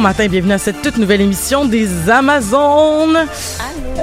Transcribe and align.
bon 0.00 0.04
matin, 0.04 0.28
bienvenue 0.28 0.54
à 0.54 0.58
cette 0.58 0.80
toute 0.80 0.96
nouvelle 0.96 1.20
émission 1.20 1.66
des 1.66 2.08
Amazones. 2.08 3.18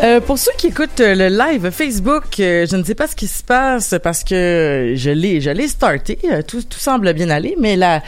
Euh, 0.03 0.21
pour 0.21 0.37
ceux 0.37 0.51
qui 0.55 0.67
écoutent 0.67 0.99
euh, 0.99 1.15
le 1.15 1.27
live 1.29 1.71
Facebook, 1.71 2.39
euh, 2.39 2.67
je 2.69 2.75
ne 2.75 2.83
sais 2.83 2.93
pas 2.93 3.07
ce 3.07 3.15
qui 3.15 3.25
se 3.27 3.41
passe 3.43 3.95
parce 4.03 4.23
que 4.23 4.93
je 4.95 5.09
l'ai, 5.09 5.41
je 5.41 5.49
l'ai 5.49 5.67
starté, 5.67 6.19
tout, 6.47 6.61
tout 6.61 6.77
semble 6.77 7.13
bien 7.13 7.31
aller, 7.31 7.55
mais 7.59 7.75
là, 7.75 8.03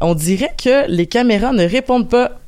on 0.00 0.16
dirait 0.16 0.52
que 0.60 0.90
les 0.90 1.06
caméras 1.06 1.52
ne 1.52 1.64
répondent 1.64 2.08
pas. 2.08 2.40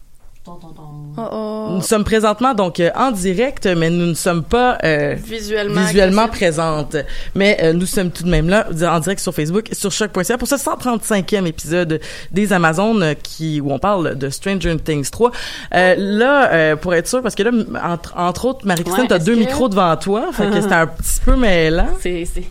Nous 1.77 1.83
sommes 1.83 2.05
présentement 2.05 2.55
donc 2.55 2.81
euh, 2.81 2.91
en 2.97 3.11
direct, 3.11 3.67
mais 3.67 3.91
nous 3.91 4.07
ne 4.07 4.15
sommes 4.15 4.43
pas 4.45 4.79
euh, 4.85 5.15
Visuellement 5.23 5.81
visuellement 5.83 6.29
présentes. 6.29 6.97
Mais 7.35 7.59
euh, 7.63 7.73
nous 7.73 7.87
sommes 7.87 8.11
tout 8.11 8.25
de 8.25 8.29
même 8.31 8.49
là 8.49 8.67
en 8.83 9.01
direct 9.01 9.21
sur 9.21 9.35
Facebook, 9.35 9.69
sur 9.73 9.91
choc.ca 9.93 10.37
pour 10.39 10.49
ce 10.49 10.57
135e 10.57 11.47
épisode 11.47 12.01
des 12.31 12.53
Amazones 12.53 13.03
euh, 13.03 13.15
qui 13.15 13.61
où 13.61 13.73
on 13.73 13.79
parle 13.79 14.17
de 14.17 14.29
Stranger 14.31 14.77
Things 14.85 15.09
3. 15.11 15.31
Euh, 15.75 15.95
là, 15.97 16.53
euh, 16.53 16.77
pour 16.77 16.95
être 16.95 17.07
sûr, 17.09 17.23
parce 17.23 17.35
que 17.35 17.43
là, 17.43 17.51
entre, 17.85 18.17
entre 18.17 18.45
autres, 18.47 18.67
Marie-Christine, 18.67 19.03
Ouais, 19.05 19.09
t'as 19.09 19.19
deux 19.19 19.35
que- 19.35 19.41
micros 19.41 19.69
devant 19.69 19.97
toi, 19.97 20.31
fait 20.33 20.49
que 20.51 20.61
c'était 20.61 20.75
un 20.75 20.87
petit 20.87 21.21
peu 21.25 21.37
mêlant. 21.37 21.89
C'est, 22.01 22.25
c'est... 22.33 22.45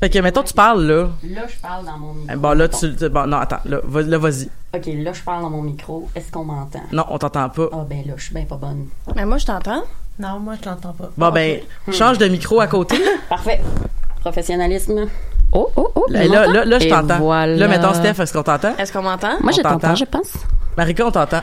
Fait 0.00 0.10
que 0.10 0.18
mettons, 0.18 0.42
tu 0.42 0.52
parles 0.52 0.82
là. 0.84 1.08
Là, 1.22 1.42
je 1.48 1.56
parle 1.60 1.86
dans 1.86 1.96
mon 1.98 2.12
micro. 2.14 2.34
Euh, 2.34 2.36
Bon, 2.36 2.52
là, 2.52 2.68
tu, 2.68 3.08
bon, 3.08 3.26
non, 3.26 3.38
attends, 3.38 3.60
là, 3.64 3.78
va- 3.84 4.02
là, 4.02 4.18
vas-y. 4.18 4.48
OK, 4.74 4.86
là, 4.86 5.12
je 5.12 5.22
parle 5.22 5.42
dans 5.42 5.50
mon 5.50 5.62
micro. 5.62 6.08
Est-ce 6.14 6.30
qu'on 6.30 6.44
m'entend? 6.44 6.82
Non, 6.92 7.04
on 7.08 7.16
t'entend 7.18 7.48
pas. 7.48 7.68
Ah, 7.72 7.84
ben 7.88 8.02
là, 8.06 8.14
je 8.16 8.24
suis 8.24 8.34
bien 8.34 8.44
pas 8.44 8.56
bonne. 8.56 8.86
Mais 9.16 9.24
moi, 9.24 9.38
je 9.38 9.46
t'entends. 9.46 9.82
Non, 10.18 10.38
moi, 10.40 10.54
je 10.62 10.68
l'entends 10.68 10.92
pas. 10.92 11.10
Bon, 11.16 11.30
ben, 11.30 11.60
change 11.90 12.18
de 12.18 12.26
micro 12.26 12.60
à 12.60 12.66
côté. 12.66 12.96
Parfait. 13.28 13.60
Professionnalisme. 14.20 15.06
Oh, 15.52 15.70
oh, 15.76 15.90
oh. 15.94 16.06
Là, 16.10 16.24
là, 16.26 16.46
là, 16.46 16.64
là, 16.64 16.78
je 16.78 16.88
t'entends. 16.88 17.18
voilà. 17.18 17.54
Là, 17.56 17.68
mettons, 17.68 17.94
Steph, 17.94 18.20
est-ce 18.22 18.32
qu'on 18.32 18.42
t'entend? 18.42 18.76
Est-ce 18.76 18.92
qu'on 18.92 19.02
m'entend? 19.02 19.40
Moi, 19.40 19.52
je 19.52 19.60
On 19.60 19.62
t'entends, 19.62 19.94
je 19.94 20.04
pense. 20.04 20.32
Marika, 20.76 21.06
on 21.06 21.10
t'entend. 21.12 21.40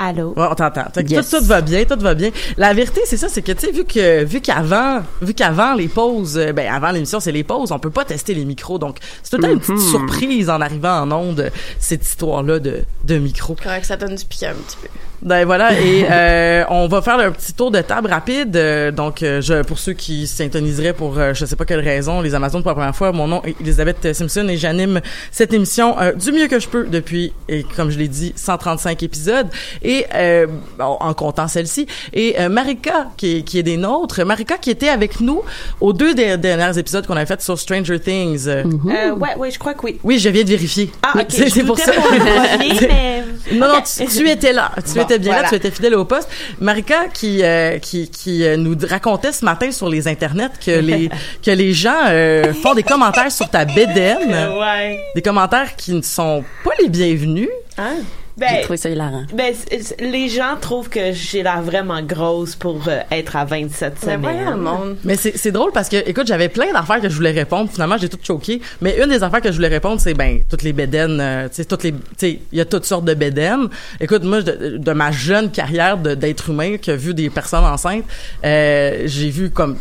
Allô? 0.00 0.32
Ouais, 0.36 0.46
on 0.48 0.54
t'entend. 0.54 0.84
Yes. 1.08 1.28
tout, 1.28 1.38
tout 1.38 1.44
va 1.44 1.60
bien, 1.60 1.84
tout 1.84 1.98
va 1.98 2.14
bien. 2.14 2.30
La 2.56 2.72
vérité, 2.72 3.00
c'est 3.04 3.16
ça, 3.16 3.28
c'est 3.28 3.42
que, 3.42 3.50
tu 3.50 3.66
sais, 3.66 3.72
vu 3.72 3.84
que, 3.84 4.22
vu 4.22 4.40
qu'avant, 4.40 5.02
vu 5.20 5.34
qu'avant 5.34 5.74
les 5.74 5.88
pauses, 5.88 6.38
euh, 6.38 6.52
ben, 6.52 6.72
avant 6.72 6.92
l'émission, 6.92 7.18
c'est 7.18 7.32
les 7.32 7.42
pauses, 7.42 7.72
on 7.72 7.80
peut 7.80 7.90
pas 7.90 8.04
tester 8.04 8.32
les 8.32 8.44
micros. 8.44 8.78
Donc, 8.78 8.98
c'est 9.24 9.30
tout 9.30 9.36
le 9.38 9.42
temps 9.42 9.52
une 9.52 9.58
petite 9.58 9.80
surprise 9.80 10.50
en 10.50 10.60
arrivant 10.60 11.00
en 11.00 11.10
onde, 11.10 11.50
cette 11.80 12.06
histoire-là 12.06 12.60
de, 12.60 12.84
de 13.04 13.18
micro. 13.18 13.56
Correct, 13.60 13.86
ça 13.86 13.96
donne 13.96 14.14
du 14.14 14.24
piquant 14.24 14.50
un 14.50 14.62
petit 14.62 14.76
peu. 14.80 14.88
Ben 15.20 15.44
voilà, 15.44 15.72
et 15.80 16.06
euh, 16.08 16.64
on 16.70 16.86
va 16.86 17.02
faire 17.02 17.18
un 17.18 17.32
petit 17.32 17.52
tour 17.52 17.72
de 17.72 17.80
table 17.80 18.08
rapide. 18.08 18.54
Euh, 18.56 18.92
donc, 18.92 19.22
euh, 19.24 19.40
je, 19.40 19.62
pour 19.62 19.78
ceux 19.80 19.92
qui 19.92 20.28
s'intoniseraient 20.28 20.92
pour 20.92 21.18
euh, 21.18 21.34
je 21.34 21.44
sais 21.44 21.56
pas 21.56 21.64
quelle 21.64 21.80
raison, 21.80 22.20
les 22.20 22.34
Amazones 22.36 22.62
pour 22.62 22.70
la 22.70 22.76
première 22.76 22.94
fois, 22.94 23.10
mon 23.10 23.26
nom 23.26 23.42
est 23.44 23.60
Elisabeth 23.60 24.12
Simpson 24.14 24.46
et 24.48 24.56
j'anime 24.56 25.00
cette 25.32 25.52
émission 25.52 25.98
euh, 26.00 26.12
du 26.12 26.30
mieux 26.30 26.46
que 26.46 26.60
je 26.60 26.68
peux 26.68 26.84
depuis, 26.86 27.32
et 27.48 27.64
comme 27.76 27.90
je 27.90 27.98
l'ai 27.98 28.06
dit, 28.06 28.32
135 28.36 29.02
épisodes. 29.02 29.48
Et 29.82 30.06
euh, 30.14 30.46
bon, 30.78 30.96
en 31.00 31.14
comptant 31.14 31.48
celle-ci. 31.48 31.86
Et 32.12 32.36
euh, 32.38 32.48
Marika, 32.48 33.08
qui 33.16 33.38
est, 33.38 33.42
qui 33.42 33.58
est 33.58 33.64
des 33.64 33.76
nôtres, 33.76 34.24
Marika 34.24 34.56
qui 34.56 34.70
était 34.70 34.88
avec 34.88 35.20
nous 35.20 35.42
aux 35.80 35.92
deux 35.92 36.14
der- 36.14 36.38
derniers 36.38 36.78
épisodes 36.78 37.04
qu'on 37.06 37.16
avait 37.16 37.26
fait 37.26 37.42
sur 37.42 37.58
Stranger 37.58 37.98
Things. 37.98 38.46
Euh, 38.46 38.62
Euh, 38.86 39.14
ouais, 39.16 39.34
ouais, 39.36 39.50
je 39.50 39.58
crois 39.58 39.74
que 39.74 39.84
oui. 39.84 39.98
Oui, 40.04 40.18
je 40.20 40.28
viens 40.28 40.44
de 40.44 40.48
vérifier. 40.48 40.92
Ah, 41.02 41.12
ok. 41.16 41.24
C'est 41.28 41.48
je 41.48 41.54
c'est 41.54 41.64
pour 41.64 41.78
ça. 41.78 41.90
pour 41.92 42.08
le 42.12 42.18
premier, 42.18 42.88
mais... 42.88 43.24
Non, 43.56 43.66
non, 43.68 43.80
tu, 43.82 44.06
tu 44.06 44.28
étais 44.28 44.52
là. 44.52 44.70
Tu 44.86 44.94
Bon, 44.98 45.02
étais 45.04 45.07
bien 45.16 45.40
là, 45.40 45.48
tu 45.48 45.54
étais 45.54 45.70
fidèle 45.70 45.94
au 45.94 46.04
poste. 46.04 46.28
Marika 46.60 47.06
qui 47.14 47.42
euh, 47.42 47.78
qui, 47.78 48.10
qui 48.10 48.44
euh, 48.44 48.56
nous 48.58 48.76
racontait 48.88 49.32
ce 49.32 49.44
matin 49.44 49.70
sur 49.70 49.88
les 49.88 50.06
internets 50.08 50.50
que 50.64 50.70
les 50.80 51.08
que 51.42 51.50
les 51.50 51.72
gens 51.72 52.02
euh, 52.08 52.52
font 52.52 52.74
des 52.74 52.82
commentaires 52.82 53.32
sur 53.32 53.48
ta 53.48 53.64
bédaine, 53.64 54.50
Ouais. 54.58 55.00
des 55.14 55.22
commentaires 55.22 55.74
qui 55.76 55.92
ne 55.92 56.02
sont 56.02 56.44
pas 56.64 56.72
les 56.82 56.88
bienvenus. 56.90 57.48
Hein? 57.78 57.94
J'ai 58.40 58.46
Ben, 58.56 58.62
trouvé 58.62 58.76
ça 58.76 58.88
hilarant. 58.88 59.24
ben, 59.32 59.54
les 60.00 60.28
gens 60.28 60.56
trouvent 60.60 60.88
que 60.88 61.12
j'ai 61.12 61.42
l'air 61.42 61.60
vraiment 61.62 62.00
grosse 62.02 62.54
pour 62.54 62.86
euh, 62.88 63.00
être 63.10 63.36
à 63.36 63.44
27 63.44 63.94
Mais 64.06 64.12
semaines. 64.14 64.54
monde. 64.56 64.96
Mais 65.04 65.16
c'est 65.16 65.50
drôle 65.52 65.72
parce 65.72 65.88
que 65.88 65.96
écoute, 66.08 66.26
j'avais 66.26 66.48
plein 66.48 66.72
d'affaires 66.72 67.00
que 67.00 67.08
je 67.08 67.14
voulais 67.14 67.32
répondre. 67.32 67.70
Finalement, 67.70 67.96
j'ai 67.98 68.08
tout 68.08 68.18
choqué. 68.22 68.60
Mais 68.80 68.96
une 69.02 69.10
des 69.10 69.22
affaires 69.22 69.40
que 69.40 69.50
je 69.50 69.56
voulais 69.56 69.68
répondre, 69.68 70.00
c'est 70.00 70.14
ben 70.14 70.40
toutes 70.48 70.62
les 70.62 70.72
bédaines, 70.72 71.18
euh, 71.20 71.48
tu 71.48 71.54
sais 71.56 71.64
toutes 71.64 71.82
les 71.82 71.92
tu 71.92 71.98
sais, 72.16 72.40
il 72.52 72.58
y 72.58 72.60
a 72.60 72.64
toutes 72.64 72.84
sortes 72.84 73.04
de 73.04 73.14
bédaines. 73.14 73.68
Écoute, 74.00 74.22
moi 74.22 74.42
de, 74.42 74.76
de 74.78 74.92
ma 74.92 75.10
jeune 75.10 75.50
carrière 75.50 75.96
d'être 75.98 76.50
humain 76.50 76.76
qui 76.76 76.90
a 76.90 76.96
vu 76.96 77.14
des 77.14 77.30
personnes 77.30 77.64
enceintes, 77.64 78.04
euh, 78.44 79.02
j'ai 79.06 79.30
vu 79.30 79.50
comme 79.50 79.76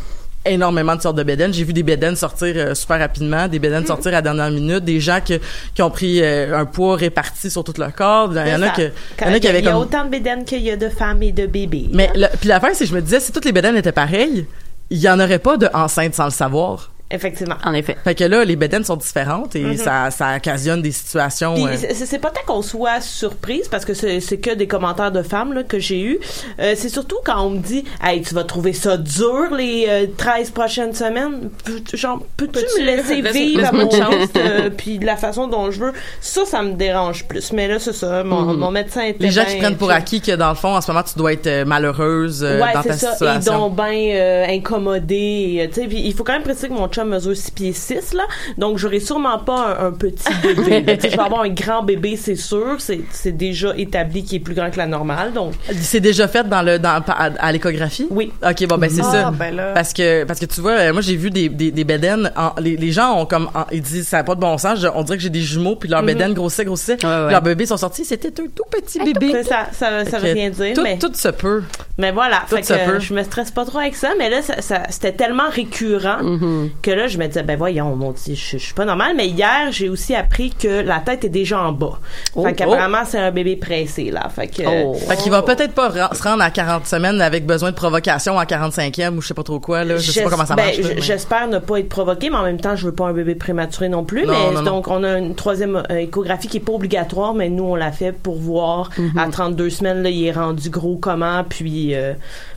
énormément 0.45 0.95
de 0.95 1.01
sortes 1.01 1.17
de 1.17 1.23
bédaines. 1.23 1.53
J'ai 1.53 1.63
vu 1.63 1.73
des 1.73 1.83
bédaines 1.83 2.15
sortir 2.15 2.53
euh, 2.55 2.73
super 2.75 2.99
rapidement, 2.99 3.47
des 3.47 3.59
bédaines 3.59 3.85
sortir 3.85 4.09
à 4.09 4.11
la 4.15 4.21
dernière 4.21 4.49
minute, 4.51 4.83
des 4.85 4.99
gens 4.99 5.19
que, 5.25 5.39
qui 5.75 5.81
ont 5.81 5.89
pris 5.89 6.21
euh, 6.21 6.57
un 6.57 6.65
poids 6.65 6.95
réparti 6.95 7.49
sur 7.51 7.63
tout 7.63 7.73
leur 7.77 7.93
corps. 7.93 8.29
Il 8.31 8.37
y 8.51 8.55
en 8.55 8.61
a 8.61 8.67
Ça. 8.67 8.71
que, 8.73 8.81
il 8.81 8.85
y 8.87 8.91
Quand- 9.17 9.25
en 9.29 9.33
a 9.33 9.39
qui 9.39 9.47
avaient 9.47 9.59
il 9.59 9.65
y 9.65 9.69
a 9.69 9.77
autant 9.77 10.05
de 10.05 10.09
bédaines 10.09 10.45
qu'il 10.45 10.61
y 10.61 10.71
a 10.71 10.77
de 10.77 10.89
femmes 10.89 11.21
et 11.23 11.31
de 11.31 11.45
bébés. 11.47 11.89
mais 11.93 12.09
le- 12.15 12.27
puis 12.39 12.47
l'affaire, 12.47 12.71
c'est 12.73 12.85
que 12.85 12.89
je 12.89 12.95
me 12.95 13.01
disais, 13.01 13.19
si 13.19 13.31
toutes 13.31 13.45
les 13.45 13.51
bédaines 13.51 13.75
étaient 13.75 13.91
pareilles, 13.91 14.45
il 14.89 14.97
y 14.99 15.09
en 15.09 15.19
aurait 15.19 15.39
pas 15.39 15.57
de 15.57 15.67
enceinte 15.73 16.15
sans 16.15 16.25
le 16.25 16.31
savoir. 16.31 16.91
Effectivement. 17.11 17.55
En 17.63 17.73
effet. 17.73 17.95
Fait 18.03 18.15
que 18.15 18.23
là, 18.23 18.43
les 18.45 18.55
bédaines 18.55 18.83
sont 18.83 18.95
différentes 18.97 19.55
et 19.55 19.63
Mhm. 19.63 19.77
ça, 19.77 20.11
ça 20.11 20.35
occasionne 20.35 20.81
des 20.81 20.91
situations. 20.91 21.55
Euh, 21.65 21.75
c'est 21.77 22.05
c'est 22.05 22.19
pas 22.19 22.29
tant 22.31 22.41
qu'on 22.45 22.61
soit 22.61 23.01
surprise 23.01 23.67
parce 23.69 23.85
que 23.85 23.93
c'est 23.93 24.19
c'est 24.19 24.37
que 24.37 24.53
des 24.53 24.67
commentaires 24.67 25.11
de 25.11 25.21
femmes 25.21 25.53
là, 25.53 25.63
que 25.63 25.79
j'ai 25.79 26.01
eu. 26.01 26.19
Euh, 26.59 26.73
c'est 26.75 26.89
surtout 26.89 27.17
quand 27.23 27.41
on 27.41 27.51
me 27.51 27.59
dit 27.59 27.83
Hey, 28.03 28.21
tu 28.21 28.33
vas 28.33 28.43
trouver 28.43 28.73
ça 28.73 28.97
dur 28.97 29.47
les 29.55 29.85
euh, 29.87 30.05
13 30.17 30.51
prochaines 30.51 30.93
semaines. 30.93 31.49
Peux- 31.63 31.81
Genre, 31.97 32.19
peux-tu 32.35 32.51
Peux-tu 32.53 32.81
me 32.81 32.85
laisser 32.85 33.21
vivre 33.21 33.65
à 33.67 33.71
mon 33.71 33.89
chance 33.89 34.29
euh, 34.35 34.69
puis 34.69 34.99
de 34.99 35.05
la 35.05 35.15
façon 35.17 35.47
dont 35.47 35.71
je 35.71 35.79
veux. 35.79 35.93
Ça, 36.21 36.45
ça 36.45 36.61
me 36.61 36.73
dérange 36.73 37.25
plus. 37.27 37.51
Mais 37.53 37.67
là, 37.67 37.79
c'est 37.79 37.93
ça. 37.93 38.23
Mon, 38.23 38.41
Mhm. 38.41 38.57
mon 38.57 38.71
médecin 38.71 39.03
était 39.03 39.23
les 39.23 39.31
gens 39.31 39.43
ben 39.43 39.47
qui 39.53 39.57
prennent 39.57 39.77
pour 39.77 39.91
acquis 39.91 40.21
que 40.21 40.33
dans 40.35 40.49
le 40.49 40.55
fond, 40.55 40.75
en 40.75 40.81
ce 40.81 40.91
moment, 40.91 41.03
tu 41.03 41.17
dois 41.17 41.33
être 41.33 41.47
euh, 41.47 41.65
malheureuse 41.65 42.43
euh, 42.43 42.61
ouais, 42.61 42.73
dans 42.73 42.81
c'est 42.83 42.89
ta 42.89 42.93
ça. 42.97 43.07
Et 43.09 43.11
situation. 43.13 43.57
donc 43.59 43.75
ben 43.75 43.93
euh, 43.93 44.45
incommodé. 44.49 45.15
et, 45.15 45.61
euh, 45.63 45.67
tu 45.67 45.81
sais, 45.81 45.87
puis 45.87 46.01
il 46.03 46.13
faut 46.13 46.23
quand 46.23 46.33
même 46.33 46.43
préciser 46.43 46.67
que 46.69 46.73
mon 46.73 46.87
chum 46.97 47.09
mesure 47.09 47.35
6 47.35 47.51
pieds 47.51 47.73
6 47.73 48.13
là, 48.13 48.23
donc 48.57 48.77
j'aurai 48.77 48.99
sûrement 48.99 49.39
pas 49.39 49.77
un, 49.79 49.87
un 49.87 49.91
petit 49.91 50.23
bébé. 50.43 50.81
là. 50.81 50.95
Tu 50.97 51.01
sais, 51.03 51.09
je 51.11 51.17
vais 51.17 51.23
avoir 51.23 51.41
un 51.41 51.49
grand 51.49 51.83
bébé, 51.83 52.17
c'est 52.17 52.35
sûr. 52.35 52.75
C'est 52.79 53.01
c'est 53.11 53.31
déjà 53.31 53.73
établi 53.77 54.23
qu'il 54.23 54.37
est 54.37 54.39
plus 54.39 54.53
grand 54.55 54.69
que 54.71 54.77
la 54.77 54.87
normale. 54.87 55.33
Donc 55.33 55.53
C'est 55.79 55.99
déjà 55.99 56.27
fait 56.27 56.47
dans 56.47 56.61
le 56.61 56.79
dans 56.79 57.01
à, 57.07 57.29
à 57.39 57.51
l'échographie? 57.51 58.07
oui. 58.09 58.31
Ok, 58.43 58.67
bon 58.67 58.77
ben 58.77 58.89
c'est 58.89 59.01
Ah, 59.03 59.11
ça. 59.11 59.31
ben 59.31 59.55
là. 59.55 59.71
Parce 59.73 59.93
que 59.93 60.23
parce 60.23 60.39
que 60.39 60.45
tu 60.45 60.61
vois, 60.61 60.71
euh, 60.73 60.93
moi 60.93 61.01
j'ai 61.01 61.15
vu 61.15 61.29
des 61.29 61.49
des, 61.49 61.71
des 61.71 61.83
bédaines. 61.83 62.31
en- 62.35 62.53
les, 62.59 62.75
les 62.77 62.91
gens 62.91 63.19
ont 63.19 63.25
comme 63.25 63.49
en- 63.53 63.65
ils 63.71 63.81
disent 63.81 64.07
ça 64.07 64.17
n'a 64.17 64.23
pas 64.23 64.35
de 64.35 64.39
bon 64.39 64.57
sens. 64.57 64.79
je- 64.79 64.87
on 64.93 65.03
dirait 65.03 65.17
que 65.17 65.23
j'ai 65.23 65.29
des 65.29 65.41
jumeaux 65.41 65.75
puis 65.75 65.89
leur 65.89 66.01
Mhm. 66.01 66.07
bédaine 66.07 66.33
grossissait 66.33 66.65
grossissait. 66.65 66.97
Ouais, 67.05 67.25
ouais. 67.25 67.31
Leurs 67.31 67.41
bébés 67.41 67.65
sont 67.65 67.77
sortis. 67.77 68.05
C'était 68.05 68.29
un 68.41 68.47
tout 68.55 68.63
petit 68.71 68.99
bébé. 68.99 69.43
Ça, 69.43 69.67
ça, 69.71 70.05
ça 70.05 70.17
veut 70.17 70.23
Fait 70.27 70.29
que 70.29 70.33
rien 70.33 70.49
dire, 70.49 70.73
tout, 70.73 70.81
mais, 70.83 70.97
tout 70.97 71.11
se 71.13 71.27
peut. 71.29 71.63
Mais 71.97 72.11
voilà. 72.11 72.43
tout 72.49 72.55
Fait 72.55 72.63
se 72.63 72.73
que, 72.73 72.85
peut. 72.85 72.95
euh, 72.95 72.99
je 72.99 73.13
me 73.13 73.23
stresse 73.23 73.51
pas 73.51 73.65
trop 73.65 73.79
avec 73.79 73.95
ça, 73.95 74.09
mais 74.17 74.29
là, 74.29 74.41
ça, 74.41 74.61
ça- 74.61 74.83
c'était 74.89 75.11
tellement 75.13 75.49
récurrent 75.49 76.23
Mhm. 76.23 76.69
que 76.81 76.91
là, 76.91 77.07
je 77.07 77.17
me 77.17 77.27
disais, 77.27 77.43
ben 77.43 77.57
voyons, 77.57 77.95
mon 77.95 78.11
Dieu, 78.11 78.35
je, 78.35 78.57
je 78.57 78.63
suis 78.63 78.73
pas 78.73 78.85
normale. 78.85 79.13
Mais 79.15 79.27
hier, 79.27 79.71
j'ai 79.71 79.89
aussi 79.89 80.15
appris 80.15 80.51
que 80.51 80.81
la 80.81 80.99
tête 80.99 81.23
est 81.25 81.29
déjà 81.29 81.59
en 81.59 81.71
bas. 81.71 81.99
Oh, 82.35 82.43
fait 82.43 82.53
qu'apparemment, 82.53 83.03
c'est 83.05 83.19
un 83.19 83.31
bébé 83.31 83.55
pressé, 83.55 84.11
là. 84.11 84.27
Fait 84.29 84.47
que, 84.47 84.63
Oh. 84.67 84.93
Fait 84.95 85.15
qu'il 85.17 85.31
va 85.31 85.41
peut-être 85.41 85.73
pas 85.73 85.91
se 86.13 86.23
rendre 86.23 86.43
à 86.43 86.49
40 86.51 86.85
semaines 86.85 87.21
avec 87.21 87.45
besoin 87.45 87.71
de 87.71 87.75
provocation 87.75 88.37
en 88.37 88.43
45e 88.43 89.17
ou 89.17 89.21
je 89.21 89.27
sais 89.27 89.33
pas 89.33 89.43
trop 89.43 89.59
quoi 89.59 89.83
là. 89.83 89.97
Je 89.97 90.11
sais 90.11 90.23
pas 90.23 90.29
comment 90.29 90.45
ça 90.45 90.55
ben, 90.55 90.65
marche. 90.65 90.99
J'espère 90.99 91.47
ne 91.47 91.59
pas 91.59 91.79
être 91.79 91.89
provoqué, 91.89 92.29
mais 92.29 92.37
en 92.37 92.43
même 92.43 92.59
temps, 92.59 92.75
je 92.75 92.85
veux 92.85 92.93
pas 92.93 93.07
un 93.07 93.13
bébé 93.13 93.35
prématuré 93.35 93.89
non 93.89 94.03
plus. 94.03 94.25
Non, 94.25 94.33
mais 94.33 94.55
non, 94.55 94.61
non. 94.61 94.71
donc, 94.71 94.87
on 94.89 95.03
a 95.03 95.17
une 95.17 95.35
troisième 95.35 95.83
euh, 95.89 95.95
échographie 95.97 96.47
qui 96.47 96.57
est 96.57 96.61
pas 96.61 96.73
obligatoire, 96.73 97.33
mais 97.33 97.49
nous, 97.49 97.63
on 97.63 97.75
l'a 97.75 97.91
fait 97.91 98.11
pour 98.11 98.35
voir 98.35 98.89
Mhm. 98.97 99.17
à 99.17 99.27
32 99.29 99.69
semaines, 99.69 100.03
là, 100.03 100.09
il 100.09 100.25
est 100.25 100.31
rendu 100.31 100.69
gros 100.69 100.97
comment, 100.97 101.43
puis 101.47 101.86
euh, 101.95 102.13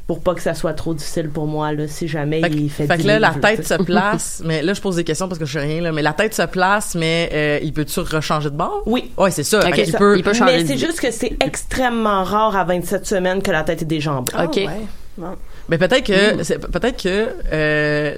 pour 0.06 0.21
pas 0.21 0.35
que 0.35 0.43
ça 0.43 0.55
soit 0.55 0.73
trop 0.75 0.94
difficile 0.94 1.29
pour 1.29 1.47
moi, 1.47 1.73
là, 1.73 1.87
si 1.88 2.09
jamais 2.09 2.41
Fait, 2.41 2.49
il 2.50 2.71
fait 2.71 2.87
fait 2.87 2.99
que 2.99 3.06
là, 3.06 3.19
la 3.19 3.31
tête 3.35 3.67
se 3.67 3.75
place, 3.82 4.43
mais 4.44 4.62
là, 4.62 4.75
je 4.75 4.81
pose 4.81 4.97
des 4.97 5.05
questions 5.05 5.29
parce 5.29 5.38
que 5.38 5.44
je 5.47 5.53
sais 5.53 5.61
rien, 5.65 5.81
là, 5.82 5.93
mais 5.93 6.03
la 6.03 6.12
tête 6.12 6.35
se 6.35 6.43
place, 6.43 6.94
mais 6.94 7.31
euh, 7.32 7.59
il 7.62 7.73
peut-tu 7.73 8.00
rechanger 8.00 8.50
de 8.50 8.56
bord? 8.56 8.82
Oui. 8.87 9.12
Ouais, 9.17 9.31
c'est 9.31 9.44
ça. 9.44 9.61
Fait 9.61 9.85
ça- 9.87 9.99
peut, 9.99 10.17
il 10.17 10.23
peut 10.25 10.32
changer 10.32 10.56
Mais 10.56 10.62
de 10.62 10.69
c'est 10.69 10.79
juste 10.79 11.00
que 11.00 11.11
c'est 11.11 11.32
extrêmement 11.44 12.25
rare 12.25 12.56
à 12.56 12.65
27 12.65 13.06
semaines 13.06 13.43
que 13.43 13.50
la 13.50 13.62
tête 13.62 13.82
est 13.82 13.87
déjà 13.87 14.12
en 14.15 14.23
bas. 14.23 14.32
Ah, 14.35 14.44
Ok. 14.47 14.56
ouais. 14.56 14.69
Bon. 15.17 15.37
Mais 15.71 15.79
peut-être 15.79 16.05
que 16.05 16.43
c'est 16.43 16.59
peut-être 16.59 17.03
que 17.03 17.29
euh, 17.53 18.15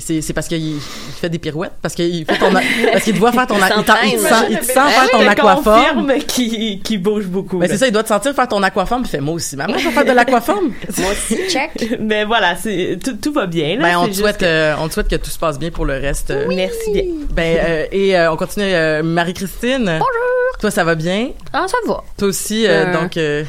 c'est 0.00 0.20
c'est 0.20 0.32
parce 0.32 0.48
qu'il 0.48 0.58
il 0.76 0.80
fait 1.20 1.28
des 1.30 1.38
pirouettes 1.38 1.72
parce 1.80 1.94
qu'il 1.94 2.24
fait 2.24 2.36
ton 2.38 2.50
parce 2.92 3.04
qu'il 3.04 3.14
te 3.14 3.18
voit 3.18 3.30
faire 3.32 3.46
ton 3.46 3.54
Il 3.56 3.60
il, 3.78 3.84
t'en- 3.84 3.94
il 4.04 4.12
te 4.14 4.18
sent 4.20 4.34
il 4.50 4.58
te 4.58 4.64
sent 4.64 4.72
faire 4.74 5.10
ton 5.12 5.26
aquaforme. 5.26 6.12
qu'il 6.26 6.82
qu'il 6.82 7.00
bouge 7.00 7.26
beaucoup. 7.26 7.58
Mais 7.58 7.68
là. 7.68 7.74
c'est 7.74 7.78
ça, 7.78 7.86
il 7.86 7.92
doit 7.92 8.02
te 8.02 8.08
sentir 8.08 8.34
faire 8.34 8.48
ton 8.48 8.62
aquaforme, 8.62 9.02
puis 9.02 9.10
il 9.10 9.16
fait 9.16 9.20
moi 9.20 9.34
aussi. 9.34 9.56
Maman, 9.56 9.78
je 9.78 9.84
vais 9.86 9.90
faire 9.94 10.04
de 10.04 10.12
l'aquaforme. 10.12 10.72
Moi 10.98 11.10
aussi, 11.12 11.36
check. 11.48 11.96
Mais 12.00 12.24
voilà, 12.24 12.56
c'est 12.56 12.98
tout, 13.02 13.16
tout 13.22 13.32
va 13.32 13.46
bien. 13.46 13.76
Là, 13.76 13.82
Ben 13.82 13.96
on 13.98 14.08
te 14.08 14.14
souhaite 14.14 14.38
que- 14.38 14.44
euh, 14.44 14.74
on 14.80 14.88
te 14.88 14.94
souhaite 14.94 15.08
que 15.08 15.16
tout 15.16 15.30
se 15.30 15.38
passe 15.38 15.58
bien 15.58 15.70
pour 15.70 15.84
le 15.86 15.94
reste. 15.94 16.30
euh. 16.32 16.46
Merci 16.48 16.90
bien. 16.92 17.04
Ben 17.30 17.58
euh, 17.62 17.84
et 17.92 18.18
euh, 18.18 18.32
on 18.32 18.36
continue 18.36 18.66
euh, 18.66 19.02
Marie-Christine. 19.04 19.84
Bonjour. 19.84 20.58
Toi 20.60 20.70
ça 20.72 20.82
va 20.82 20.94
bien? 20.96 21.28
Ah, 21.52 21.66
ça 21.68 21.76
va. 21.86 22.02
Toi 22.18 22.28
aussi 22.28 22.66
euh, 22.66 22.86
Euh, 22.86 22.92
donc 23.00 23.16
euh, 23.16 23.44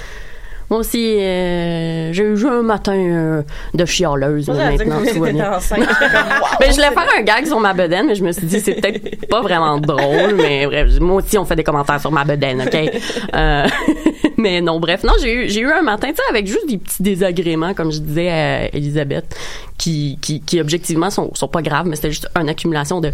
Moi 0.69 0.79
aussi, 0.81 1.17
euh, 1.19 2.13
j'ai 2.13 2.23
eu 2.23 2.45
un 2.45 2.61
matin 2.61 2.95
euh, 2.95 3.41
de 3.73 3.85
chialeuse 3.85 4.47
là, 4.47 4.71
maintenant. 4.71 5.01
que 5.01 5.17
wow. 5.19 6.57
Ben, 6.59 6.69
je 6.69 6.75
voulais 6.75 6.91
faire 6.91 7.07
un 7.17 7.21
gag 7.21 7.45
sur 7.45 7.59
ma 7.59 7.73
bedaine, 7.73 8.07
mais 8.07 8.15
je 8.15 8.23
me 8.23 8.31
suis 8.31 8.45
dit, 8.45 8.59
c'est 8.59 8.75
peut-être 8.75 9.27
pas 9.27 9.41
vraiment 9.41 9.79
drôle, 9.79 10.35
mais 10.35 10.67
bref, 10.67 10.99
moi 10.99 11.17
aussi, 11.17 11.37
on 11.37 11.45
fait 11.45 11.55
des 11.55 11.63
commentaires 11.63 11.99
sur 11.99 12.11
ma 12.11 12.23
bedaine, 12.23 12.61
OK? 12.61 12.77
Euh, 13.35 13.67
mais 14.37 14.59
non, 14.59 14.79
bref, 14.79 15.03
non, 15.03 15.13
j'ai 15.21 15.33
eu, 15.33 15.49
j'ai 15.49 15.61
eu 15.61 15.71
un 15.71 15.81
matin, 15.81 16.09
tu 16.09 16.15
sais, 16.15 16.21
avec 16.29 16.47
juste 16.47 16.67
des 16.67 16.77
petits 16.77 17.03
désagréments, 17.03 17.73
comme 17.73 17.91
je 17.91 17.99
disais 17.99 18.29
à 18.29 18.75
Elisabeth, 18.75 19.35
qui, 19.77 20.17
qui, 20.21 20.41
qui 20.41 20.59
objectivement 20.59 21.09
sont, 21.09 21.31
sont 21.35 21.47
pas 21.47 21.61
graves, 21.61 21.87
mais 21.87 21.95
c'était 21.95 22.11
juste 22.11 22.27
une 22.35 22.49
accumulation 22.49 23.01
de 23.01 23.11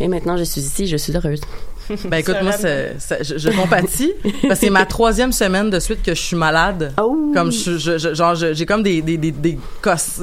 et 0.00 0.08
maintenant, 0.08 0.36
je 0.36 0.44
suis 0.44 0.60
ici, 0.60 0.86
je 0.86 0.96
suis 0.96 1.16
heureuse. 1.16 1.40
ben 2.04 2.16
écoute 2.18 2.36
moi 2.42 2.52
Sereine. 2.52 2.94
c'est- 2.98 3.24
c'est- 3.24 3.24
je, 3.24 3.38
je 3.38 3.50
compatis 3.56 4.12
parce 4.42 4.54
que 4.60 4.66
c'est 4.66 4.70
ma 4.70 4.84
troisième 4.96 5.32
semaine 5.32 5.70
de 5.70 5.78
suite 5.80 6.02
que 6.02 6.14
je 6.14 6.20
suis 6.20 6.36
malade. 6.36 6.92
Oh! 7.00 7.30
Comme 7.34 7.52
je, 7.52 7.78
je- 7.78 7.98
je- 7.98 8.14
genre 8.14 8.34
j'ai 8.34 8.66
comme 8.66 8.82
des 8.82 9.02
des 9.02 9.16
des, 9.18 9.30
des 9.30 9.58
cosses. 9.82 10.20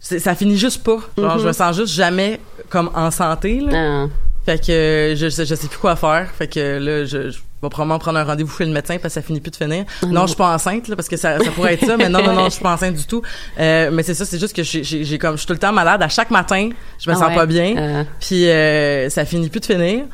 Ça 0.00 0.34
finit 0.34 0.56
juste 0.56 0.84
pas. 0.84 0.98
Genre 1.16 1.38
je 1.38 1.46
me 1.48 1.52
sens 1.52 1.76
juste 1.76 1.92
jamais 1.94 2.40
comme 2.68 2.90
en 2.94 3.10
santé 3.10 3.60
là. 3.60 3.70
Ah. 3.74 4.06
Fait 4.46 4.58
que 4.64 5.14
je, 5.16 5.28
sais- 5.28 5.44
je 5.44 5.54
sais 5.54 5.66
plus 5.68 5.78
quoi 5.78 5.94
faire. 5.96 6.28
Fait 6.38 6.48
que 6.48 6.78
là, 6.78 7.04
je, 7.04 7.28
je 7.30 7.38
vais 7.62 7.68
probablement 7.68 7.98
prendre 7.98 8.18
un 8.18 8.24
rendez-vous 8.24 8.56
chez 8.56 8.64
le 8.64 8.70
médecin 8.72 8.94
parce 8.94 9.12
que 9.14 9.20
ça 9.20 9.26
finit 9.26 9.40
plus 9.40 9.50
de 9.50 9.56
finir. 9.56 9.84
Non, 10.06 10.22
je 10.22 10.28
suis 10.28 10.36
pas 10.36 10.54
enceinte 10.54 10.88
là, 10.88 10.96
parce 10.96 11.08
que 11.08 11.18
ça, 11.18 11.38
ça 11.38 11.50
pourrait 11.50 11.74
être 11.74 11.84
ça, 11.84 11.98
mais 11.98 12.08
non, 12.08 12.22
non, 12.22 12.32
non, 12.32 12.44
je 12.44 12.50
suis 12.50 12.62
pas 12.62 12.72
enceinte 12.72 12.94
du 12.94 13.04
tout. 13.04 13.20
Euh, 13.58 13.90
mais 13.92 14.02
c'est 14.04 14.14
ça, 14.14 14.24
c'est 14.24 14.38
juste 14.38 14.56
que 14.56 14.62
j'ai, 14.62 14.82
j'ai, 14.84 15.04
j'ai 15.04 15.18
comme, 15.18 15.32
je 15.34 15.38
suis 15.38 15.46
tout 15.46 15.52
le 15.52 15.58
temps 15.58 15.72
malade. 15.72 16.00
À 16.02 16.08
chaque 16.08 16.30
matin, 16.30 16.70
je 16.98 17.10
me 17.10 17.14
Ah 17.16 17.18
sens 17.18 17.28
ouais. 17.28 17.34
pas 17.34 17.44
bien. 17.44 17.74
Euh, 17.76 18.04
Puis 18.20 18.48
euh, 18.48 19.10
ça 19.10 19.26
finit 19.26 19.50
plus 19.50 19.60
de 19.60 19.66
finir. 19.66 20.04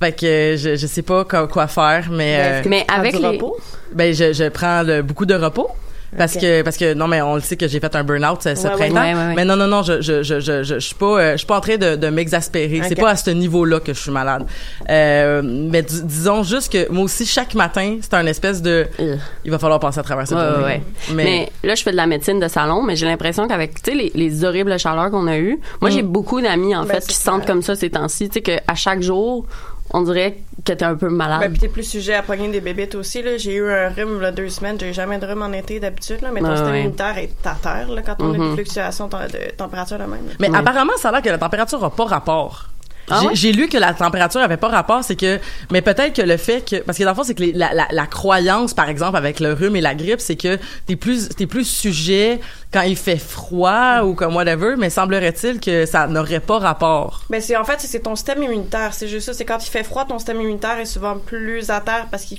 Fait 0.00 0.12
que 0.12 0.56
je, 0.58 0.76
je 0.76 0.86
sais 0.86 1.02
pas 1.02 1.24
quoi, 1.24 1.46
quoi 1.48 1.66
faire, 1.66 2.08
mais 2.10 2.36
euh, 2.38 2.62
mais 2.68 2.84
avec 2.92 3.18
les... 3.18 3.26
repos. 3.28 3.56
ben 3.92 4.12
je, 4.12 4.32
je 4.32 4.48
prends 4.48 4.82
le- 4.82 5.02
beaucoup 5.02 5.24
de 5.26 5.34
repos. 5.34 5.68
Parce 6.16 6.34
que 6.36 6.62
parce 6.62 6.76
que 6.76 6.94
non 6.94 7.08
mais 7.08 7.20
on 7.22 7.34
le 7.34 7.40
sait 7.40 7.56
que 7.56 7.66
j'ai 7.66 7.80
fait 7.80 7.96
un 7.96 8.04
burn-out 8.04 8.40
ce, 8.40 8.54
ce 8.54 8.68
Ouais, 8.68 8.74
printemps. 8.74 8.94
ouais, 9.02 9.14
ouais, 9.14 9.26
ouais. 9.30 9.34
mais 9.34 9.44
non 9.44 9.56
non 9.56 9.66
non 9.66 9.82
je 9.82 10.00
je 10.00 10.22
je 10.22 10.38
je 10.38 10.62
je, 10.62 10.74
je 10.74 10.78
suis 10.78 10.94
pas 10.94 11.06
euh, 11.18 11.32
je 11.32 11.38
suis 11.38 11.46
pas 11.48 11.56
en 11.56 11.60
train 11.60 11.76
de, 11.76 11.96
de 11.96 12.06
m'exaspérer. 12.08 12.82
C'est 12.88 12.94
pas 12.94 13.10
à 13.10 13.16
ce 13.16 13.30
niveau-là 13.30 13.80
que 13.80 13.92
je 13.92 13.98
suis 13.98 14.12
malade. 14.12 14.46
Euh, 14.90 15.42
mais 15.44 15.82
dis- 15.82 16.04
disons 16.04 16.44
juste 16.44 16.70
que 16.72 16.88
moi 16.92 17.02
aussi 17.02 17.26
chaque 17.26 17.56
matin 17.56 17.96
c'est 18.00 18.14
un 18.14 18.26
espèce 18.26 18.62
de 18.62 18.86
Euh. 19.00 19.16
il 19.44 19.50
va 19.50 19.58
falloir 19.58 19.80
passer 19.80 19.98
à 19.98 20.02
travers 20.04 20.28
cette 20.28 20.38
Ouais, 20.38 20.44
journée 20.50 20.64
ouais, 20.64 20.82
mais, 21.14 21.24
Mais, 21.24 21.52
là, 21.68 21.74
je 21.74 21.82
fais 21.82 21.90
de 21.90 21.96
la 21.96 22.06
médecine 22.06 22.38
de 22.38 22.46
salon, 22.46 22.84
mais 22.84 22.94
j'ai 22.94 23.06
l'impression 23.06 23.48
qu'avec, 23.48 23.82
tu 23.82 23.90
sais, 23.90 23.96
les, 23.96 24.12
les 24.14 24.44
horribles 24.44 24.78
chaleurs 24.78 25.10
qu'on 25.10 25.26
a 25.26 25.36
eues, 25.38 25.58
moi, 25.80 25.90
j'ai 25.90 26.02
beaucoup 26.02 26.40
d'amis, 26.40 26.76
en 26.76 26.84
Ben, 26.84 26.94
fait, 27.00 27.06
qui 27.08 27.14
se 27.16 27.22
sentent 27.22 27.44
comme 27.46 27.62
ça 27.62 27.74
ces 27.74 27.90
temps-ci, 27.90 28.28
tu 28.28 28.34
sais, 28.34 28.40
qu'à 28.42 28.74
chaque 28.76 29.02
jour, 29.02 29.46
on 29.92 30.02
dirait 30.02 30.38
que 30.64 30.72
t'es 30.72 30.82
un 30.82 30.94
peu 30.96 31.08
malade. 31.08 31.40
Ben, 31.40 31.50
puis 31.50 31.60
t'es 31.60 31.68
plus 31.68 31.84
sujet 31.84 32.14
à 32.14 32.22
pogner 32.22 32.48
des 32.48 32.60
bébites 32.60 32.94
aussi. 32.94 33.22
Là. 33.22 33.36
J'ai 33.36 33.54
eu 33.56 33.70
un 33.70 33.90
rhume 33.90 34.20
là, 34.20 34.32
deux 34.32 34.48
semaines. 34.48 34.76
J'ai 34.80 34.92
jamais 34.92 35.18
de 35.18 35.26
rhume 35.26 35.42
en 35.42 35.52
été 35.52 35.78
d'habitude. 35.78 36.22
Là, 36.22 36.30
mais 36.32 36.40
ton 36.40 36.46
Ouais, 36.48 36.52
système 36.56 36.72
ouais. 36.72 36.80
immunitaire 36.80 37.18
est 37.18 37.46
à 37.46 37.54
terre 37.62 37.88
là, 37.90 38.02
quand 38.02 38.16
on 38.20 38.32
a 38.34 38.38
des 38.48 38.54
fluctuations 38.54 39.08
de 39.08 39.14
de 39.14 39.50
température 39.56 39.98
de 39.98 40.04
même. 40.04 40.20
mais 40.40 40.48
apparemment 40.54 40.92
ça 40.96 41.08
a 41.10 41.12
l'air 41.12 41.22
que 41.22 41.28
la 41.28 41.38
température 41.38 41.84
a 41.84 41.90
pas 41.90 42.04
rapport 42.04 42.68
Ah 43.10 43.18
J'ai- 43.20 43.26
ouais? 43.26 43.34
J'ai 43.34 43.52
lu 43.52 43.68
que 43.68 43.76
la 43.76 43.92
température 43.94 44.40
avait 44.40 44.56
pas 44.56 44.68
rapport, 44.68 45.04
c'est 45.04 45.16
que, 45.16 45.38
mais 45.70 45.82
peut-être 45.82 46.14
que 46.14 46.22
le 46.22 46.36
fait 46.36 46.68
que, 46.68 46.76
parce 46.76 46.96
que 46.98 47.04
dans 47.04 47.10
le 47.10 47.16
fond, 47.16 47.22
c'est 47.24 47.34
que 47.34 47.42
les- 47.42 47.52
la, 47.52 47.74
la, 47.74 47.86
la 47.90 48.06
croyance, 48.06 48.72
par 48.74 48.88
exemple, 48.88 49.16
avec 49.16 49.40
le 49.40 49.52
rhume 49.52 49.76
et 49.76 49.80
la 49.80 49.94
grippe, 49.94 50.20
c'est 50.20 50.36
que 50.36 50.58
t'es 50.86 50.96
plus, 50.96 51.28
t'es 51.30 51.46
plus 51.46 51.64
sujet 51.64 52.40
quand 52.72 52.82
il 52.82 52.96
fait 52.96 53.18
froid 53.18 54.02
ou 54.04 54.14
comme 54.14 54.34
whatever, 54.36 54.74
mais 54.78 54.90
semblerait-il 54.90 55.60
que 55.60 55.84
ça 55.86 56.06
n'aurait 56.06 56.40
pas 56.40 56.58
rapport. 56.58 57.22
Ben 57.30 57.40
c'est 57.40 57.56
en 57.56 57.64
fait 57.64 57.80
c'est 57.80 58.00
ton 58.00 58.16
système 58.16 58.42
immunitaire, 58.42 58.94
c'est 58.94 59.08
juste 59.08 59.26
ça, 59.26 59.32
c'est 59.34 59.44
quand 59.44 59.58
il 59.64 59.70
fait 59.70 59.84
froid 59.84 60.04
ton 60.06 60.18
système 60.18 60.40
immunitaire 60.40 60.78
est 60.78 60.84
souvent 60.86 61.18
plus 61.18 61.70
à 61.70 61.80
terre 61.80 62.06
parce 62.10 62.24
que 62.24 62.34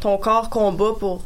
ton 0.00 0.18
corps 0.18 0.50
combat 0.50 0.90
pour 0.98 1.22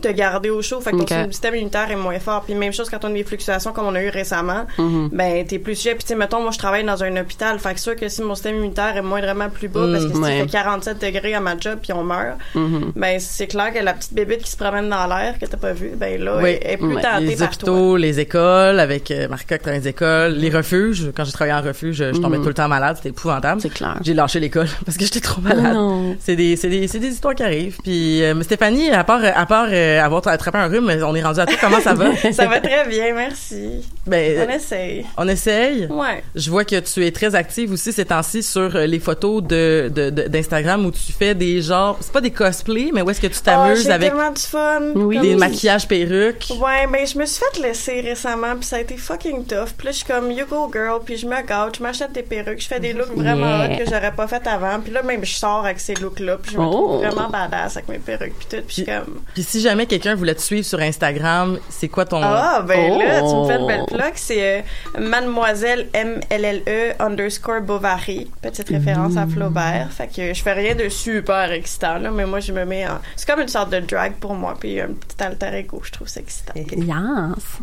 te 0.00 0.08
garder 0.08 0.50
au 0.50 0.60
chaud, 0.62 0.80
fait 0.80 0.92
que 0.92 1.02
ton 1.04 1.30
système 1.30 1.54
immunitaire 1.54 1.90
est 1.90 1.96
moins 1.96 2.18
fort. 2.18 2.42
Puis 2.44 2.54
même 2.54 2.72
chose 2.72 2.88
quand 2.90 3.04
on 3.04 3.08
a 3.08 3.12
des 3.12 3.24
fluctuations 3.24 3.72
comme 3.72 3.86
on 3.86 3.94
a 3.94 4.02
eu 4.02 4.08
récemment, 4.08 4.66
Mhm. 4.78 5.08
ben 5.12 5.46
t'es 5.46 5.58
plus 5.58 5.74
sujet. 5.76 5.94
Puis 5.94 6.04
tu 6.04 6.08
sais 6.08 6.14
mettons 6.16 6.40
moi 6.40 6.50
je 6.50 6.58
travaille 6.58 6.84
dans 6.84 7.02
un 7.02 7.16
hôpital, 7.16 7.58
fait 7.58 7.74
que 7.74 7.80
sûr 7.80 7.96
que 7.96 8.08
si 8.08 8.22
mon 8.22 8.34
système 8.34 8.56
immunitaire 8.56 8.96
est 8.96 9.02
moindrement 9.02 9.48
plus 9.48 9.68
bas 9.68 9.86
parce 9.90 10.06
que 10.06 10.12
si 10.14 10.18
ouais. 10.20 10.38
il 10.38 10.42
fait 10.44 10.50
47 10.50 11.00
degrés 11.00 11.34
à 11.34 11.40
ma 11.40 11.58
job 11.58 11.78
puis 11.82 11.92
on 11.92 12.02
meurt, 12.04 12.38
Mhm. 12.54 12.92
ben 12.96 13.18
c'est 13.20 13.46
clair 13.46 13.72
que 13.72 13.78
la 13.78 13.92
petite 13.94 14.14
bébite 14.14 14.42
qui 14.42 14.50
se 14.50 14.56
promène 14.56 14.88
dans 14.88 15.06
l'air 15.06 15.38
que 15.40 15.46
t'as 15.46 15.56
pas 15.56 15.72
vue, 15.72 15.92
ben 15.96 16.22
là 16.22 16.38
Oui. 16.42 16.58
elle 16.62 16.72
est 16.72 16.76
plus 16.76 16.94
Ouais. 16.96 17.02
tentée 17.02 17.24
Les 17.24 17.36
par 17.36 17.48
hôpitaux, 17.48 17.96
les 17.96 18.20
écoles, 18.20 18.80
avec 18.80 19.10
euh, 19.10 19.28
dans 19.28 19.70
les 19.72 19.88
écoles, 19.88 20.32
les 20.34 20.50
refuges. 20.50 21.10
Quand 21.16 21.24
j'ai 21.24 21.32
travaillé 21.32 21.54
en 21.58 21.62
refuge, 21.62 21.96
je, 21.96 22.12
je 22.12 22.20
tombais 22.20 22.36
Mhm. 22.38 22.42
tout 22.42 22.48
le 22.48 22.54
temps 22.54 22.68
malade, 22.68 22.96
c'était 22.96 23.10
épouvantable. 23.10 23.60
C'est 23.60 23.72
clair. 23.72 23.96
J'ai 24.02 24.14
lâché 24.14 24.40
l'école 24.40 24.66
parce 24.84 24.96
que 24.96 25.04
j'étais 25.04 25.20
trop 25.20 25.40
malade. 25.40 25.72
Non. 25.74 26.16
C'est 26.20 26.36
des, 26.36 26.56
c'est 26.56 26.68
des, 26.68 26.88
c'est 26.88 26.98
des 26.98 27.08
histoires 27.08 27.34
qui 27.34 27.42
arrivent. 27.42 27.76
Puis 27.82 28.22
euh, 28.22 28.40
Stéphanie, 28.42 28.90
à 28.90 29.04
part, 29.04 29.20
à 29.24 29.46
part 29.46 29.66
euh, 29.70 29.83
euh, 29.84 30.02
avoir 30.04 30.26
attrapé 30.28 30.58
un 30.58 30.66
rhume, 30.68 30.86
mais 30.86 31.02
on 31.02 31.14
est 31.14 31.22
rendu 31.22 31.40
à 31.40 31.46
tout. 31.46 31.54
Comment 31.60 31.80
ça 31.80 31.94
va? 31.94 32.06
Ça 32.32 32.46
va 32.46 32.60
très 32.60 32.86
bien, 32.88 33.14
merci. 33.14 33.84
Ben, 34.06 34.46
On 34.48 34.52
essaye. 34.52 35.06
on 35.16 35.28
essaye. 35.28 35.86
Ouais. 35.86 36.22
Je 36.34 36.50
vois 36.50 36.64
que 36.64 36.78
tu 36.80 37.06
es 37.06 37.10
très 37.10 37.34
active 37.34 37.72
aussi 37.72 37.92
ces 37.92 38.04
temps-ci 38.04 38.42
sur 38.42 38.74
euh, 38.76 38.86
les 38.86 38.98
photos 38.98 39.42
de 39.42 39.90
de- 39.94 40.10
de- 40.10 40.28
d'Instagram 40.28 40.84
où 40.86 40.90
tu 40.90 41.12
fais 41.12 41.34
des 41.34 41.60
genres, 41.62 41.96
c'est 42.00 42.12
pas 42.12 42.20
des 42.20 42.30
cosplays, 42.30 42.90
mais 42.92 43.02
où 43.02 43.10
est-ce 43.10 43.20
que 43.20 43.26
tu 43.26 43.38
Oh, 43.38 43.44
t'amuses 43.44 43.84
j'ai 43.84 43.90
avec 43.90 44.08
tellement 44.10 44.30
du 44.30 44.40
fun. 44.42 44.80
Oui. 44.94 45.18
Des 45.20 45.36
maquillages 45.36 45.86
perruques? 45.88 46.48
Ouais, 46.60 46.86
ben 46.90 47.06
je 47.06 47.18
me 47.18 47.26
suis 47.26 47.40
fait 47.44 47.60
laisser 47.60 48.00
récemment, 48.00 48.54
puis 48.56 48.64
ça 48.64 48.76
a 48.76 48.80
été 48.80 48.96
fucking 48.96 49.44
tough. 49.44 49.70
Puis 49.76 49.86
là, 49.86 49.92
je 49.92 49.96
suis 49.98 50.06
comme 50.06 50.30
you 50.30 50.46
go 50.48 50.70
girl, 50.72 51.00
puis 51.04 51.16
je 51.16 51.26
me 51.26 51.40
gâte, 51.46 51.76
je 51.78 51.82
m'achète 51.82 52.12
des 52.12 52.22
perruques, 52.22 52.60
je 52.60 52.66
fais 52.68 52.80
des 52.80 52.92
looks 52.92 53.14
vraiment 53.14 53.34
Yeah. 53.58 53.66
hot 53.74 53.78
que 53.78 53.90
j'aurais 53.90 54.12
pas 54.12 54.26
fait 54.26 54.46
avant. 54.46 54.80
Puis 54.80 54.92
là, 54.92 55.02
même 55.02 55.24
je 55.24 55.34
sors 55.34 55.64
avec 55.64 55.80
ces 55.80 55.94
looks-là, 55.94 56.38
puis 56.42 56.52
je 56.54 56.58
me 56.58 56.64
Oh. 56.64 56.70
trouve 56.70 57.04
vraiment 57.04 57.28
badass 57.28 57.76
avec 57.76 57.88
mes 57.88 57.98
perruques 57.98 58.34
puis 58.38 58.46
tout. 58.58 58.64
Puis 58.66 58.84
comme 58.84 59.20
Puis 59.34 59.42
si 59.42 59.60
jamais 59.60 59.73
quelqu'un 59.86 60.14
voulait 60.14 60.34
te 60.34 60.40
suivre 60.40 60.64
sur 60.64 60.78
Instagram, 60.80 61.58
c'est 61.68 61.88
quoi 61.88 62.04
ton 62.04 62.20
ah 62.22 62.62
ben 62.66 62.98
là, 62.98 63.20
tu 63.20 63.34
me 63.34 63.46
fais 63.46 63.56
une 63.56 63.62
Oh. 63.62 63.66
belle 63.66 63.84
plug, 63.88 64.12
c'est 64.14 64.58
euh, 64.58 64.62
Mademoiselle 65.00 65.88
M 65.92 66.20
L 66.30 66.44
L 66.44 66.62
E 66.68 66.92
underscore 67.00 67.60
Bovary, 67.62 68.30
petite 68.40 68.68
référence 68.68 69.16
à 69.16 69.26
Flaubert. 69.26 69.88
Fait 69.90 70.06
que 70.06 70.32
je 70.32 70.42
fais 70.42 70.52
rien 70.52 70.74
de 70.74 70.88
super 70.88 71.50
excitant 71.52 71.98
là, 71.98 72.10
mais 72.10 72.26
moi 72.26 72.40
je 72.40 72.52
me 72.52 72.64
mets 72.64 72.86
en, 72.86 72.98
c'est 73.16 73.26
comme 73.28 73.40
une 73.40 73.48
sorte 73.48 73.70
de 73.70 73.80
drag 73.80 74.12
pour 74.20 74.34
moi, 74.34 74.54
puis 74.58 74.80
un 74.80 74.88
petit 74.88 75.22
alter 75.22 75.54
ego, 75.56 75.80
je 75.84 75.90
trouve 75.92 76.08
ça 76.08 76.20
excitant. 76.20 76.52
Yes. 76.56 77.58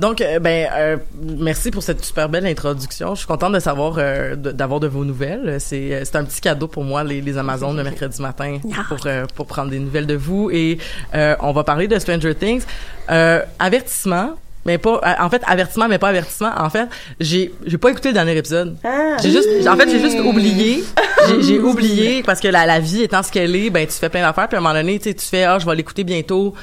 Donc, 0.00 0.22
euh, 0.22 0.38
ben, 0.38 0.66
euh, 0.72 0.96
merci 1.22 1.70
pour 1.70 1.82
cette 1.82 2.02
super 2.02 2.30
belle 2.30 2.46
introduction. 2.46 3.14
Je 3.14 3.18
suis 3.18 3.26
contente 3.26 3.52
de 3.52 3.60
savoir, 3.60 3.96
euh, 3.98 4.34
d'avoir 4.34 4.80
de 4.80 4.86
vos 4.86 5.04
nouvelles. 5.04 5.58
C'est, 5.60 5.92
euh, 5.92 6.02
c'est 6.04 6.16
un 6.16 6.24
petit 6.24 6.40
cadeau 6.40 6.68
pour 6.68 6.84
moi, 6.84 7.04
les, 7.04 7.20
les 7.20 7.36
Amazones, 7.36 7.76
le 7.76 7.84
mercredi 7.84 8.20
matin, 8.22 8.58
pour, 8.88 8.98
euh, 9.04 9.26
pour 9.34 9.44
prendre 9.46 9.70
des 9.70 9.78
nouvelles 9.78 10.06
de 10.06 10.14
vous. 10.14 10.50
Et 10.50 10.78
euh, 11.14 11.36
on 11.40 11.52
va 11.52 11.64
parler 11.64 11.86
de 11.86 11.98
Stranger 11.98 12.34
Things. 12.34 12.62
Euh, 13.10 13.42
avertissement, 13.58 14.36
mais 14.64 14.78
pas, 14.78 15.02
en 15.20 15.28
fait, 15.28 15.42
avertissement, 15.46 15.86
mais 15.86 15.98
pas 15.98 16.08
avertissement. 16.08 16.52
En 16.56 16.70
fait, 16.70 16.88
j'ai, 17.20 17.52
j'ai 17.66 17.76
pas 17.76 17.90
écouté 17.90 18.08
le 18.08 18.14
dernier 18.14 18.38
épisode. 18.38 18.76
Ah. 18.82 19.16
J'ai 19.22 19.30
juste, 19.30 19.48
en 19.68 19.76
fait, 19.76 19.90
j'ai 19.90 20.00
juste 20.00 20.18
oublié. 20.20 20.82
J'ai, 21.28 21.42
j'ai 21.42 21.58
oublié 21.58 22.22
parce 22.22 22.40
que 22.40 22.48
la, 22.48 22.64
la 22.64 22.80
vie 22.80 23.02
étant 23.02 23.22
ce 23.22 23.30
qu'elle 23.30 23.54
est, 23.54 23.68
ben 23.68 23.86
tu 23.86 23.92
fais 23.92 24.08
plein 24.08 24.22
d'affaires. 24.22 24.48
Puis 24.48 24.56
à 24.56 24.58
un 24.58 24.62
moment 24.62 24.72
donné, 24.74 24.98
tu 24.98 25.10
sais, 25.10 25.14
tu 25.14 25.26
fais, 25.26 25.44
ah, 25.44 25.58
je 25.58 25.66
vais 25.66 25.74
l'écouter 25.76 26.02
bientôt. 26.02 26.54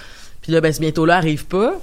Puis 0.42 0.52
là, 0.52 0.62
ben 0.62 0.74
ce 0.74 0.80
bientôt 0.80 1.06
là 1.06 1.18
arrive 1.18 1.46
pas. 1.46 1.76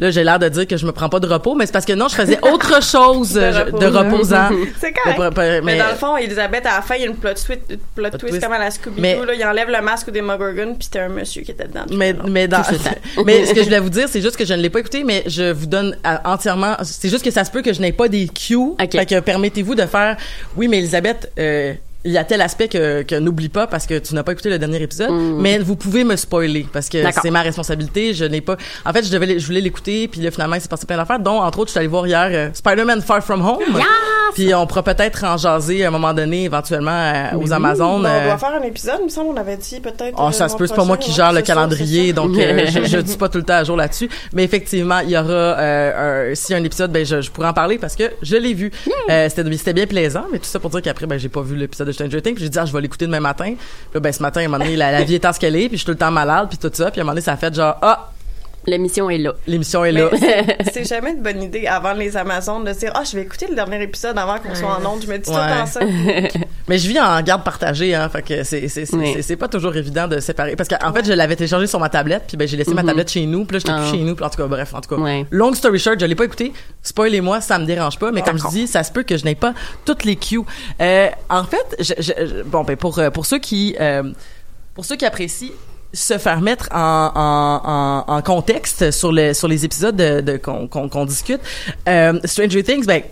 Là, 0.00 0.10
j'ai 0.10 0.24
l'air 0.24 0.38
de 0.38 0.48
dire 0.48 0.66
que 0.66 0.76
je 0.76 0.86
me 0.86 0.92
prends 0.92 1.08
pas 1.10 1.20
de 1.20 1.26
repos, 1.28 1.54
mais 1.54 1.66
c'est 1.66 1.72
parce 1.72 1.84
que 1.84 1.92
non, 1.92 2.08
je 2.08 2.14
faisais 2.16 2.38
autre 2.42 2.82
chose 2.82 3.34
De 3.34 3.40
euh, 3.40 3.64
de, 3.70 3.86
reposant. 3.86 4.48
C'est 4.80 4.92
correct. 4.92 5.36
Mais, 5.36 5.60
mais- 5.60 5.60
Mais, 5.60 5.78
dans 5.78 5.90
le 5.90 5.94
fond, 5.96 6.16
Elisabeth, 6.16 6.64
à 6.66 6.76
la 6.76 6.82
fin, 6.82 6.94
il 6.96 7.02
y 7.02 7.04
a 7.04 7.08
une 7.08 7.16
plot 7.16 7.34
twist, 7.34 7.60
plot 7.94 8.08
twist, 8.10 8.18
twist. 8.18 8.40
comme 8.42 8.52
à 8.52 8.58
la 8.58 8.70
Scooby-Doo. 8.70 9.00
Mais- 9.00 9.16
là, 9.24 9.34
Il 9.34 9.44
enlève 9.44 9.68
le 9.68 9.82
masque 9.82 10.10
des 10.10 10.20
Demogorgon, 10.20 10.74
puis 10.74 10.84
c'était 10.84 11.00
un 11.00 11.08
monsieur 11.10 11.42
qui 11.42 11.50
était 11.50 11.68
dedans. 11.68 11.84
mais, 11.94 12.14
long. 12.14 12.24
mais, 12.28 12.48
dans, 12.48 12.62
Tout 12.62 12.72
le 13.18 13.24
mais 13.24 13.44
ce 13.44 13.52
que 13.52 13.60
je 13.60 13.64
voulais 13.66 13.78
vous 13.80 13.90
dire, 13.90 14.08
c'est 14.08 14.22
juste 14.22 14.36
que 14.36 14.44
je 14.46 14.54
ne 14.54 14.62
l'ai 14.62 14.70
pas 14.70 14.80
écouté, 14.80 15.04
mais 15.04 15.22
je 15.26 15.52
vous 15.52 15.66
donne 15.66 15.96
euh, 16.06 16.16
entièrement. 16.24 16.76
C'est 16.82 17.10
juste 17.10 17.24
que 17.24 17.30
ça 17.30 17.44
se 17.44 17.50
peut 17.50 17.60
que 17.62 17.72
je 17.74 17.80
n'ai 17.82 17.92
pas 17.92 18.08
des 18.08 18.26
cues. 18.28 18.56
Ok. 18.56 18.92
Fait 18.92 19.06
que 19.06 19.20
permettez-vous 19.20 19.74
de 19.74 19.84
faire. 19.84 20.16
Oui, 20.56 20.66
mais 20.68 20.78
Elisabeth, 20.78 21.30
euh, 21.38 21.74
il 22.04 22.12
y 22.12 22.18
a 22.18 22.24
tel 22.24 22.40
aspect 22.40 22.68
que, 22.68 23.02
que 23.02 23.14
n'oublie 23.14 23.48
pas 23.48 23.66
parce 23.66 23.86
que 23.86 23.98
tu 23.98 24.14
n'as 24.14 24.22
pas 24.22 24.32
écouté 24.32 24.48
le 24.50 24.58
dernier 24.58 24.82
épisode, 24.82 25.10
mais 25.10 25.58
vous 25.58 25.76
pouvez 25.76 26.04
me 26.04 26.16
spoiler 26.16 26.66
parce 26.72 26.88
que 26.88 26.98
c'est 27.22 27.30
ma 27.30 27.42
responsabilité. 27.42 28.14
Je 28.14 28.24
n'ai 28.24 28.40
pas. 28.40 28.56
En 28.84 28.92
fait, 28.92 29.04
je 29.04 29.10
devais, 29.10 29.38
je 29.38 29.46
voulais 29.46 29.60
l'écouter, 29.60 30.08
puis 30.08 30.20
là 30.20 30.30
finalement 30.30 30.56
il 30.56 30.60
s'est 30.60 30.68
passé 30.68 30.86
plein 30.86 30.96
d'affaires, 30.96 31.20
dont 31.20 31.40
entre 31.40 31.60
autres, 31.60 31.68
je 31.68 31.72
suis 31.72 31.78
allée 31.78 31.88
voir 31.88 32.06
hier 32.06 32.28
euh, 32.32 32.50
Spider-Man 32.52 33.02
Far 33.02 33.22
From 33.22 33.44
Home. 33.46 33.60
Puis 34.34 34.54
on 34.54 34.66
pourra 34.66 34.82
peut-être 34.82 35.24
en 35.24 35.36
jaser 35.36 35.84
à 35.84 35.88
un 35.88 35.90
moment 35.90 36.14
donné, 36.14 36.44
éventuellement 36.44 36.90
euh, 36.90 37.36
aux 37.36 37.52
Amazones. 37.52 38.02
Bon, 38.02 38.08
on 38.08 38.12
euh, 38.12 38.24
doit 38.26 38.38
faire 38.38 38.54
un 38.60 38.62
épisode, 38.62 38.96
il 39.00 39.06
me 39.06 39.10
semble, 39.10 39.30
on 39.30 39.36
avait 39.36 39.56
dit 39.56 39.80
peut-être. 39.80 40.14
Oh, 40.18 40.30
ça 40.30 40.48
se 40.48 40.56
peut, 40.56 40.66
c'est 40.66 40.74
pas 40.74 40.84
moi 40.84 40.96
qui 40.96 41.12
gère 41.12 41.32
le 41.32 41.42
calendrier, 41.42 42.08
ça. 42.08 42.12
donc 42.14 42.38
euh, 42.38 42.66
je, 42.70 42.84
je 42.84 42.98
dis 42.98 43.16
pas 43.16 43.28
tout 43.28 43.38
le 43.38 43.44
temps 43.44 43.54
à 43.54 43.64
jour 43.64 43.76
là-dessus. 43.76 44.08
Mais 44.32 44.44
effectivement, 44.44 45.00
il 45.00 45.10
y 45.10 45.18
aura 45.18 45.32
euh, 45.32 46.30
un, 46.30 46.34
si 46.34 46.54
un 46.54 46.62
épisode, 46.62 46.92
ben 46.92 47.04
je, 47.04 47.20
je 47.20 47.30
pourrais 47.30 47.48
en 47.48 47.52
parler 47.52 47.78
parce 47.78 47.96
que 47.96 48.04
je 48.22 48.36
l'ai 48.36 48.54
vu. 48.54 48.70
Euh, 49.10 49.28
c'était 49.28 49.50
c'était 49.56 49.72
bien 49.72 49.86
plaisant, 49.86 50.24
mais 50.32 50.38
tout 50.38 50.44
ça 50.44 50.60
pour 50.60 50.70
dire 50.70 50.82
qu'après, 50.82 51.06
ben 51.06 51.18
j'ai 51.18 51.28
pas 51.28 51.42
vu 51.42 51.56
l'épisode 51.56 51.89
de 51.90 51.94
Stranger 51.94 52.22
Things. 52.22 52.38
J'ai 52.38 52.48
dit 52.48 52.58
ah, 52.58 52.64
je 52.64 52.72
vais 52.72 52.80
l'écouter 52.80 53.06
demain 53.06 53.20
matin. 53.20 53.54
Puis 53.54 53.94
là, 53.94 54.00
ben 54.00 54.12
ce 54.12 54.22
matin, 54.22 54.40
à 54.40 54.44
un 54.44 54.48
moment 54.48 54.64
donné, 54.64 54.76
la, 54.76 55.02
vie 55.04 55.14
étant 55.14 55.32
ce 55.32 55.40
qu'elle 55.40 55.56
est, 55.56 55.68
puis 55.68 55.76
je 55.76 55.82
suis 55.82 55.84
tout 55.86 55.92
le 55.92 55.98
temps 55.98 56.10
malade, 56.10 56.48
puis 56.48 56.58
tout 56.58 56.70
ça. 56.72 56.90
Puis 56.90 57.00
à 57.00 57.02
un 57.02 57.04
moment 57.04 57.12
donné, 57.12 57.22
ça 57.22 57.32
a 57.32 57.36
fait 57.36 57.54
genre 57.54 57.76
ah 57.82 58.12
L'émission 58.70 59.10
est 59.10 59.18
là. 59.18 59.34
l'émission 59.46 59.84
est 59.84 59.92
là. 59.92 60.08
C'est- 60.72 60.84
jamais 60.84 61.10
une 61.12 61.22
bonne 61.22 61.42
idée 61.42 61.66
avant 61.66 61.92
les 61.92 62.16
Amazones 62.16 62.64
de 62.64 62.72
dire 62.72 62.92
ah 62.94 63.02
je 63.04 63.16
vais 63.16 63.22
écouter 63.22 63.46
le 63.48 63.54
dernier 63.54 63.82
épisode 63.82 64.16
avant 64.16 64.38
qu'on 64.38 64.54
soit 64.54 64.78
en 64.80 64.86
onde. 64.86 65.02
Je 65.02 65.08
me 65.08 65.18
dis 65.18 65.24
tout 65.24 65.36
Ouais. 65.36 65.66
ça. 65.66 65.80
Mais 66.68 66.78
je 66.78 66.88
vis 66.88 67.00
en 67.00 67.20
garde 67.22 67.42
partagée, 67.42 67.94
hein, 67.94 68.08
fait 68.08 68.22
que 68.22 68.44
c'est 68.44 68.68
c'est 68.68 68.86
c'est 68.86 68.96
Oui. 68.96 69.12
c'est- 69.14 69.22
c'est 69.22 69.36
pas 69.36 69.48
toujours 69.48 69.74
évident 69.76 70.06
de 70.06 70.20
séparer 70.20 70.54
parce 70.56 70.68
qu'en 70.68 70.92
fait 70.92 71.04
je 71.04 71.12
l'avais 71.12 71.34
téléchargé 71.36 71.66
sur 71.66 71.80
ma 71.80 71.88
tablette 71.88 72.24
puis 72.28 72.36
ben 72.36 72.46
j'ai 72.46 72.56
laissé 72.56 72.72
ma 72.74 72.82
tablette 72.84 73.10
chez 73.10 73.26
nous 73.26 73.44
puis 73.44 73.54
là 73.54 73.58
j'étais 73.58 73.72
Ah. 73.72 73.80
plus 73.80 73.98
chez 73.98 74.04
nous 74.04 74.14
puis 74.14 74.24
en 74.24 74.30
tout 74.30 74.36
cas 74.36 74.46
bref 74.46 74.72
en 74.74 74.80
tout 74.80 74.94
cas 74.94 75.00
Ouais. 75.02 75.26
long 75.30 75.52
story 75.54 75.78
short 75.78 75.98
je 76.00 76.06
l'ai 76.06 76.14
pas 76.14 76.24
écouté 76.24 76.52
spoilez-moi 76.82 77.40
ça 77.40 77.58
me 77.58 77.64
dérange 77.66 77.98
pas 77.98 78.10
mais 78.12 78.22
comme 78.22 78.38
je 78.38 78.46
dis 78.48 78.66
ça 78.66 78.82
se 78.84 78.92
peut 78.92 79.02
que 79.02 79.16
je 79.16 79.24
n'ai 79.24 79.34
pas 79.34 79.52
toutes 79.84 80.04
les 80.04 80.16
cues 80.16 80.40
euh, 80.80 81.08
en 81.28 81.44
fait 81.44 81.76
je, 81.80 81.94
je- 81.98 82.26
je- 82.26 82.42
bon 82.44 82.62
ben 82.64 82.76
pour 82.76 82.98
euh, 82.98 83.10
pour 83.10 83.26
ceux 83.26 83.38
qui 83.38 83.74
euh, 83.80 84.04
pour 84.74 84.84
ceux 84.84 84.96
qui 84.96 85.04
apprécient 85.06 85.50
se 85.92 86.18
faire 86.18 86.40
mettre 86.40 86.68
en, 86.72 87.10
en, 87.14 88.04
en, 88.12 88.16
en 88.16 88.22
contexte 88.22 88.90
sur 88.90 89.12
les 89.12 89.34
sur 89.34 89.48
les 89.48 89.64
épisodes 89.64 89.96
de, 89.96 90.20
de- 90.20 90.36
qu'on 90.36 90.68
qu'on 90.68 90.88
qu'on 90.88 91.04
discute 91.04 91.40
euh, 91.88 92.18
Stranger 92.24 92.62
Things 92.62 92.86
ben 92.86 93.02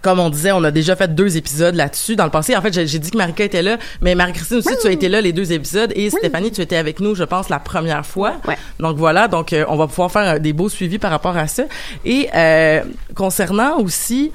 comme 0.00 0.18
on 0.18 0.30
disait, 0.30 0.50
on 0.50 0.64
a 0.64 0.72
déjà 0.72 0.96
fait 0.96 1.14
deux 1.14 1.36
épisodes 1.36 1.76
là-dessus 1.76 2.16
dans 2.16 2.24
le 2.24 2.30
passé. 2.32 2.56
En 2.56 2.60
fait, 2.60 2.72
j'ai 2.72 2.98
dit 2.98 3.12
que 3.12 3.16
Marika 3.16 3.44
était 3.44 3.62
là, 3.62 3.76
mais 4.00 4.16
Marie-Christine 4.16 4.56
aussi, 4.56 4.76
tu 4.80 4.88
as 4.88 4.90
été 4.90 5.08
là 5.08 5.20
les 5.20 5.32
deux 5.32 5.52
épisodes 5.52 5.92
et 5.94 6.10
Stéphanie, 6.10 6.50
tu 6.50 6.60
étais 6.60 6.74
avec 6.74 6.98
nous, 6.98 7.14
je 7.14 7.22
pense, 7.22 7.48
la 7.48 7.60
première 7.60 8.04
fois. 8.04 8.32
Ouais. 8.48 8.56
Donc 8.80 8.96
voilà, 8.96 9.28
donc 9.28 9.52
euh, 9.52 9.64
on 9.68 9.76
va 9.76 9.86
pouvoir 9.86 10.10
faire 10.10 10.28
euh, 10.34 10.38
des 10.40 10.52
beaux 10.52 10.68
suivis 10.68 10.98
par 10.98 11.12
rapport 11.12 11.36
à 11.36 11.46
ça. 11.46 11.62
Et 12.04 12.28
euh, 12.34 12.82
concernant 13.14 13.78
aussi 13.78 14.32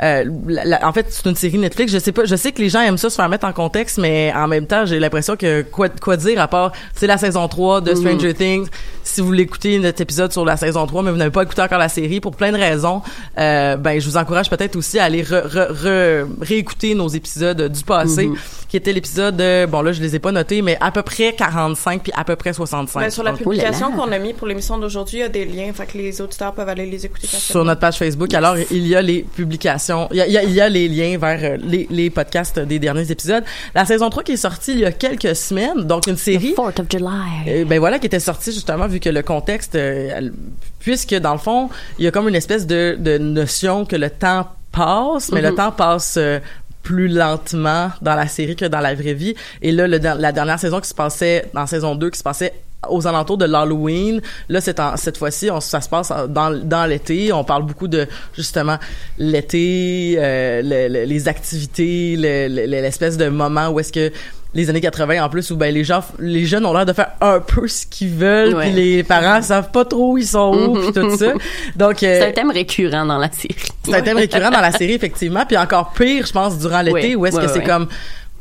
la- 0.00 0.64
la- 0.64 0.88
en 0.88 0.92
fait, 0.92 1.06
c'est 1.10 1.26
une 1.28 1.36
série 1.36 1.58
Netflix. 1.58 1.92
Je 1.92 1.98
sais 1.98 2.12
pas, 2.12 2.24
je 2.24 2.34
sais 2.36 2.52
que 2.52 2.60
les 2.60 2.68
gens 2.70 2.80
aiment 2.80 2.96
ça 2.98 3.10
se 3.10 3.16
faire 3.16 3.28
mettre 3.28 3.46
en 3.46 3.52
contexte, 3.52 3.98
mais 3.98 4.32
en 4.34 4.48
même 4.48 4.66
temps, 4.66 4.86
j'ai 4.86 4.98
l'impression 4.98 5.36
que 5.36 5.62
quoi, 5.62 5.88
quoi 5.90 6.16
dire 6.16 6.40
à 6.40 6.48
part, 6.48 6.72
c'est 6.94 7.06
la 7.06 7.18
saison 7.18 7.46
3 7.48 7.80
de 7.82 7.94
Stranger 7.94 8.34
Things. 8.34 8.66
Si 9.10 9.20
vous 9.20 9.32
l'écoutez 9.32 9.78
notre 9.80 10.00
épisode 10.00 10.32
sur 10.32 10.44
la 10.44 10.56
saison 10.56 10.86
3, 10.86 11.02
mais 11.02 11.10
vous 11.10 11.16
n'avez 11.16 11.32
pas 11.32 11.42
écouté 11.42 11.60
encore 11.62 11.78
la 11.78 11.88
série 11.88 12.20
pour 12.20 12.36
plein 12.36 12.52
de 12.52 12.56
raisons, 12.56 13.02
euh, 13.38 13.76
ben 13.76 14.00
je 14.00 14.08
vous 14.08 14.16
encourage 14.16 14.48
peut-être 14.48 14.76
aussi 14.76 15.00
à 15.00 15.04
aller 15.04 15.24
re- 15.24 15.46
re- 15.48 15.72
re- 15.72 16.26
réécouter 16.40 16.94
nos 16.94 17.08
épisodes 17.08 17.60
du 17.72 17.82
passé, 17.82 18.30
qui 18.68 18.76
était 18.76 18.92
l'épisode 18.92 19.36
de, 19.36 19.66
bon 19.66 19.82
là 19.82 19.90
je 19.90 20.00
les 20.00 20.14
ai 20.14 20.20
pas 20.20 20.30
notés, 20.30 20.62
mais 20.62 20.78
à 20.80 20.92
peu 20.92 21.02
près 21.02 21.34
45 21.34 22.02
puis 22.04 22.12
à 22.16 22.22
peu 22.22 22.36
près 22.36 22.52
65. 22.52 23.00
Ben, 23.00 23.10
sur 23.10 23.24
la 23.24 23.32
Oh 23.32 23.36
publication 23.36 23.90
qu'on 23.90 24.12
a 24.12 24.18
mis 24.20 24.32
pour 24.32 24.46
l'émission 24.46 24.78
d'aujourd'hui, 24.78 25.18
il 25.18 25.20
y 25.22 25.24
a 25.24 25.28
des 25.28 25.44
liens, 25.44 25.72
fait 25.72 25.86
que 25.86 25.98
les 25.98 26.20
auditeurs 26.20 26.52
peuvent 26.54 26.68
aller 26.68 26.86
les 26.86 27.04
écouter. 27.04 27.26
sur 27.26 27.64
notre 27.64 27.80
page 27.80 27.96
Facebook. 27.98 28.32
Alors, 28.34 28.54
il 28.70 28.86
y 28.86 28.94
a 28.94 29.02
les 29.02 29.22
publications, 29.22 30.06
il 30.12 30.18
y 30.18 30.20
a, 30.20 30.26
il 30.28 30.32
y 30.32 30.38
a, 30.38 30.42
il 30.44 30.52
y 30.52 30.60
a 30.60 30.68
les 30.68 30.86
liens 30.88 31.18
vers 31.18 31.40
euh, 31.42 31.56
les, 31.64 31.88
les 31.90 32.10
podcasts 32.10 32.60
des 32.60 32.78
derniers 32.78 33.10
épisodes. 33.10 33.42
La 33.74 33.84
saison 33.84 34.08
3 34.08 34.22
qui 34.22 34.32
est 34.32 34.36
sortie 34.36 34.70
il 34.72 34.78
y 34.80 34.84
a 34.84 34.92
quelques 34.92 35.34
semaines, 35.34 35.82
donc 35.82 36.06
une 36.06 36.16
série. 36.16 36.54
4th 36.56 36.80
of 36.82 36.86
July. 36.88 37.08
euh, 37.48 37.64
ben 37.64 37.80
voilà, 37.80 37.98
qui 37.98 38.06
était 38.06 38.20
sortie 38.20 38.52
justement 38.52 38.86
vu 38.86 38.99
que 39.00 39.08
le 39.10 39.22
contexte, 39.22 39.74
euh, 39.74 40.30
puisque 40.78 41.14
dans 41.16 41.32
le 41.32 41.38
fond, 41.38 41.68
il 41.98 42.04
y 42.04 42.08
a 42.08 42.10
comme 42.10 42.28
une 42.28 42.34
espèce 42.36 42.66
de, 42.66 42.96
de 42.98 43.18
notion 43.18 43.84
que 43.84 43.96
le 43.96 44.10
temps 44.10 44.46
passe, 44.72 45.32
mais 45.32 45.40
le 45.42 45.54
temps 45.56 45.72
passe 45.72 46.14
euh, 46.16 46.38
plus 46.82 47.08
lentement 47.08 47.90
dans 48.00 48.14
la 48.14 48.26
série 48.28 48.56
que 48.56 48.64
dans 48.64 48.80
la 48.80 48.94
vraie 48.94 49.14
vie. 49.14 49.34
Et 49.62 49.72
là, 49.72 49.86
le, 49.88 49.98
la 49.98 50.32
dernière 50.32 50.58
saison 50.58 50.80
qui 50.80 50.88
se 50.88 50.94
passait, 50.94 51.46
dans 51.52 51.66
saison 51.66 51.94
2, 51.94 52.10
qui 52.10 52.18
se 52.18 52.22
passait 52.22 52.52
aux 52.88 53.06
alentours 53.06 53.36
de 53.36 53.44
l'Halloween. 53.44 54.22
Là, 54.48 54.62
c'est 54.62 54.80
en- 54.80 54.96
cette 54.96 55.18
fois-ci, 55.18 55.50
ça 55.60 55.82
se 55.82 55.88
passe 55.90 56.10
dans, 56.30 56.50
dans 56.64 56.86
l'été. 56.86 57.30
On 57.30 57.44
parle 57.44 57.64
beaucoup 57.66 57.88
de 57.88 58.06
justement 58.34 58.78
l'été, 59.18 60.14
euh, 60.18 60.62
le- 60.62 60.88
le- 60.92 61.04
les 61.04 61.28
activités, 61.28 62.16
le- 62.16 62.48
le- 62.48 62.64
l'espèce 62.66 63.16
de 63.18 63.28
moment 63.28 63.68
où 63.68 63.78
est-ce 63.80 63.92
que 63.92 64.10
les 64.52 64.68
années 64.68 64.80
80 64.80 65.22
en 65.24 65.28
plus 65.28 65.50
où 65.52 65.56
ben 65.56 65.72
les 65.72 65.84
gens 65.84 66.00
les 66.18 66.44
jeunes 66.44 66.66
ont 66.66 66.72
l'air 66.72 66.84
de 66.86 66.92
faire 66.92 67.12
un 67.20 67.38
peu 67.40 67.68
ce 67.68 67.86
qu'ils 67.86 68.10
veulent 68.10 68.54
Ouais. 68.54 68.66
puis 68.66 68.72
les 68.74 69.02
parents 69.04 69.40
savent 69.42 69.70
pas 69.70 69.84
trop 69.84 70.12
où 70.14 70.18
ils 70.18 70.26
sont 70.26 70.52
où 70.52 70.78
puis 70.80 70.92
tout 70.92 71.16
ça. 71.16 71.32
Donc 71.76 72.02
euh, 72.02 72.18
C'est 72.20 72.28
un 72.28 72.32
thème 72.32 72.50
récurrent 72.50 73.06
dans 73.06 73.18
la 73.18 73.30
série. 73.30 73.54
c'est 73.84 73.94
un 73.94 74.02
thème 74.02 74.16
récurrent 74.16 74.50
dans 74.50 74.60
la 74.60 74.72
série 74.72 74.94
effectivement. 74.94 75.44
Puis 75.46 75.56
encore 75.56 75.92
pire 75.92 76.26
je 76.26 76.32
pense 76.32 76.58
durant 76.58 76.82
l'été 76.82 77.14
où 77.14 77.26
est-ce 77.26 77.36
ouais, 77.36 77.46
que 77.46 77.52
c'est 77.52 77.62
comme 77.62 77.86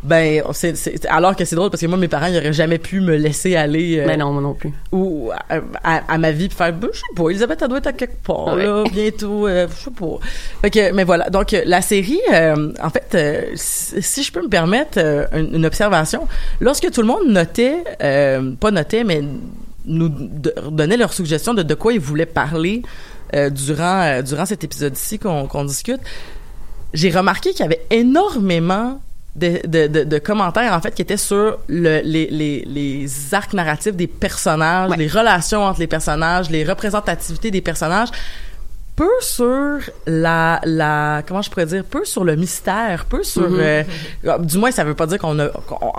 ben 0.01 0.41
c'est 0.53 0.77
c'est- 0.77 1.05
alors 1.07 1.35
que 1.35 1.43
c'est 1.43 1.57
drôle 1.57 1.69
parce 1.69 1.81
que 1.81 1.87
moi 1.87 1.97
mes 1.97 2.07
parents 2.07 2.27
ils 2.27 2.37
auraient 2.37 2.53
jamais 2.53 2.77
pu 2.77 3.01
me 3.01 3.17
laisser 3.17 3.57
aller 3.57 3.99
euh, 3.99 4.05
Mais 4.07 4.15
non, 4.15 4.31
moi 4.31 4.41
non 4.41 4.53
plus. 4.53 4.71
ou 4.93 5.29
à, 5.49 5.55
à- 5.83 6.13
à 6.13 6.17
ma 6.17 6.31
vie 6.31 6.47
puis 6.47 6.55
faire 6.57 6.71
ben, 6.71 6.87
je 6.93 6.99
sais 6.99 7.03
pas 7.15 7.29
Elisabeth 7.29 7.61
elle 7.61 7.67
doit 7.67 7.77
être 7.79 7.87
à 7.87 7.91
quelque 7.93 8.23
part 8.25 8.55
Ouais. 8.55 8.63
là 8.65 8.83
bientôt 8.93 9.45
euh, 9.47 9.67
je 9.77 9.83
sais 9.83 9.91
pas 9.91 10.05
fait 10.61 10.69
que 10.69 10.93
mais 10.93 11.03
voilà 11.03 11.29
donc 11.29 11.53
euh, 11.53 11.63
la 11.65 11.81
série 11.81 12.21
euh, 12.33 12.71
en 12.81 12.89
fait 12.89 13.09
euh, 13.15 13.41
si, 13.55 14.01
si 14.01 14.23
je 14.23 14.31
peux 14.31 14.41
me 14.41 14.47
permettre 14.47 14.97
une, 15.33 15.53
une 15.55 15.65
observation 15.65 16.27
lorsque 16.61 16.89
tout 16.91 17.01
le 17.01 17.07
monde 17.07 17.27
notait 17.27 17.83
pas 17.99 18.71
notait 18.71 19.03
mais 19.03 19.21
nous 19.85 20.07
donnait 20.71 20.95
leurs 20.97 21.11
suggestions 21.13 21.53
de 21.53 21.61
de 21.63 21.73
quoi 21.73 21.91
ils 21.91 21.99
voulaient 21.99 22.25
parler 22.25 22.83
durant 23.51 24.21
durant 24.23 24.45
cet 24.45 24.63
épisode-ci 24.63 25.19
qu'on 25.19 25.45
qu'on 25.47 25.65
discute 25.65 25.99
j'ai 26.93 27.11
remarqué 27.11 27.51
qu'il 27.51 27.59
y 27.59 27.63
avait 27.63 27.85
énormément 27.91 28.99
de, 29.39 29.61
de, 29.67 29.87
de, 29.87 30.03
de 30.03 30.17
commentaires 30.19 30.73
en 30.73 30.81
fait 30.81 30.91
qui 30.95 31.01
étaient 31.01 31.17
sur 31.17 31.57
le, 31.67 32.01
les, 32.03 32.27
les, 32.27 32.63
les 32.67 33.07
arcs 33.33 33.53
narratifs 33.53 33.95
des 33.95 34.07
personnages, 34.07 34.89
Ouais. 34.91 34.97
les 34.97 35.07
relations 35.07 35.63
entre 35.63 35.79
les 35.79 35.87
personnages, 35.87 36.49
les 36.49 36.63
représentativités 36.63 37.51
des 37.51 37.61
personnages. 37.61 38.09
Peu 38.95 39.07
sur 39.21 39.77
la 40.05 40.59
la 40.65 41.21
comment 41.25 41.41
je 41.41 41.49
pourrais 41.49 41.65
dire 41.67 41.85
peu 41.85 42.03
sur 42.03 42.25
le 42.25 42.35
mystère 42.35 43.05
peu 43.05 43.23
sur 43.23 43.47
euh, 43.49 43.83
du 44.39 44.57
moins 44.57 44.71
ça 44.71 44.83
veut 44.83 44.93
pas 44.93 45.05
dire 45.07 45.19
qu'on 45.19 45.39
a 45.39 45.47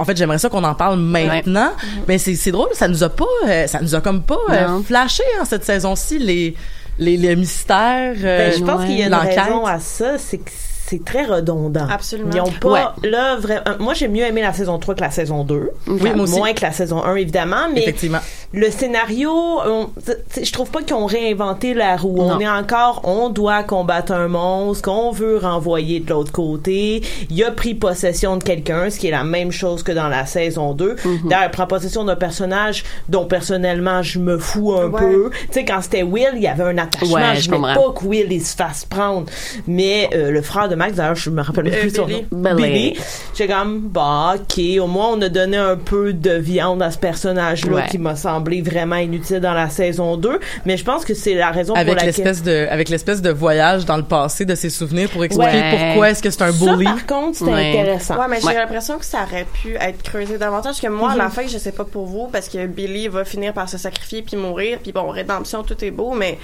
en 0.02 0.04
fait 0.04 0.14
j'aimerais 0.18 0.36
ça 0.38 0.50
qu'on 0.50 0.64
en 0.64 0.74
parle 0.74 0.98
maintenant 0.98 1.72
mais 2.06 2.18
c'est 2.18 2.50
drôle 2.50 2.68
ça 2.74 2.88
nous 2.88 3.02
a 3.02 3.08
pas 3.08 3.24
euh, 3.48 3.66
ça 3.66 3.80
nous 3.80 3.94
a 3.94 4.02
comme 4.02 4.22
pas 4.22 4.36
euh, 4.50 4.82
flashé 4.82 5.22
en 5.40 5.46
cette 5.46 5.64
saison-ci 5.64 6.18
les 6.18 6.54
les, 6.98 7.16
les 7.16 7.34
mystères 7.36 8.16
euh, 8.22 8.50
Ben, 8.50 8.58
je 8.58 8.64
pense 8.64 8.80
ouais. 8.80 8.86
qu'il 8.88 8.98
y 8.98 9.02
a 9.02 9.06
une 9.06 9.14
raison 9.14 9.64
à 9.64 9.80
ça, 9.80 10.18
c'est 10.18 10.36
que 10.36 10.50
c'est 10.90 11.04
très 11.04 11.24
redondant. 11.24 11.86
Absolument. 11.90 12.30
Ils 12.34 12.40
ont 12.40 12.52
pas, 12.60 12.94
là, 13.04 13.36
vraiment, 13.36 13.62
moi, 13.78 13.94
j'ai 13.94 14.08
mieux 14.08 14.24
aimé 14.24 14.42
la 14.42 14.52
saison 14.52 14.78
3 14.78 14.94
que 14.96 15.00
la 15.00 15.10
saison 15.10 15.44
2. 15.44 15.70
Oui, 15.86 16.10
moi 16.14 16.24
aussi. 16.24 16.36
Moins 16.36 16.52
que 16.52 16.62
la 16.62 16.72
saison 16.72 17.02
1, 17.04 17.14
évidemment, 17.16 17.68
mais 17.72 17.82
effectivement 17.82 18.18
le 18.52 18.68
scénario, 18.68 19.30
on- 19.30 19.90
je 20.42 20.50
trouve 20.50 20.68
pas 20.72 20.82
qu'ils 20.82 20.96
ont 20.96 21.06
réinventé 21.06 21.72
la 21.72 21.96
roue. 21.96 22.16
On 22.18 22.30
Non. 22.34 22.40
est 22.40 22.48
encore, 22.48 23.00
on 23.04 23.28
doit 23.28 23.62
combattre 23.62 24.10
un 24.10 24.26
monstre 24.26 24.90
qu'on 24.90 25.12
veut 25.12 25.36
renvoyer 25.38 26.00
de 26.00 26.10
l'autre 26.10 26.32
côté. 26.32 27.00
Il 27.30 27.44
a 27.44 27.52
pris 27.52 27.74
possession 27.74 28.36
de 28.38 28.42
quelqu'un, 28.42 28.90
ce 28.90 28.98
qui 28.98 29.06
est 29.06 29.12
la 29.12 29.22
même 29.22 29.52
chose 29.52 29.84
que 29.84 29.92
dans 29.92 30.08
la 30.08 30.26
saison 30.26 30.74
2. 30.74 30.96
Mhm. 31.04 31.28
D'ailleurs, 31.28 31.44
il 31.46 31.50
prend 31.52 31.68
possession 31.68 32.02
d'un 32.02 32.16
personnage 32.16 32.82
dont 33.08 33.24
personnellement 33.24 34.02
je 34.02 34.18
me 34.18 34.36
fous 34.36 34.72
un 34.74 34.86
Ouais. 34.88 34.98
peu. 35.00 35.30
Tu 35.30 35.46
sais, 35.52 35.64
quand 35.64 35.80
c'était 35.80 36.02
Will, 36.02 36.30
il 36.34 36.42
y 36.42 36.48
avait 36.48 36.64
un 36.64 36.78
attachement. 36.78 37.14
Ouais, 37.14 37.36
je 37.36 37.48
comprends. 37.50 37.74
pas 37.74 37.92
que 38.00 38.04
Will 38.04 38.32
il 38.32 38.44
se 38.44 38.56
fasse 38.56 38.84
prendre. 38.84 39.26
Mais 39.68 40.10
euh, 40.12 40.32
le 40.32 40.42
frère 40.42 40.68
de 40.68 40.74
Max, 40.80 40.94
d'ailleurs, 40.96 41.14
je 41.14 41.28
me 41.28 41.42
rappelle 41.42 41.68
Euh, 41.68 41.80
plus 41.82 41.94
son 41.94 42.06
Billy. 42.06 42.26
nom. 42.32 42.54
Billy. 42.54 42.96
J'étais 43.36 43.52
comme, 43.52 43.80
bah, 43.88 44.34
ok, 44.36 44.62
au 44.80 44.86
moins 44.86 45.08
on 45.12 45.20
a 45.20 45.28
donné 45.28 45.58
un 45.58 45.76
peu 45.76 46.14
de 46.14 46.30
viande 46.32 46.82
à 46.82 46.90
ce 46.90 46.96
personnage-là 46.96 47.74
Ouais. 47.76 47.86
qui 47.90 47.98
m'a 47.98 48.16
semblé 48.16 48.62
vraiment 48.62 48.96
inutile 48.96 49.40
dans 49.40 49.52
la 49.52 49.68
saison 49.68 50.16
2. 50.16 50.40
Mais 50.64 50.78
je 50.78 50.84
pense 50.84 51.04
que 51.04 51.12
c'est 51.12 51.34
la 51.34 51.50
raison 51.50 51.74
pour 51.74 51.78
avec 51.80 51.94
laquelle... 51.96 52.06
l'espèce 52.08 52.42
de 52.42 52.66
avec 52.70 52.88
l'espèce 52.88 53.20
de 53.20 53.30
voyage 53.30 53.84
dans 53.84 53.98
le 53.98 54.02
passé 54.04 54.46
de 54.46 54.54
ses 54.54 54.70
souvenirs 54.70 55.10
pour 55.10 55.22
expliquer 55.22 55.52
Ouais. 55.52 55.86
pourquoi 55.88 56.10
est-ce 56.10 56.22
que 56.22 56.30
c'est 56.30 56.42
un 56.42 56.50
Ça, 56.52 56.64
bully 56.72 56.84
par 56.84 57.04
contre, 57.06 57.36
c'était 57.38 57.50
Ouais. 57.50 57.78
intéressant. 57.78 58.16
Ouais, 58.18 58.26
mais 58.30 58.40
j'ai 58.40 58.46
Ouais. 58.46 58.54
l'impression 58.54 58.98
que 58.98 59.04
ça 59.04 59.24
aurait 59.24 59.46
pu 59.52 59.74
être 59.74 60.02
creusé 60.02 60.38
davantage. 60.38 60.80
Que 60.80 60.86
moi, 60.88 61.12
à 61.12 61.16
la 61.16 61.28
fin, 61.28 61.42
je 61.46 61.58
sais 61.58 61.72
pas 61.72 61.84
pour 61.84 62.06
vous, 62.06 62.28
parce 62.32 62.48
que 62.48 62.66
Billy 62.66 63.08
va 63.08 63.26
finir 63.26 63.52
par 63.52 63.68
se 63.68 63.76
sacrifier 63.76 64.22
puis 64.22 64.38
mourir, 64.38 64.78
puis 64.82 64.92
bon, 64.92 65.08
rédemption, 65.10 65.62
tout 65.62 65.84
est 65.84 65.90
beau, 65.90 66.14
mais 66.14 66.38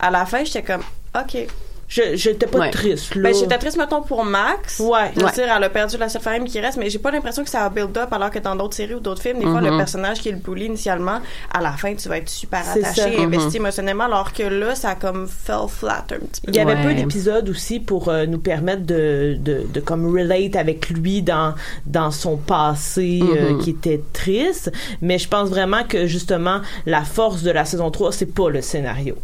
à 0.00 0.10
la 0.10 0.26
fin, 0.26 0.42
j'étais 0.44 0.62
comme, 0.62 0.82
ok. 1.14 1.46
Je 1.88 2.02
J'étais 2.14 2.46
pas 2.46 2.58
Ouais. 2.58 2.70
triste, 2.70 3.14
là. 3.14 3.22
Ben, 3.30 3.34
j'étais 3.34 3.58
triste, 3.58 3.76
mettons, 3.76 4.02
pour 4.02 4.24
Max. 4.24 4.80
Ouais. 4.80 5.10
Je 5.14 5.20
veux 5.20 5.26
Ouais. 5.26 5.32
dire, 5.32 5.44
elle 5.56 5.62
a 5.64 5.68
perdu 5.70 5.96
la 5.98 6.08
seule 6.08 6.20
famille 6.22 6.50
qui 6.50 6.58
reste, 6.60 6.78
mais 6.78 6.90
j'ai 6.90 6.98
pas 6.98 7.10
l'impression 7.12 7.44
que 7.44 7.50
ça 7.50 7.64
a 7.64 7.68
build 7.70 7.96
up 7.96 8.12
alors 8.12 8.30
que 8.30 8.38
dans 8.40 8.56
d'autres 8.56 8.74
séries 8.74 8.94
ou 8.94 9.00
d'autres 9.00 9.22
films, 9.22 9.38
des 9.38 9.44
fois, 9.46 9.60
le 9.60 9.70
Mhm. 9.70 9.76
personnage 9.78 10.18
qui 10.20 10.28
est 10.30 10.32
le 10.32 10.38
bully 10.38 10.66
initialement, 10.66 11.20
à 11.54 11.60
la 11.60 11.72
fin, 11.72 11.94
tu 11.94 12.08
vas 12.08 12.18
être 12.18 12.28
super 12.28 12.62
C'est 12.64 12.84
attaché 12.84 13.14
et 13.20 13.22
investi 13.24 13.58
émotionnellement, 13.58 14.04
alors 14.04 14.32
que 14.32 14.42
là, 14.42 14.74
ça 14.74 14.90
a 14.90 14.94
comme 14.96 15.28
fell 15.28 15.68
flat 15.68 16.04
un 16.10 16.18
petit 16.26 16.40
peu. 16.40 16.50
Il 16.50 16.56
y 16.56 16.58
avait 16.60 16.74
Ouais. 16.74 16.82
peu 16.82 16.94
d'épisodes 16.94 17.48
aussi 17.48 17.78
pour 17.78 18.08
euh, 18.08 18.26
nous 18.26 18.38
permettre 18.38 18.82
de, 18.82 19.36
de, 19.38 19.64
de 19.72 19.80
comme 19.80 20.06
relate 20.12 20.56
avec 20.56 20.88
lui 20.90 21.22
dans 21.22 21.54
dans 21.86 22.10
son 22.10 22.36
passé 22.36 23.20
euh, 23.22 23.52
Mhm. 23.52 23.58
qui 23.62 23.70
était 23.70 24.00
triste 24.12 24.72
mais 25.00 25.18
je 25.18 25.28
pense 25.28 25.48
vraiment 25.48 25.84
que 25.84 26.06
justement 26.06 26.60
la 26.84 27.02
force 27.02 27.42
de 27.42 27.50
la 27.50 27.64
saison 27.64 27.90
3 27.90 28.12
c'est 28.12 28.26
pas 28.34 28.50
le 28.50 28.60
scénario 28.62 29.16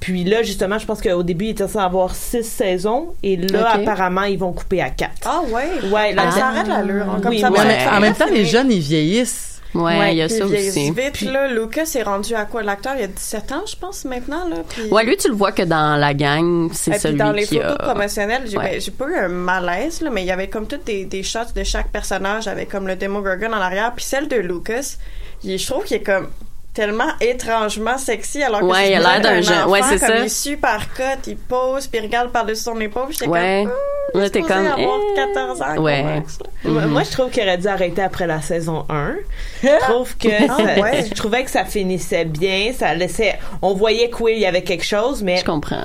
puis 0.00 0.24
là 0.24 0.42
justement 0.42 0.78
je 0.78 0.86
pense 0.86 1.00
qu'au 1.02 1.22
début 1.22 1.46
il 1.46 1.50
était 1.50 1.64
censé 1.66 1.78
avoir 1.78 2.03
six 2.12 2.42
saisons 2.42 3.14
et 3.22 3.36
là 3.36 3.70
apparemment 3.74 4.24
ils 4.24 4.38
vont 4.38 4.52
couper 4.52 4.82
à 4.82 4.90
quatre 4.90 5.22
Ah 5.24 5.42
ouais? 5.48 5.88
Ouais, 5.90 6.12
là, 6.12 6.24
là, 6.24 6.30
ça 6.32 6.46
arrête 6.48 6.66
l'allure. 6.66 7.04
hein, 7.08 7.20
Comme 7.22 7.30
Oui, 7.30 7.40
ça, 7.40 7.50
oui. 7.50 7.58
Mais 7.58 7.60
en 7.60 7.66
même- 7.68 7.78
être 7.80 7.92
en 7.94 8.00
même 8.00 8.14
temps 8.14 8.26
les 8.30 8.44
jeunes 8.44 8.70
ils 8.72 8.80
vieillissent 8.80 9.52
Ouais, 9.74 10.12
il 10.12 10.18
y 10.18 10.22
a 10.22 10.28
ça 10.28 10.44
aussi. 10.46 10.92
Vite, 10.92 11.10
Puis- 11.14 11.26
là, 11.26 11.48
Lucas 11.48 11.90
est 11.96 12.02
rendu 12.04 12.32
à 12.36 12.44
quoi? 12.44 12.62
L'acteur, 12.62 12.92
il 12.96 13.02
a 13.02 13.06
17 13.08 13.50
ans, 13.50 13.64
je 13.66 13.74
pense, 13.74 14.04
maintenant, 14.04 14.48
là. 14.48 14.58
Puis... 14.68 14.84
Ouais, 14.88 15.02
lui, 15.04 15.16
tu 15.16 15.26
le 15.28 15.34
vois 15.34 15.50
que 15.50 15.62
dans 15.62 15.96
la 15.96 16.14
gang, 16.14 16.68
c'est 16.72 16.96
celui 16.96 17.16
dans 17.18 17.32
les 17.32 17.44
qui 17.44 17.56
photos 17.56 17.72
a... 17.80 17.82
promotionnelles, 17.82 18.42
j'ai 18.46 18.56
Ouais. 18.56 18.78
ben, 18.78 18.92
pas 18.96 19.08
eu 19.10 19.16
un 19.24 19.26
malaise, 19.26 20.00
là, 20.00 20.10
mais 20.10 20.22
il 20.22 20.26
y 20.26 20.30
avait 20.30 20.46
comme 20.46 20.68
toutes 20.68 20.84
des, 20.84 21.06
des 21.06 21.24
shots 21.24 21.52
de 21.56 21.64
chaque 21.64 21.88
personnage 21.90 22.46
avec 22.46 22.68
comme 22.68 22.86
le 22.86 22.94
Demogorgon 22.94 23.48
en 23.48 23.54
arrière. 23.60 23.92
Puis 23.96 24.04
celle 24.04 24.28
de 24.28 24.36
Lucas, 24.36 24.94
il, 25.42 25.58
je 25.58 25.66
trouve 25.66 25.82
qu'il 25.82 25.96
est 25.96 26.02
comme 26.04 26.28
tellement 26.74 27.08
étrangement 27.20 27.96
sexy 27.98 28.42
alors 28.42 28.60
que 28.60 28.64
Ouais, 28.66 28.74
c'est 28.86 28.90
il 28.92 28.94
a 28.96 28.98
l'air 28.98 29.20
d'un 29.20 29.40
jeune- 29.40 29.68
ouais, 29.68 29.80
c'est 29.82 29.98
comme 30.00 30.08
ça. 30.08 30.16
Il 30.18 30.24
est 30.24 30.28
super 30.28 30.88
cut, 30.94 31.02
il 31.28 31.36
pose, 31.36 31.86
puis 31.86 32.00
il 32.00 32.06
regarde 32.06 32.30
par-dessus 32.30 32.64
son 32.64 32.78
épaule. 32.80 33.06
J'étais 33.10 33.28
Ouais. 33.28 33.62
comme, 33.64 33.72
hum, 34.14 34.20
Là, 34.20 34.30
t'es 34.30 34.42
comme, 34.42 34.66
avoir 34.66 34.76
eh. 34.78 35.14
14 35.16 35.62
ans. 35.62 35.76
Ouais. 35.82 36.02
Là. 36.64 36.86
Moi, 36.86 37.02
je 37.04 37.10
trouve 37.10 37.30
qu'il 37.30 37.42
aurait 37.42 37.58
dû 37.58 37.66
arrêter 37.68 38.02
après 38.02 38.26
la 38.26 38.40
saison 38.40 38.84
1. 38.88 39.14
Je 39.62 39.68
trouve 39.82 40.16
que 40.16 40.28
Ah, 40.48 40.56
ça- 40.56 40.80
ouais. 40.80 41.04
je 41.08 41.14
trouvais 41.14 41.44
que 41.44 41.50
ça 41.50 41.64
finissait 41.64 42.24
bien, 42.24 42.72
ça 42.76 42.92
laissait 42.94 43.38
on 43.62 43.74
voyait 43.74 44.10
que 44.10 44.22
oui, 44.22 44.32
il 44.36 44.40
y 44.40 44.46
avait 44.46 44.62
quelque 44.62 44.84
chose 44.84 45.22
mais 45.22 45.36
Je 45.38 45.44
comprends. 45.44 45.84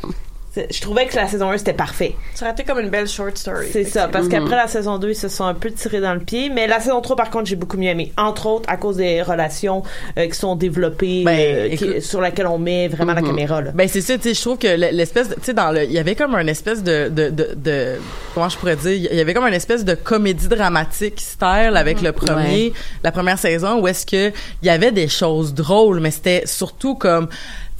C'est- 0.52 0.74
je 0.74 0.82
trouvais 0.82 1.06
que 1.08 1.16
la 1.16 1.28
saison 1.28 1.50
1 1.52 1.58
c'était 1.58 1.74
parfait. 1.74 2.16
Ça 2.34 2.46
aurait 2.46 2.54
été 2.54 2.64
comme 2.64 2.80
une 2.80 2.90
belle 2.90 3.08
short 3.08 3.38
story. 3.38 3.68
C'est 3.72 3.84
ça 3.84 4.08
parce 4.08 4.26
Mhm. 4.26 4.32
qu'après 4.32 4.56
la 4.56 4.68
saison 4.68 4.98
2, 4.98 5.10
ils 5.12 5.16
se 5.16 5.28
sont 5.30 5.46
un 5.46 5.54
peu 5.54 5.72
tirés 5.72 6.02
dans 6.02 6.14
le 6.14 6.20
pied, 6.20 6.50
mais 6.50 6.68
la 6.68 6.80
saison 6.80 7.02
3 7.02 7.16
par 7.16 7.30
contre, 7.30 7.46
j'ai 7.48 7.56
beaucoup 7.56 7.78
mieux 7.78 7.90
aimé. 7.90 8.12
Entre 8.18 8.46
autres 8.48 8.70
à 8.70 8.78
cause 8.78 8.98
des 8.98 9.22
relations 9.22 9.84
euh, 10.18 10.28
qui 10.28 10.38
sont 10.38 10.56
développées 10.56 11.24
Ben, 11.24 11.40
euh, 11.40 11.76
qui- 11.76 11.86
écoute- 11.86 12.02
sur 12.02 12.22
laquelle 12.22 12.48
on 12.48 12.58
met 12.58 12.88
vraiment 12.88 13.14
la 13.14 13.22
Mhm. 13.22 13.28
caméra 13.28 13.62
là. 13.62 13.72
Ben 13.74 13.88
c'est 13.88 14.02
ça, 14.02 14.16
tu 14.18 14.24
sais, 14.24 14.34
je 14.34 14.42
trouve 14.42 14.58
que 14.58 14.68
l'espèce, 14.68 15.30
de- 15.30 15.36
tu 15.36 15.42
sais, 15.44 15.54
dans 15.54 15.72
le, 15.72 15.84
il 15.84 15.92
y 15.92 16.00
avait 16.00 16.16
comme 16.16 16.36
un 16.36 16.48
espèce 16.48 16.84
de, 16.84 17.10
de, 17.10 17.30
de, 17.30 17.50
de- 17.56 17.96
comment 18.34 18.50
je 18.50 18.58
pourrais 18.58 18.76
dire, 18.76 18.92
il 18.94 19.16
y 19.18 19.22
avait 19.22 19.34
comme 19.34 19.46
un 19.46 19.52
espèce 19.52 19.86
de 19.86 19.94
comédie 19.96 20.48
dramatique 20.48 21.20
style 21.20 21.74
avec 21.76 22.02
le 22.02 22.12
premier, 22.12 22.68
Ouais. 22.70 22.74
la 23.04 23.12
première 23.12 23.38
saison 23.40 23.80
où 23.82 23.88
est-ce 23.88 24.06
que 24.06 24.30
il 24.62 24.66
y 24.66 24.70
avait 24.70 24.92
des 24.92 25.08
choses 25.08 25.54
drôles, 25.54 26.00
mais 26.00 26.12
c'était 26.12 26.44
surtout 26.46 26.96
comme, 26.96 27.28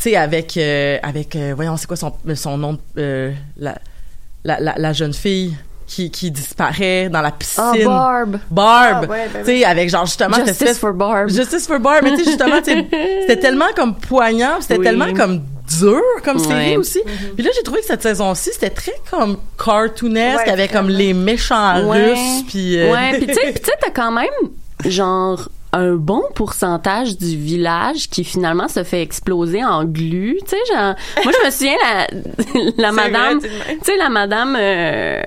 sais, 0.04 0.16
avec, 0.16 0.56
euh, 0.58 0.98
avec, 1.04 1.36
euh, 1.36 1.54
voyons, 1.56 1.78
c'est 1.78 1.88
quoi 1.88 1.98
son, 1.98 2.14
son 2.36 2.58
nom, 2.58 2.74
de- 2.74 2.80
euh, 2.98 3.32
la, 3.58 3.78
la, 4.44 4.60
la, 4.60 4.74
la 4.78 4.94
jeune 4.94 5.14
fille 5.14 5.56
qui, 5.88 6.12
qui 6.12 6.30
disparaît 6.30 7.10
dans 7.10 7.22
la 7.22 7.32
piscine. 7.32 7.64
Ah, 7.66 7.74
Barb. 7.84 8.40
Barb, 8.52 9.06
Ah, 9.08 9.12
ouais, 9.12 9.28
ben 9.34 9.40
tu 9.44 9.46
sais, 9.46 9.66
avec 9.66 9.90
genre 9.90 10.06
justement 10.06 10.36
Justice 10.36 10.52
espèce 10.62 10.78
for 10.78 10.94
Barb. 10.94 11.30
Justice 11.30 11.66
for 11.68 11.80
Barb, 11.80 12.04
mais 12.04 12.12
tu 12.12 12.18
sais 12.18 12.26
justement, 12.26 12.58
c'était 12.64 13.38
tellement 13.40 13.74
comme 13.76 13.96
poignant, 13.96 14.62
c'était 14.62 14.78
Oui. 14.78 14.86
tellement 14.86 15.12
comme 15.14 15.42
dur 15.80 16.02
comme 16.24 16.38
série 16.40 16.72
Ouais. 16.72 16.78
aussi. 16.78 17.00
Puis 17.36 17.44
là, 17.44 17.52
j'ai 17.56 17.64
trouvé 17.64 17.82
que 17.82 17.88
cette 17.88 18.02
saison-ci, 18.04 18.52
c'était 18.54 18.70
très 18.70 18.94
comme 19.10 19.38
cartoonesque, 19.64 20.46
Ouais, 20.46 20.52
avec 20.52 20.72
comme 20.72 20.90
les 20.90 21.14
méchants 21.14 21.88
Ouais. 21.88 22.12
russes, 22.12 22.44
puis 22.48 22.80
euh, 22.80 22.92
Ouais, 22.92 23.18
puis 23.18 23.28
tu 23.28 23.34
sais, 23.34 23.42
puis 23.52 23.54
tu 23.60 23.66
sais, 23.66 23.74
t'as 23.82 23.92
quand 23.92 24.12
même 24.12 24.28
genre 24.86 25.50
un 25.74 25.96
bon 25.96 26.24
pourcentage 26.36 27.18
du 27.18 27.38
village 27.38 28.10
qui 28.10 28.24
finalement 28.24 28.68
se 28.68 28.84
fait 28.84 29.02
exploser 29.02 29.64
en 29.64 29.86
glu, 29.86 30.40
tu 30.44 30.50
sais 30.50 30.74
genre. 30.74 30.96
Moi 31.24 31.34
je 31.40 31.46
me 31.46 31.52
souviens 31.52 31.76
la 31.84 32.72
la 32.78 32.92
madame 32.92 33.40
tu 33.42 33.50
sais 33.84 33.98
la 33.98 34.10
madame 34.10 34.58
euh, 34.60 35.22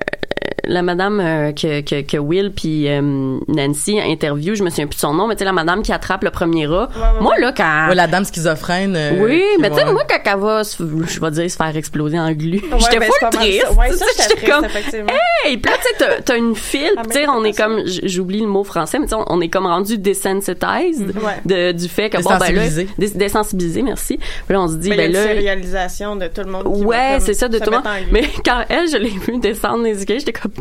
la 0.64 0.83
madame 0.83 1.20
euh, 1.20 1.53
que, 1.53 1.81
que, 1.81 2.03
que 2.03 2.16
Will 2.16 2.53
puis 2.53 2.88
euh, 2.88 3.01
Nancy 3.48 3.98
interview, 4.01 4.55
je 4.55 4.62
me 4.62 4.70
souviens 4.70 4.87
plus 4.87 4.96
de 4.96 5.01
son 5.01 5.14
nom, 5.14 5.27
mais 5.27 5.35
tu 5.35 5.40
sais 5.40 5.44
la 5.44 5.53
madame 5.53 5.83
qui 5.83 5.92
attrape 5.92 6.22
le 6.25 6.31
premier 6.31 6.66
rat. 6.66 6.88
ouais, 6.94 7.20
Moi 7.20 7.38
là 7.38 7.53
quand 7.57 7.88
ouais, 7.88 7.94
la 7.94 8.07
dame 8.07 8.25
schizophrène. 8.25 8.94
euh, 8.96 9.12
oui, 9.25 9.42
mais 9.61 9.70
tu 9.70 9.77
sais, 9.77 9.85
moi, 9.87 10.03
quand 10.09 10.18
elle 10.33 10.38
va, 10.40 10.64
se- 10.64 10.83
je 11.07 11.20
vais 11.20 11.31
dire, 11.31 11.51
se 11.51 11.57
faire 11.57 11.77
exploser 11.77 12.18
en 12.18 12.31
glu, 12.33 12.59
Ouais, 12.70 12.79
j'étais 12.81 12.98
ben, 13.01 13.09
full 13.20 13.31
triste. 13.31 13.62
ça. 13.66 13.72
Ouais, 13.72 13.90
ça, 13.92 14.05
j'étais 14.29 14.46
comme, 14.51 14.64
effectivement. 14.64 15.12
hey, 15.44 15.57
puis 15.57 15.70
là, 15.72 15.79
tu 15.79 15.88
sais, 15.88 15.94
t'as- 16.16 16.22
t'as 16.22 16.37
une 16.38 16.55
file, 16.55 16.92
Ah, 16.96 17.03
tu 17.03 17.09
mais 17.09 17.14
sais, 17.14 17.29
on 17.29 17.44
est 17.44 17.57
comme, 17.57 17.81
j'oublie 18.05 18.40
le 18.40 18.46
mot 18.46 18.64
français, 18.64 18.98
mais 18.98 19.07
tu 19.07 19.11
sais, 19.11 19.16
on, 19.16 19.25
on 19.29 19.40
est 19.40 19.48
comme 19.48 19.66
rendu 19.66 19.98
desensitized 19.98 21.12
Ouais. 21.22 21.40
de, 21.44 21.72
du 21.72 21.88
fait 21.88 22.11
que, 22.11 22.18
bon, 22.22 22.31
ben 22.31 22.38
là, 22.38 22.48
Désensibilisé. 22.62 22.88
dés- 22.98 23.11
désensibilisé, 23.18 23.83
merci. 23.83 24.16
Puis 24.18 24.55
là, 24.55 24.61
on 24.62 24.68
se 24.68 24.75
dit, 24.77 24.90
Ben, 24.90 24.96
y 24.96 25.01
a 25.01 25.03
ben 25.03 25.09
une 25.09 25.12
là, 25.16 25.22
sérialisation 25.25 26.16
de 26.16 26.27
tout 26.29 26.42
le 26.44 26.51
monde. 26.51 26.66
ouais, 26.87 27.18
c'est 27.20 27.35
ça, 27.35 27.48
de 27.48 27.59
tout 27.59 27.70
le 27.70 27.77
monde. 27.77 27.85
Mais 28.11 28.25
quand 28.44 28.62
elle, 28.68 28.88
je 28.88 28.96
l'ai 28.96 29.09
vu 29.11 29.38
descendre 29.38 29.85
les 29.85 29.98
escaliers, 29.98 30.20
j'étais 30.20 30.33
comme, 30.33 30.52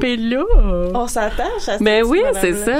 On 0.93 1.08
s'attache 1.08 1.67
à 1.67 1.73
cette 1.73 1.84
Ben 1.84 2.04
oui, 2.06 2.21
c'est 2.39 2.54
ça. 2.54 2.77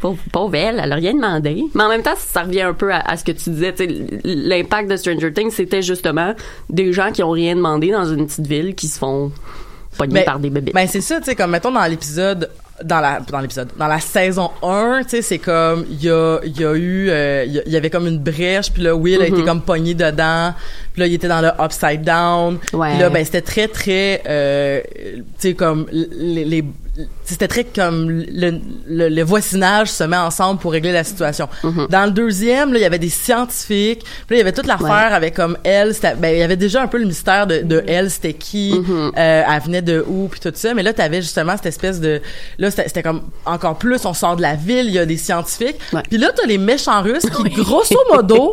Pauvre, 0.00 0.18
pauvre 0.32 0.54
elle, 0.54 0.80
elle 0.82 0.92
a 0.92 0.94
rien 0.94 1.12
demandé. 1.12 1.64
Mais 1.74 1.82
en 1.82 1.88
même 1.88 2.02
temps, 2.02 2.14
ça 2.16 2.42
revient 2.42 2.60
un 2.62 2.72
peu 2.72 2.92
à, 2.92 3.00
à 3.00 3.16
ce 3.16 3.24
que 3.24 3.32
tu 3.32 3.50
disais. 3.50 3.74
L'impact 4.22 4.88
de 4.88 4.96
Stranger 4.96 5.32
Things, 5.32 5.50
c'était 5.50 5.82
justement 5.82 6.34
des 6.70 6.92
gens 6.92 7.10
qui 7.10 7.22
ont 7.24 7.30
rien 7.30 7.56
demandé 7.56 7.90
dans 7.90 8.04
une 8.04 8.26
petite 8.26 8.46
ville 8.46 8.74
qui 8.76 8.86
se 8.86 8.98
font 8.98 9.32
pogner 9.96 10.14
Ben, 10.14 10.24
par 10.24 10.38
des 10.38 10.50
bébés. 10.50 10.70
Ben 10.72 10.86
c'est 10.86 11.00
ça, 11.00 11.18
tu 11.18 11.24
sais, 11.24 11.34
comme 11.34 11.50
mettons 11.50 11.72
dans 11.72 11.84
l'épisode 11.84 12.48
dans 12.84 13.00
la 13.00 13.20
dans 13.20 13.40
l'épisode 13.40 13.68
dans 13.76 13.88
la 13.88 13.98
saison 14.00 14.50
1 14.62 15.00
tu 15.02 15.08
sais 15.10 15.22
c'est 15.22 15.38
comme 15.38 15.84
il 15.90 16.02
y 16.04 16.10
a 16.10 16.38
il 16.44 16.60
y 16.60 16.64
a 16.64 16.74
eu 16.74 17.08
euh, 17.10 17.44
il 17.46 17.52
y 17.54 17.58
a- 17.58 17.62
il 17.66 17.72
y 17.72 17.76
avait 17.76 17.90
comme 17.90 18.06
une 18.06 18.18
brèche 18.18 18.70
puis 18.72 18.82
là 18.82 18.94
Will 18.94 19.20
a 19.20 19.26
été 19.26 19.38
Mhm. 19.38 19.44
comme 19.46 19.62
pogné 19.62 19.94
dedans 19.94 20.54
puis 20.92 21.00
là 21.00 21.06
il 21.08 21.14
était 21.14 21.28
dans 21.28 21.40
le 21.40 21.50
upside 21.60 22.02
down 22.02 22.58
Ouais. 22.72 22.90
puis 22.92 23.00
là 23.00 23.10
ben 23.10 23.24
c'était 23.24 23.40
très 23.42 23.66
très 23.68 24.22
euh, 24.28 24.80
tu 25.04 25.24
sais 25.38 25.54
comme 25.54 25.86
les, 25.90 26.44
les 26.44 26.64
c'était 27.24 27.48
très 27.48 27.64
comme 27.64 28.10
le, 28.10 28.60
le, 28.86 29.08
le 29.08 29.22
voisinage 29.22 29.90
se 29.90 30.04
met 30.04 30.16
ensemble 30.16 30.58
pour 30.60 30.72
régler 30.72 30.92
la 30.92 31.04
situation. 31.04 31.48
Dans 31.62 32.04
le 32.06 32.10
deuxième, 32.10 32.72
là, 32.72 32.78
il 32.78 32.82
y 32.82 32.86
avait 32.86 32.98
des 32.98 33.10
scientifiques. 33.10 34.00
Puis 34.00 34.30
là, 34.30 34.36
il 34.36 34.38
y 34.38 34.40
avait 34.40 34.52
toute 34.52 34.66
l'affaire 34.66 35.12
avec 35.12 35.34
comme 35.34 35.56
elle. 35.64 35.94
Ben, 36.18 36.34
il 36.34 36.38
y 36.38 36.42
avait 36.42 36.56
déjà 36.56 36.82
un 36.82 36.86
peu 36.86 36.98
le 36.98 37.04
mystère 37.06 37.46
de, 37.46 37.58
de 37.58 37.84
elle, 37.86 38.10
c'était 38.10 38.34
qui, 38.34 38.74
euh, 38.90 39.10
elle 39.16 39.62
venait 39.62 39.82
de 39.82 40.04
où, 40.06 40.28
puis 40.28 40.40
tout 40.40 40.52
ça. 40.54 40.74
Mais 40.74 40.82
là, 40.82 40.92
t'avais 40.92 41.22
justement 41.22 41.56
cette 41.56 41.66
espèce 41.66 42.00
de, 42.00 42.20
là, 42.58 42.70
c'était 42.70 43.02
comme 43.02 43.22
encore 43.44 43.76
plus. 43.76 44.04
On 44.04 44.14
sort 44.14 44.36
de 44.36 44.42
la 44.42 44.54
ville, 44.54 44.86
il 44.86 44.92
y 44.94 44.98
a 44.98 45.06
des 45.06 45.16
scientifiques. 45.16 45.76
Ouais. 45.92 46.02
Puis 46.08 46.18
là, 46.18 46.30
t'as 46.34 46.46
les 46.46 46.58
méchants 46.58 47.02
russes 47.02 47.28
qui, 47.28 47.42
grosso 47.54 47.96
modo, 48.12 48.52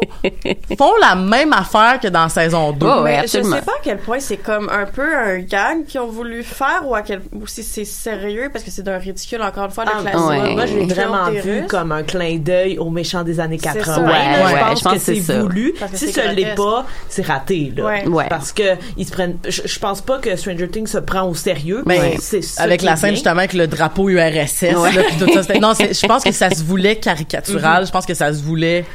font 0.77 0.93
la 1.01 1.15
même 1.15 1.53
affaire 1.53 1.99
que 2.01 2.07
dans 2.07 2.29
saison 2.29 2.73
2. 2.73 2.85
Ouais, 2.85 3.01
ouais, 3.01 3.21
je 3.23 3.27
sais 3.27 3.41
pas 3.41 3.57
à 3.57 3.81
quel 3.83 3.97
point 3.97 4.19
c'est 4.19 4.37
comme 4.37 4.69
un 4.69 4.85
peu 4.85 5.15
un 5.15 5.39
gag 5.39 5.85
qu'ils 5.85 6.01
ont 6.01 6.07
voulu 6.07 6.43
faire 6.43 6.83
ou 6.85 6.93
à 6.93 7.01
quel 7.01 7.21
ou 7.33 7.47
si 7.47 7.63
c'est 7.63 7.85
sérieux 7.85 8.34
parce 8.51 8.63
que 8.63 8.71
c'est 8.71 8.83
d'un 8.83 8.97
ridicule 8.97 9.41
encore 9.41 9.65
une 9.65 9.71
fois 9.71 9.85
de 9.85 9.89
Ah, 9.93 10.01
classer 10.01 10.17
ouais. 10.17 10.53
Moi, 10.55 10.65
je 10.65 10.73
l'ai 10.77 10.85
vraiment 10.85 11.29
vu 11.31 11.39
Russes. 11.61 11.67
comme 11.69 11.91
un 11.91 12.03
clin 12.03 12.37
d'œil 12.37 12.77
aux 12.77 12.89
méchants 12.89 13.23
des 13.23 13.39
années 13.39 13.57
C'est 13.59 13.73
80. 13.73 13.83
ça. 13.95 14.01
Ouais, 14.01 14.07
Là, 14.07 14.45
ouais, 14.45 14.51
je 14.51 14.55
pense 14.59 14.79
je 14.79 14.83
pense 14.83 14.93
que 14.93 14.97
que 14.97 15.21
c'est 15.21 15.39
voulu. 15.39 15.73
Si 15.93 16.11
ce 16.11 16.35
l'est 16.35 16.55
pas, 16.55 16.85
c'est 17.09 17.25
raté, 17.25 17.71
là. 17.75 17.85
Ouais. 17.85 18.07
Ouais. 18.07 18.25
Parce 18.29 18.51
que 18.51 18.63
ils 18.97 19.05
se 19.05 19.11
prennent, 19.11 19.37
je, 19.47 19.61
je 19.65 19.79
pense 19.79 20.01
pas 20.01 20.19
que 20.19 20.35
Stranger 20.35 20.67
Things 20.69 20.87
se 20.87 20.97
prend 20.99 21.23
au 21.27 21.33
sérieux. 21.35 21.83
Ben, 21.85 21.99
mais 22.01 22.17
c'est 22.19 22.41
ça 22.41 22.63
avec 22.63 22.81
la 22.81 22.95
scène 22.95 23.11
justement 23.15 23.37
avec 23.39 23.53
le 23.53 23.67
drapeau 23.67 24.09
URSS 24.09 24.61
Ouais. 24.75 24.91
là, 24.91 25.01
puis 25.07 25.17
tout 25.19 25.41
ça 25.43 25.53
non 25.59 25.73
c'est- 25.73 25.99
je 25.99 26.07
pense 26.07 26.23
que 26.23 26.31
ça 26.31 26.49
se 26.49 26.63
voulait 26.63 26.95
caricatural 26.97 27.85
je 27.85 27.91
pense 27.91 28.05
que 28.05 28.13
ça 28.13 28.33
se 28.33 28.41
voulait 28.43 28.85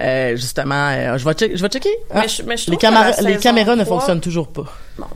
euh, 0.00 0.36
justement 0.36 0.88
euh, 0.90 1.16
je 1.18 1.24
vais 1.24 1.32
checker 1.34 1.56
je 1.56 1.62
vais 1.62 1.68
checker 1.68 1.90
Ah, 2.10 2.20
Mais 2.22 2.28
je- 2.28 2.42
mais 2.42 2.56
je 2.56 2.70
les, 2.70 2.76
que 2.76 2.80
caméras- 2.82 3.10
la 3.20 3.30
les 3.30 3.36
ne 3.36 3.84
3 3.84 3.84
fonctionnent 3.98 4.20
toujours 4.20 4.48
pas 4.48 4.64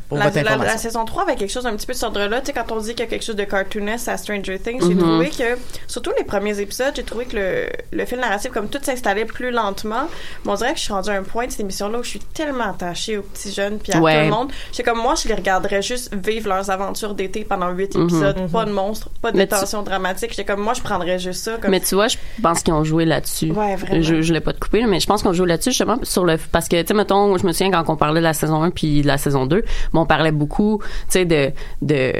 pour 0.09 0.19
la, 0.19 0.25
votre 0.25 0.37
la- 0.37 0.43
la 0.43 0.51
information 0.53 0.79
saison 0.79 1.05
3 1.05 1.23
avait 1.23 1.37
quelque 1.37 1.51
chose 1.53 1.67
un 1.67 1.75
petit 1.77 1.87
peu 1.87 1.93
de 1.93 1.99
cet 1.99 2.05
ordre-là. 2.07 2.41
Tu 2.41 2.47
sais, 2.47 2.53
quand 2.53 2.71
on 2.73 2.79
dit 2.81 2.91
qu'il 2.91 3.01
y 3.01 3.03
a 3.03 3.07
quelque 3.07 3.25
chose 3.25 3.37
de 3.37 3.45
cartoonesque 3.45 4.09
à 4.09 4.17
Stranger 4.17 4.59
Things, 4.59 4.81
j'ai 4.83 4.95
Mhm. 4.95 4.99
trouvé 4.99 5.31
que, 5.31 5.59
surtout 5.89 6.11
les 6.19 6.25
premiers 6.25 6.59
épisodes, 6.61 6.93
j'ai 6.95 7.03
trouvé 7.05 7.25
que 7.27 7.37
le, 7.37 7.67
le 7.93 8.05
fil 8.07 8.19
narratif, 8.19 8.51
comme 8.51 8.69
tout 8.69 8.79
s'installait 8.83 9.25
plus 9.25 9.51
lentement, 9.51 10.09
mais 10.45 10.51
on 10.53 10.55
dirait 10.55 10.73
que 10.73 10.79
je 10.79 10.85
suis 10.85 10.93
rendue 10.93 11.11
à 11.11 11.15
un 11.15 11.23
point 11.23 11.47
de 11.47 11.51
cette 11.51 11.61
émission-là 11.61 11.99
où 11.99 12.03
je 12.03 12.09
suis 12.11 12.19
tellement 12.21 12.71
attachée 12.71 13.19
aux 13.19 13.23
petits 13.23 13.53
jeunes 13.53 13.79
puis 13.79 13.93
à 13.93 14.01
Ouais. 14.01 14.19
tout 14.19 14.25
le 14.25 14.31
monde. 14.31 14.51
C'est 14.73 14.83
comme 14.83 14.99
moi, 14.99 15.15
je 15.15 15.29
les 15.29 15.35
regarderais 15.35 15.83
juste 15.83 16.15
vivre 16.15 16.49
leurs 16.49 16.71
aventures 16.71 17.15
d'été 17.15 17.45
pendant 17.45 17.71
huit 17.71 17.95
Mhm. 17.97 18.05
épisodes. 18.05 18.51
Pas 18.51 18.65
de 18.65 18.73
monstres, 18.73 19.09
pas 19.23 19.33
de 19.33 19.37
Mais 19.37 19.47
tu- 19.47 19.55
tension 19.59 19.83
dramatique. 19.83 20.31
J'étais 20.31 20.45
comme 20.45 20.61
moi, 20.61 20.75
je 20.75 20.83
prendrais 20.83 21.19
juste 21.19 21.45
ça. 21.45 21.57
Comme 21.61 21.71
Mais 21.71 21.81
tu 21.81 21.95
vois, 21.95 22.09
je 22.09 22.17
pense 22.43 22.63
qu'ils 22.63 22.75
ont 22.75 22.85
joué 22.85 23.05
là-dessus. 23.05 23.51
Ouais, 23.53 23.77
vraiment. 23.77 24.03
Je, 24.03 24.21
je 24.23 24.27
voulais 24.29 24.41
pas 24.41 24.53
là, 24.53 24.87
mais 24.87 25.01
je 25.01 25.07
pense 25.07 25.23
qu'on 25.23 25.33
joue 25.33 25.45
là-dessus 25.45 25.71
justement 25.71 25.99
sur 26.03 26.25
le 26.25 26.37
parce 26.53 26.69
que 26.69 26.81
tu 26.81 26.87
sais 26.89 26.95
mettons, 26.95 27.37
je 27.39 27.47
me 27.47 27.53
souviens 27.53 27.71
quand 27.71 27.93
on 27.93 27.97
parlait 27.97 28.21
de 28.21 28.25
la 28.25 28.33
saison 28.35 28.63
1 28.63 28.71
puis 28.71 29.03
de 29.03 29.07
la 29.07 29.19
saison 29.19 29.47
2, 29.47 29.63
bon, 29.93 30.03
on 30.03 30.07
parlait 30.07 30.33
beaucoup, 30.33 30.81
tu 30.83 30.89
sais 31.11 31.25
de 31.25 31.51
de 31.83 32.13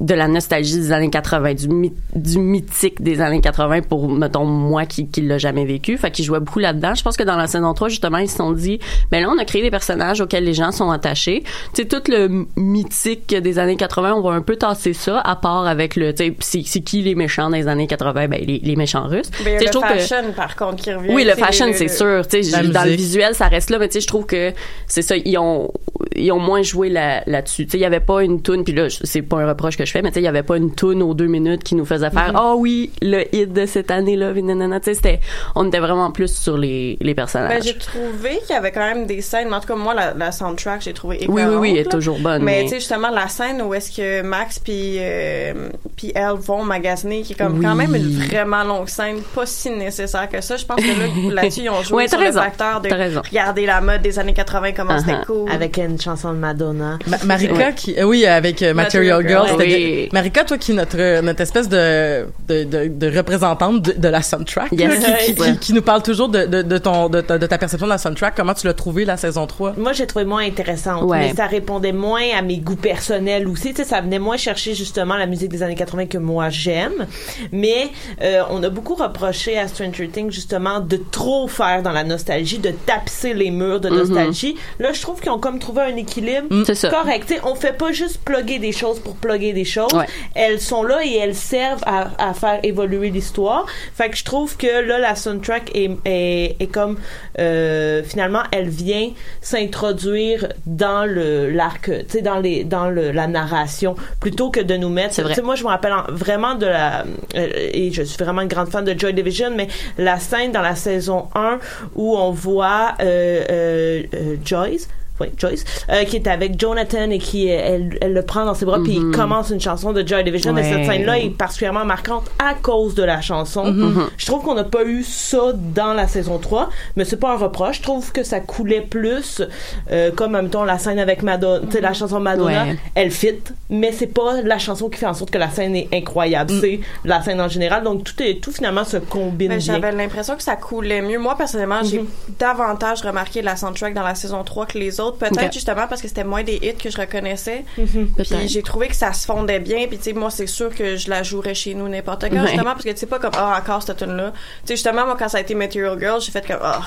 de 0.00 0.14
la 0.14 0.28
nostalgie 0.28 0.76
des 0.76 0.92
années 0.92 1.10
80, 1.10 1.54
du 1.54 1.68
du 2.14 2.38
mythique 2.38 3.02
des 3.02 3.20
années 3.20 3.40
80 3.40 3.82
pour 3.82 4.08
mettons 4.08 4.44
moi 4.44 4.86
qui 4.86 5.08
qui 5.08 5.20
l'a 5.22 5.38
jamais 5.38 5.64
vécu, 5.64 5.96
fait 5.98 6.10
qu'ils 6.10 6.24
jouaient 6.24 6.40
beaucoup 6.40 6.58
là-dedans. 6.58 6.94
Je 6.94 7.02
pense 7.02 7.16
que 7.16 7.22
dans 7.22 7.36
la 7.36 7.46
saison 7.46 7.72
3 7.74 7.88
justement, 7.88 8.18
ils 8.18 8.28
se 8.30 8.36
sont 8.36 8.52
dit 8.52 8.78
mais 9.12 9.20
là 9.20 9.28
on 9.30 9.38
a 9.38 9.44
créé 9.44 9.62
des 9.62 9.70
personnages 9.70 10.20
auxquels 10.20 10.44
les 10.44 10.54
gens 10.54 10.72
sont 10.72 10.90
attachés. 10.90 11.42
Tu 11.74 11.82
sais 11.82 11.88
tout 11.88 12.02
le 12.10 12.46
mythique 12.56 13.34
des 13.34 13.58
années 13.58 13.76
80, 13.76 14.14
on 14.14 14.20
va 14.20 14.30
un 14.30 14.42
peu 14.42 14.56
tasser 14.56 14.92
ça 14.92 15.20
à 15.20 15.36
part 15.36 15.66
avec 15.66 15.96
le 15.96 16.12
tu 16.14 16.24
sais 16.24 16.36
c'est 16.40 16.62
c'est 16.66 16.80
qui 16.80 17.02
les 17.02 17.14
méchants 17.14 17.50
dans 17.50 17.56
les 17.56 17.68
années 17.68 17.86
80 17.86 18.28
ben 18.28 18.40
les, 18.44 18.58
les 18.62 18.76
méchants 18.76 19.06
russes. 19.06 19.30
Mais 19.44 19.58
sais, 19.58 19.64
le 19.64 19.66
je 19.66 19.72
trouve 19.72 19.82
que- 19.82 19.98
fashion, 19.98 20.32
par 20.36 20.56
contre, 20.56 20.76
qui 20.82 20.92
revient. 20.92 21.12
oui, 21.12 21.24
le 21.24 21.34
fashion, 21.34 21.66
c'est 21.72 21.88
sûr. 21.88 22.26
Tu 22.28 22.42
sais, 22.42 22.62
dans 22.68 22.84
le 22.84 22.90
visuel, 22.92 23.34
ça 23.34 23.48
reste 23.48 23.70
là, 23.70 23.78
mais 23.78 23.88
tu 23.88 23.94
sais, 23.94 24.00
je 24.00 24.06
trouve 24.06 24.26
que 24.26 24.52
c'est 24.86 25.02
ça. 25.02 25.16
Ils 25.16 25.38
ont, 25.38 25.70
ils 26.16 26.30
ont 26.32 26.38
moins 26.50 26.62
joué 26.62 26.88
là, 26.88 27.22
là-dessus. 27.26 27.64
Tu 27.66 27.72
sais, 27.72 27.78
il 27.78 27.82
y 27.82 27.84
avait 27.84 28.00
pas 28.00 28.22
une 28.24 28.42
tune, 28.42 28.64
puis 28.64 28.72
là, 28.74 28.86
c'est 28.90 29.22
pas 29.22 29.38
un 29.38 29.46
reproche 29.46 29.76
que 29.76 29.84
je 29.84 29.92
fais, 29.92 30.02
mais 30.02 30.08
tu 30.10 30.14
sais, 30.14 30.20
il 30.20 30.24
y 30.24 30.28
avait 30.28 30.42
pas 30.42 30.56
une 30.56 30.74
tune 30.74 31.02
aux 31.02 31.14
deux 31.14 31.26
minutes 31.26 31.62
qui 31.62 31.74
nous 31.76 31.84
faisait 31.84 32.10
faire, 32.10 32.32
Mm-hmm. 32.32 32.40
oh 32.42 32.56
oui, 32.58 32.90
le 33.02 33.24
hit 33.34 33.52
de 33.52 33.66
cette 33.66 33.90
année-là, 33.90 34.32
puis 34.32 34.42
nanana. 34.42 34.80
Tu 34.80 34.86
sais, 34.86 34.94
c'était, 34.94 35.20
on 35.54 35.68
était 35.68 35.78
vraiment 35.78 36.10
plus 36.10 36.34
sur 36.34 36.58
les, 36.58 36.96
les 37.00 37.14
personnages. 37.14 37.58
Ben, 37.58 37.62
j'ai 37.62 37.78
trouvé 37.78 38.38
qu'il 38.46 38.54
y 38.54 38.58
avait 38.58 38.72
quand 38.72 38.80
même 38.94 39.06
des 39.06 39.20
scènes, 39.20 39.48
mais 39.48 39.54
en 39.56 39.60
tout 39.60 39.68
cas, 39.68 39.76
moi, 39.76 39.94
la, 39.94 40.12
la 40.14 40.32
soundtrack, 40.32 40.82
j'ai 40.82 40.92
trouvé 40.92 41.26
oui, 41.28 41.42
oui, 41.44 41.54
oui, 41.56 41.70
elle 41.72 41.86
est 41.86 41.90
toujours 41.90 42.18
bonne. 42.18 42.42
Mais 42.42 42.58
Mais, 42.58 42.62
tu 42.64 42.68
sais 42.70 42.80
justement 42.80 43.10
la 43.10 43.28
scène 43.28 43.62
où 43.62 43.72
est-ce 43.74 43.90
que 43.96 44.22
Max 44.22 44.58
puis 44.58 44.96
euh, 44.98 45.68
puis 45.96 46.12
elle 46.14 46.32
vont 46.38 46.64
magasiner 46.64 47.22
qui 47.22 47.32
est 47.32 47.36
comme 47.36 47.62
quand 47.62 47.74
même 47.74 47.94
une 47.94 48.18
vraiment 48.24 48.64
longue 48.64 48.88
scène 48.88 49.20
pas 49.34 49.46
si 49.46 49.70
nécessaire 49.70 50.28
que 50.28 50.40
ça 50.40 50.56
je 50.56 50.64
pense 50.64 50.76
que 50.80 50.82
là 51.30 51.32
là-dessus 51.42 51.60
ils 51.62 51.70
ont 51.70 51.82
joué 51.82 51.96
Ouais, 51.96 52.08
sur 52.08 52.18
t'as 52.18 52.24
le 52.24 52.28
raison, 52.30 52.40
facteur 52.40 52.80
de 52.80 52.88
raison. 52.88 53.22
regarder 53.28 53.66
la 53.66 53.80
mode 53.80 54.02
des 54.02 54.18
années 54.18 54.32
80 54.32 54.72
comment 54.72 54.98
c'était 54.98 55.10
Uh-huh. 55.12 55.26
cool 55.26 55.50
Avec 55.50 55.76
une 55.78 56.00
chanson 56.00 56.32
de 56.32 56.38
Madonna. 56.40 56.98
Ma- 57.06 57.18
Marika 57.24 57.54
Ouais. 57.54 57.74
qui 57.74 57.94
euh, 57.98 58.04
oui 58.04 58.26
avec 58.26 58.62
euh, 58.62 58.74
Material, 58.74 59.18
Material 59.18 59.28
Girl, 59.28 59.46
Girl, 59.46 59.60
c'était 59.60 59.74
oui. 59.76 59.96
bien- 59.96 60.08
Marika 60.12 60.44
toi 60.44 60.58
qui 60.58 60.72
est 60.72 60.74
notre 60.74 61.20
notre 61.20 61.40
espèce 61.40 61.68
de 61.68 62.26
de, 62.48 62.64
de, 62.64 62.88
de 62.88 63.16
représentante 63.16 63.82
de, 63.82 63.92
de 63.92 64.08
la 64.08 64.22
soundtrack 64.22 64.72
Yes. 64.72 65.02
là, 65.02 65.12
qui, 65.18 65.34
qui, 65.34 65.40
Ouais. 65.40 65.52
qui, 65.52 65.58
qui 65.58 65.72
nous 65.74 65.82
parle 65.82 66.02
toujours 66.02 66.28
de, 66.28 66.44
de, 66.46 66.62
de 66.62 66.78
ton 66.78 67.08
de, 67.08 67.20
ta- 67.20 67.38
de 67.38 67.46
ta 67.46 67.58
perception 67.58 67.86
de 67.86 67.92
la 67.92 67.98
soundtrack 67.98 68.34
comment 68.34 68.54
tu 68.54 68.66
l'as 68.66 68.74
trouvé 68.74 69.04
la 69.04 69.16
saison 69.16 69.46
3 69.46 69.74
Moi, 69.76 69.92
j'ai 69.92 70.06
trouvé 70.06 70.24
moins 70.24 70.44
intéressante, 70.44 71.02
Ouais. 71.04 71.18
mais 71.18 71.34
ça 71.34 71.46
répondait 71.46 71.92
moins 71.92 72.22
à 72.36 72.42
mes 72.42 72.58
goûts 72.58 72.76
personnels 72.76 73.46
aussi. 73.46 73.70
Tu 73.70 73.76
sais, 73.82 73.84
ça 73.84 74.00
venait 74.00 74.18
moins 74.18 74.36
chercher 74.36 74.74
justement 74.74 75.16
la 75.16 75.26
musique 75.26 75.50
des 75.50 75.62
années 75.62 75.74
80 75.74 76.06
que 76.06 76.18
moi 76.18 76.48
j'aime. 76.48 77.06
Mais 77.52 77.88
euh, 78.22 78.42
on 78.50 78.62
a 78.62 78.68
beaucoup 78.68 78.94
reproché 78.94 79.58
à 79.58 79.68
Stranger 79.68 80.08
Things 80.08 80.30
justement 80.30 80.80
de 80.80 80.96
trop 81.10 81.48
faire 81.48 81.82
dans 81.82 81.92
la 81.92 82.04
nostalgie, 82.04 82.58
de 82.58 82.70
tapisser 82.70 83.34
les 83.34 83.50
murs 83.50 83.80
de 83.80 83.88
nostalgie. 83.88 84.56
Là, 84.78 84.92
je 84.92 85.00
trouve 85.02 85.20
qu'ils 85.20 85.30
ont 85.30 85.38
comme 85.38 85.58
trouvé 85.58 85.82
un 85.82 85.96
équilibre 85.96 86.29
Mm. 86.50 86.64
C'est 86.64 86.74
ça. 86.74 86.88
correct. 86.90 87.24
Tu 87.28 87.34
sais, 87.34 87.40
on 87.44 87.54
fait 87.54 87.76
pas 87.76 87.92
juste 87.92 88.18
plugger 88.24 88.58
des 88.58 88.72
choses 88.72 89.00
pour 89.00 89.16
plugger 89.16 89.52
des 89.52 89.64
choses. 89.64 89.92
Ouais. 89.92 90.06
Elles 90.34 90.60
sont 90.60 90.82
là 90.82 90.98
et 91.04 91.16
elles 91.16 91.34
servent 91.34 91.82
à, 91.86 92.08
à 92.18 92.34
faire 92.34 92.60
évoluer 92.62 93.10
l'histoire. 93.10 93.66
Fait 93.94 94.10
que 94.10 94.16
je 94.16 94.24
trouve 94.24 94.56
que 94.56 94.80
là, 94.86 94.98
la 94.98 95.14
soundtrack 95.14 95.70
est, 95.74 95.90
est, 96.04 96.56
est 96.60 96.66
comme 96.66 96.98
euh, 97.38 98.02
finalement, 98.02 98.42
elle 98.52 98.68
vient 98.68 99.10
s'introduire 99.40 100.48
dans 100.66 101.04
le 101.06 101.50
l'arc, 101.50 101.84
tu 101.90 102.04
sais, 102.08 102.22
dans 102.22 102.38
les 102.38 102.64
dans 102.64 102.88
le, 102.88 103.10
la 103.10 103.26
narration 103.26 103.94
plutôt 104.20 104.50
que 104.50 104.60
de 104.60 104.76
nous 104.76 104.88
mettre. 104.88 105.14
C'est 105.14 105.22
vrai. 105.22 105.34
Moi, 105.42 105.54
je 105.54 105.64
me 105.64 105.68
rappelle 105.68 105.92
en- 105.92 106.04
vraiment 106.10 106.54
de 106.54 106.66
la 106.66 107.04
euh, 107.36 107.48
et 107.72 107.90
je 107.92 108.02
suis 108.02 108.22
vraiment 108.22 108.42
une 108.42 108.48
grande 108.48 108.68
fan 108.70 108.84
de 108.84 108.98
Joy 108.98 109.12
Division, 109.14 109.50
mais 109.54 109.68
la 109.98 110.18
scène 110.18 110.52
dans 110.52 110.62
la 110.62 110.74
saison 110.76 111.28
1 111.34 111.58
où 111.94 112.16
on 112.16 112.30
voit 112.30 112.94
euh, 113.00 113.42
euh, 113.50 114.02
Joyce 114.44 114.88
oui, 115.20 115.28
Joyce, 115.36 115.64
euh, 115.90 116.04
qui 116.04 116.16
est 116.16 116.26
avec 116.26 116.58
Jonathan 116.58 117.10
et 117.10 117.18
qui 117.18 117.50
euh, 117.50 117.58
elle, 117.62 117.98
elle 118.00 118.12
le 118.12 118.22
prend 118.22 118.44
dans 118.44 118.54
ses 118.54 118.64
bras 118.64 118.78
puis 118.82 118.94
il 118.94 119.10
commence 119.10 119.50
une 119.50 119.60
chanson 119.60 119.92
de 119.92 120.06
Joy 120.06 120.24
Division 120.24 120.56
et 120.56 120.60
Ouais. 120.60 120.70
cette 120.70 120.84
scène 120.86 121.04
là 121.04 121.18
est 121.18 121.30
particulièrement 121.30 121.84
marquante 121.84 122.30
à 122.38 122.54
cause 122.54 122.94
de 122.94 123.02
la 123.02 123.20
chanson. 123.20 123.74
Je 124.16 124.26
trouve 124.26 124.42
qu'on 124.42 124.54
n'a 124.54 124.64
pas 124.64 124.84
eu 124.84 125.02
ça 125.02 125.52
dans 125.54 125.92
la 125.94 126.06
saison 126.08 126.38
3, 126.38 126.68
mais 126.96 127.04
c'est 127.04 127.16
pas 127.16 127.32
un 127.32 127.36
reproche. 127.36 127.78
Je 127.78 127.82
trouve 127.82 128.12
que 128.12 128.22
ça 128.22 128.40
coulait 128.40 128.80
plus 128.80 129.42
euh, 129.90 130.10
comme 130.12 130.30
en 130.34 130.38
même 130.42 130.50
temps 130.50 130.64
la 130.64 130.78
scène 130.78 130.98
avec 130.98 131.22
Madonna, 131.22 131.64
sais 131.70 131.80
la 131.80 131.92
chanson 131.92 132.20
Madonna, 132.20 132.64
Ouais. 132.64 132.76
elle 132.94 133.10
fit, 133.10 133.34
mais 133.68 133.92
c'est 133.92 134.06
pas 134.06 134.40
la 134.42 134.58
chanson 134.58 134.88
qui 134.88 134.98
fait 134.98 135.06
en 135.06 135.14
sorte 135.14 135.30
que 135.30 135.38
la 135.38 135.50
scène 135.50 135.74
est 135.76 135.88
incroyable, 135.92 136.52
c'est 136.60 136.80
la 137.04 137.22
scène 137.22 137.40
en 137.40 137.48
général. 137.48 137.82
Donc 137.84 138.04
tout 138.04 138.22
est 138.22 138.40
tout 138.42 138.52
finalement 138.52 138.84
se 138.84 138.96
combine 138.98 139.48
Ben, 139.48 139.58
bien. 139.58 139.74
j'avais 139.74 139.92
l'impression 139.92 140.36
que 140.36 140.42
ça 140.42 140.56
coulait 140.56 141.02
mieux. 141.02 141.18
Moi, 141.18 141.36
personnellement, 141.36 141.82
j'ai 141.82 142.04
davantage 142.38 143.02
remarqué 143.02 143.42
la 143.42 143.56
soundtrack 143.56 143.94
dans 143.94 144.02
la 144.02 144.14
saison 144.14 144.42
3 144.44 144.66
que 144.66 144.78
les 144.78 145.00
autres. 145.00 145.09
Peut-être 145.18 145.52
justement 145.52 145.86
parce 145.88 146.00
que 146.02 146.08
c'était 146.08 146.24
moins 146.24 146.42
des 146.42 146.56
hits 146.62 146.74
que 146.74 146.90
je 146.90 146.96
reconnaissais. 146.98 147.64
Peut-être. 147.76 148.36
Puis 148.38 148.48
j'ai 148.48 148.62
trouvé 148.62 148.88
que 148.88 148.96
ça 148.96 149.12
se 149.12 149.26
fondait 149.26 149.60
bien. 149.60 149.86
Puis 149.88 149.98
tu 149.98 150.04
sais, 150.04 150.12
moi, 150.12 150.30
c'est 150.30 150.46
sûr 150.46 150.74
que 150.74 150.96
je 150.96 151.08
la 151.10 151.22
jouerais 151.22 151.54
chez 151.54 151.74
nous 151.74 151.88
n'importe 151.88 152.22
quand, 152.28 152.36
Ouais. 152.40 152.46
justement, 152.48 152.72
parce 152.72 152.84
que 152.84 152.90
tu 152.90 152.96
sais 152.96 153.06
pas 153.06 153.18
comme, 153.18 153.32
ah, 153.36 153.58
encore 153.60 153.82
cette 153.82 153.96
tune-là. 153.98 154.30
Tu 154.32 154.38
sais, 154.68 154.74
justement, 154.74 155.04
moi, 155.06 155.16
quand 155.18 155.28
ça 155.28 155.38
a 155.38 155.40
été 155.40 155.54
Material 155.54 155.98
Girl, 155.98 156.20
j'ai 156.20 156.32
fait 156.32 156.46
comme, 156.46 156.60
ah, 156.62 156.80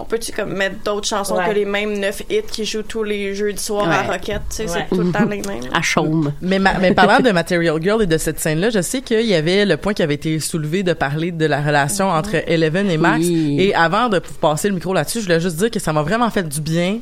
on 0.00 0.04
peut-tu 0.04 0.30
comme 0.32 0.52
mettre 0.52 0.76
d'autres 0.84 1.08
chansons 1.08 1.36
Ouais. 1.36 1.48
que 1.48 1.50
les 1.54 1.64
mêmes 1.64 1.98
neuf 1.98 2.22
hits 2.30 2.42
qui 2.48 2.64
jouent 2.64 2.82
tous 2.84 3.02
les 3.02 3.34
jeudis 3.34 3.60
soirs 3.60 3.90
à 3.90 4.02
Ouais. 4.02 4.06
Rocket? 4.12 4.42
Tu 4.50 4.56
sais, 4.56 4.62
Ouais. 4.70 4.86
c'est 4.88 4.94
tout 4.96 5.02
le 5.02 5.10
temps 5.10 5.24
les 5.24 5.40
mêmes. 5.42 5.62
à 5.72 5.82
Chaume. 5.82 6.32
Mais, 6.40 6.58
ma- 6.60 6.74
mais 6.78 6.92
parlant 6.94 7.18
de 7.18 7.30
Material 7.32 7.82
Girl 7.82 8.02
et 8.02 8.06
de 8.06 8.18
cette 8.18 8.38
scène-là, 8.38 8.70
je 8.70 8.80
sais 8.80 9.00
qu'il 9.00 9.22
y 9.26 9.34
avait 9.34 9.64
le 9.64 9.76
point 9.76 9.94
qui 9.94 10.02
avait 10.02 10.14
été 10.14 10.38
soulevé 10.38 10.82
de 10.84 10.92
parler 10.92 11.32
de 11.32 11.46
la 11.46 11.60
relation 11.60 12.10
entre 12.10 12.36
Eleven 12.46 12.88
et 12.90 12.96
Max. 12.98 13.24
Oui. 13.26 13.56
Et 13.58 13.74
avant 13.74 14.08
de 14.08 14.18
passer 14.18 14.68
le 14.68 14.74
micro 14.74 14.94
là-dessus, 14.94 15.18
je 15.20 15.24
voulais 15.24 15.40
juste 15.40 15.56
dire 15.56 15.70
que 15.70 15.80
ça 15.80 15.92
m'a 15.92 16.02
vraiment 16.02 16.30
fait 16.30 16.46
du 16.48 16.60
bien 16.60 16.98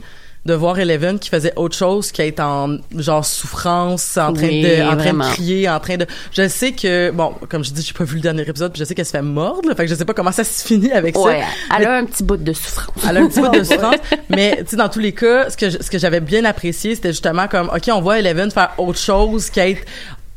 de 0.46 0.54
voir 0.54 0.78
Eleven 0.78 1.18
qui 1.18 1.28
faisait 1.28 1.52
autre 1.56 1.76
chose 1.76 2.12
qu'être 2.12 2.40
en 2.40 2.76
genre 2.96 3.24
souffrance, 3.24 4.16
en 4.16 4.32
train 4.32 4.46
Oui, 4.46 4.62
de 4.62 4.82
en 4.82 4.96
train 4.96 5.12
de 5.12 5.32
crier, 5.34 5.68
en 5.68 5.80
train 5.80 5.96
de 5.96 6.06
je 6.32 6.48
sais 6.48 6.72
que 6.72 7.10
bon, 7.10 7.34
comme 7.48 7.64
je 7.64 7.72
dis, 7.72 7.82
j'ai 7.82 7.92
pas 7.92 8.04
vu 8.04 8.16
le 8.16 8.22
dernier 8.22 8.42
épisode, 8.42 8.72
puis 8.72 8.78
je 8.80 8.84
sais 8.84 8.94
qu'elle 8.94 9.04
se 9.04 9.10
fait 9.10 9.22
mordre, 9.22 9.68
là, 9.68 9.74
fait 9.74 9.84
que 9.84 9.90
je 9.90 9.94
sais 9.94 10.04
pas 10.04 10.14
comment 10.14 10.32
ça 10.32 10.44
se 10.44 10.64
finit 10.66 10.92
avec 10.92 11.18
Ouais, 11.18 11.40
ça. 11.40 11.76
elle 11.78 11.86
a 11.86 11.96
un 11.96 12.04
petit 12.04 12.22
bout 12.22 12.36
de 12.36 12.52
souffrance. 12.52 12.94
Elle 13.08 13.16
a 13.16 13.20
un 13.20 13.28
petit 13.28 13.40
peu 13.40 13.50
de 13.58 13.64
souffrance, 13.64 13.96
mais 14.30 14.56
tu 14.60 14.70
sais 14.70 14.76
dans 14.76 14.88
tous 14.88 15.00
les 15.00 15.12
cas, 15.12 15.50
ce 15.50 15.56
que 15.56 15.68
je- 15.68 15.78
ce 15.82 15.90
que 15.90 15.98
j'avais 15.98 16.20
bien 16.20 16.44
apprécié, 16.44 16.94
c'était 16.94 17.10
justement 17.10 17.48
comme 17.48 17.68
OK, 17.74 17.82
on 17.92 18.00
voit 18.00 18.18
Eleven 18.20 18.50
faire 18.50 18.70
autre 18.78 18.98
chose 18.98 19.50
qu'être 19.50 19.82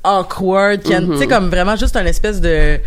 awkward, 0.04 0.82
qu'elle- 0.82 1.08
tu 1.08 1.18
sais 1.18 1.28
comme 1.28 1.50
vraiment 1.50 1.76
juste 1.76 1.96
un 1.96 2.06
espèce 2.06 2.40
de 2.42 2.80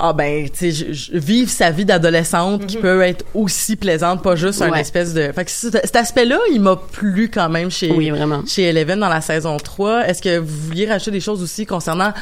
ah 0.00 0.12
ben 0.12 0.48
tu 0.48 0.72
sais 0.72 0.86
vivre 1.12 1.50
sa 1.50 1.70
vie 1.70 1.84
d'adolescente 1.84 2.66
qui 2.66 2.76
peut 2.76 3.02
être 3.02 3.24
aussi 3.34 3.76
plaisante 3.76 4.22
pas 4.22 4.36
juste 4.36 4.62
un 4.62 4.72
espèce 4.74 5.12
de 5.14 5.32
fait 5.32 5.44
que 5.44 5.50
cet 5.50 5.74
cet 5.84 5.96
aspect-là 5.96 6.38
il 6.52 6.60
m'a 6.60 6.76
plu 6.76 7.30
quand 7.32 7.48
même 7.48 7.70
chez 7.70 7.90
Oui, 7.90 8.10
vraiment. 8.10 8.42
chez 8.46 8.64
Eleven 8.64 9.00
dans 9.00 9.08
la 9.08 9.20
saison 9.20 9.56
3 9.56 10.06
est-ce 10.06 10.22
que 10.22 10.38
vous 10.38 10.56
vouliez 10.66 10.86
rajouter 10.88 11.10
des 11.10 11.20
choses 11.20 11.42
aussi 11.42 11.66
concernant 11.66 12.12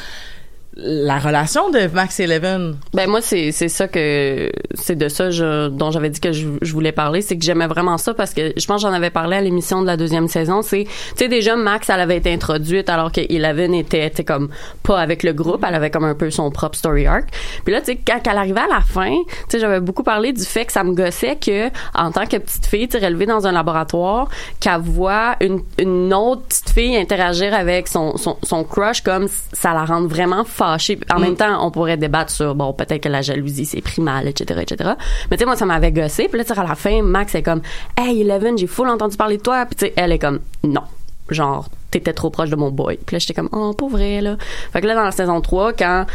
la 0.79 1.17
relation 1.17 1.71
de 1.71 1.87
Max 1.87 2.19
et 2.19 2.23
Eleven? 2.23 2.75
Ben 2.93 3.09
moi 3.09 3.21
c'est 3.21 3.51
c'est 3.51 3.67
ça 3.67 3.87
que 3.87 4.51
c'est 4.75 4.95
de 4.95 5.07
ça 5.09 5.29
dont 5.69 5.91
j'avais 5.91 6.09
dit 6.09 6.19
que 6.19 6.31
je, 6.31 6.47
voulais 6.71 6.91
parler, 6.91 7.21
c'est 7.21 7.35
que 7.35 7.43
j'aimais 7.43 7.65
vraiment 7.67 7.97
ça 7.97 8.13
parce 8.13 8.33
que 8.33 8.53
je 8.55 8.65
pense 8.67 8.81
j'en 8.81 8.93
avais 8.93 9.09
parlé 9.09 9.37
à 9.37 9.41
l'émission 9.41 9.81
de 9.81 9.87
la 9.87 9.97
deuxième 9.97 10.27
saison, 10.27 10.61
c'est 10.61 10.83
tu 10.83 11.15
sais 11.15 11.27
déjà 11.27 11.55
Max 11.55 11.89
elle 11.89 11.99
avait 11.99 12.17
été 12.17 12.31
introduite 12.31 12.89
alors 12.89 13.11
que 13.11 13.21
Eleven 13.21 13.73
était 13.73 14.11
comme 14.23 14.49
pas 14.83 14.99
avec 14.99 15.23
le 15.23 15.33
groupe, 15.33 15.65
elle 15.67 15.73
avait 15.73 15.89
comme 15.89 16.05
un 16.05 16.13
peu 16.13 16.29
son 16.29 16.51
propre 16.51 16.77
story 16.77 17.07
arc. 17.07 17.29
Puis 17.63 17.73
là 17.73 17.79
tu 17.79 17.87
sais 17.87 17.95
quand 17.95 18.19
elle 18.29 18.37
arrivait 18.37 18.61
à 18.61 18.67
la 18.67 18.81
fin, 18.81 19.15
tu 19.25 19.43
sais 19.49 19.59
j'avais 19.59 19.79
beaucoup 19.79 20.03
parlé 20.03 20.31
du 20.31 20.45
fait 20.45 20.65
que 20.65 20.71
ça 20.71 20.83
me 20.83 20.93
gossait 20.93 21.37
que 21.37 21.69
en 21.95 22.11
tant 22.11 22.25
que 22.25 22.37
petite 22.37 22.67
fille, 22.67 22.87
tu 22.87 22.97
relevée 22.97 23.25
dans 23.25 23.47
un 23.47 23.51
laboratoire, 23.51 24.29
qu'elle 24.59 24.81
voit 24.81 25.35
une 25.41 25.61
une 25.79 26.13
autre 26.13 26.43
petite 26.43 26.69
fille 26.69 26.95
interagir 26.97 27.53
avec 27.55 27.87
son 27.87 28.15
son, 28.17 28.37
son 28.43 28.63
crush 28.63 29.01
comme 29.01 29.27
ça 29.53 29.73
la 29.73 29.85
rend 29.85 30.05
vraiment 30.05 30.43
fâchée. 30.67 30.99
En 31.13 31.19
même 31.19 31.35
temps, 31.35 31.65
on 31.65 31.71
pourrait 31.71 31.97
débattre 31.97 32.31
sur 32.31 32.55
bon 32.55 32.73
peut-être 32.73 33.01
que 33.01 33.09
la 33.09 33.21
jalousie 33.21 33.65
c'est 33.65 33.81
primal, 33.81 34.27
etc., 34.27 34.61
etc. 34.61 34.91
Mais 35.29 35.37
tu 35.37 35.41
sais 35.41 35.45
moi 35.45 35.55
ça 35.55 35.65
m'avait 35.65 35.91
gossé. 35.91 36.27
Puis 36.27 36.37
là 36.37 36.43
tu 36.43 36.53
sais 36.53 36.59
à 36.59 36.63
la 36.63 36.75
fin, 36.75 37.01
Max 37.01 37.35
est 37.35 37.43
comme 37.43 37.61
hey 37.97 38.21
Eleven, 38.21 38.57
j'ai 38.57 38.67
full 38.67 38.89
entendu 38.89 39.17
parler 39.17 39.37
de 39.37 39.43
toi. 39.43 39.65
Puis 39.65 39.75
tu 39.75 39.85
sais 39.85 39.93
elle 39.95 40.11
est 40.11 40.19
comme 40.19 40.39
non 40.63 40.83
genre 41.29 41.67
t'étais 41.91 42.13
trop 42.13 42.29
proche 42.29 42.49
de 42.49 42.55
mon 42.55 42.71
boy. 42.71 42.97
Puis 43.05 43.15
là 43.15 43.19
j'étais 43.19 43.33
comme 43.33 43.49
oh 43.51 43.73
pour 43.73 43.89
vrai 43.89 44.21
là. 44.21 44.37
Fait 44.71 44.81
que 44.81 44.87
là 44.87 44.95
dans 44.95 45.03
la 45.03 45.11
saison 45.11 45.41
3 45.41 45.73
quand 45.73 46.05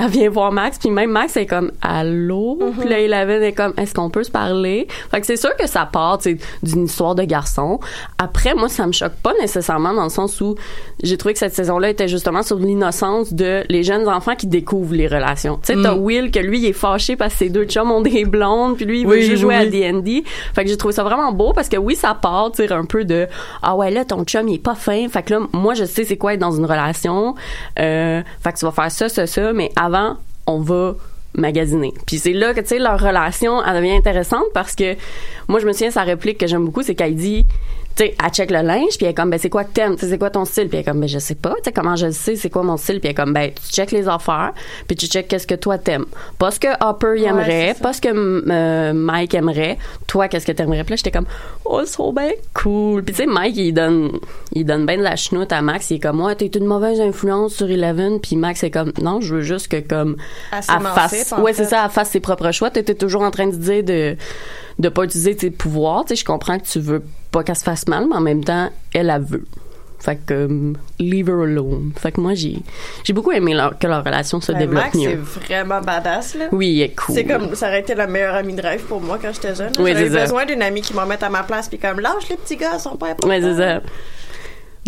elle 0.00 0.08
vient 0.10 0.30
voir 0.30 0.52
Max 0.52 0.78
puis 0.78 0.90
même 0.90 1.10
Max 1.10 1.36
est 1.36 1.46
comme 1.46 1.72
allô? 1.82 2.58
Puis 2.78 2.88
là 2.88 3.00
Eleven 3.00 3.42
est 3.42 3.52
comme 3.52 3.72
est-ce 3.76 3.94
qu'on 3.94 4.10
peut 4.10 4.22
se 4.24 4.30
parler? 4.30 4.86
Fait 5.10 5.20
que 5.20 5.26
c'est 5.26 5.36
sûr 5.36 5.54
que 5.56 5.66
ça 5.66 5.86
part 5.86 6.18
d'une 6.62 6.84
histoire 6.84 7.14
de 7.14 7.24
garçon. 7.24 7.80
Après 8.18 8.54
moi 8.54 8.68
ça 8.68 8.86
me 8.86 8.92
choque 8.92 9.14
pas 9.22 9.32
nécessairement 9.40 9.92
dans 9.94 10.04
le 10.04 10.08
sens 10.10 10.40
où 10.40 10.54
j'ai 11.02 11.16
trouvé 11.16 11.32
que 11.32 11.38
cette 11.40 11.54
saison 11.54 11.78
là 11.78 11.88
était 11.90 12.08
justement 12.08 12.42
sur 12.42 12.58
l'innocence 12.58 13.32
de 13.32 13.64
les 13.68 13.82
jeunes 13.82 14.08
enfants 14.08 14.34
qui 14.36 14.46
découvrent 14.46 14.94
les 14.94 15.08
relations. 15.08 15.58
Tu 15.62 15.74
sais 15.74 15.82
t'as 15.82 15.94
Will 15.94 16.30
que 16.30 16.38
lui 16.38 16.60
il 16.60 16.66
est 16.66 16.72
fâché 16.72 17.16
parce 17.16 17.32
que 17.32 17.38
ses 17.40 17.48
deux 17.50 17.64
chums 17.64 17.90
ont 17.90 18.00
des 18.02 18.24
blondes 18.24 18.76
puis 18.76 18.84
lui 18.84 19.00
il 19.00 19.06
veut 19.06 19.16
Oui, 19.16 19.22
juste 19.22 19.42
jouer 19.42 19.56
oui. 19.58 19.84
à 19.84 19.92
D&D 19.92 20.24
fait 20.54 20.64
que 20.64 20.70
j'ai 20.70 20.76
trouvé 20.76 20.94
ça 20.94 21.02
vraiment 21.02 21.32
beau 21.32 21.52
parce 21.52 21.68
que 21.68 21.76
oui 21.76 21.96
ça 21.96 22.14
part 22.14 22.52
tu 22.52 22.62
un 22.72 22.84
peu 22.84 23.04
de 23.04 23.26
ah 23.62 23.74
ouais 23.74 23.90
là 23.90 24.04
ton 24.04 24.24
chum 24.24 24.46
il 24.48 24.56
est 24.56 24.62
pas 24.62 24.74
fin. 24.74 25.08
Fait 25.08 25.22
que 25.22 25.34
là 25.34 25.40
moi 25.52 25.74
je 25.74 25.84
sais 25.84 26.04
c'est 26.04 26.16
quoi 26.16 26.34
être 26.34 26.40
dans 26.40 26.52
une 26.52 26.66
relation. 26.66 27.34
Euh, 27.78 28.22
fait 28.42 28.52
que 28.52 28.58
tu 28.58 28.64
vas 28.64 28.70
faire 28.72 28.90
ça 28.90 29.08
ça 29.08 29.26
ça 29.26 29.52
mais 29.52 29.70
avant 29.76 29.87
on 30.46 30.60
va 30.60 30.94
magasiner. 31.34 31.92
Puis 32.06 32.18
c'est 32.18 32.32
là 32.32 32.54
que 32.54 32.60
tu 32.60 32.68
sais 32.68 32.78
leur 32.78 32.98
relation 32.98 33.62
elle 33.64 33.76
devient 33.76 33.96
intéressante 33.96 34.46
parce 34.54 34.74
que 34.74 34.96
moi 35.46 35.60
je 35.60 35.66
me 35.66 35.72
souviens 35.72 35.90
sa 35.90 36.02
réplique 36.02 36.38
que 36.38 36.46
j'aime 36.46 36.64
beaucoup 36.64 36.82
c'est 36.82 36.94
qu'elle 36.94 37.14
dit 37.14 37.44
tu 37.98 38.04
sais 38.04 38.14
elle 38.24 38.30
check 38.30 38.50
le 38.50 38.62
linge 38.62 38.96
puis 38.96 39.06
elle 39.06 39.10
est 39.10 39.14
comme 39.14 39.30
ben 39.30 39.38
c'est 39.38 39.50
quoi 39.50 39.64
que 39.64 39.72
t'aimes? 39.72 39.96
C'est 39.98 40.18
quoi 40.18 40.30
ton 40.30 40.44
style? 40.44 40.68
Puis 40.68 40.78
elle 40.78 40.82
est 40.82 40.84
comme 40.84 41.00
ben 41.00 41.08
je 41.08 41.18
sais 41.18 41.34
pas 41.34 41.54
tu 41.56 41.64
sais 41.64 41.72
comment 41.72 41.96
je 41.96 42.06
le 42.06 42.12
sais 42.12 42.36
c'est 42.36 42.50
quoi 42.50 42.62
mon 42.62 42.76
style? 42.76 43.00
Puis 43.00 43.08
elle 43.08 43.10
est 43.10 43.14
comme 43.14 43.32
ben 43.32 43.50
tu 43.50 43.72
check 43.72 43.90
les 43.90 44.08
affaires 44.08 44.52
puis 44.86 44.96
tu 44.96 45.06
check 45.06 45.26
qu'est-ce 45.26 45.46
que 45.46 45.56
toi 45.56 45.78
t'aimes. 45.78 46.06
Pas 46.38 46.52
ce 46.52 46.60
que 46.60 46.68
Hopper 46.84 47.20
y 47.20 47.24
aimerait 47.24 47.74
pas 47.82 47.92
ce 47.92 48.00
que 48.00 48.08
euh, 48.08 48.92
Mike 48.92 49.34
aimerait 49.34 49.78
toi 50.06 50.28
qu'est-ce 50.28 50.46
que 50.46 50.52
t'aimerais? 50.52 50.84
Puis 50.84 50.92
là 50.92 50.96
j'étais 50.96 51.10
comme 51.10 51.26
oh 51.64 51.82
c'est 51.84 51.92
trop 51.92 52.12
bien 52.12 52.30
cool. 52.54 53.02
Puis 53.02 53.14
tu 53.14 53.22
sais 53.22 53.26
Mike 53.26 53.56
il 53.56 53.72
donne 53.72 54.12
il 54.52 54.64
donne 54.64 54.86
bien 54.86 54.98
de 54.98 55.02
la 55.02 55.16
chenoute 55.16 55.52
à 55.52 55.60
Max 55.60 55.90
il 55.90 55.96
est 55.96 56.00
comme 56.00 56.20
ouais 56.20 56.36
t'es 56.36 56.46
une 56.46 56.66
mauvaise 56.66 57.00
influence 57.00 57.54
sur 57.54 57.68
Eleven. 57.68 58.20
Puis 58.20 58.36
Max 58.36 58.62
est 58.62 58.70
comme 58.70 58.92
non 59.02 59.20
je 59.20 59.34
veux 59.34 59.42
juste 59.42 59.68
que 59.68 59.80
comme 59.80 60.16
fasse 60.50 61.32
en 61.32 61.42
ouais 61.42 61.52
c'est 61.52 61.64
ça 61.64 61.82
elle 61.84 61.90
fasse 61.90 62.10
ses 62.10 62.20
propres 62.20 62.52
choix. 62.52 62.70
T'étais 62.70 62.94
toujours 62.94 63.22
en 63.22 63.32
train 63.32 63.48
de 63.48 63.56
dire 63.56 63.82
de 63.82 64.16
de 64.78 64.88
pas 64.88 65.02
utiliser 65.02 65.34
tes 65.34 65.50
pouvoirs. 65.50 66.04
Tu 66.04 66.10
sais 66.10 66.20
je 66.20 66.24
comprends 66.24 66.58
que 66.58 66.64
tu 66.64 66.78
veux 66.78 67.02
pas 67.38 67.44
qu'elle 67.44 67.56
se 67.56 67.64
fasse 67.64 67.86
mal 67.88 68.06
mais 68.08 68.16
en 68.16 68.20
même 68.20 68.42
temps 68.44 68.70
elle 68.94 69.06
la 69.06 69.18
veut 69.18 69.44
fait 70.00 70.16
que 70.26 70.32
euh, 70.34 70.72
leave 71.00 71.28
her 71.28 71.42
alone 71.42 71.90
fait 71.96 72.12
que 72.12 72.20
moi 72.20 72.34
j'ai 72.34 72.58
j'ai 73.04 73.12
beaucoup 73.12 73.32
aimé 73.32 73.52
leur- 73.54 73.76
que 73.78 73.86
leur 73.88 74.04
relation 74.04 74.40
se 74.40 74.52
Ben, 74.52 74.58
développe 74.58 74.84
Max, 74.84 74.96
c'est 74.96 75.08
mieux 75.16 75.16
vraiment 75.16 75.80
badass, 75.80 76.34
là. 76.36 76.44
oui 76.52 76.68
il 76.70 76.82
est 76.82 76.94
cool 77.00 77.14
C'est 77.16 77.24
comme, 77.24 77.52
ça 77.56 77.66
aurait 77.66 77.80
été 77.80 77.96
la 77.96 78.06
meilleure 78.06 78.36
amie 78.36 78.54
de 78.54 78.62
rêve 78.62 78.82
pour 78.84 79.00
moi 79.00 79.18
quand 79.20 79.32
j'étais 79.34 79.54
jeune. 79.56 79.72
Oui, 79.80 79.92
J'avais 79.94 80.20
besoin 80.20 80.46
d'une 80.46 80.62
amie 80.62 80.82
qui 80.82 80.94
m'en 80.94 81.04
mette 81.06 81.22
à 81.24 81.28
ma 81.30 81.42
place 81.42 81.68
puis 81.68 81.78
comme, 81.78 81.98
lâche 81.98 82.28
les 82.30 82.36
petits 82.36 82.56
gars, 82.56 82.70
ils 82.74 82.80
sont 82.80 82.96
pas 82.96 83.06
importants. 83.08 83.28
ouais 83.28 83.40
c'est 83.40 83.56
ça 83.56 83.80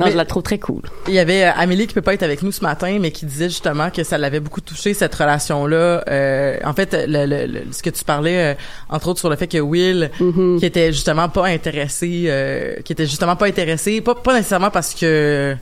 non 0.01 0.07
Mais- 0.07 0.13
je 0.13 0.17
la 0.17 0.25
trouve 0.25 0.43
très 0.43 0.59
cool 0.59 0.83
Il 1.07 1.15
y 1.15 1.19
avait 1.21 1.45
euh, 1.45 1.51
Amélie 1.57 1.87
qui 1.87 1.95
peut 1.95 2.03
pas 2.03 2.15
être 2.15 2.23
avec 2.25 2.43
nous 2.43 2.51
ce 2.53 2.63
matin, 2.63 2.99
mais 3.01 3.13
qui 3.13 3.27
disait 3.27 3.49
justement 3.49 3.91
que 3.91 4.03
ça 4.03 4.19
l'avait 4.19 4.41
beaucoup 4.41 4.61
touché 4.61 4.95
cette 4.95 5.15
relation-là. 5.15 6.03
Euh, 6.09 6.57
en 6.65 6.73
fait, 6.73 6.95
le, 7.07 7.27
le- 7.27 7.47
le- 7.47 7.73
ce 7.73 7.83
que 7.83 7.91
tu 7.91 8.03
parlais, 8.05 8.53
euh, 8.53 8.55
entre 8.89 9.09
autres, 9.09 9.21
sur 9.21 9.31
le 9.31 9.37
fait 9.37 9.47
que 9.47 9.59
Will, 9.59 10.11
Mm-hmm. 10.21 10.59
qui 10.59 10.67
était 10.67 10.93
justement 10.93 11.29
pas 11.29 11.47
intéressé, 11.47 12.25
euh, 12.27 12.77
qui 12.85 12.93
était 12.93 13.07
justement 13.07 13.37
pas 13.37 13.47
intéressé, 13.47 14.01
pas 14.01 14.15
pas 14.15 14.35
nécessairement 14.35 14.71
parce 14.71 14.95
que 14.95 15.57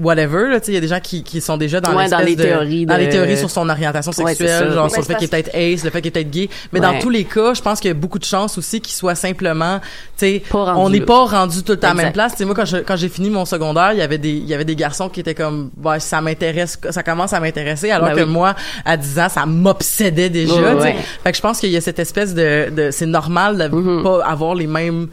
whatever 0.00 0.48
là 0.48 0.58
tu 0.58 0.66
sais 0.66 0.72
il 0.72 0.74
y 0.74 0.78
a 0.78 0.80
des 0.80 0.88
gens 0.88 1.00
qui, 1.00 1.22
qui 1.22 1.40
sont 1.42 1.58
déjà 1.58 1.80
dans 1.80 1.94
Ouais, 1.94 2.08
dans 2.08 2.18
les 2.20 2.34
de- 2.34 2.42
théories 2.42 2.86
dans 2.86 2.94
de- 2.94 3.00
les 3.00 3.08
théories 3.10 3.36
sur 3.36 3.50
son 3.50 3.68
orientation 3.68 4.10
sexuelle 4.10 4.72
genre 4.72 4.90
sur 4.90 5.00
le 5.00 5.04
fait 5.06 5.14
qu'il 5.16 5.24
est 5.24 5.28
peut-être 5.28 5.50
ace 5.54 5.84
le 5.84 5.90
fait 5.90 6.00
qu'il 6.00 6.08
est 6.08 6.10
peut-être 6.12 6.30
gay. 6.30 6.48
Mais 6.72 6.80
dans 6.80 6.98
tous 6.98 7.10
les 7.10 7.24
cas 7.24 7.52
je 7.52 7.60
pense 7.60 7.78
qu'il 7.78 7.88
y 7.88 7.90
a 7.90 7.94
beaucoup 7.94 8.18
de 8.18 8.24
chances 8.24 8.56
aussi 8.56 8.80
qu'il 8.80 8.94
soit 8.94 9.14
simplement 9.14 9.80
tu 9.80 9.88
sais 10.16 10.42
on 10.54 10.88
n'est 10.88 11.00
pas 11.02 11.24
rendu 11.26 11.62
tout 11.62 11.78
à 11.82 11.88
la 11.88 11.94
même 11.94 12.12
place. 12.12 12.32
Tu 12.32 12.38
sais 12.38 12.44
moi 12.46 12.54
quand 12.54 12.64
je- 12.64 12.78
quand 12.78 12.96
j'ai 12.96 13.10
fini 13.10 13.28
mon 13.28 13.44
secondaire 13.44 13.92
il 13.92 13.98
y 13.98 14.02
avait 14.02 14.16
des 14.18 14.30
il 14.30 14.46
y 14.46 14.54
avait 14.54 14.64
des 14.64 14.76
garçons 14.76 15.10
qui 15.10 15.20
étaient 15.20 15.34
comme 15.34 15.70
ouais, 15.84 16.00
ça 16.00 16.20
m'intéresse 16.22 16.78
ça 16.90 17.02
commence 17.02 17.34
à 17.34 17.40
m'intéresser 17.40 17.90
alors 17.90 18.08
Ben 18.08 18.16
que 18.16 18.22
oui. 18.22 18.30
moi 18.30 18.54
à 18.86 18.96
10 18.96 19.18
ans 19.18 19.28
ça 19.28 19.44
m'obsédait 19.44 20.30
déjà 20.30 20.54
fait 20.80 21.30
que 21.32 21.36
je 21.36 21.42
pense 21.42 21.58
qu'il 21.60 21.70
y 21.70 21.76
a 21.76 21.80
cette 21.82 21.98
espèce 21.98 22.34
de, 22.34 22.70
de 22.70 22.90
c'est 22.90 23.04
normal 23.06 23.58
de 23.58 23.62
Mm-hmm. 23.72 24.02
pas 24.02 24.24
avoir 24.24 24.54
les 24.54 24.66
mêmes 24.66 25.08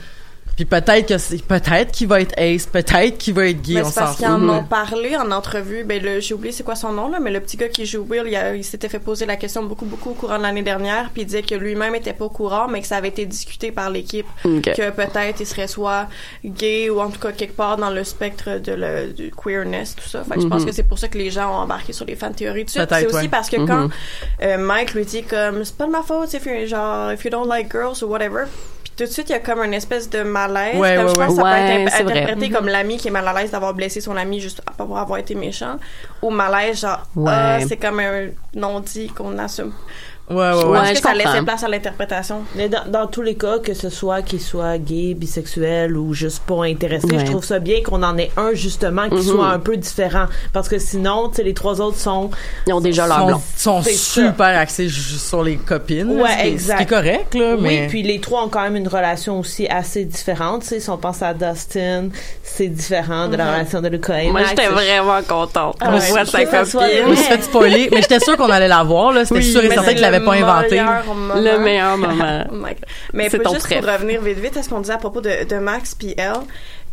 puis 0.60 0.66
peut-être 0.66 1.08
que 1.08 1.18
c'est 1.18 1.42
peut-être 1.42 1.90
qu'il 1.94 2.10
va 2.10 2.20
être 2.20 2.34
ace 2.38 2.66
peut-être 2.66 3.18
qu'il 3.18 3.34
va 3.34 3.48
être 3.48 3.62
gay 3.62 3.76
Mais 3.76 3.84
on 3.84 3.92
parce 3.92 4.18
qu'ils 4.18 4.26
en 4.28 4.50
ont 4.50 4.66
parlé 4.66 5.16
en 5.16 5.32
entrevue. 5.32 5.86
Ben, 5.86 6.04
le, 6.04 6.20
j'ai 6.20 6.34
oublié 6.34 6.52
c'est 6.52 6.64
quoi 6.64 6.76
son 6.76 6.92
nom, 6.92 7.08
là, 7.08 7.22
mais 7.22 7.32
le 7.32 7.40
petit 7.40 7.56
gars 7.56 7.70
qui 7.70 7.86
joue 7.86 8.06
Will, 8.10 8.24
il, 8.26 8.36
a- 8.36 8.54
il 8.58 8.64
s'était 8.66 8.90
fait 8.90 9.00
poser 9.00 9.26
la 9.26 9.38
question 9.38 9.64
beaucoup, 9.64 9.86
beaucoup 9.86 10.10
au 10.10 10.14
courant 10.16 10.38
de 10.38 10.44
l'année 10.44 10.62
dernière, 10.62 11.12
puis 11.14 11.22
il 11.22 11.26
disait 11.28 11.44
que 11.44 11.56
lui-même 11.56 11.96
était 11.96 12.12
pas 12.12 12.26
au 12.26 12.30
courant, 12.30 12.68
mais 12.68 12.82
que 12.82 12.88
ça 12.88 12.98
avait 12.98 13.08
été 13.08 13.26
discuté 13.26 13.72
par 13.72 13.90
l'équipe. 13.90 14.26
Que 14.44 14.90
peut-être 14.90 15.40
il 15.40 15.46
serait 15.46 15.68
soit 15.70 16.08
gay 16.44 16.90
ou 16.90 17.00
en 17.00 17.10
tout 17.10 17.22
cas 17.22 17.32
quelque 17.32 17.56
part 17.56 17.78
dans 17.78 17.90
le 17.90 18.04
spectre 18.04 18.60
de 18.60 18.74
le, 18.74 19.14
du 19.14 19.32
queerness, 19.32 19.96
tout 19.96 20.10
ça. 20.10 20.26
Fait 20.26 20.36
que 20.36 20.42
je 20.42 20.48
pense 20.48 20.66
que 20.66 20.74
c'est 20.74 20.84
pour 20.84 21.00
ça 21.00 21.08
que 21.08 21.18
les 21.18 21.32
gens 21.32 21.50
ont 21.54 21.60
embarqué 21.60 21.94
sur 21.94 22.04
les 22.06 22.18
fan 22.18 22.34
théories. 22.36 22.66
tout 22.66 22.74
C'est 22.74 23.06
aussi 23.06 23.16
ouais. 23.16 23.28
parce 23.30 23.50
que 23.50 23.66
quand 23.66 23.88
euh, 24.42 24.58
Mike 24.58 24.94
lui 24.94 25.06
dit 25.06 25.24
comme, 25.24 25.64
c'est 25.64 25.78
pas 25.78 25.86
de 25.86 25.92
ma 25.92 26.02
faute, 26.04 26.34
if 26.34 26.46
you, 26.46 26.68
genre, 26.68 27.14
if 27.14 27.24
you 27.24 27.30
don't 27.32 27.48
like 27.48 27.72
girls 27.72 28.04
or 28.04 28.10
whatever. 28.10 28.44
Tout 29.00 29.06
de 29.06 29.10
suite, 29.12 29.30
il 29.30 29.32
y 29.32 29.36
a 29.36 29.40
comme 29.40 29.64
une 29.64 29.74
espèce 29.74 30.10
de 30.10 30.24
malaise. 30.24 30.78
Ouais, 30.78 30.96
comme 30.98 31.06
ouais, 31.06 31.12
je 31.12 31.16
pense 31.16 31.30
ouais. 31.30 31.36
que 31.36 31.36
ça 31.36 31.44
Ouais, 31.44 31.84
peut 31.86 31.88
être 31.88 32.04
vrai. 32.04 32.20
interprété 32.22 32.50
comme 32.50 32.68
l'ami 32.68 32.98
qui 32.98 33.08
est 33.08 33.12
mal 33.12 33.26
à 33.26 33.34
l'aise 33.34 33.50
d'avoir 33.52 33.74
blessé 33.74 34.02
son 34.02 34.18
ami 34.18 34.42
juste 34.42 34.62
pour 34.78 34.98
avoir 35.00 35.18
été 35.20 35.36
méchant. 35.36 35.78
Ou 36.22 36.30
malaise, 36.32 36.82
genre, 36.82 37.08
Ouais. 37.16 37.32
ah, 37.34 37.60
c'est 37.66 37.78
comme 37.78 38.02
un 38.02 38.28
non-dit 38.54 39.08
qu'on 39.08 39.38
assume. 39.38 39.72
Ouais 40.30 40.36
ouais 40.36 40.54
ouais, 40.54 40.64
Ouais, 40.66 40.74
Parce 40.78 40.90
que 40.92 40.96
je 40.98 41.02
ça 41.02 41.14
laissait 41.14 41.42
place 41.44 41.64
à 41.64 41.68
l'interprétation. 41.68 42.42
Mais 42.56 42.70
dans, 42.70 42.86
dans 42.88 43.08
tous 43.08 43.22
les 43.22 43.36
cas, 43.36 43.60
que 43.60 43.74
ce 43.74 43.90
soit 43.90 44.22
qu'il 44.22 44.42
soit 44.42 44.78
gay, 44.78 45.14
bisexuel 45.16 45.96
ou 45.98 46.14
juste 46.14 46.44
pas 46.44 46.64
intéressé, 46.66 47.08
Ouais. 47.08 47.20
je 47.20 47.26
trouve 47.26 47.44
ça 47.44 47.60
bien 47.60 47.82
qu'on 47.84 48.04
en 48.04 48.18
ait 48.18 48.32
un 48.38 48.54
justement 48.54 49.08
qui 49.10 49.16
Mhm. 49.16 49.22
soit 49.24 49.48
un 49.48 49.60
peu 49.60 49.78
différent. 49.78 50.26
Parce 50.54 50.70
que 50.70 50.78
sinon, 50.80 51.30
tu 51.30 51.38
sais, 51.38 51.44
les 51.44 51.54
trois 51.54 51.82
autres 51.82 51.98
sont 51.98 52.30
ils 52.68 52.74
ont 52.74 52.82
déjà 52.82 53.08
leur 53.08 53.18
sont, 53.20 53.26
blanc 53.28 53.42
sont 53.58 53.82
super 53.84 54.58
axés 54.60 54.90
sur 54.90 55.44
les 55.44 55.58
copines. 55.58 56.16
là, 56.18 56.24
Ouais, 56.24 56.30
ce 56.32 56.36
qui 56.42 56.48
est- 56.48 56.52
exact. 56.52 56.74
Ce 56.74 56.78
qui 56.78 56.84
est 56.84 56.96
correct, 56.98 57.36
là, 57.36 57.56
mais... 57.60 57.82
Oui, 57.82 57.88
puis 57.88 58.04
les 58.04 58.20
trois 58.20 58.44
ont 58.46 58.50
quand 58.50 58.62
même 58.62 58.76
une 58.76 58.88
relation 58.88 59.40
aussi 59.40 59.68
assez 59.68 60.06
différente. 60.06 60.62
Tu 60.62 60.68
sais, 60.70 60.80
si 60.80 60.90
on 60.90 60.98
pense 60.98 61.22
à 61.22 61.34
Dustin, 61.34 62.10
c'est 62.44 62.68
différent 62.68 63.28
de 63.28 63.36
la 63.36 63.52
relation 63.54 63.82
de 63.82 63.88
Luca 63.88 64.22
et 64.22 64.30
moi 64.32 64.42
j'étais 64.44 64.68
vraiment 64.68 65.22
contente 65.28 65.78
Ah 65.82 65.90
on 65.90 65.94
ouais, 66.00 66.10
voit 66.10 66.24
je 66.24 66.30
sa 66.30 66.40
Je 66.40 67.10
me 67.10 67.16
suis 67.16 67.26
fait 67.26 67.42
spoiler, 67.44 67.90
mais 67.92 68.02
j'étais 68.02 68.20
sûre 68.20 68.38
qu'on 68.38 68.50
allait 68.50 68.68
la 68.68 68.84
voir, 68.84 69.12
là. 69.12 69.24
C'était 69.26 69.40
Oui, 69.42 69.52
sûr 69.52 69.64
et 69.64 69.70
certain 69.70 69.92
qu'il 69.94 70.02
l'avait 70.02 70.19
le 70.20 70.26
pas 70.26 70.34
inventé. 70.34 70.70
meilleur 70.76 71.06
moment. 71.06 71.34
le 71.36 71.58
meilleur 71.60 71.98
moment 71.98 72.44
Oh 72.52 72.54
my 72.56 72.62
God. 72.76 72.86
Mais 73.14 73.30
pour- 73.30 73.42
ton 73.44 73.54
juste 73.54 73.68
pour 73.74 73.86
revenir 73.92 74.22
vite 74.22 74.40
vite 74.40 74.58
à 74.58 74.64
ce 74.64 74.70
qu'on 74.70 74.82
disait 74.82 74.94
à 74.94 74.98
propos 74.98 75.22
de, 75.22 75.44
de 75.48 75.56
Max 75.58 75.96
puis 75.96 76.14
elle, 76.18 76.34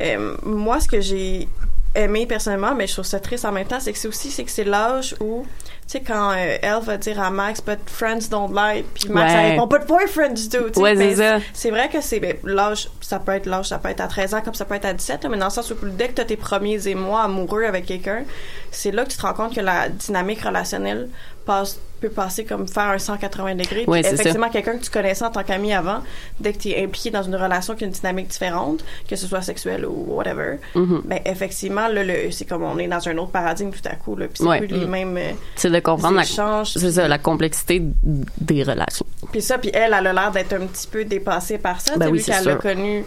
euh, 0.02 0.36
moi 0.44 0.80
ce 0.80 0.88
que 0.88 1.00
j'ai 1.00 1.48
aimé 1.94 2.26
personnellement, 2.26 2.74
mais 2.74 2.86
je 2.86 2.92
trouve 2.92 3.06
ça 3.06 3.20
triste 3.20 3.46
en 3.46 3.52
même 3.52 3.66
temps, 3.66 3.80
c'est 3.80 3.90
que 3.90 3.98
c'est 3.98 4.08
aussi 4.08 4.30
c'est 4.30 4.44
que 4.44 4.50
c'est 4.50 4.64
l'âge 4.64 5.14
où 5.18 5.46
tu 5.86 5.92
sais 5.92 6.00
quand 6.00 6.32
euh, 6.32 6.58
elle 6.60 6.80
va 6.82 6.98
dire 6.98 7.18
à 7.22 7.30
Max 7.30 7.62
but 7.64 7.78
friends 7.86 8.28
don't 8.30 8.50
lie 8.54 8.82
puis 8.92 9.08
Max 9.08 9.32
Ouais. 9.32 9.50
répond 9.52 9.66
but 9.66 9.86
boyfriends 9.86 10.34
do 10.52 10.68
tu 10.68 10.74
sais, 10.74 10.80
Ouais, 10.80 10.94
c'est 10.94 11.14
ça. 11.16 11.38
c'est 11.54 11.70
vrai 11.70 11.88
que 11.88 12.02
c'est 12.02 12.20
ben, 12.20 12.34
l'âge 12.44 12.90
ça 13.00 13.18
peut 13.18 13.32
être 13.32 13.46
l'âge 13.46 13.68
ça 13.68 13.78
peut 13.78 13.88
être 13.88 14.02
à 14.02 14.08
13 14.08 14.34
ans 14.34 14.40
comme 14.42 14.52
ça 14.52 14.66
peut 14.66 14.74
être 14.74 14.84
à 14.84 14.92
17 14.92 15.24
là, 15.24 15.30
mais 15.30 15.38
dans 15.38 15.46
le 15.46 15.50
sens 15.50 15.70
où 15.70 15.74
dès 15.84 16.08
que 16.08 16.14
tu 16.16 16.20
as 16.20 16.24
tes 16.26 16.36
premiers 16.36 16.86
émois 16.86 17.22
amoureux 17.22 17.64
avec 17.64 17.86
quelqu'un 17.86 18.24
c'est 18.70 18.90
là 18.90 19.04
que 19.04 19.10
tu 19.10 19.16
te 19.16 19.22
rends 19.22 19.32
compte 19.32 19.54
que 19.54 19.60
la 19.62 19.88
dynamique 19.88 20.42
relationnelle 20.42 21.08
passe 21.46 21.78
peut 22.00 22.08
passer 22.10 22.44
comme 22.44 22.68
faire 22.68 22.84
un 22.90 22.98
180 22.98 23.54
degrés. 23.54 23.84
C'est 24.02 24.12
effectivement, 24.14 24.48
quelqu'un 24.50 24.76
que 24.76 24.84
tu 24.84 24.90
connaissais 24.90 25.24
en 25.24 25.30
tant 25.30 25.42
qu'ami 25.42 25.72
avant, 25.72 26.00
dès 26.40 26.52
que 26.52 26.58
tu 26.58 26.68
es 26.70 26.84
impliqué 26.84 27.10
dans 27.10 27.22
une 27.22 27.36
relation 27.36 27.74
qui 27.74 27.84
a 27.84 27.86
une 27.86 27.92
dynamique 27.92 28.28
différente, 28.28 28.84
que 29.08 29.16
ce 29.16 29.26
soit 29.26 29.42
sexuelle 29.42 29.86
ou 29.86 30.04
whatever, 30.14 30.58
Mhm. 30.74 31.02
ben 31.04 31.20
effectivement, 31.24 31.88
là, 31.88 32.04
le, 32.04 32.30
c'est 32.30 32.44
comme 32.44 32.62
on 32.62 32.78
est 32.78 32.88
dans 32.88 33.08
un 33.08 33.16
autre 33.18 33.30
paradigme 33.30 33.70
tout 33.70 33.88
à 33.88 33.94
coup. 33.96 34.14
Là, 34.16 34.26
puis 34.26 34.36
c'est 34.38 34.44
Ouais. 34.44 34.58
plus 34.58 34.66
les 34.68 34.86
Mm. 34.86 34.90
mêmes 34.90 35.16
euh, 35.16 35.30
C'est 35.56 35.70
de 35.70 35.80
comprendre 35.80 36.16
la, 36.16 36.22
échanges. 36.22 36.72
c'est 36.76 36.92
ça, 36.92 37.08
la 37.08 37.18
complexité 37.18 37.82
des 38.02 38.62
relations. 38.62 39.06
Puis 39.32 39.42
ça, 39.42 39.58
puis 39.58 39.70
elle, 39.72 39.94
elle 39.98 40.06
a 40.06 40.12
l'air 40.12 40.30
d'être 40.32 40.52
un 40.52 40.66
petit 40.66 40.86
peu 40.86 41.04
dépassée 41.04 41.58
par 41.58 41.80
ça. 41.80 41.96
Ben 41.96 42.08
oui, 42.10 42.18
vu 42.18 42.24
qu'elle 42.24 42.48
a 42.48 42.56
connu... 42.56 43.04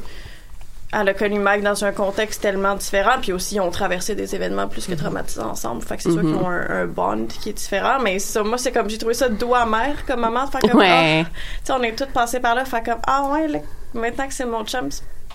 Elle 0.92 1.08
a 1.10 1.14
connu 1.14 1.38
Mike 1.40 1.62
dans 1.62 1.86
un 1.86 1.92
contexte 1.92 2.42
tellement 2.42 2.74
différent, 2.76 3.18
puis 3.22 3.32
aussi 3.32 3.56
ils 3.56 3.60
ont 3.62 3.70
traversé 3.70 4.16
des 4.16 4.34
événements 4.34 4.68
plus 4.68 4.88
que 4.88 4.96
traumatisants 4.96 5.52
ensemble. 5.52 5.84
Fait 5.84 5.98
que 5.98 6.04
c'est 6.04 6.12
sûr 6.12 6.24
Mhm. 6.24 6.34
qu'ils 6.34 6.44
ont 6.44 6.50
un, 6.50 6.68
un 6.82 6.86
bond 6.88 7.28
qui 7.28 7.50
est 7.50 7.54
différent. 7.54 8.00
Mais 8.04 8.18
ça, 8.18 8.42
moi, 8.42 8.58
c'est 8.58 8.72
comme 8.72 8.90
j'ai 8.90 8.98
trouvé 8.98 9.14
ça 9.14 9.30
doux 9.30 9.54
amer 9.54 10.04
comme 10.08 10.22
de 10.46 10.50
Faire 10.52 10.62
comme 10.72 10.80
Ouais. 10.80 11.26
sais, 11.64 11.74
on 11.74 11.84
est 11.84 11.96
toutes 11.96 12.12
passées 12.12 12.40
par 12.40 12.56
là. 12.56 12.66
Fait 12.66 12.84
comme 12.84 13.00
ah 13.06 13.30
ouais, 13.32 13.48
là, 13.48 13.60
maintenant 13.94 14.28
que 14.28 14.34
c'est 14.34 14.46
mon 14.46 14.66
chum, 14.66 14.90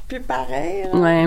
plus 0.08 0.20
pareil. 0.20 0.84
là. 0.92 0.98
Ouais. 0.98 1.26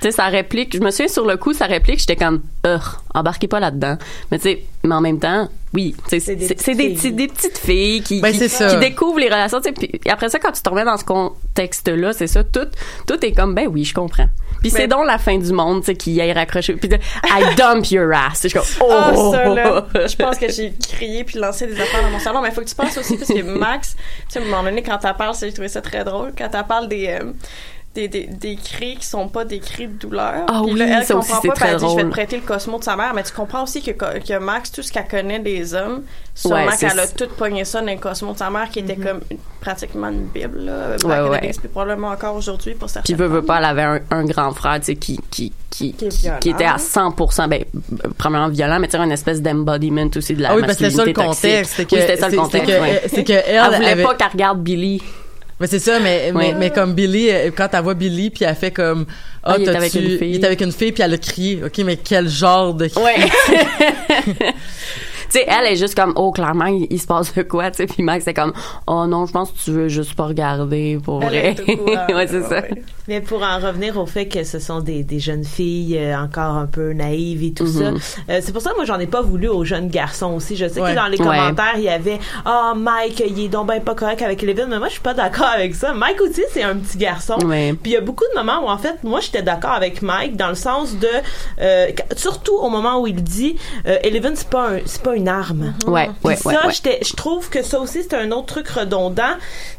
Tu 0.00 0.08
sais, 0.08 0.12
sa 0.12 0.26
réplique, 0.26 0.74
je 0.76 0.80
me 0.80 0.90
souviens 0.90 1.08
sur 1.08 1.26
le 1.26 1.36
coup, 1.36 1.52
sa 1.52 1.66
réplique, 1.66 2.00
j'étais 2.00 2.16
comme, 2.16 2.42
Ugh, 2.66 2.80
embarquez 3.14 3.46
pas 3.48 3.60
là-dedans. 3.60 3.96
Mais 4.30 4.38
tu 4.38 4.44
sais, 4.44 4.64
mais 4.82 4.94
en 4.94 5.00
même 5.00 5.20
temps, 5.20 5.48
oui, 5.74 5.94
c'est 6.08 6.18
des 6.34 6.48
des, 6.48 6.54
petits- 6.54 7.12
des 7.12 7.28
petites 7.28 7.58
filles 7.58 8.02
qui, 8.02 8.20
Ben, 8.20 8.32
qui, 8.32 8.48
ça. 8.48 8.76
découvrent 8.76 9.20
les 9.20 9.26
relations, 9.28 9.60
tu 9.60 9.68
sais. 9.68 9.72
Puis 9.72 10.10
après 10.10 10.28
ça, 10.28 10.38
quand 10.38 10.50
tu 10.52 10.60
te 10.60 10.68
remets 10.68 10.84
dans 10.84 10.96
ce 10.96 11.04
contexte-là, 11.04 12.12
c'est 12.12 12.26
ça, 12.26 12.42
tout, 12.44 12.66
tout 13.06 13.24
est 13.24 13.32
comme, 13.32 13.54
ben 13.54 13.68
oui, 13.68 13.84
je 13.84 13.94
comprends. 13.94 14.26
Puis 14.60 14.70
c'est 14.70 14.86
donc 14.86 15.06
la 15.06 15.18
fin 15.18 15.36
du 15.38 15.52
monde, 15.52 15.80
tu 15.80 15.86
sais, 15.86 15.94
qui 15.96 16.20
aille 16.20 16.32
raccrocher. 16.32 16.74
Puis 16.74 16.88
I 17.24 17.54
dump 17.56 17.86
your 17.90 18.12
ass. 18.12 18.42
Je 18.42 18.48
suis 18.48 18.58
comme, 18.58 18.68
oh! 18.80 18.88
Ah, 18.92 19.12
ça, 19.32 19.44
là, 19.54 19.86
je 20.06 20.16
pense 20.16 20.36
que 20.38 20.50
j'ai 20.52 20.72
crié 20.94 21.24
puis 21.24 21.38
lancé 21.38 21.66
des 21.66 21.80
affaires 21.80 22.02
dans 22.02 22.10
mon 22.10 22.18
salon. 22.20 22.40
Mais 22.42 22.48
il 22.50 22.54
faut 22.54 22.60
que 22.60 22.68
tu 22.68 22.74
penses 22.74 22.96
aussi, 22.96 23.16
parce 23.16 23.32
que 23.32 23.42
Max, 23.42 23.96
tu 23.96 24.02
sais, 24.34 24.38
à 24.38 24.42
un 24.42 24.44
moment 24.44 24.62
donné, 24.62 24.82
quand 24.82 24.98
t'en 24.98 25.14
parles, 25.14 25.34
j'ai 25.40 25.52
trouvé 25.52 25.68
ça 25.68 25.80
très 25.80 26.04
drôle, 26.04 26.32
quand 26.36 26.48
t'en 26.48 26.62
parles 26.64 26.88
des, 26.88 27.08
euh, 27.08 27.32
des, 27.94 28.08
des, 28.08 28.26
des 28.26 28.56
cris 28.56 28.96
qui 28.96 29.06
sont 29.06 29.28
pas 29.28 29.44
des 29.44 29.58
cris 29.58 29.86
de 29.86 29.92
douleur. 29.92 30.46
Ah 30.48 30.60
Puis 30.64 30.72
oui, 30.72 30.78
là, 30.78 31.00
elle 31.00 31.04
ça 31.04 31.14
comprend 31.14 31.18
aussi, 31.18 31.40
c'est 31.42 31.48
pas, 31.48 31.54
puis 31.54 31.60
très 31.64 31.72
elle 31.72 31.76
dit, 31.78 31.86
je 31.90 31.96
vais 31.96 32.04
te 32.04 32.08
prêter 32.08 32.36
le 32.36 32.42
Cosmo 32.42 32.78
de 32.78 32.84
sa 32.84 32.96
mère, 32.96 33.12
mais 33.14 33.22
tu 33.22 33.32
comprends 33.32 33.62
aussi 33.64 33.82
que, 33.82 33.90
que 33.90 34.38
Max, 34.38 34.72
tout 34.72 34.80
ce 34.82 34.90
qu'elle 34.90 35.06
connaît 35.06 35.40
des 35.40 35.74
hommes, 35.74 36.02
sûrement 36.34 36.56
Ouais, 36.64 36.72
c'est 36.74 36.88
qu'elle 36.88 37.00
a 37.00 37.06
tout 37.06 37.28
pogné 37.36 37.66
ça 37.66 37.80
dans 37.82 37.92
le 37.92 37.98
Cosmo 37.98 38.32
de 38.32 38.38
sa 38.38 38.48
mère, 38.48 38.70
qui 38.70 38.78
était 38.78 38.96
comme 38.96 39.20
une- 39.30 39.36
pratiquement 39.60 40.08
une 40.08 40.24
bible, 40.24 40.58
là. 40.60 40.96
Ouais, 41.04 41.28
ouais. 41.28 41.50
puis 41.58 41.68
probablement 41.68 42.08
encore 42.08 42.34
aujourd'hui 42.34 42.74
pour 42.74 42.88
certains. 42.88 43.04
Puis 43.04 43.14
veut, 43.14 43.26
veut 43.28 43.42
pas, 43.42 43.58
elle 43.58 43.64
avait 43.66 43.82
un, 43.82 44.00
un 44.10 44.24
grand 44.24 44.52
frère, 44.52 44.78
tu 44.80 44.86
sais, 44.86 44.94
qui, 44.96 45.20
qui, 45.30 45.52
qui, 45.70 45.94
Qui 45.94 46.48
était 46.50 46.64
à 46.64 46.76
100%, 46.76 47.48
ben, 47.48 47.62
premièrement 48.16 48.48
violent, 48.48 48.78
mais 48.80 48.88
tu 48.88 48.96
sais, 48.96 49.04
une 49.04 49.12
espèce 49.12 49.42
d'embodiment 49.42 50.08
aussi 50.16 50.34
de 50.34 50.42
la 50.42 50.50
Ah 50.52 50.54
oui, 50.56 50.62
parce 50.62 50.78
que 50.78 50.84
c'était 50.88 50.96
ça 50.96 51.04
le 51.04 51.12
masculinité 51.12 51.42
contexte. 51.42 51.72
C'était 51.76 51.84
que, 51.88 51.94
oui, 51.94 52.00
c'était 52.00 52.16
ça 52.16 52.26
le 52.26 52.30
c'est- 52.30 52.36
contexte, 52.38 52.70
c'est 52.70 52.76
que, 52.76 52.82
ouais. 52.82 53.02
c'est 53.08 53.24
que 53.24 53.32
elle, 53.32 53.42
Elle 53.46 53.74
voulait 53.76 53.88
avait- 53.88 54.02
pas 54.02 54.14
qu'elle 54.14 54.28
regarde 54.32 54.60
Billy. 54.62 55.02
Mais 55.62 55.68
c'est 55.68 55.78
ça, 55.78 56.00
mais, 56.00 56.32
Ouais. 56.34 56.48
mais, 56.52 56.54
mais 56.58 56.70
comme 56.70 56.92
Billy, 56.92 57.30
euh, 57.30 57.50
quand 57.56 57.68
elle 57.72 57.82
voit 57.84 57.94
Billy, 57.94 58.30
puis 58.30 58.44
elle 58.44 58.56
fait 58.56 58.72
comme, 58.72 59.06
Ah, 59.44 59.54
il 59.56 59.62
est 59.62 59.66
t'as-tu- 59.66 59.76
avec 59.78 59.94
une 59.94 60.18
fille. 60.18 60.30
Il 60.34 60.42
est 60.42 60.44
avec 60.44 60.60
une 60.60 60.72
fille, 60.72 60.90
puis 60.90 61.04
elle 61.04 61.14
a 61.14 61.18
crié. 61.18 61.62
OK, 61.64 61.78
mais 61.84 61.96
quel 61.96 62.28
genre 62.28 62.74
de 62.74 62.88
cri? 62.88 63.00
Ouais. 63.00 63.14
tu 64.36 65.38
sais, 65.38 65.46
elle 65.48 65.72
est 65.72 65.76
juste 65.76 65.94
comme, 65.94 66.12
oh, 66.16 66.32
clairement, 66.32 66.66
il, 66.66 66.86
il 66.90 67.00
se 67.00 67.06
passe 67.06 67.32
de 67.34 67.42
quoi, 67.42 67.70
tu 67.70 67.76
sais. 67.78 67.86
Puis 67.86 68.02
Max, 68.02 68.24
c'est 68.24 68.34
comme, 68.34 68.52
oh 68.86 69.06
non, 69.06 69.24
je 69.26 69.32
pense 69.32 69.50
que 69.52 69.58
tu 69.64 69.70
veux 69.70 69.88
juste 69.88 70.14
pas 70.14 70.24
regarder, 70.26 70.98
pour 71.02 71.22
Elle 71.22 71.28
vrai. 71.28 71.48
est 71.50 71.54
tout 71.54 71.76
courant, 71.76 72.06
ouais, 72.14 72.26
c'est 72.26 72.42
ça. 72.42 72.60
ouais. 72.60 72.82
Mais 73.08 73.20
pour 73.20 73.42
en 73.42 73.58
revenir 73.58 73.98
au 73.98 74.06
fait 74.06 74.26
que 74.26 74.44
ce 74.44 74.58
sont 74.58 74.80
des, 74.80 75.02
des 75.02 75.18
jeunes 75.18 75.44
filles 75.44 75.98
euh, 75.98 76.16
encore 76.16 76.56
un 76.56 76.66
peu 76.66 76.92
naïves 76.92 77.42
et 77.42 77.52
tout 77.52 77.64
Mhm. 77.64 77.98
ça, 77.98 78.14
euh, 78.30 78.40
c'est 78.42 78.52
pour 78.52 78.62
ça 78.62 78.70
que 78.70 78.76
moi 78.76 78.84
j'en 78.84 78.98
ai 78.98 79.06
pas 79.06 79.22
voulu 79.22 79.48
aux 79.48 79.64
jeunes 79.64 79.88
garçons 79.88 80.32
aussi. 80.34 80.56
Je 80.56 80.68
sais 80.68 80.80
Ouais. 80.80 80.90
que 80.92 80.96
dans 80.96 81.06
les 81.06 81.16
commentaires 81.18 81.74
il 81.76 81.82
y 81.84 81.88
avait 81.88 82.18
ah 82.44 82.74
Mike 82.76 83.22
il 83.26 83.44
est 83.44 83.48
donc 83.48 83.66
ben 83.68 83.80
pas 83.80 83.94
correct 83.94 84.22
avec 84.22 84.42
Levin, 84.42 84.66
mais 84.66 84.78
moi 84.78 84.88
je 84.88 84.92
suis 84.92 85.00
pas 85.02 85.14
d'accord 85.14 85.46
avec 85.54 85.74
ça. 85.74 85.92
Mike 85.94 86.20
aussi 86.20 86.42
c'est 86.52 86.62
un 86.62 86.76
petit 86.76 86.98
garçon. 86.98 87.38
Ouais. 87.44 87.72
Puis 87.72 87.92
il 87.92 87.94
y 87.94 87.96
a 87.96 88.00
beaucoup 88.00 88.24
de 88.32 88.38
moments 88.38 88.64
où 88.64 88.68
en 88.68 88.78
fait 88.78 89.02
moi 89.02 89.20
j'étais 89.20 89.42
d'accord 89.42 89.72
avec 89.72 90.02
Mike 90.02 90.36
dans 90.36 90.48
le 90.48 90.54
sens 90.54 90.96
de 90.96 91.08
euh, 91.60 91.88
surtout 92.16 92.54
au 92.56 92.68
moment 92.68 93.00
où 93.00 93.06
il 93.06 93.22
dit 93.22 93.56
euh, 93.86 93.98
Eleven 94.04 94.36
c'est 94.36 94.48
pas 94.48 94.68
un, 94.70 94.78
c'est 94.86 95.02
pas 95.02 95.14
une 95.16 95.28
arme. 95.28 95.74
Ouais, 95.86 96.06
Puis 96.24 96.28
ouais, 96.28 96.36
ça, 96.36 96.60
je 96.70 97.14
trouve 97.16 97.48
que 97.50 97.62
ça 97.62 97.80
aussi, 97.80 98.02
c'est 98.02 98.14
un 98.14 98.30
autre 98.30 98.46
truc 98.46 98.68
redondant. 98.68 99.22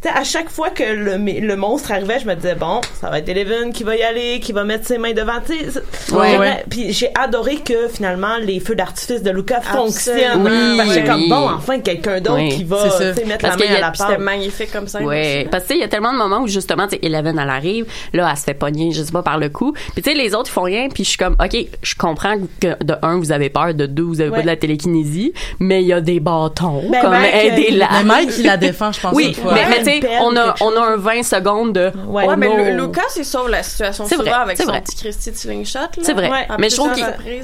Tu 0.01 0.09
sais, 0.09 0.15
à 0.15 0.23
chaque 0.23 0.49
fois 0.49 0.69
que 0.69 0.83
le, 0.83 1.17
le 1.17 1.55
monstre 1.55 1.91
arrivait, 1.91 2.19
je 2.19 2.27
me 2.27 2.35
disais, 2.35 2.55
bon, 2.55 2.81
ça 2.99 3.09
va 3.09 3.12
être 3.19 3.29
Eleven 3.29 3.71
qui 3.73 3.83
va 3.83 3.95
y 3.95 4.03
aller, 4.03 4.39
qui 4.39 4.51
va 4.53 4.63
mettre 4.63 4.87
ses 4.87 4.97
mains 4.97 5.13
devant. 5.13 5.39
Tu 5.45 5.53
sais, 5.57 5.81
c'est- 5.91 6.11
Ouais, 6.13 6.37
ouais. 6.37 6.63
Puis 6.69 6.93
j'ai 6.93 7.09
adoré 7.15 7.55
que 7.57 7.87
finalement, 7.87 8.37
les 8.41 8.59
feux 8.59 8.75
d'artifice 8.75 9.23
de 9.23 9.31
Luca 9.31 9.61
fonctionnent. 9.61 10.43
Oui, 10.45 10.77
Parce 10.77 10.89
que 10.89 10.95
j'étais 10.95 11.11
oui. 11.11 11.27
comme, 11.27 11.29
bon, 11.29 11.49
enfin, 11.55 11.79
quelqu'un 11.79 12.19
d'autre 12.21 12.37
Oui. 12.37 12.49
qui 12.49 12.63
va 12.63 12.77
mettre 13.25 13.39
Parce 13.41 13.57
la 13.59 13.65
main 13.65 13.71
y 13.71 13.75
à 13.75 13.77
a- 13.77 13.81
la 13.81 13.89
Puis 13.91 13.99
c'était 13.99 14.11
pâte. 14.13 14.19
magnifique 14.21 14.71
comme 14.71 14.87
ça. 14.87 15.01
Ouais, 15.01 15.47
parce 15.51 15.63
que 15.63 15.67
tu 15.69 15.73
sais, 15.73 15.79
il 15.79 15.81
y 15.81 15.85
a 15.85 15.87
tellement 15.87 16.13
de 16.13 16.17
moments 16.17 16.39
où 16.41 16.47
justement, 16.47 16.87
tu 16.87 16.95
sais, 16.95 16.99
Eleven, 17.03 17.37
elle 17.39 17.49
arrive, 17.49 17.85
là, 18.13 18.27
elle 18.31 18.37
se 18.37 18.43
fait 18.43 18.53
pogner, 18.53 18.91
je 18.91 19.03
sais 19.03 19.11
pas, 19.11 19.23
par 19.23 19.37
le 19.37 19.49
cou. 19.49 19.73
Puis 19.93 20.01
tu 20.03 20.09
sais, 20.11 20.15
les 20.15 20.33
autres, 20.35 20.49
ils 20.49 20.53
font 20.53 20.63
rien, 20.63 20.87
puis 20.89 21.03
je 21.03 21.09
suis 21.09 21.17
comme, 21.17 21.35
OK, 21.43 21.57
je 21.81 21.95
comprends 21.95 22.35
que 22.59 22.83
de 22.83 22.95
un, 23.01 23.17
vous 23.17 23.31
avez 23.31 23.49
peur, 23.49 23.73
de 23.73 23.85
deux, 23.85 24.03
vous 24.03 24.21
avez 24.21 24.29
Ouais. 24.29 24.37
pas 24.37 24.41
de 24.41 24.47
la 24.47 24.55
télékinésie, 24.55 25.33
mais 25.59 25.81
il 25.81 25.87
y 25.87 25.93
a 25.93 26.01
des 26.01 26.19
bâtons, 26.19 26.83
Ben, 26.91 27.01
comme 27.01 27.13
aidez-la. 27.13 27.87
Mais 27.99 28.03
Mike, 28.03 28.29
il 28.39 28.45
la 28.45 28.57
défend, 28.57 28.91
je 28.91 28.99
pense, 28.99 29.13
Oui, 29.15 29.27
une 29.29 29.33
fois. 29.33 29.53
mais, 29.53 29.65
mais 29.69 29.77
tu 29.79 30.01
sais, 30.01 30.09
on 30.21 30.35
a, 30.35 30.55
on 30.61 30.75
a 30.75 30.81
un 30.81 30.97
20 30.97 31.23
secondes 31.23 31.73
de. 31.73 31.91
Ouais. 32.07 32.25
oh 32.27 32.33
mais 32.37 32.47
non. 32.47 32.91
Il 33.17 33.25
sauve 33.25 33.49
la 33.49 33.63
situation 33.63 34.05
C'est 34.07 34.15
souvent 34.15 34.29
vrai, 34.31 34.39
avec 34.41 34.57
son 34.57 34.65
vrai. 34.65 34.81
petit 34.81 34.95
Christy 34.95 35.31
de. 35.31 36.03
C'est 36.03 36.13
vrai. 36.13 36.29
Mais 36.59 36.69
je 36.69 36.75
trouve 36.75 36.91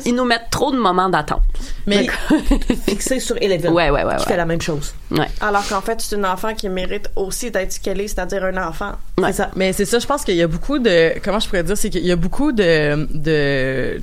qu'ils 0.04 0.16
nous 0.16 0.26
mettent 0.26 0.50
trop 0.52 0.72
de 0.72 0.78
moments 0.78 1.10
d'attente. 1.10 1.42
Mais 1.88 2.08
Fixé 2.88 3.20
sur 3.20 3.36
Eleven. 3.42 3.72
Ouais, 3.74 3.90
ouais, 3.90 4.04
ouais, 4.04 4.16
Qui 4.16 4.22
ouais. 4.24 4.28
fait 4.28 4.38
la 4.38 4.46
même 4.46 4.62
chose. 4.62 4.94
Ouais. 5.12 5.28
Alors 5.42 5.68
qu'en 5.68 5.82
fait, 5.82 6.00
c'est 6.02 6.16
une 6.16 6.26
enfant 6.26 6.54
qui 6.54 6.70
mérite 6.70 7.10
aussi 7.16 7.52
d'être 7.52 7.74
ce 7.74 7.80
qu'elle 7.80 8.00
est, 8.02 8.08
c'est-à-dire 8.08 8.44
un 8.46 8.58
enfant. 8.68 8.92
Ouais. 9.18 9.28
C'est 9.32 9.34
ça. 9.38 9.52
Mais 9.56 9.74
c'est 9.74 9.86
ça, 9.86 10.00
je 10.00 10.06
pense 10.08 10.24
qu'il 10.24 10.36
y 10.36 10.42
a 10.44 10.48
beaucoup 10.48 10.80
de 10.80 11.14
comment 11.24 11.40
je 11.40 11.48
pourrais 11.48 11.64
dire, 11.64 11.78
c'est 11.78 11.90
qu'il 11.90 12.06
y 12.06 12.12
a 12.12 12.16
beaucoup 12.16 12.52
de 12.52 13.08
de 13.14 14.00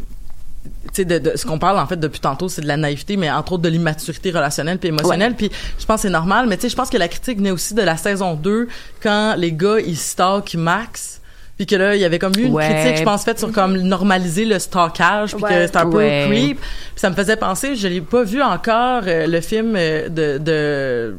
tu 0.93 1.03
sais, 1.03 1.05
de, 1.05 1.19
de- 1.19 1.37
ce 1.37 1.45
qu'on 1.47 1.59
parle 1.59 1.79
en 1.79 1.87
fait 1.87 1.97
depuis 1.97 2.21
tantôt, 2.21 2.49
c'est 2.49 2.63
de 2.63 2.67
la 2.69 2.77
naïveté, 2.77 3.17
mais 3.17 3.31
entre 3.31 3.53
autres 3.53 3.63
de 3.63 3.69
l'immaturité 3.69 4.31
relationnelle 4.31 4.79
puis 4.79 4.89
émotionnelle. 4.89 5.35
Puis 5.35 5.51
je 5.79 5.85
pense 5.85 5.97
que 5.97 6.03
c'est 6.03 6.11
normal, 6.11 6.47
mais 6.49 6.57
tu 6.57 6.63
sais, 6.63 6.69
je 6.69 6.77
pense 6.77 6.91
que 6.91 6.97
la 6.97 7.09
critique 7.09 7.39
venait 7.39 7.51
aussi 7.51 7.75
de 7.75 7.83
la 7.83 7.97
saison 7.97 8.35
2 8.35 8.69
quand 9.03 9.35
les 9.37 9.53
gars 9.53 9.79
ils 9.85 9.97
stalkent 9.97 10.55
Max. 10.55 11.16
Puis 11.57 11.65
que 11.67 11.75
là, 11.77 11.95
il 11.95 12.01
y 12.03 12.05
avait 12.05 12.19
comme 12.19 12.33
eu 12.37 12.43
une 12.45 12.53
Ouais. 12.53 12.69
critique, 12.69 12.99
je 12.99 13.03
pense, 13.05 13.25
faite 13.25 13.39
sur 13.39 13.51
comme 13.51 13.77
normaliser 13.79 14.45
le 14.45 14.59
stalkage, 14.59 15.35
puis 15.35 15.43
que 15.43 15.67
c'est 15.67 15.77
un 15.77 15.89
peu 15.89 15.97
Ouais. 15.99 16.27
creep. 16.29 16.61
Puis 16.61 16.69
ça 16.97 17.09
me 17.09 17.15
faisait 17.15 17.37
penser, 17.37 17.77
je 17.77 17.89
l'ai 17.89 18.03
pas 18.03 18.25
vu 18.25 18.43
encore, 18.43 19.03
euh, 19.07 19.27
le 19.27 19.41
film 19.41 19.75
euh, 19.77 20.09
de, 20.11 21.17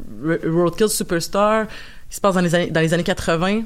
Roadkill 0.48 0.88
Superstar 0.88 1.66
qui 2.08 2.16
se 2.16 2.20
passe 2.20 2.34
dans 2.34 2.40
les 2.40 2.54
années, 2.54 2.70
dans 2.70 2.80
les 2.80 2.94
années 2.94 3.02
80. 3.02 3.62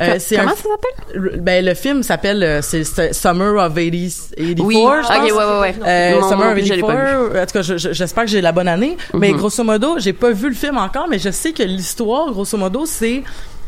Euh, 0.00 0.16
c'est 0.18 0.34
Comment 0.36 0.50
un- 0.50 0.54
ça 0.56 0.62
s'appelle? 0.62 1.20
le- 1.20 1.36
Ben, 1.36 1.64
le 1.64 1.74
film 1.74 2.02
s'appelle 2.02 2.42
euh, 2.42 2.60
c'est 2.62 2.82
c'est 2.82 3.12
Summer 3.12 3.54
of 3.64 3.74
80, 3.76 4.32
84, 4.36 4.64
Oui. 4.66 4.74
je 4.74 4.80
Ok, 4.80 5.22
ouais, 5.22 5.30
ouais, 5.32 5.60
ouais. 5.60 5.74
Euh, 5.86 6.10
Non, 6.20 6.28
Summer 6.28 6.44
non 6.46 6.50
of 6.50 6.52
plus, 6.54 6.66
je 6.66 6.74
l'ai 6.74 6.80
pas 6.80 6.94
84. 6.96 7.36
En 7.42 7.46
tout 7.46 7.52
cas, 7.52 7.62
je- 7.62 7.76
je- 7.78 7.92
j'espère 7.92 8.24
que 8.24 8.30
j'ai 8.30 8.40
la 8.40 8.50
bonne 8.50 8.66
année. 8.66 8.96
Mais 9.14 9.30
Mhm. 9.30 9.36
grosso 9.36 9.62
modo, 9.62 9.94
j'ai 10.00 10.12
pas 10.12 10.32
vu 10.32 10.48
le 10.48 10.54
film 10.56 10.78
encore, 10.78 11.06
mais 11.08 11.20
je 11.20 11.30
sais 11.30 11.52
que 11.52 11.62
l'histoire, 11.62 12.32
grosso 12.32 12.58
modo, 12.58 12.86
c'est 12.86 13.22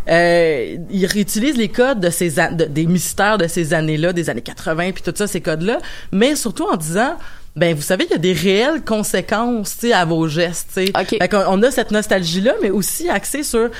euh, 0.08 0.76
il 0.90 1.06
réutilise 1.06 1.56
les 1.56 1.68
codes 1.68 2.00
de 2.00 2.10
ces 2.10 2.30
de- 2.30 2.64
des 2.64 2.86
mystères 2.86 3.38
de 3.38 3.46
ces 3.48 3.74
années-là, 3.74 4.12
des 4.12 4.30
années 4.30 4.40
80, 4.42 4.92
puis 4.92 5.02
tout 5.02 5.12
ça, 5.14 5.26
ces 5.26 5.40
codes-là, 5.40 5.78
mais 6.12 6.36
surtout 6.36 6.64
en 6.64 6.76
disant 6.76 7.16
ben 7.56 7.74
vous 7.74 7.80
savez 7.82 8.04
il 8.04 8.10
y 8.10 8.14
a 8.14 8.18
des 8.18 8.34
réelles 8.34 8.82
conséquences 8.84 9.78
tu 9.78 9.86
sais 9.88 9.92
à 9.94 10.04
vos 10.04 10.28
gestes 10.28 10.68
tu 10.74 10.84
sais 10.86 10.92
Ok. 11.00 11.16
Fait 11.18 11.28
qu'on- 11.28 11.44
on 11.48 11.62
a 11.62 11.70
cette 11.70 11.90
nostalgie 11.90 12.42
là 12.42 12.52
mais 12.60 12.68
aussi 12.70 13.08
axée 13.08 13.42
sur 13.42 13.70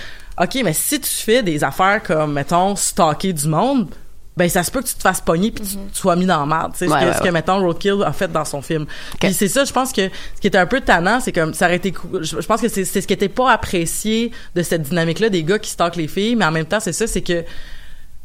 OK 0.41 0.59
mais 0.65 0.73
si 0.73 0.99
tu 0.99 1.11
fais 1.11 1.43
des 1.43 1.63
affaires 1.63 2.03
comme 2.03 2.33
mettons 2.33 2.75
stalker 2.75 3.35
du 3.35 3.47
monde 3.47 3.89
ben 4.37 4.49
ça 4.51 4.63
se 4.63 4.71
peut 4.71 4.83
que 4.83 4.87
tu 4.89 4.95
te 4.95 5.01
fasses 5.01 5.21
pogner 5.23 5.51
puis 5.51 5.65
tu, 5.65 5.77
tu 5.77 5.81
sois 5.95 6.15
mis 6.17 6.27
dans 6.27 6.41
la 6.41 6.47
merde 6.47 6.73
tu 6.73 6.81
sais 6.81 6.85
Ouais, 6.87 6.93
ce 6.93 7.05
que, 7.05 7.09
ouais, 7.09 7.13
ce 7.15 7.19
que 7.21 7.25
ouais. 7.25 7.31
mettons 7.33 7.59
Roadkill 7.61 8.03
a 8.05 8.13
fait 8.13 8.31
dans 8.31 8.45
son 8.45 8.61
film 8.61 8.85
puis 9.19 9.33
c'est 9.33 9.49
ça 9.49 9.65
je 9.65 9.73
pense 9.73 9.93
que 9.93 10.11
ce 10.35 10.41
qui 10.41 10.47
était 10.49 10.59
un 10.59 10.67
peu 10.67 10.81
tannant 10.83 11.21
c'est 11.21 11.33
comme 11.33 11.55
ça 11.55 11.67
aurait 11.67 11.77
été 11.77 11.93
cou- 11.93 12.19
je, 12.21 12.41
je 12.41 12.47
pense 12.47 12.61
que 12.61 12.69
c'est 12.69 12.85
c'est 12.85 13.01
ce 13.01 13.07
qui 13.07 13.15
était 13.15 13.29
pas 13.31 13.51
apprécié 13.51 14.33
de 14.55 14.63
cette 14.63 14.83
dynamique 14.83 15.21
là 15.21 15.31
des 15.31 15.43
gars 15.43 15.59
qui 15.59 15.71
stalkent 15.71 15.97
les 15.97 16.09
filles 16.09 16.37
mais 16.37 16.45
en 16.45 16.51
même 16.53 16.67
temps 16.67 16.81
c'est 16.81 16.93
ça 16.93 17.07
c'est 17.07 17.23
que 17.23 17.45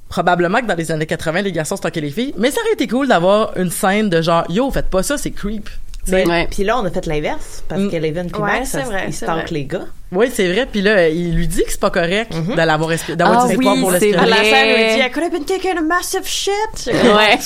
probablement 0.10 0.60
que 0.60 0.66
dans 0.66 0.76
les 0.76 0.92
années 0.92 1.06
80 1.06 1.44
les 1.44 1.52
garçons 1.54 1.78
stalkaient 1.78 2.02
les 2.02 2.12
filles 2.12 2.34
mais 2.38 2.52
ça 2.52 2.60
aurait 2.62 2.74
été 2.74 2.88
cool 2.88 3.08
d'avoir 3.08 3.56
une 3.58 3.72
scène 3.72 4.10
de 4.10 4.22
genre 4.22 4.44
yo 4.50 4.70
faites 4.72 4.90
pas 4.90 5.04
ça 5.04 5.18
c'est 5.18 5.32
creep 5.32 5.70
Mais- 6.08 6.28
Ouais. 6.28 6.48
Puis 6.50 6.64
là, 6.64 6.80
on 6.80 6.84
a 6.86 6.90
fait 6.90 7.06
l'inverse 7.06 7.64
parce 7.70 7.80
Mm. 7.80 7.90
Ouais, 7.90 8.40
Max, 8.40 8.72
c'est 8.72 8.80
ça- 8.80 8.86
vrai, 8.86 9.06
ils 9.08 9.14
stalkent 9.14 9.52
les 9.52 9.66
gars. 9.66 9.86
Oui, 10.14 10.30
c'est 10.34 10.52
vrai. 10.52 10.66
Puis 10.66 10.82
là, 10.82 11.08
il 11.08 11.34
lui 11.36 11.48
dit 11.48 11.64
que 11.64 11.72
c'est 11.72 11.80
pas 11.80 11.90
correct 11.90 12.34
Mhm. 12.36 12.56
de 12.56 12.62
l'avoir 12.62 12.92
espi- 12.92 13.16
d'avoir 13.16 13.46
Ah 13.46 13.48
oui, 13.48 13.56
pour 13.80 13.90
À 13.90 13.94
la 13.94 14.00
scène 14.00 14.18
où 14.20 14.78
il 14.78 14.96
dit 14.96 15.08
I 15.08 15.10
could 15.12 15.24
have 15.24 15.32
been 15.32 15.46
taking 15.46 15.78
a 15.78 15.82
massive 15.82 16.26
shit. 16.26 16.52
Ouais. 16.88 17.40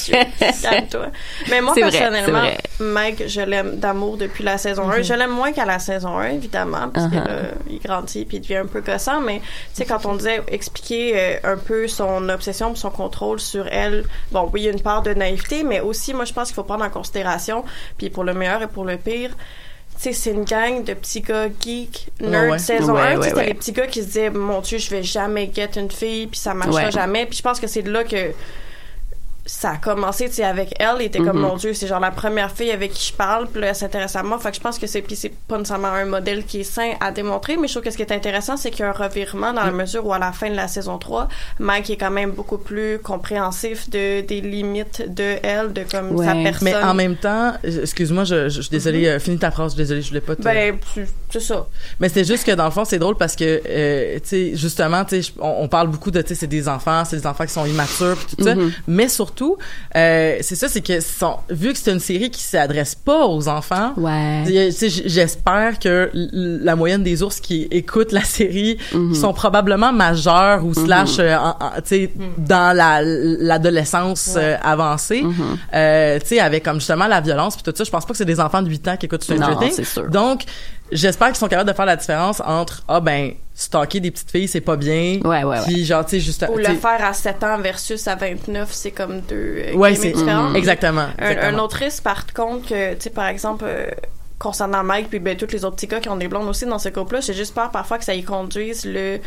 Calme-toi. 0.61 1.07
Mais 1.49 1.61
moi, 1.61 1.73
personnellement, 1.75 2.39
vrai. 2.39 2.57
Mike, 2.79 3.23
je 3.27 3.41
l'aime 3.41 3.75
d'amour 3.77 4.17
depuis 4.17 4.43
la 4.43 4.57
saison 4.57 4.89
1. 4.89 5.03
Je 5.03 5.13
l'aime 5.13 5.29
moins 5.31 5.51
qu'à 5.51 5.65
la 5.65 5.77
saison 5.77 6.17
1, 6.17 6.29
évidemment, 6.29 6.89
parce 6.93 7.07
que 7.07 7.15
Uh-huh. 7.15 7.27
là, 7.27 7.37
il 7.69 7.79
grandit 7.79 8.25
puis 8.25 8.37
il 8.37 8.41
devient 8.41 8.55
un 8.57 8.65
peu 8.65 8.81
gossant. 8.81 9.21
Mais, 9.21 9.39
tu 9.39 9.45
sais, 9.73 9.85
quand 9.85 10.03
on 10.07 10.15
disait 10.15 10.41
expliquer 10.47 11.13
euh, 11.15 11.35
un 11.53 11.57
peu 11.57 11.87
son 11.87 12.29
obsession 12.29 12.73
son 12.75 12.89
contrôle 12.89 13.39
sur 13.39 13.67
elle, 13.67 14.05
bon, 14.31 14.49
oui, 14.51 14.61
il 14.61 14.65
y 14.65 14.69
a 14.69 14.71
une 14.71 14.81
part 14.81 15.03
de 15.03 15.13
naïveté, 15.13 15.63
mais 15.63 15.81
aussi, 15.81 16.13
moi, 16.15 16.25
je 16.25 16.33
pense 16.33 16.47
qu'il 16.47 16.55
faut 16.55 16.63
prendre 16.63 16.83
en 16.83 16.89
considération, 16.89 17.63
puis 17.99 18.09
pour 18.09 18.23
le 18.23 18.33
meilleur 18.33 18.61
et 18.63 18.67
pour 18.67 18.85
le 18.85 18.97
pire, 18.97 19.29
c'est 19.97 20.31
une 20.31 20.43
gang 20.45 20.83
de 20.83 20.93
petits 20.93 21.21
gars 21.21 21.47
geeks, 21.61 22.07
nerds, 22.21 22.51
ouais. 22.51 22.59
saison 22.59 22.93
Ouais, 22.93 23.01
1. 23.01 23.11
tu 23.13 23.17
ouais, 23.17 23.23
sais, 23.23 23.29
c'était 23.29 23.39
ouais. 23.41 23.47
les 23.47 23.53
petits 23.53 23.71
gars 23.71 23.87
qui 23.87 24.01
se 24.01 24.05
disaient, 24.07 24.29
mon 24.29 24.61
Dieu, 24.61 24.77
je 24.77 24.89
vais 24.89 25.03
jamais 25.03 25.49
get 25.53 25.69
une 25.77 25.89
fille, 25.91 26.27
puis 26.27 26.39
ça 26.39 26.53
marchera 26.53 26.85
Ouais. 26.85 26.91
jamais. 26.91 27.25
Puis 27.25 27.37
je 27.37 27.41
pense 27.43 27.59
que 27.59 27.67
c'est 27.67 27.81
de 27.81 27.91
là 27.91 28.03
que 28.03 28.31
ça 29.55 29.71
a 29.71 29.77
commencé, 29.77 30.27
tu 30.27 30.35
sais, 30.35 30.43
avec 30.43 30.73
elle, 30.79 30.95
elle 30.99 31.05
était 31.05 31.19
comme, 31.19 31.37
Mhm. 31.37 31.41
mon 31.47 31.55
Dieu, 31.55 31.73
c'est 31.73 31.87
genre 31.87 32.01
la 32.01 32.11
première 32.11 32.51
fille 32.51 32.71
avec 32.71 32.91
qui 32.91 33.07
je 33.11 33.13
parle, 33.13 33.47
puis 33.47 33.61
là, 33.61 33.67
elle 33.67 33.75
s'intéresse 33.75 34.15
à 34.17 34.21
moi. 34.23 34.37
Fait 34.37 34.49
que 34.51 34.57
je 34.57 34.61
pense 34.61 34.77
que 34.77 34.85
c'est, 34.85 35.01
puis 35.01 35.15
c'est 35.15 35.31
pas 35.47 35.57
nécessairement 35.57 35.87
un 35.87 36.03
modèle 36.05 36.43
qui 36.43 36.59
est 36.59 36.63
sain 36.65 36.91
à 36.99 37.11
démontrer, 37.11 37.55
mais 37.55 37.67
je 37.67 37.73
trouve 37.73 37.83
que 37.83 37.91
ce 37.91 37.95
qui 37.95 38.03
est 38.03 38.11
intéressant, 38.11 38.57
c'est 38.57 38.69
qu'il 38.69 38.81
y 38.81 38.83
a 38.83 38.89
un 38.89 38.91
revirement 38.91 39.53
dans 39.53 39.63
la 39.63 39.71
Mm. 39.71 39.75
mesure 39.77 40.05
où 40.05 40.11
à 40.13 40.19
la 40.19 40.33
fin 40.33 40.49
de 40.49 40.55
la 40.55 40.67
saison 40.67 40.97
3, 40.97 41.29
Mike 41.59 41.89
est 41.89 41.95
quand 41.97 42.11
même 42.11 42.31
beaucoup 42.31 42.57
plus 42.57 42.99
compréhensif 42.99 43.89
de, 43.89 44.21
des 44.21 44.41
limites 44.41 45.03
de 45.13 45.35
elle, 45.41 45.71
de 45.73 45.83
comme 45.89 46.17
sa 46.17 46.33
Ouais. 46.35 46.43
personne. 46.43 46.63
Mais 46.65 46.75
en 46.75 46.93
même 46.93 47.15
temps, 47.15 47.53
excuse-moi, 47.63 48.23
je, 48.25 48.49
suis 48.49 48.69
désolée, 48.69 49.07
euh, 49.07 49.19
finis 49.19 49.39
ta 49.39 49.51
phrase, 49.51 49.71
je 49.71 49.75
suis 49.75 49.83
désolée, 49.83 50.01
je 50.01 50.07
voulais 50.09 50.21
pas 50.21 50.35
te... 50.35 50.41
Ben, 50.41 50.77
c'est- 50.93 51.39
ça. 51.39 51.67
Mais 51.99 52.07
c'est 52.09 52.23
juste 52.23 52.45
que 52.45 52.51
dans 52.51 52.63
le 52.65 52.71
fond, 52.71 52.85
c'est 52.85 52.97
drôle 52.99 53.15
parce 53.17 53.35
que, 53.35 53.61
euh, 53.67 54.15
tu 54.19 54.27
sais, 54.29 54.51
justement, 54.55 55.03
tu 55.03 55.21
sais, 55.21 55.33
je- 55.33 55.41
on, 55.41 55.63
on 55.63 55.67
parle 55.67 55.89
beaucoup 55.89 56.09
de, 56.09 56.21
tu 56.21 56.29
sais, 56.29 56.35
c'est 56.35 56.47
des 56.47 56.67
enfants, 56.69 57.03
c'est 57.03 57.17
des 57.17 57.27
enfants 57.27 57.45
qui 57.45 57.51
sont 57.53 57.65
immatures, 57.65 58.15
pis 58.17 58.35
tout 58.37 58.43
ça. 58.45 58.55
Mhm. 58.55 58.71
Mais 58.87 59.09
surtout, 59.09 59.44
euh, 59.95 60.37
c'est 60.41 60.55
ça, 60.55 60.67
c'est 60.67 60.81
que 60.81 60.99
vu 61.53 61.71
que 61.73 61.77
c'est 61.79 61.91
une 61.91 61.99
série 61.99 62.29
qui 62.29 62.41
s'adresse 62.41 62.95
pas 62.95 63.25
aux 63.27 63.47
enfants. 63.47 63.93
Ouais. 63.97 64.43
J'espère 65.05 65.79
que 65.79 66.09
la 66.13 66.75
moyenne 66.75 67.03
des 67.03 67.21
ours 67.23 67.39
qui 67.39 67.67
écoutent 67.71 68.11
la 68.11 68.23
série 68.23 68.77
Mhm. 68.93 69.13
sont 69.15 69.33
probablement 69.33 69.91
majeurs 69.93 70.63
ou 70.65 70.73
slash, 70.73 71.17
euh, 71.19 71.35
en- 71.35 71.49
en- 71.59 71.71
tu 71.77 71.81
sais, 71.85 72.11
dans 72.37 72.75
la 72.75 73.01
l'adolescence 73.03 74.35
euh, 74.37 74.55
avancée, 74.63 75.21
Mhm. 75.23 75.33
euh, 75.73 76.19
tu 76.19 76.27
sais, 76.27 76.39
avec 76.39 76.63
comme 76.63 76.79
justement 76.79 77.07
la 77.07 77.21
violence 77.21 77.55
puis 77.55 77.63
tout 77.63 77.73
ça. 77.75 77.83
Je 77.83 77.89
pense 77.91 78.05
pas 78.05 78.11
que 78.11 78.17
c'est 78.17 78.25
des 78.25 78.39
enfants 78.39 78.61
de 78.61 78.69
8 78.69 78.87
ans 78.87 78.97
qui 78.97 79.05
écoutent 79.05 79.23
Stranger 79.23 79.55
Things. 79.59 79.85
Donc, 80.11 80.43
j'espère 80.91 81.27
qu'ils 81.27 81.37
sont 81.37 81.47
capables 81.47 81.69
de 81.69 81.75
faire 81.75 81.85
la 81.85 81.95
différence 81.95 82.41
entre 82.45 82.83
ah 82.87 82.99
ben 82.99 83.33
stalker 83.53 83.99
des 83.99 84.11
petites 84.11 84.31
filles 84.31 84.47
c'est 84.47 84.61
pas 84.61 84.75
bien. 84.75 85.19
Ouais, 85.23 85.43
ouais, 85.43 85.43
ouais. 85.43 85.57
Puis 85.65 85.85
genre 85.85 86.03
tu 86.05 86.11
sais 86.11 86.19
juste 86.19 86.45
Ou 86.51 86.57
le 86.57 86.63
faire 86.65 87.03
à 87.03 87.13
7 87.13 87.43
ans 87.43 87.57
versus 87.59 88.07
à 88.07 88.15
29, 88.15 88.69
c'est 88.71 88.91
comme 88.91 89.21
deux 89.21 89.63
euh, 89.67 89.73
Ouais, 89.73 89.95
c'est 89.95 90.11
différents. 90.11 90.53
exactement. 90.53 91.07
Un, 91.17 91.29
exactement. 91.29 91.57
un 91.57 91.63
autre 91.63 91.77
risque, 91.77 92.03
par 92.03 92.25
contre, 92.33 92.67
que, 92.69 92.93
tu 92.95 93.01
sais, 93.01 93.09
par 93.09 93.27
exemple, 93.27 93.65
euh, 93.67 93.87
concernant 94.39 94.83
Mike 94.83 95.09
puis 95.09 95.19
ben 95.19 95.37
tous 95.37 95.51
les 95.51 95.63
autres 95.63 95.75
petits 95.75 95.87
gars 95.87 95.99
qui 95.99 96.09
ont 96.09 96.17
des 96.17 96.27
blondes 96.27 96.47
aussi 96.47 96.65
dans 96.65 96.79
ce 96.79 96.89
couple-là, 96.89 97.21
j'ai 97.21 97.33
juste 97.33 97.53
peur 97.53 97.71
parfois 97.71 97.97
que 97.97 98.03
ça 98.03 98.13
y 98.13 98.23
conduise 98.23 98.85
le 98.85 99.19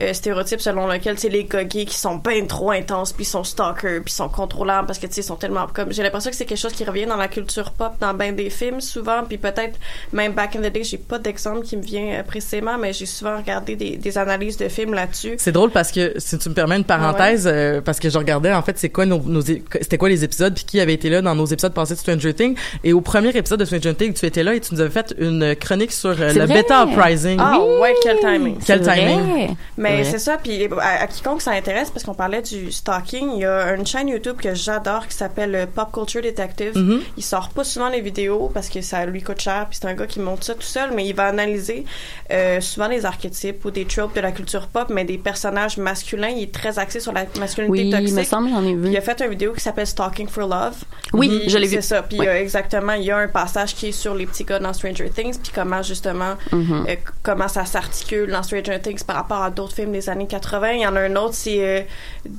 euh, 0.00 0.12
stéréotype 0.12 0.60
selon 0.60 0.86
lequel, 0.86 1.16
tu 1.16 1.22
sais, 1.22 1.28
les 1.28 1.44
gars 1.44 1.64
gays 1.64 1.84
qui 1.84 1.96
sont 1.96 2.16
ben 2.16 2.46
trop 2.46 2.70
intenses 2.70 3.12
puis 3.12 3.24
sont 3.24 3.44
stalkers 3.44 4.02
puis 4.02 4.12
sont 4.12 4.28
contrôlables 4.28 4.86
parce 4.86 4.98
que, 4.98 5.06
tu 5.06 5.14
sais, 5.14 5.20
ils 5.20 5.24
sont 5.24 5.36
tellement 5.36 5.66
comme... 5.72 5.92
J'ai 5.92 6.02
l'impression 6.02 6.30
que 6.30 6.36
c'est 6.36 6.46
quelque 6.46 6.58
chose 6.58 6.72
qui 6.72 6.84
revient 6.84 7.06
dans 7.06 7.16
la 7.16 7.28
culture 7.28 7.72
pop, 7.72 7.92
dans 8.00 8.14
ben 8.14 8.34
des 8.34 8.50
films 8.50 8.80
souvent, 8.80 9.22
puis 9.28 9.38
peut-être 9.38 9.78
même 10.12 10.32
back 10.32 10.56
in 10.56 10.60
the 10.60 10.72
day, 10.72 10.84
j'ai 10.84 10.98
pas 10.98 11.18
d'exemple 11.18 11.62
qui 11.62 11.76
me 11.76 11.82
vient 11.82 12.20
euh, 12.20 12.22
précisément, 12.22 12.78
mais 12.78 12.92
j'ai 12.92 13.06
souvent 13.06 13.36
regardé 13.36 13.76
des, 13.76 13.96
des 13.96 14.18
analyses 14.18 14.56
de 14.56 14.68
films 14.68 14.94
là-dessus. 14.94 15.34
C'est 15.38 15.52
drôle 15.52 15.70
parce 15.70 15.92
que 15.92 16.14
si 16.18 16.38
tu 16.38 16.48
me 16.48 16.54
permets 16.54 16.76
une 16.76 16.84
parenthèse, 16.84 17.46
euh, 17.46 17.80
parce 17.80 18.00
que 18.00 18.08
je 18.08 18.18
regardais 18.18 18.52
en 18.52 18.62
fait 18.62 18.78
c'est 18.78 18.88
quoi 18.88 19.06
nos, 19.06 19.18
nos 19.20 19.42
c'était 19.42 19.98
quoi 19.98 20.08
les 20.08 20.24
épisodes 20.24 20.54
puis 20.54 20.64
qui 20.64 20.80
avait 20.80 20.94
été 20.94 21.10
là 21.10 21.22
dans 21.22 21.34
nos 21.34 21.46
épisodes 21.46 21.74
passés 21.74 21.94
de 21.94 21.98
Stranger 21.98 22.34
Things. 22.34 22.56
Et 22.82 22.92
au 22.92 23.00
premier 23.00 23.36
épisode 23.36 23.60
de 23.60 23.64
Stranger 23.64 23.94
Things 23.94 24.14
tu 24.14 24.26
étais 24.26 24.42
là 24.42 24.54
et 24.54 24.60
tu 24.68 24.74
nous 24.74 24.80
avais 24.80 24.90
fait 24.90 25.14
une 25.18 25.54
chronique 25.56 25.92
sur 25.92 26.10
euh, 26.10 26.32
le 26.32 26.44
vrai? 26.46 26.62
beta 26.62 26.84
uprising. 26.84 27.38
Ah 27.40 27.58
ouais, 27.80 27.94
quel 28.02 28.18
timing. 28.18 28.58
Quel 28.64 28.82
vrai. 28.82 28.94
timing. 28.96 29.56
Mais 29.76 29.98
Ouais. 29.98 30.04
c'est 30.04 30.18
ça, 30.18 30.36
puis 30.42 30.68
à, 30.80 31.02
à 31.02 31.06
quiconque 31.06 31.42
ça 31.42 31.52
intéresse, 31.52 31.90
parce 31.90 32.04
qu'on 32.04 32.14
parlait 32.14 32.42
du 32.42 32.72
stalking, 32.72 33.32
il 33.34 33.40
y 33.40 33.44
a 33.44 33.74
une 33.74 33.86
chaîne 33.86 34.08
YouTube 34.08 34.36
que 34.40 34.54
j'adore 34.54 35.06
qui 35.06 35.16
s'appelle 35.16 35.54
euh, 35.54 35.66
Pop 35.66 35.92
Culture 35.92 36.22
Detective. 36.22 36.76
Mhm. 36.76 37.00
Il 37.16 37.22
sort 37.22 37.50
pas 37.50 37.64
souvent 37.64 37.88
les 37.88 38.00
vidéos 38.00 38.50
parce 38.52 38.68
que 38.68 38.80
ça 38.80 39.04
lui 39.06 39.22
coûte 39.22 39.40
cher, 39.40 39.66
puis 39.68 39.78
c'est 39.80 39.88
un 39.88 39.94
gars 39.94 40.06
qui 40.06 40.20
monte 40.20 40.44
ça 40.44 40.54
tout 40.54 40.62
seul, 40.62 40.90
mais 40.94 41.06
il 41.06 41.14
va 41.14 41.24
analyser 41.26 41.84
euh, 42.30 42.60
souvent 42.60 42.88
les 42.88 43.04
archétypes 43.04 43.64
ou 43.64 43.70
des 43.70 43.84
tropes 43.84 44.14
de 44.14 44.20
la 44.20 44.32
culture 44.32 44.66
pop, 44.68 44.88
mais 44.90 45.04
des 45.04 45.18
personnages 45.18 45.76
masculins. 45.76 46.28
Il 46.28 46.42
est 46.44 46.54
très 46.54 46.78
axé 46.78 47.00
sur 47.00 47.12
la 47.12 47.24
masculinité 47.38 47.82
Oui, 47.82 47.88
il 47.88 47.90
toxique. 47.90 48.16
me 48.16 48.22
semble, 48.24 48.48
j'en 48.50 48.62
ai 48.64 48.72
Puis 48.74 48.82
vu. 48.82 48.88
il 48.90 48.96
a 48.96 49.00
fait 49.00 49.20
une 49.20 49.30
vidéo 49.30 49.52
qui 49.52 49.60
s'appelle 49.60 49.86
Stalking 49.86 50.28
for 50.28 50.48
Love. 50.48 50.74
Oui, 51.12 51.28
Puis 51.40 51.50
je 51.50 51.58
l'ai 51.58 51.66
vu. 51.66 51.76
C'est 51.76 51.82
ça. 51.82 52.02
Puis 52.02 52.18
Oui. 52.20 52.26
euh, 52.26 52.40
exactement, 52.40 52.92
il 52.94 53.04
y 53.04 53.10
a 53.10 53.16
un 53.18 53.28
passage 53.28 53.74
qui 53.74 53.88
est 53.88 53.92
sur 53.92 54.14
les 54.14 54.26
petits 54.26 54.43
gars 54.44 54.58
dans 54.58 54.72
Stranger 54.72 55.10
Things, 55.10 55.38
puis 55.42 55.52
comment 55.54 55.82
justement, 55.82 56.34
Mhm. 56.52 56.86
euh, 56.88 56.94
comment 57.22 57.48
ça 57.48 57.64
s'articule 57.64 58.30
dans 58.30 58.42
Stranger 58.42 58.80
Things 58.82 59.02
par 59.04 59.16
rapport 59.16 59.42
à 59.42 59.50
d'autres 59.50 59.74
films 59.74 59.92
des 59.92 60.08
années 60.08 60.26
80. 60.26 60.72
Il 60.72 60.80
y 60.82 60.86
en 60.86 60.94
a 60.96 61.00
un 61.00 61.16
autre, 61.16 61.34
c'est 61.34 61.58
euh, 61.64 61.80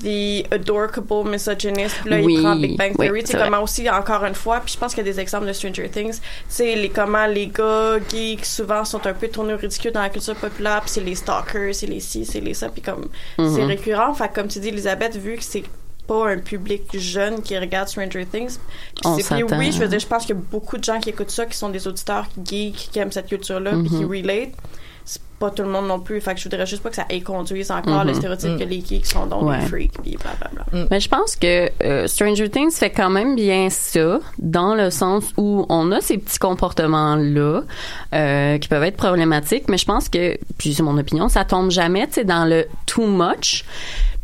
The 0.04 0.52
Adorable 0.54 1.30
Misogynist. 1.30 2.06
Là, 2.06 2.18
Oui, 2.22 2.36
il 2.36 2.42
prend 2.44 2.56
Big 2.56 2.78
Bang 2.78 2.96
Theory. 2.98 3.24
c'est 3.26 3.38
comment 3.38 3.62
aussi, 3.64 3.90
encore 3.90 4.24
une 4.26 4.36
fois, 4.36 4.60
puis 4.60 4.74
je 4.74 4.80
pense 4.80 4.94
qu'il 4.94 5.06
y 5.06 5.10
a 5.10 5.12
des 5.12 5.20
exemples 5.20 5.48
de 5.48 5.54
Stranger 5.54 5.90
Things. 5.90 6.20
Sais, 6.48 6.76
les, 6.76 6.90
comment 6.90 7.26
les 7.26 7.48
gars 7.48 7.98
geeks 8.10 8.46
souvent 8.46 8.84
sont 8.86 9.06
un 9.08 9.14
peu 9.14 9.28
tournés 9.28 9.54
au 9.54 9.58
ridicule 9.58 9.92
dans 9.92 10.02
la 10.02 10.10
culture 10.10 10.36
populaire, 10.36 10.82
puis 10.82 10.90
c'est 10.90 11.02
les 11.02 11.16
stalkers, 11.16 11.74
c'est 11.74 11.88
les 11.88 12.00
ci, 12.00 12.26
c'est 12.26 12.40
les 12.42 12.54
ça, 12.54 12.70
puis 12.70 12.82
comme, 12.82 13.10
Mhm. 13.38 13.56
c'est 13.56 13.64
récurrent. 13.66 14.14
Fait 14.14 14.32
comme 14.34 14.48
tu 14.48 14.60
dis, 14.60 14.70
Elisabeth, 14.70 15.16
vu 15.18 15.36
que 15.38 15.44
c'est 15.44 15.64
pas 16.08 16.30
un 16.30 16.38
public 16.40 16.84
jeune 16.98 17.42
qui 17.42 17.58
regarde 17.58 17.88
Stranger 17.88 18.26
Things. 18.26 18.58
Puis 18.96 19.44
oui, 19.58 19.72
je 19.72 19.80
veux 19.80 19.88
dire, 19.88 20.00
je 20.00 20.08
pense 20.08 20.26
qu'il 20.26 20.36
y 20.36 20.38
a 20.38 20.42
beaucoup 20.52 20.78
de 20.78 20.84
gens 20.84 21.00
qui 21.00 21.10
écoutent 21.10 21.32
ça, 21.32 21.46
qui 21.46 21.58
sont 21.58 21.70
des 21.70 21.88
auditeurs 21.88 22.28
geeks, 22.44 22.90
qui 22.92 23.00
aiment 23.00 23.12
cette 23.12 23.28
culture-là, 23.28 23.72
puis 23.72 23.90
qui 23.90 23.96
Mhm. 24.06 24.10
relate. 24.10 24.50
C'est 25.08 25.22
pas 25.38 25.52
tout 25.52 25.62
le 25.62 25.70
monde 25.70 25.88
non 25.88 26.00
plus. 26.00 26.20
Fait 26.20 26.34
que 26.34 26.40
je 26.40 26.46
voudrais 26.46 26.66
juste 26.66 26.82
pas 26.82 26.90
que 26.90 26.96
ça 26.96 27.06
conduise 27.24 27.70
encore 27.70 28.02
Mhm. 28.02 28.08
le 28.08 28.14
stéréotype 28.16 28.58
que 28.58 28.64
les 28.64 28.82
geeks 28.84 29.06
sont 29.06 29.28
donc 29.28 29.44
Ouais. 29.44 29.60
des 29.60 29.66
freaks, 29.68 30.02
puis 30.02 30.18
blablabla. 30.18 30.88
Mais 30.90 31.00
je 31.00 31.08
pense 31.10 31.36
que 31.36 31.70
euh, 31.84 32.08
Stranger 32.08 32.50
Things 32.50 32.72
fait 32.72 32.90
quand 32.90 33.12
même 33.12 33.36
bien 33.36 33.70
ça, 33.70 34.20
dans 34.40 34.74
le 34.74 34.90
sens 34.90 35.26
où 35.38 35.66
on 35.70 35.92
a 35.92 36.02
ces 36.02 36.18
petits 36.18 36.40
comportements-là 36.40 37.62
euh, 38.14 38.58
qui 38.58 38.68
peuvent 38.68 38.84
être 38.84 38.98
problématiques, 38.98 39.66
mais 39.70 39.78
je 39.78 39.86
pense 39.86 40.10
que, 40.10 40.38
puis 40.58 40.74
c'est 40.74 40.84
mon 40.84 40.98
opinion, 40.98 41.30
ça 41.30 41.46
tombe 41.46 41.70
jamais, 41.70 42.08
tu 42.08 42.14
sais, 42.14 42.24
dans 42.24 42.46
le 42.46 42.66
too 42.88 43.06
much. 43.06 43.64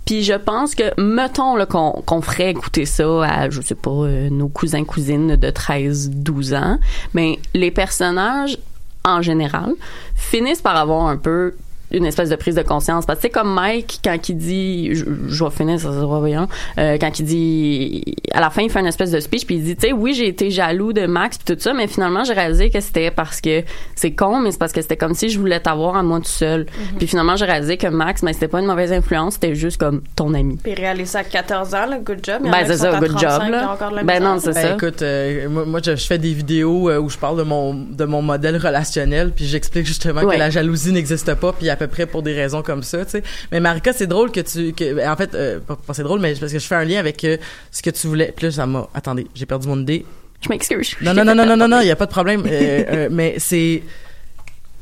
Puis 0.06 0.24
je 0.24 0.34
pense 0.34 0.76
que, 0.76 1.00
mettons 1.00 1.56
là, 1.56 1.66
qu'on 1.66 1.92
qu'on 2.06 2.22
ferait 2.22 2.52
écouter 2.52 2.86
ça 2.86 3.24
à, 3.24 3.50
je 3.50 3.62
sais 3.62 3.76
pas, 3.76 3.92
euh, 3.92 4.30
nos 4.30 4.48
cousins, 4.48 4.84
cousines 4.84 5.36
de 5.36 5.50
13, 5.50 6.10
12 6.12 6.54
ans, 6.54 6.80
mais 7.14 7.40
les 7.54 7.72
personnages, 7.72 8.58
en 9.06 9.22
général, 9.22 9.74
finissent 10.16 10.62
par 10.62 10.76
avoir 10.76 11.08
un 11.08 11.18
peu 11.18 11.56
une 11.94 12.06
espèce 12.06 12.30
de 12.30 12.36
prise 12.36 12.56
de 12.56 12.62
conscience. 12.62 13.06
Parce 13.06 13.20
que 13.20 13.24
c'est 13.24 13.30
comme 13.30 13.54
Mike 13.54 14.00
quand 14.04 14.30
il 14.30 14.36
dit 14.38 14.96
je, 14.96 15.06
je 15.28 15.44
vais 15.44 15.50
finir 15.52 15.80
ça 15.80 15.92
sera 15.92 16.20
voyant 16.20 16.48
euh, 16.78 16.98
quand 17.00 17.20
il 17.20 17.26
dit 17.26 18.04
à 18.34 18.40
la 18.42 18.50
fin 18.50 18.62
il 18.62 18.70
fait 18.70 18.80
une 18.80 18.88
espèce 18.88 19.12
de 19.12 19.20
speech 19.20 19.46
puis 19.46 19.56
il 19.56 19.64
dit 19.64 19.76
tu 19.76 19.88
sais 19.88 19.94
oui 19.94 20.14
j'ai 20.14 20.28
été 20.28 20.50
jaloux 20.50 20.94
de 20.94 21.06
Max 21.06 21.38
puis 21.38 21.56
tout 21.56 21.62
ça 21.62 21.74
mais 21.74 21.88
finalement 21.88 22.24
j'ai 22.24 22.34
réalisé 22.34 22.70
que 22.70 22.80
c'était 22.80 23.12
parce 23.12 23.42
que 23.42 23.64
c'est 23.96 24.12
con 24.12 24.40
mais 24.40 24.52
c'est 24.52 24.58
parce 24.60 24.72
que 24.72 24.82
c'était 24.82 24.98
comme 24.98 25.14
si 25.14 25.30
je 25.30 25.40
voulais 25.40 25.60
t'avoir 25.60 25.96
à 25.96 26.04
moi 26.04 26.20
tout 26.20 26.26
seul. 26.28 26.66
Puis 26.98 27.08
finalement 27.08 27.36
j'ai 27.36 27.46
réalisé 27.46 27.78
que 27.78 27.88
Max 27.88 28.24
mais 28.24 28.34
c'était 28.34 28.48
pas 28.48 28.60
une 28.60 28.68
mauvaise 28.68 28.92
influence 28.92 29.34
c'était 29.36 29.56
juste 29.56 29.78
comme 29.80 30.02
ton 30.16 30.34
ami. 30.34 30.58
Puis 30.64 30.74
réaliser 30.74 31.06
ça 31.06 31.20
à 31.20 31.24
14 31.24 31.74
ans, 31.76 31.86
là, 31.88 32.00
good 32.00 32.20
job. 32.24 32.42
Il 32.44 32.48
y 32.48 32.50
en 32.50 32.54
a 32.54 32.62
ben 32.62 32.68
c'est 32.68 32.78
ça 32.78 33.00
good 33.00 33.10
35 33.16 33.20
job 33.20 33.52
là. 33.52 34.04
ben 34.04 34.24
non 34.24 34.40
c'est 34.40 34.54
Ben, 34.54 34.62
ça. 34.62 34.74
écoute, 34.76 35.02
euh, 35.02 35.50
moi, 35.50 35.66
moi, 35.66 35.80
je, 35.84 35.96
je 35.96 36.06
fais 36.06 36.18
des 36.18 36.34
vidéos 36.34 36.90
euh, 36.90 37.00
où 37.00 37.10
je 37.10 37.18
parle 37.18 37.38
de 37.38 37.44
mon 37.44 37.74
de 37.74 38.06
mon 38.06 38.22
modèle 38.22 38.58
relationnel, 38.58 39.32
puis 39.36 39.46
j'explique 39.46 39.86
justement 39.86 40.22
Ouais. 40.22 40.36
que 40.36 40.40
la 40.40 40.50
jalousie 40.50 40.92
n'existe 40.92 41.34
pas, 41.36 41.54
puis 41.54 41.70
à 41.70 41.76
peu 41.82 41.88
près 41.88 42.06
pour 42.06 42.22
des 42.22 42.34
raisons 42.34 42.62
comme 42.62 42.84
ça, 42.84 43.04
tu 43.06 43.12
sais. 43.12 43.24
Mais 43.52 43.60
Marika, 43.60 43.94
c'est 43.94 44.08
drôle 44.08 44.32
que 44.32 44.42
tu, 44.42 44.74
que, 44.74 45.08
en 45.08 45.16
fait, 45.16 45.34
euh, 45.34 45.60
pas, 45.60 45.78
c'est 45.94 46.04
drôle, 46.04 46.20
mais 46.20 46.34
parce 46.36 46.52
que 46.52 46.60
je 46.60 46.68
fais 46.68 46.76
un 46.76 46.84
lien 46.84 47.00
avec 47.00 47.24
euh, 47.24 47.38
ce 47.72 47.82
que 47.82 47.90
tu 47.90 48.08
voulais. 48.08 48.34
Puis 48.36 48.46
là, 48.46 48.52
ça 48.52 48.66
m'a. 48.66 48.88
Attendez, 48.94 49.28
j'ai 49.34 49.46
perdu 49.46 49.68
mon 49.68 49.80
idée. 49.80 50.06
je 50.42 50.50
m'excuse 50.50 50.96
Non, 51.02 51.14
non, 51.14 51.26
non, 51.26 51.36
non, 51.36 51.46
non, 51.46 51.58
non, 51.58 51.68
non, 51.68 51.82
il 51.82 51.88
y 51.88 51.92
a 51.92 51.96
pas 51.96 52.06
de 52.06 52.12
problème. 52.12 52.44
Euh, 52.46 52.84
euh, 52.88 53.10
mais 53.12 53.36
c'est. 53.40 53.84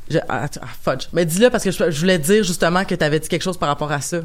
Je, 0.09 0.17
ah, 0.27 0.47
ah, 0.61 0.65
fudge. 0.83 1.07
Mais 1.13 1.25
dis-le 1.25 1.49
parce 1.51 1.63
que 1.63 1.71
je, 1.71 1.91
je 1.91 1.99
voulais 1.99 2.17
dire 2.17 2.43
justement 2.43 2.83
que 2.83 2.95
tu 2.95 3.03
avais 3.03 3.19
dit 3.19 3.29
quelque 3.29 3.43
chose 3.43 3.57
par 3.57 3.69
rapport 3.69 3.91
à 3.91 4.01
ça. 4.01 4.21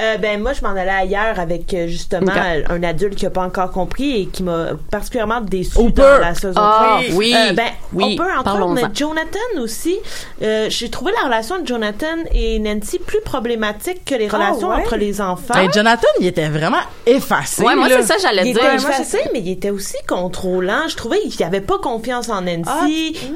Euh, 0.00 0.16
ben 0.16 0.40
moi 0.40 0.54
je 0.54 0.62
m'en 0.62 0.70
allais 0.70 0.88
ailleurs 0.88 1.38
avec 1.38 1.74
euh, 1.74 1.86
justement 1.86 2.32
euh, 2.34 2.62
un 2.70 2.82
adulte 2.82 3.14
qui 3.14 3.26
a 3.26 3.30
pas 3.30 3.42
encore 3.42 3.70
compris 3.72 4.22
et 4.22 4.26
qui 4.26 4.42
m'a 4.42 4.68
particulièrement 4.90 5.42
déçu 5.42 5.76
Hooper. 5.78 6.00
dans 6.00 6.18
la 6.18 6.34
saison 6.34 6.54
Ah, 6.56 7.00
3. 7.08 7.16
oui. 7.18 7.34
Euh, 7.36 7.52
ben 7.52 7.66
Oui, 7.92 8.18
on 8.18 8.22
peut 8.22 8.88
Jonathan 8.94 9.38
aussi 9.60 9.96
euh, 10.42 10.68
j'ai 10.70 10.88
trouvé 10.88 11.12
la 11.20 11.26
relation 11.26 11.58
de 11.60 11.66
Jonathan 11.66 12.06
et 12.32 12.58
Nancy 12.58 13.00
plus 13.00 13.20
problématique 13.20 14.02
que 14.06 14.14
les 14.14 14.28
relations 14.28 14.68
ouais? 14.70 14.76
entre 14.76 14.96
les 14.96 15.20
enfants. 15.20 15.54
Hey, 15.54 15.68
Jonathan, 15.74 16.08
il 16.20 16.26
était 16.26 16.48
vraiment 16.48 16.80
effacé. 17.04 17.62
ouais 17.62 17.74
moi 17.76 17.88
là. 17.88 17.96
c'est 18.00 18.06
ça 18.06 18.14
j'allais 18.22 18.48
il 18.48 18.54
dire 18.54 18.64
était 18.64 18.78
Moi, 18.82 18.90
effacé, 18.92 19.18
mais 19.34 19.40
il 19.40 19.50
était 19.50 19.70
aussi 19.70 19.96
contrôlant. 20.08 20.88
Je 20.88 20.96
trouvais 20.96 21.18
qu'il 21.20 21.42
avait 21.44 21.60
pas 21.60 21.78
confiance 21.78 22.30
en 22.30 22.40
Nancy. 22.40 22.64
Ah, 22.66 22.86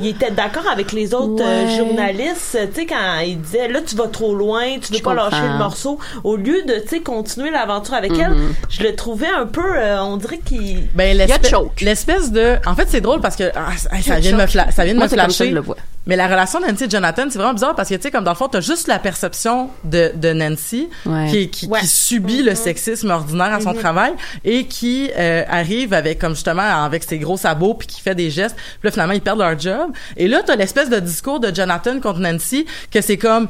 il 0.01 0.07
était 0.07 0.31
d'accord 0.31 0.67
avec 0.73 0.93
les 0.93 1.13
autres 1.13 1.43
euh, 1.45 1.67
Ouais. 1.67 1.77
journalistes. 1.77 2.59
Tu 2.75 2.81
sais, 2.81 2.87
quand 2.87 3.19
il 3.25 3.41
disait, 3.41 3.69
là, 3.69 3.81
tu 3.83 3.95
vas 3.97 4.07
trop 4.09 4.35
loin, 4.35 4.79
tu 4.81 4.93
veux 4.93 4.99
Je 4.99 5.03
pas 5.03 5.15
lâcher 5.15 5.43
le 5.53 5.59
morceau. 5.59 5.99
Au 6.25 6.37
lieu 6.37 6.46
de, 6.53 6.81
tu 6.83 6.89
sais, 6.89 7.01
continuer 7.01 7.51
l'aventure 7.51 7.95
avec 7.95 8.13
elle, 8.13 8.31
Mhm. 8.33 8.55
je 8.69 8.83
le 8.83 8.95
trouvais 8.95 9.29
un 9.29 9.47
peu, 9.47 9.63
euh, 9.77 10.01
on 10.03 10.17
dirait 10.17 10.39
qu'il... 10.39 10.87
Ben, 10.95 11.11
Il 11.15 11.17
y 11.19 11.23
a 11.23 11.27
l'espèce, 11.27 11.51
choke. 11.51 11.81
l'espèce 11.81 12.33
de, 12.33 12.57
en 12.67 12.75
fait, 12.75 12.87
c'est 12.89 13.01
drôle 13.01 13.21
parce 13.21 13.37
que 13.37 13.51
ah, 13.55 13.71
ça, 13.77 13.91
ça 14.03 14.19
vient 14.21 14.33
de 14.33 14.37
me 14.37 14.47
fla- 14.47 14.71
ça 14.71 14.85
vient 14.85 14.95
de 14.95 14.99
moi 14.99 15.07
me 15.07 15.13
flasher. 15.13 15.49
je 15.51 15.55
le 15.55 15.61
vois 15.61 15.77
Mais 16.07 16.15
la 16.17 16.27
relation 16.29 16.61
de 16.61 16.67
Nancy 16.67 16.85
et 16.85 16.91
Jonathan, 16.91 17.25
c'est 17.29 17.39
vraiment 17.39 17.53
bizarre 17.55 17.75
parce 17.75 17.89
que, 17.89 17.95
tu 17.97 18.03
sais, 18.03 18.11
comme 18.11 18.23
dans 18.25 18.31
le 18.31 18.37
fond, 18.37 18.49
t'as 18.49 18.61
juste 18.61 18.87
la 18.87 18.99
perception 18.99 19.71
de, 19.85 20.13
de 20.15 20.33
Nancy 20.33 20.89
Ouais. 21.05 21.27
qui, 21.31 21.49
qui, 21.51 21.67
Ouais. 21.67 21.81
qui 21.81 21.87
subit 21.89 22.43
le 22.43 22.55
sexisme 22.55 23.11
ordinaire 23.11 23.53
à 23.53 23.61
son 23.61 23.75
travail 23.75 24.13
et 24.45 24.67
qui 24.67 25.11
euh, 25.19 25.43
arrive 25.49 25.93
avec, 25.95 26.19
comme 26.21 26.35
justement, 26.35 26.63
avec 26.85 27.03
ses 27.03 27.19
gros 27.19 27.37
sabots 27.37 27.75
puis 27.75 27.89
qui 27.89 28.01
fait 28.01 28.15
des 28.15 28.31
gestes. 28.31 28.55
Puis 28.57 28.85
là, 28.85 28.91
finalement, 28.93 29.15
ils 29.15 29.21
perdent 29.21 29.41
leur 29.41 29.59
job. 29.59 29.91
Et 30.17 30.29
là, 30.29 30.43
t'as 30.47 30.55
l'espèce 30.57 30.89
de 30.91 31.01
discours 31.01 31.41
de 31.41 31.53
Jonathan 31.55 31.99
contre 32.01 32.21
Nancy 32.21 32.67
que 32.93 33.01
c'est 33.01 33.17
comme... 33.19 33.49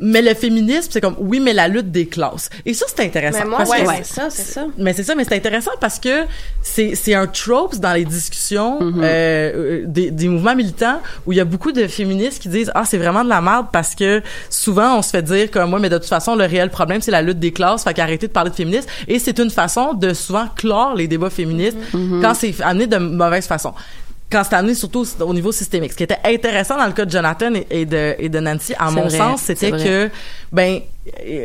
Mais 0.00 0.22
le 0.22 0.34
féminisme, 0.34 0.88
c'est 0.90 1.00
comme 1.00 1.14
oui, 1.18 1.38
mais 1.38 1.52
la 1.52 1.68
lutte 1.68 1.90
des 1.92 2.06
classes. 2.06 2.48
Et 2.66 2.74
ça, 2.74 2.86
c'est 2.88 3.04
intéressant. 3.04 3.40
Mais 3.40 3.44
moi, 3.44 3.58
parce 3.58 3.70
ouais, 3.70 3.84
que- 3.84 3.90
c'est 4.04 4.14
ça, 4.14 4.30
c'est 4.30 4.42
ça. 4.42 4.66
mais 4.78 4.92
c'est 4.94 5.02
ça, 5.04 5.14
mais 5.14 5.24
c'est 5.24 5.36
intéressant 5.36 5.70
parce 5.80 5.98
que 6.00 6.24
c'est 6.62 6.94
c'est 6.94 7.14
un 7.14 7.26
trope 7.26 7.76
dans 7.76 7.92
les 7.92 8.04
discussions 8.04 8.80
Mm-hmm. 8.80 9.00
euh, 9.02 9.52
euh, 9.54 9.82
des, 9.86 10.10
des 10.10 10.28
mouvements 10.28 10.54
militants 10.56 11.00
où 11.26 11.32
il 11.32 11.36
y 11.36 11.40
a 11.40 11.44
beaucoup 11.44 11.72
de 11.72 11.86
féministes 11.86 12.42
qui 12.42 12.48
disent 12.48 12.70
ah 12.74 12.84
c'est 12.84 12.98
vraiment 12.98 13.22
de 13.22 13.28
la 13.28 13.40
merde 13.40 13.66
parce 13.72 13.94
que 13.94 14.22
souvent 14.50 14.98
on 14.98 15.02
se 15.02 15.10
fait 15.10 15.22
dire 15.22 15.50
comme 15.50 15.70
moi 15.70 15.78
mais 15.78 15.88
de 15.88 15.98
toute 15.98 16.08
façon 16.08 16.34
le 16.34 16.44
réel 16.44 16.70
problème 16.70 17.00
c'est 17.00 17.10
la 17.10 17.22
lutte 17.22 17.38
des 17.38 17.52
classes 17.52 17.84
fait 17.84 17.94
qu'arrêtez 17.94 18.26
de 18.28 18.32
parler 18.32 18.50
de 18.50 18.54
féminisme 18.54 18.88
et 19.08 19.18
c'est 19.18 19.38
une 19.38 19.50
façon 19.50 19.94
de 19.94 20.12
souvent 20.14 20.46
clore 20.56 20.94
les 20.94 21.06
débats 21.08 21.30
féministes 21.30 21.76
Mm-hmm. 21.94 22.20
quand 22.22 22.34
c'est 22.34 22.54
amené 22.62 22.86
de 22.86 22.96
mauvaise 22.96 23.46
façon 23.46 23.72
quand 24.32 24.42
c'est 24.42 24.54
amené 24.56 24.74
surtout 24.74 25.06
au 25.20 25.34
niveau 25.34 25.52
systémique. 25.52 25.92
Ce 25.92 25.96
qui 25.96 26.02
était 26.04 26.18
intéressant 26.24 26.76
dans 26.76 26.86
le 26.86 26.92
cas 26.92 27.04
de 27.04 27.10
Jonathan 27.10 27.54
et, 27.54 27.66
et 27.70 27.86
de, 27.86 28.14
et 28.18 28.28
de 28.28 28.40
Nancy, 28.40 28.74
à 28.78 28.90
mon 28.90 29.02
vrai, 29.02 29.18
sens, 29.18 29.42
c'était 29.42 29.70
que, 29.70 30.10
ben, 30.50 30.80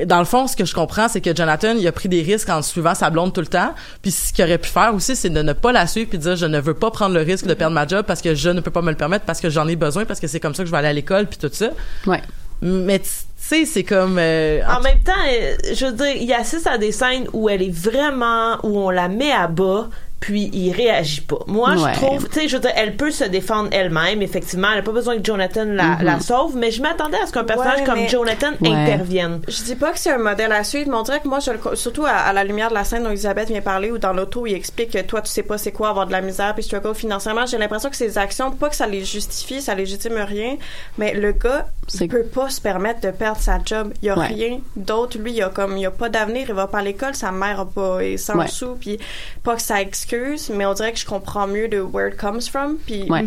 dans 0.05 0.19
le 0.19 0.25
fond, 0.25 0.47
ce 0.47 0.55
que 0.55 0.65
je 0.65 0.73
comprends, 0.73 1.07
c'est 1.07 1.21
que 1.21 1.35
Jonathan, 1.35 1.75
il 1.77 1.85
a 1.88 1.91
pris 1.91 2.09
des 2.09 2.21
risques 2.21 2.49
en 2.49 2.61
suivant 2.61 2.95
sa 2.95 3.09
blonde 3.09 3.33
tout 3.33 3.41
le 3.41 3.47
temps. 3.47 3.75
Puis 4.01 4.11
ce 4.11 4.31
qu'il 4.33 4.45
aurait 4.45 4.57
pu 4.57 4.69
faire 4.69 4.93
aussi, 4.95 5.15
c'est 5.15 5.29
de 5.29 5.41
ne 5.41 5.53
pas 5.53 5.71
la 5.71 5.85
suivre 5.85 6.09
puis 6.09 6.17
de 6.17 6.23
dire, 6.23 6.35
je 6.35 6.45
ne 6.45 6.59
veux 6.59 6.73
pas 6.73 6.89
prendre 6.89 7.13
le 7.13 7.21
risque 7.21 7.45
de 7.45 7.53
perdre 7.53 7.73
ma 7.75 7.85
job 7.85 8.05
parce 8.07 8.21
que 8.21 8.33
je 8.33 8.49
ne 8.49 8.61
peux 8.61 8.71
pas 8.71 8.81
me 8.81 8.91
le 8.91 8.97
permettre, 8.97 9.25
parce 9.25 9.41
que 9.41 9.49
j'en 9.49 9.67
ai 9.67 9.75
besoin, 9.75 10.05
parce 10.05 10.19
que 10.19 10.27
c'est 10.27 10.39
comme 10.39 10.55
ça 10.55 10.63
que 10.63 10.67
je 10.67 10.71
vais 10.71 10.77
aller 10.77 10.88
à 10.88 10.93
l'école 10.93 11.27
puis 11.27 11.38
tout 11.38 11.49
ça. 11.51 11.69
Ouais. 12.05 12.21
Mais 12.61 12.97
tu 12.99 13.09
sais, 13.38 13.65
c'est 13.65 13.83
comme... 13.83 14.17
euh, 14.19 14.61
En 14.67 14.81
même 14.81 15.01
temps, 15.03 15.11
euh, 15.31 15.55
je 15.75 15.85
veux 15.85 15.91
dire, 15.91 16.15
il 16.19 16.33
assiste 16.33 16.65
à 16.65 16.77
des 16.79 16.91
scènes 16.91 17.27
où 17.33 17.49
elle 17.49 17.61
est 17.61 17.69
vraiment, 17.75 18.57
où 18.63 18.79
on 18.79 18.89
la 18.89 19.07
met 19.09 19.31
à 19.31 19.47
bas, 19.47 19.89
puis 20.20 20.49
il 20.53 20.72
réagit 20.72 21.22
pas. 21.22 21.38
Moi, 21.47 21.72
Ouais. 21.76 21.93
je 21.93 21.99
trouve, 21.99 22.28
tu 22.28 22.34
sais, 22.41 22.47
je 22.47 22.55
veux 22.55 22.61
dire, 22.61 22.72
elle 22.76 22.95
peut 22.95 23.11
se 23.11 23.24
défendre 23.24 23.70
elle-même, 23.72 24.22
effectivement, 24.22 24.70
elle 24.74 24.80
a 24.80 24.82
pas 24.82 24.91
besoin 24.91 25.18
que 25.18 25.24
Jonathan 25.24 25.65
la, 25.65 25.97
la 26.01 26.20
sauve, 26.20 26.55
mais 26.55 26.72
je 26.72 26.82
m'attendais 26.82 27.18
à 27.18 27.28
ce 27.28 27.32
qu'un 27.32 27.43
personnage 27.43 27.80
Ouais, 27.80 27.86
comme 27.86 28.07
Jonathan 28.09 28.51
Ouais. 28.61 28.70
intervienne. 28.74 29.41
Je 29.47 29.63
dis 29.63 29.76
pas 29.76 29.91
que 29.91 29.99
c'est 29.99 30.11
un 30.11 30.18
modèle 30.18 30.51
à 30.51 30.63
suivre, 30.63 30.89
mais 30.89 30.97
on 30.97 31.03
dirait 31.03 31.20
que 31.20 31.28
moi, 31.28 31.39
je 31.39 31.51
le, 31.51 31.57
co- 31.59 31.76
surtout 31.76 32.05
à, 32.05 32.11
à 32.11 32.34
la 32.34 32.43
lumière 32.43 32.70
de 32.70 32.74
la 32.74 32.84
scène 32.84 33.03
dont 33.03 33.09
Elisabeth 33.11 33.49
vient 33.49 33.61
parler, 33.61 33.91
ou 33.91 33.97
dans 33.99 34.13
l'auto, 34.13 34.45
il 34.47 34.53
explique 34.55 34.91
que 34.91 35.01
toi, 35.01 35.22
tu 35.22 35.30
sais 35.30 35.43
pas 35.43 35.57
c'est 35.57 35.72
quoi 35.72 35.89
avoir 35.89 36.07
de 36.07 36.11
la 36.11 36.22
misère 36.22 36.53
puis 36.55 36.63
struggle 36.63 36.95
financièrement. 36.95 37.45
J'ai 37.45 37.57
l'impression 37.59 37.89
que 37.89 37.95
ses 37.95 38.18
actions, 38.18 38.51
pas 38.51 38.70
que 38.70 38.76
ça 38.76 38.88
les 38.88 39.05
justifie, 39.05 39.61
ça 39.61 39.76
légitime 39.76 40.18
rien, 40.18 40.57
mais 40.97 41.13
le 41.13 41.32
gars, 41.32 41.68
C'est- 41.88 42.05
il 42.05 42.07
peut 42.09 42.24
pas 42.24 42.49
se 42.49 42.59
permettre 42.59 43.01
de 43.01 43.11
perdre 43.11 43.39
sa 43.39 43.59
job. 43.63 43.93
Il 44.01 44.07
y 44.07 44.09
a 44.09 44.18
Ouais. 44.18 44.28
rien 44.28 44.59
d'autre. 44.76 45.18
Lui, 45.20 45.32
il 45.34 45.43
a 45.43 45.49
comme, 45.49 45.78
il 45.78 45.86
a 45.86 45.91
pas 45.91 46.09
d'avenir, 46.09 46.45
il 46.49 46.53
va 46.55 46.68
pas 46.68 46.80
à 46.80 46.82
l'école, 46.82 47.13
sa 47.15 47.32
mère 47.32 47.59
a 47.61 47.65
pas, 47.65 47.99
est 48.03 48.18
sans 48.18 48.36
Ouais. 48.38 48.47
sous, 48.47 48.76
puis 48.76 48.97
pas 49.43 49.55
que 49.55 49.61
ça 49.61 49.80
excuse, 49.82 50.07
mais 50.53 50.66
on 50.66 50.74
dirait 50.74 50.93
que 50.93 50.99
je 50.99 51.05
comprends 51.05 51.47
mieux 51.47 51.68
de 51.68 51.80
where 51.80 52.10
it 52.10 52.18
comes 52.18 52.41
from, 52.41 52.76
puis 52.86 53.05
Ouais. 53.10 53.26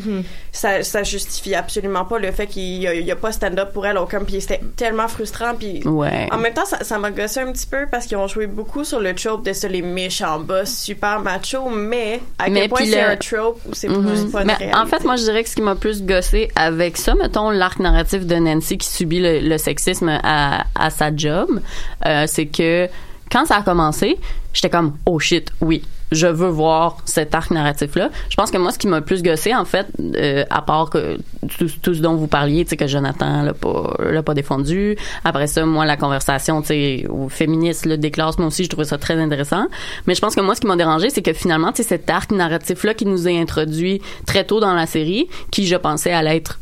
ça, 0.52 0.82
ça 0.82 1.02
justifie 1.02 1.54
absolument 1.54 2.04
pas 2.04 2.18
le 2.18 2.30
fait 2.32 2.46
qu'il 2.46 2.82
y 2.82 3.10
a, 3.10 3.12
a 3.12 3.16
pas 3.16 3.32
stand-up 3.32 3.72
pour 3.72 3.86
elle 3.86 3.98
aucun, 3.98 4.20
puis 4.24 4.40
c'était 4.40 4.60
tellement 4.76 5.08
frustrant, 5.08 5.54
puis 5.58 5.86
Ouais. 5.86 6.28
en 6.30 6.38
même 6.38 6.54
temps, 6.54 6.64
ça, 6.64 6.82
ça 6.84 6.98
m'a 6.98 7.10
gossé 7.10 7.40
un 7.40 7.52
petit 7.52 7.66
peu 7.66 7.86
parce 7.90 8.06
qu'ils 8.06 8.16
ont 8.16 8.28
joué 8.28 8.46
beaucoup 8.46 8.84
sur 8.84 9.00
le 9.00 9.14
trope 9.14 9.44
de 9.44 9.52
ça, 9.52 9.68
les 9.68 9.82
méchants 9.82 10.40
boss 10.40 10.70
super 10.76 11.20
macho, 11.20 11.68
mais 11.68 12.20
à 12.38 12.48
Mais 12.48 12.60
quel 12.60 12.68
point 12.70 12.78
c'est 12.84 13.02
le- 13.02 13.10
un 13.10 13.16
trope 13.16 13.60
ou 13.68 13.74
c'est 13.74 13.88
Mhm. 13.88 14.06
plus 14.06 14.24
pas 14.30 14.40
une 14.42 14.46
Mais 14.46 14.54
réalité. 14.54 14.78
en 14.78 14.86
fait, 14.86 15.04
moi, 15.04 15.16
je 15.16 15.22
dirais 15.22 15.42
que 15.42 15.48
ce 15.48 15.54
qui 15.56 15.62
m'a 15.62 15.74
plus 15.76 16.02
gossé 16.02 16.48
avec 16.56 16.96
ça, 16.96 17.14
mettons 17.14 17.50
l'arc 17.50 17.78
narratif 17.78 18.26
de 18.26 18.36
Nancy 18.36 18.78
qui 18.78 18.88
subit 18.88 19.20
le, 19.20 19.40
le 19.40 19.58
sexisme 19.58 20.08
à, 20.22 20.64
à 20.74 20.90
sa 20.90 21.14
job, 21.14 21.60
euh, 22.06 22.24
c'est 22.26 22.46
que 22.46 22.88
quand 23.30 23.44
ça 23.46 23.56
a 23.56 23.62
commencé, 23.62 24.18
j'étais 24.52 24.70
comme 24.70 24.96
oh 25.06 25.18
shit, 25.18 25.50
oui. 25.60 25.82
Je 26.12 26.26
veux 26.26 26.48
voir 26.48 26.98
cet 27.04 27.34
arc 27.34 27.50
narratif-là. 27.50 28.10
Je 28.28 28.36
pense 28.36 28.50
que 28.50 28.58
moi, 28.58 28.72
ce 28.72 28.78
qui 28.78 28.88
m'a 28.88 28.98
le 28.98 29.04
plus 29.04 29.22
gossé, 29.22 29.54
en 29.54 29.64
fait, 29.64 29.86
euh, 30.16 30.44
à 30.50 30.62
part 30.62 30.90
que 30.90 31.18
tout, 31.58 31.94
ce 31.94 32.00
dont 32.00 32.14
vous 32.14 32.26
parliez, 32.26 32.64
tu 32.64 32.70
sais, 32.70 32.76
que 32.76 32.86
Jonathan 32.86 33.42
l'a 33.42 33.54
pas, 33.54 33.94
l'a 34.00 34.22
pas 34.22 34.34
défendu. 34.34 34.96
Après 35.24 35.46
ça, 35.46 35.64
moi, 35.64 35.84
la 35.84 35.96
conversation, 35.96 36.62
tu 36.62 36.68
sais, 36.68 37.84
là, 37.84 37.96
des 37.96 38.10
classes, 38.10 38.38
moi 38.38 38.48
aussi, 38.48 38.64
je 38.64 38.68
trouvais 38.68 38.84
ça 38.84 38.98
très 38.98 39.14
intéressant. 39.20 39.66
Mais 40.06 40.14
je 40.14 40.20
pense 40.20 40.34
que 40.34 40.40
moi, 40.40 40.54
ce 40.54 40.60
qui 40.60 40.66
m'a 40.66 40.76
dérangé, 40.76 41.10
c'est 41.10 41.22
que 41.22 41.32
finalement, 41.32 41.72
tu 41.72 41.82
sais, 41.82 41.88
cet 41.88 42.10
arc 42.10 42.32
narratif-là 42.32 42.94
qui 42.94 43.06
nous 43.06 43.28
est 43.28 43.40
introduit 43.40 44.00
très 44.26 44.44
tôt 44.44 44.60
dans 44.60 44.74
la 44.74 44.86
série, 44.86 45.28
qui, 45.50 45.66
je 45.66 45.76
pensais, 45.76 46.12
allait 46.12 46.36
être 46.36 46.58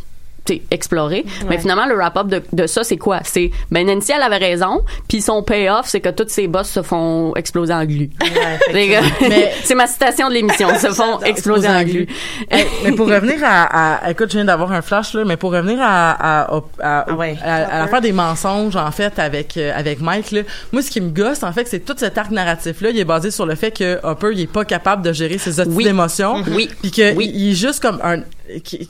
exploré. 0.70 1.24
Mais 1.48 1.58
finalement, 1.58 1.86
le 1.86 1.94
wrap-up 1.96 2.26
de, 2.28 2.42
de 2.52 2.66
ça, 2.66 2.84
c'est 2.84 2.96
quoi? 2.96 3.20
C'est, 3.24 3.50
ben, 3.70 3.86
Nancy, 3.86 4.12
elle 4.14 4.22
avait 4.22 4.36
raison, 4.38 4.82
puis 5.08 5.20
son 5.20 5.42
payoff, 5.42 5.86
c'est 5.86 6.00
que 6.00 6.08
tous 6.08 6.28
ses 6.28 6.48
boss 6.48 6.68
se 6.68 6.82
font 6.82 7.34
exploser 7.36 7.72
en 7.74 7.84
glu. 7.84 8.10
Mais- 8.72 8.98
c'est 9.64 9.74
ma 9.74 9.86
citation 9.86 10.28
de 10.28 10.34
l'émission, 10.34 10.68
se 10.78 10.88
font 10.88 11.20
exploser 11.20 11.68
en 11.68 11.82
glu. 11.82 12.06
Hey, 12.50 12.66
mais 12.84 12.92
pour 12.92 13.08
revenir 13.08 13.36
à, 13.44 14.04
à- 14.06 14.10
écoute, 14.10 14.30
je 14.30 14.36
viens 14.36 14.44
d'avoir 14.44 14.72
un 14.72 14.82
flash 14.82 15.14
là, 15.14 15.24
mais 15.24 15.36
pour 15.36 15.52
revenir 15.52 15.78
à 15.80 16.10
à, 16.10 16.40
à, 16.42 16.56
à- 16.80 17.04
Ah 17.08 17.14
ouais. 17.14 17.36
à- 17.42 17.54
à 17.54 17.78
l'affaire 17.80 18.00
des 18.00 18.12
mensonges 18.12 18.76
en 18.76 18.90
fait 18.90 19.18
avec 19.18 19.56
euh, 19.56 19.72
avec 19.74 20.00
Mike 20.00 20.30
là, 20.32 20.40
moi 20.72 20.82
ce 20.82 20.90
qui 20.90 21.00
me 21.00 21.10
gosse 21.10 21.42
en 21.42 21.52
fait, 21.52 21.66
c'est 21.66 21.80
tout 21.80 21.94
cet 21.96 22.18
arc 22.18 22.30
narratif 22.30 22.80
là, 22.80 22.90
il 22.90 22.98
est 22.98 23.04
basé 23.04 23.30
sur 23.30 23.46
le 23.46 23.54
fait 23.54 23.70
que 23.70 23.98
Hopper 24.02 24.30
il 24.32 24.40
est 24.40 24.46
pas 24.52 24.64
capable 24.64 25.02
de 25.02 25.12
gérer 25.12 25.38
ses 25.38 25.60
autres 25.60 25.70
Oui. 25.72 25.86
émotions, 25.86 26.42
Oui. 26.54 26.68
puis 26.82 26.90
que 26.90 27.14
Oui. 27.14 27.50
est 27.50 27.54
juste 27.54 27.80
comme 27.80 27.98
un 28.02 28.18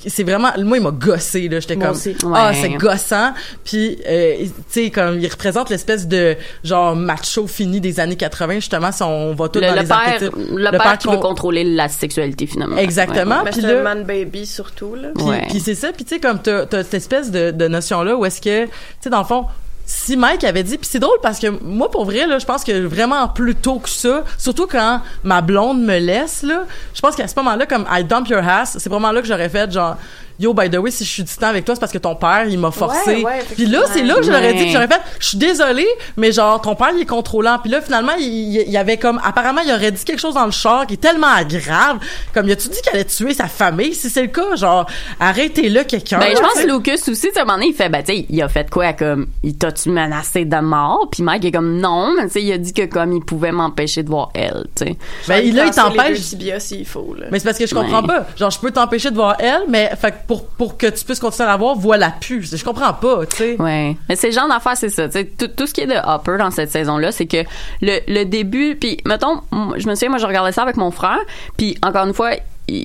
c'est 0.06 0.22
vraiment 0.22 0.50
moi 0.59 0.76
il 0.78 0.82
m'a 0.82 0.90
gossé 0.90 1.48
là 1.48 1.61
j'étais 1.61 1.76
comme 1.76 1.90
aussi. 1.90 2.14
ah 2.32 2.50
Ouais. 2.50 2.59
c'est 2.61 2.70
gossant 2.70 3.32
puis 3.64 3.98
euh, 4.06 4.36
tu 4.40 4.50
sais 4.68 4.90
comme 4.90 5.18
il 5.18 5.28
représente 5.28 5.70
l'espèce 5.70 6.06
de 6.06 6.36
genre 6.64 6.94
macho 6.94 7.46
fini 7.46 7.80
des 7.80 8.00
années 8.00 8.16
80 8.16 8.54
justement 8.56 8.92
si 8.92 9.02
on 9.02 9.34
va 9.34 9.48
tout 9.48 9.61
Le, 9.61 9.66
dans 9.66 9.74
le 9.74 9.80
les 9.80 9.86
père, 9.86 9.96
archétypes 9.96 10.32
le, 10.36 10.70
père 10.70 10.98
qui 10.98 11.09
veut 11.09 11.14
con- 11.16 11.20
contrôler 11.28 11.64
la 11.64 11.88
sexualité, 11.88 12.46
finalement. 12.46 12.76
Exactement. 12.76 13.42
Puis 13.50 13.64
un 13.66 13.82
man 13.82 14.04
baby 14.04 14.46
surtout, 14.46 14.94
là. 14.94 15.09
puis, 15.14 15.24
Ouais. 15.24 15.46
puis 15.48 15.61
c'est 15.61 15.74
ça, 15.74 15.92
puis 15.92 16.04
tu 16.04 16.14
sais 16.14 16.20
comme 16.20 16.40
t'as 16.40 16.66
t'as 16.66 16.82
cette 16.84 16.94
espèce 16.94 17.30
de, 17.30 17.50
de 17.50 17.68
notion 17.68 18.02
là 18.02 18.16
où 18.16 18.24
est-ce 18.24 18.40
que 18.40 18.64
tu 18.66 18.70
sais 19.00 19.11
dans 19.11 19.18
le 19.20 19.24
fond 19.24 19.46
si 19.89 20.18
Mike 20.18 20.45
avait 20.45 20.62
dit 20.62 20.76
puis 20.76 20.86
c'est 20.89 20.99
drôle 20.99 21.16
parce 21.22 21.39
que 21.39 21.47
moi 21.47 21.91
pour 21.91 22.05
vrai 22.05 22.26
là 22.26 22.39
je 22.39 22.45
pense 22.45 22.62
que 22.62 22.84
vraiment 22.84 23.26
plus 23.26 23.55
tôt 23.55 23.78
que 23.78 23.89
ça 23.89 24.22
surtout 24.36 24.66
quand 24.66 25.01
ma 25.24 25.41
blonde 25.41 25.82
me 25.82 25.99
laisse 25.99 26.43
là 26.43 26.64
je 26.93 27.01
pense 27.01 27.16
qu'à 27.16 27.26
ce 27.26 27.34
moment-là 27.36 27.64
comme 27.64 27.86
I 27.91 28.05
dump 28.05 28.28
your 28.28 28.47
ass 28.47 28.76
c'est 28.78 28.91
vraiment 28.91 29.12
là 29.12 29.22
que 29.22 29.26
j'aurais 29.26 29.49
fait 29.49 29.72
genre 29.72 29.97
Yo, 30.39 30.55
by 30.55 30.70
the 30.70 30.76
way, 30.76 30.91
si 30.91 31.05
je 31.05 31.11
suis 31.11 31.22
distant 31.24 31.49
avec 31.49 31.64
toi, 31.64 31.74
c'est 31.74 31.80
parce 31.80 31.91
que 31.93 31.99
ton 31.99 32.14
père, 32.14 32.47
il 32.49 32.59
m'a 32.59 32.70
forcé. 32.70 33.16
Ouais, 33.16 33.24
ouais, 33.24 33.45
puis 33.57 33.66
là, 33.66 33.80
c'est 33.93 34.03
là 34.03 34.14
que 34.16 34.22
je 34.22 34.30
l'aurais 34.30 34.53
dit, 34.53 34.59
Ouais. 34.61 34.64
puis 34.66 34.72
j'aurais 34.72 34.86
fait, 34.86 35.01
je 35.18 35.26
suis 35.26 35.39
désolée, 35.39 35.89
mais 36.16 36.30
genre, 36.32 36.61
ton 36.61 36.74
père, 36.76 36.91
il 36.95 37.01
est 37.03 37.07
contrôlant. 37.07 37.59
Puis 37.61 37.70
là, 37.72 37.80
finalement, 37.80 38.12
il, 38.18 38.24
il- 38.26 38.62
il 38.66 38.70
y 38.70 38.76
avait 38.76 38.99
comme, 38.99 39.20
apparemment, 39.24 39.61
il 39.66 39.72
aurait 39.72 39.91
dit 39.91 40.05
quelque 40.05 40.20
chose 40.20 40.34
dans 40.34 40.45
le 40.47 40.53
char 40.53 40.86
qui 40.86 40.95
est 40.95 40.99
tellement 40.99 41.26
grave. 41.49 41.99
Comme, 42.32 42.49
y 42.49 42.53
a-tu 42.53 42.68
dit 42.68 42.78
qu'elle 42.82 42.95
allait 42.95 43.05
tuer 43.05 43.34
sa 43.34 43.49
famille? 43.49 43.95
Si 43.95 44.09
c'est 44.11 44.22
le 44.22 44.28
cas, 44.28 44.55
genre, 44.57 44.86
arrêtez-le 45.18 45.82
quelqu'un. 45.84 46.18
Ben, 46.18 46.34
je 46.36 46.41
pense 46.41 46.55
tu 46.55 46.66
que 46.66 46.72
Lucas 46.72 46.93
aussi, 46.95 47.07
tu 47.11 47.16
sais, 47.16 47.39
à 47.39 47.43
un 47.43 47.45
moment 47.45 47.59
donné, 47.59 47.68
il 47.70 47.74
fait, 47.74 47.89
ben, 47.89 48.03
tu 48.03 48.14
sais, 48.14 48.26
il 48.28 48.43
a 48.43 48.49
fait 48.49 48.70
quoi, 48.70 48.93
comme, 48.93 49.26
il 49.43 49.57
t'a-tu 49.57 49.91
menacé 49.91 50.45
de 50.45 50.57
mort? 50.61 51.09
Puis 51.11 51.22
Mike 51.22 51.45
est 51.47 51.53
comme, 51.53 51.78
non, 51.78 52.14
mais 52.16 52.26
tu 52.26 52.34
sais, 52.34 52.43
il 52.43 52.53
a 52.53 52.59
dit 52.59 52.72
que 52.72 52.84
comme, 52.86 53.12
il 53.12 53.24
pouvait 53.24 53.53
m'empêcher 53.53 54.03
de 54.03 54.09
voir 54.09 54.30
elle, 54.34 54.66
tu 54.76 54.84
sais. 54.86 54.97
Ben, 55.26 55.39
il, 55.45 55.55
là, 55.55 55.64
il 55.66 55.70
Casser 55.70 55.80
les 55.82 55.91
deux 55.91 55.97
t'empêche. 55.97 56.20
tibias 56.20 56.61
s'il 56.61 56.86
faut, 56.86 57.14
là. 57.18 57.26
Mais 57.30 57.39
c'est 57.39 57.45
parce 57.45 57.59
que 57.59 57.66
je 57.66 57.74
comprends 57.74 58.03
Ouais. 58.03 58.07
pas. 58.07 58.26
Genre, 58.36 58.51
je 58.51 58.59
peux 58.61 58.70
t'empêcher 58.70 59.11
de 59.11 59.16
voir 59.16 59.36
elle, 59.41 59.62
mais 59.68 59.91
fait 60.01 60.12
que 60.12 60.16
pour, 60.29 60.47
pour 60.47 60.76
que 60.76 60.87
tu 60.87 61.05
puisses 61.05 61.18
continuer 61.18 61.49
à 61.49 61.53
la 61.53 61.57
voir, 61.57 61.74
vois 61.74 61.97
la 61.97 62.11
pu. 62.11 62.43
Je 62.43 62.62
comprends 62.62 62.93
pas, 62.93 63.24
tu 63.26 63.37
sais. 63.37 63.57
Ouais. 63.61 63.97
Mais 64.09 64.14
c'est 64.14 64.29
le 64.29 64.35
genre 64.35 64.47
d'affaire, 64.47 64.76
c'est 64.76 64.91
ça. 64.91 65.09
Tout, 65.09 65.49
tout 65.49 65.66
ce 65.66 65.72
qui 65.72 65.81
est 65.81 65.87
de 65.87 65.97
Hopper 66.05 66.37
dans 66.39 66.51
cette 66.51 66.70
saison-là, 66.70 67.11
c'est 67.12 67.26
que 67.26 67.45
le, 67.81 67.99
le 68.07 68.24
début, 68.24 68.76
puis 68.76 68.99
mettons, 69.07 69.41
je 69.76 69.89
me 69.89 69.95
souviens, 69.95 70.11
moi, 70.11 70.18
je 70.18 70.26
regardais 70.26 70.53
ça 70.53 70.62
avec 70.62 70.76
mon 70.76 70.91
frère, 70.91 71.18
puis 71.57 71.79
encore 71.83 72.07
une 72.07 72.12
fois, 72.12 72.33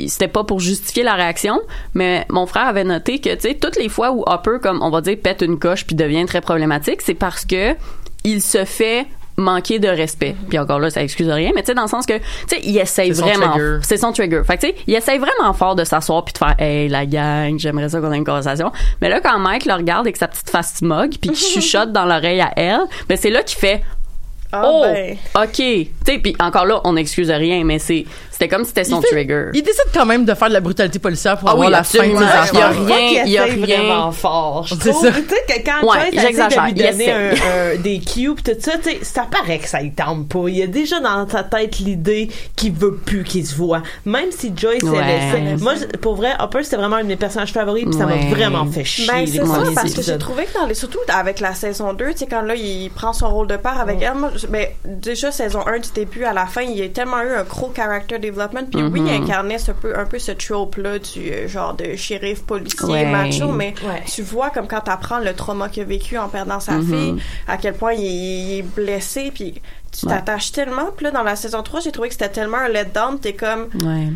c'était 0.07 0.29
pas 0.29 0.45
pour 0.45 0.61
justifier 0.61 1.03
la 1.03 1.15
réaction, 1.15 1.59
mais 1.93 2.25
mon 2.29 2.45
frère 2.45 2.67
avait 2.67 2.85
noté 2.85 3.19
que, 3.19 3.35
tu 3.35 3.41
sais, 3.41 3.55
toutes 3.55 3.75
les 3.75 3.89
fois 3.89 4.11
où 4.11 4.23
Hopper, 4.25 4.57
comme 4.61 4.81
on 4.81 4.89
va 4.89 5.01
dire, 5.01 5.17
pète 5.21 5.41
une 5.41 5.59
coche 5.59 5.85
puis 5.85 5.97
devient 5.97 6.25
très 6.25 6.39
problématique, 6.39 7.01
c'est 7.01 7.13
parce 7.13 7.43
que 7.43 7.75
il 8.23 8.41
se 8.41 8.63
fait 8.63 9.05
manquer 9.37 9.79
de 9.79 9.87
respect. 9.87 10.35
Puis 10.49 10.59
encore 10.59 10.79
là, 10.79 10.89
ça 10.89 11.01
excuse 11.01 11.29
rien, 11.29 11.51
mais 11.55 11.61
tu 11.61 11.67
sais 11.67 11.73
dans 11.73 11.83
le 11.83 11.87
sens 11.87 12.05
que 12.05 12.17
tu 12.17 12.23
sais 12.47 12.59
il 12.63 12.77
essaye 12.77 13.11
vraiment 13.11 13.55
c'est 13.81 13.97
son 13.97 14.11
trigger. 14.11 14.41
Fait 14.45 14.57
tu 14.57 14.67
sais, 14.67 14.75
il 14.87 14.93
essaye 14.95 15.17
vraiment 15.17 15.53
fort 15.53 15.75
de 15.75 15.83
s'asseoir 15.83 16.23
puis 16.23 16.33
de 16.33 16.37
faire 16.37 16.55
hey 16.59 16.87
la 16.89 17.05
gang, 17.05 17.57
j'aimerais 17.57 17.89
ça 17.89 17.99
qu'on 17.99 18.11
ait 18.11 18.17
une 18.17 18.25
conversation. 18.25 18.71
Mais 19.01 19.09
là 19.09 19.19
quand 19.21 19.39
Mike 19.39 19.65
le 19.65 19.73
regarde 19.73 20.05
avec 20.05 20.17
sa 20.17 20.27
petite 20.27 20.49
face 20.49 20.75
smug 20.75 21.17
puis 21.19 21.31
qu'il 21.31 21.35
chuchote 21.61 21.91
dans 21.91 22.05
l'oreille 22.05 22.41
à 22.41 22.51
elle, 22.55 22.81
ben 23.09 23.17
c'est 23.17 23.29
là 23.31 23.43
qu'il 23.43 23.57
fait 23.57 23.81
Ah, 24.51 24.63
oh, 24.65 24.83
ben. 24.83 25.17
ok. 25.35 25.51
Tu 25.55 25.87
sais, 26.05 26.19
puis 26.19 26.35
encore 26.39 26.65
là, 26.65 26.79
on 26.83 26.93
n'excuse 26.93 27.31
rien, 27.31 27.63
mais 27.63 27.79
c'est, 27.79 28.05
c'était 28.33 28.47
comme 28.49 28.63
si 28.63 28.69
c'était 28.69 28.83
son 28.83 28.99
Il 28.99 29.03
fait- 29.03 29.11
trigger. 29.15 29.45
Il 29.53 29.63
décide 29.63 29.85
quand 29.93 30.05
même 30.05 30.25
de 30.25 30.33
faire 30.33 30.49
de 30.49 30.53
la 30.53 30.59
brutalité 30.59 30.99
policière 30.99 31.37
pour 31.37 31.47
Ah 31.49 31.53
avoir 31.53 31.67
oui, 31.67 31.71
la 31.71 31.83
fin 31.83 31.99
de 31.99 32.03
ses 32.03 32.09
absolument. 32.11 32.19
Il 32.21 32.57
y 32.57 32.61
a 32.61 32.67
affaires. 32.67 32.85
rien, 32.85 33.23
il 33.25 33.31
y 33.31 33.37
a 33.37 33.43
rien. 33.45 33.55
vraiment 33.57 34.11
fort. 34.11 34.65
Je 34.67 34.75
C'est 34.75 34.89
trouve, 34.89 35.05
ça. 35.05 35.11
tu 35.11 35.21
sais, 35.29 35.43
que 35.47 35.65
quand 35.65 35.87
Ouais, 35.87 36.09
j'exagère. 36.13 36.63
de 36.63 36.67
lui 36.67 36.73
Il 36.75 36.91
donner 36.91 37.11
un, 37.11 37.31
essaie. 37.31 37.41
un- 37.77 37.81
des 37.81 37.99
cues 37.99 38.33
pis 38.35 38.43
tout 38.43 38.51
ça, 38.59 38.71
tu 38.77 38.89
sais, 38.89 38.99
ça 39.03 39.27
paraît 39.29 39.59
que 39.59 39.67
ça 39.69 39.81
y 39.81 39.91
tente 39.91 40.27
pas. 40.27 40.43
Il 40.47 40.57
y 40.57 40.63
a 40.63 40.67
déjà 40.67 40.99
dans 40.99 41.27
sa 41.29 41.43
tête 41.43 41.79
l'idée 41.79 42.29
qu'il 42.55 42.73
veut 42.73 42.95
plus 42.95 43.23
qu'il 43.23 43.45
se 43.45 43.55
voit. 43.55 43.81
Même 44.05 44.31
si 44.31 44.51
Joyce, 44.55 44.83
Ouais. 44.83 44.97
essaie. 44.97 45.55
Moi, 45.61 45.73
pour 46.01 46.15
vrai, 46.15 46.31
Hopper, 46.39 46.63
c'était 46.63 46.77
vraiment 46.77 46.97
un 46.97 47.03
de 47.03 47.07
mes 47.07 47.15
personnages 47.15 47.51
favoris 47.51 47.85
pis 47.85 47.93
ça 47.97 48.05
m'a 48.05 48.15
vraiment 48.15 48.65
fait 48.65 48.83
chier. 48.83 49.07
Ben, 49.07 49.25
c'est 49.27 49.37
ça, 49.45 49.63
parce 49.75 49.93
que 49.93 50.01
j'ai 50.01 50.17
trouvé 50.17 50.45
que 50.45 50.53
dans 50.53 50.65
les, 50.65 50.73
surtout 50.73 50.99
avec 51.13 51.39
la 51.39 51.53
saison 51.53 51.93
2, 51.93 52.11
tu 52.11 52.19
sais, 52.19 52.25
quand 52.27 52.41
là, 52.41 52.55
il 52.55 52.89
prend 52.89 53.13
son 53.13 53.29
rôle 53.29 53.47
de 53.47 53.57
père 53.57 53.79
avec 53.79 54.01
elle, 54.01 54.15
moi, 54.15 54.29
ben, 54.49 54.67
déjà, 54.85 55.31
saison 55.31 55.59
1 55.67 55.79
du 55.79 55.89
début 55.93 56.23
à 56.23 56.33
la 56.33 56.45
fin, 56.45 56.61
il 56.61 56.77
y 56.77 56.81
a 56.83 56.89
tellement 56.89 57.21
eu 57.21 57.33
un 57.33 57.43
gros 57.43 57.71
character 57.75 58.19
development, 58.33 58.69
puis 58.71 58.81
oui, 58.83 59.01
il 59.05 59.13
incarnait 59.23 59.57
ce 59.57 59.71
peu, 59.71 59.97
un 59.97 60.05
peu 60.05 60.19
ce 60.19 60.31
trope-là 60.31 60.99
du 60.99 61.31
euh, 61.31 61.47
genre 61.47 61.73
de 61.73 61.95
shérif 61.95 62.43
policier 62.43 62.87
Ouais. 62.87 63.05
macho, 63.05 63.47
mais 63.51 63.73
Ouais. 63.87 64.03
tu 64.05 64.21
vois 64.21 64.49
comme 64.49 64.67
quand 64.67 64.81
t'apprends 64.81 65.19
le 65.19 65.33
trauma 65.33 65.69
qu'il 65.69 65.83
a 65.83 65.85
vécu 65.85 66.17
en 66.17 66.27
perdant 66.29 66.59
sa 66.59 66.79
fille, 66.81 67.15
à 67.47 67.57
quel 67.57 67.73
point 67.75 67.93
il, 67.93 68.03
est- 68.05 68.09
il 68.09 68.59
est 68.59 68.61
blessé, 68.63 69.31
puis 69.33 69.61
tu 69.97 70.05
Ouais. 70.07 70.13
t'attaches 70.13 70.51
tellement, 70.51 70.89
puis 70.95 71.05
là, 71.05 71.11
dans 71.11 71.23
la 71.23 71.35
saison 71.35 71.61
3, 71.63 71.79
j'ai 71.81 71.91
trouvé 71.91 72.07
que 72.09 72.15
c'était 72.15 72.29
tellement 72.29 72.57
un 72.57 72.69
letdown, 72.69 73.19
t'es 73.19 73.33
comme, 73.33 73.67
Ouais. 73.83 74.07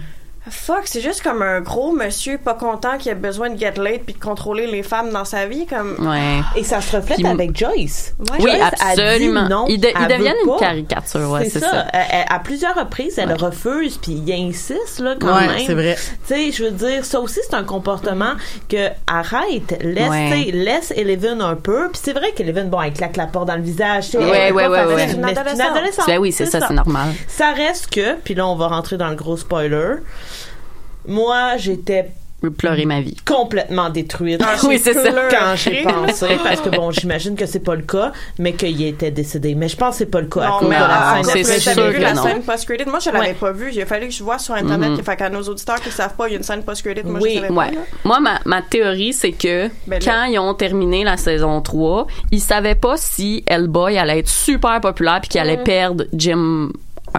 Fuck, 0.49 0.81
c'est 0.85 1.01
juste 1.01 1.21
comme 1.21 1.41
un 1.41 1.61
gros 1.61 1.91
monsieur 1.91 2.37
pas 2.37 2.53
content 2.53 2.97
qui 2.97 3.09
a 3.09 3.15
besoin 3.15 3.49
de 3.49 3.57
get 3.59 3.73
laid 3.77 3.99
puis 4.05 4.13
de 4.13 4.19
contrôler 4.19 4.67
les 4.67 4.83
femmes 4.83 5.11
dans 5.11 5.25
sa 5.25 5.45
vie 5.45 5.65
comme 5.65 5.95
Ouais. 5.99 6.41
Et 6.55 6.63
ça 6.63 6.81
se 6.81 6.95
reflète 6.95 7.17
Puis- 7.17 7.27
avec 7.27 7.55
Joyce. 7.57 8.13
Ouais. 8.19 8.25
Oui, 8.39 8.51
Joyce 8.51 8.61
a 8.61 8.69
dit 8.95 9.01
absolument. 9.01 9.49
non, 9.49 9.65
Ils 9.67 9.79
de- 9.79 9.87
ils 9.87 9.93
elle 10.09 10.17
deviennent 10.17 10.35
une 10.45 10.49
pas. 10.51 10.59
caricature, 10.59 11.29
ouais, 11.31 11.49
c'est 11.49 11.59
ça. 11.59 11.85
Elle- 11.93 11.99
elle- 12.11 12.25
à 12.29 12.39
plusieurs 12.39 12.75
reprises, 12.75 13.17
elle 13.17 13.33
refuse, 13.33 13.97
puis 13.97 14.13
il 14.25 14.31
insiste 14.33 14.99
là 14.99 15.15
quand 15.19 15.27
Ouais, 15.35 15.47
même. 15.47 15.59
c'est 15.65 15.73
vrai. 15.73 15.95
Tu 16.27 16.33
sais, 16.33 16.51
je 16.51 16.63
veux 16.63 16.71
dire, 16.71 17.05
ça 17.05 17.19
aussi 17.19 17.39
c'est 17.47 17.55
un 17.55 17.63
comportement 17.63 18.33
que 18.69 18.89
arrête, 19.07 19.77
laisse, 19.81 20.09
Ouais. 20.09 20.29
tu 20.31 20.45
sais, 20.45 20.51
laisse 20.51 20.91
Eleven 20.95 21.41
un 21.41 21.55
peu. 21.55 21.89
Puis 21.91 22.01
c'est 22.03 22.13
vrai 22.13 22.31
qu'Eleven, 22.35 22.69
bon, 22.69 22.81
elle 22.81 22.93
claque 22.93 23.17
la 23.17 23.27
porte 23.27 23.47
dans 23.47 23.55
le 23.55 23.61
visage. 23.61 24.05
tu 24.05 24.11
sais, 24.11 24.17
Ouais, 24.17 24.51
ouais, 24.51 24.67
ouais, 24.67 24.85
ouais. 24.85 25.11
une 25.13 25.23
adolescente. 25.25 25.61
adolescente. 25.71 26.05
Ben 26.07 26.17
oui, 26.19 26.31
c'est 26.31 26.45
ça, 26.45 26.59
c'est 26.67 26.73
normal. 26.73 27.09
Ça 27.27 27.51
reste 27.51 27.87
que, 27.93 28.15
puis 28.23 28.33
là 28.35 28.47
on 28.47 28.55
va 28.55 28.67
rentrer 28.67 28.97
dans 28.97 29.09
le 29.09 29.15
gros 29.15 29.37
spoiler. 29.37 29.95
Moi, 31.07 31.57
j'étais 31.57 32.11
pleurer 32.55 32.85
ma 32.85 33.01
vie. 33.01 33.15
complètement 33.25 33.89
détruite. 33.89 34.41
Oui, 34.63 34.79
c'est 34.81 34.93
ça. 34.93 35.09
Quand 35.29 35.55
j'ai 35.55 35.81
pensé, 35.81 36.27
parce 36.43 36.61
que 36.61 36.69
bon, 36.69 36.91
j'imagine 36.91 37.35
que 37.35 37.45
c'est 37.47 37.59
pas 37.59 37.73
le 37.75 37.81
cas, 37.81 38.11
mais 38.37 38.53
qu'il 38.53 38.79
était 38.83 39.09
décédé. 39.09 39.55
Mais 39.55 39.67
je 39.67 39.75
pense 39.75 39.95
que 39.95 39.97
c'est 39.97 40.05
pas 40.05 40.21
le 40.21 40.27
cas 40.27 40.41
à 40.41 40.47
Non, 40.49 40.59
cause 40.59 40.69
mais 40.69 40.75
de 40.75 40.79
la 40.81 40.87
ah, 40.89 41.23
scène. 41.23 41.43
c'est 41.43 41.59
sûr 41.59 41.73
j'avais 41.73 41.89
vu 41.91 41.97
que 41.97 42.01
la 42.03 42.13
non. 42.13 42.21
scène 42.23 42.41
post-credit. 42.43 42.85
Moi, 42.85 42.99
je 42.99 43.09
l'avais 43.09 43.27
Ouais. 43.29 43.33
pas 43.33 43.51
vue. 43.51 43.71
Il 43.73 43.81
a 43.81 43.85
fallu 43.87 44.07
que 44.07 44.13
je 44.13 44.23
vois 44.23 44.37
sur 44.37 44.53
Internet. 44.53 45.03
Fait 45.03 45.15
qu'à 45.15 45.29
nos 45.29 45.41
auditeurs 45.41 45.81
qui 45.81 45.89
savent 45.89 46.13
pas, 46.15 46.27
il 46.27 46.33
y 46.33 46.35
a 46.35 46.37
une 46.37 46.43
scène 46.43 46.61
post-credit. 46.63 47.01
Moi, 47.05 47.19
Oui, 47.21 47.31
je 47.37 47.41
savais 47.41 47.51
Ouais. 47.53 47.71
pas. 47.71 47.81
Moi, 48.05 48.19
ma, 48.19 48.39
ma 48.45 48.61
théorie, 48.61 49.13
c'est 49.13 49.31
que 49.31 49.67
Ben 49.87 49.99
là- 49.99 50.05
quand 50.05 50.23
ils 50.25 50.37
ont 50.39 50.53
terminé 50.53 51.03
la 51.03 51.17
saison 51.17 51.59
3, 51.61 52.05
ils 52.31 52.39
savaient 52.39 52.75
pas 52.75 52.97
si 52.97 53.43
Hellboy 53.47 53.97
allait 53.97 54.19
être 54.19 54.29
super 54.29 54.79
populaire 54.79 55.19
puis 55.21 55.29
qu'il 55.29 55.41
allait 55.41 55.57
perdre 55.63 56.05
Jim. 56.13 56.69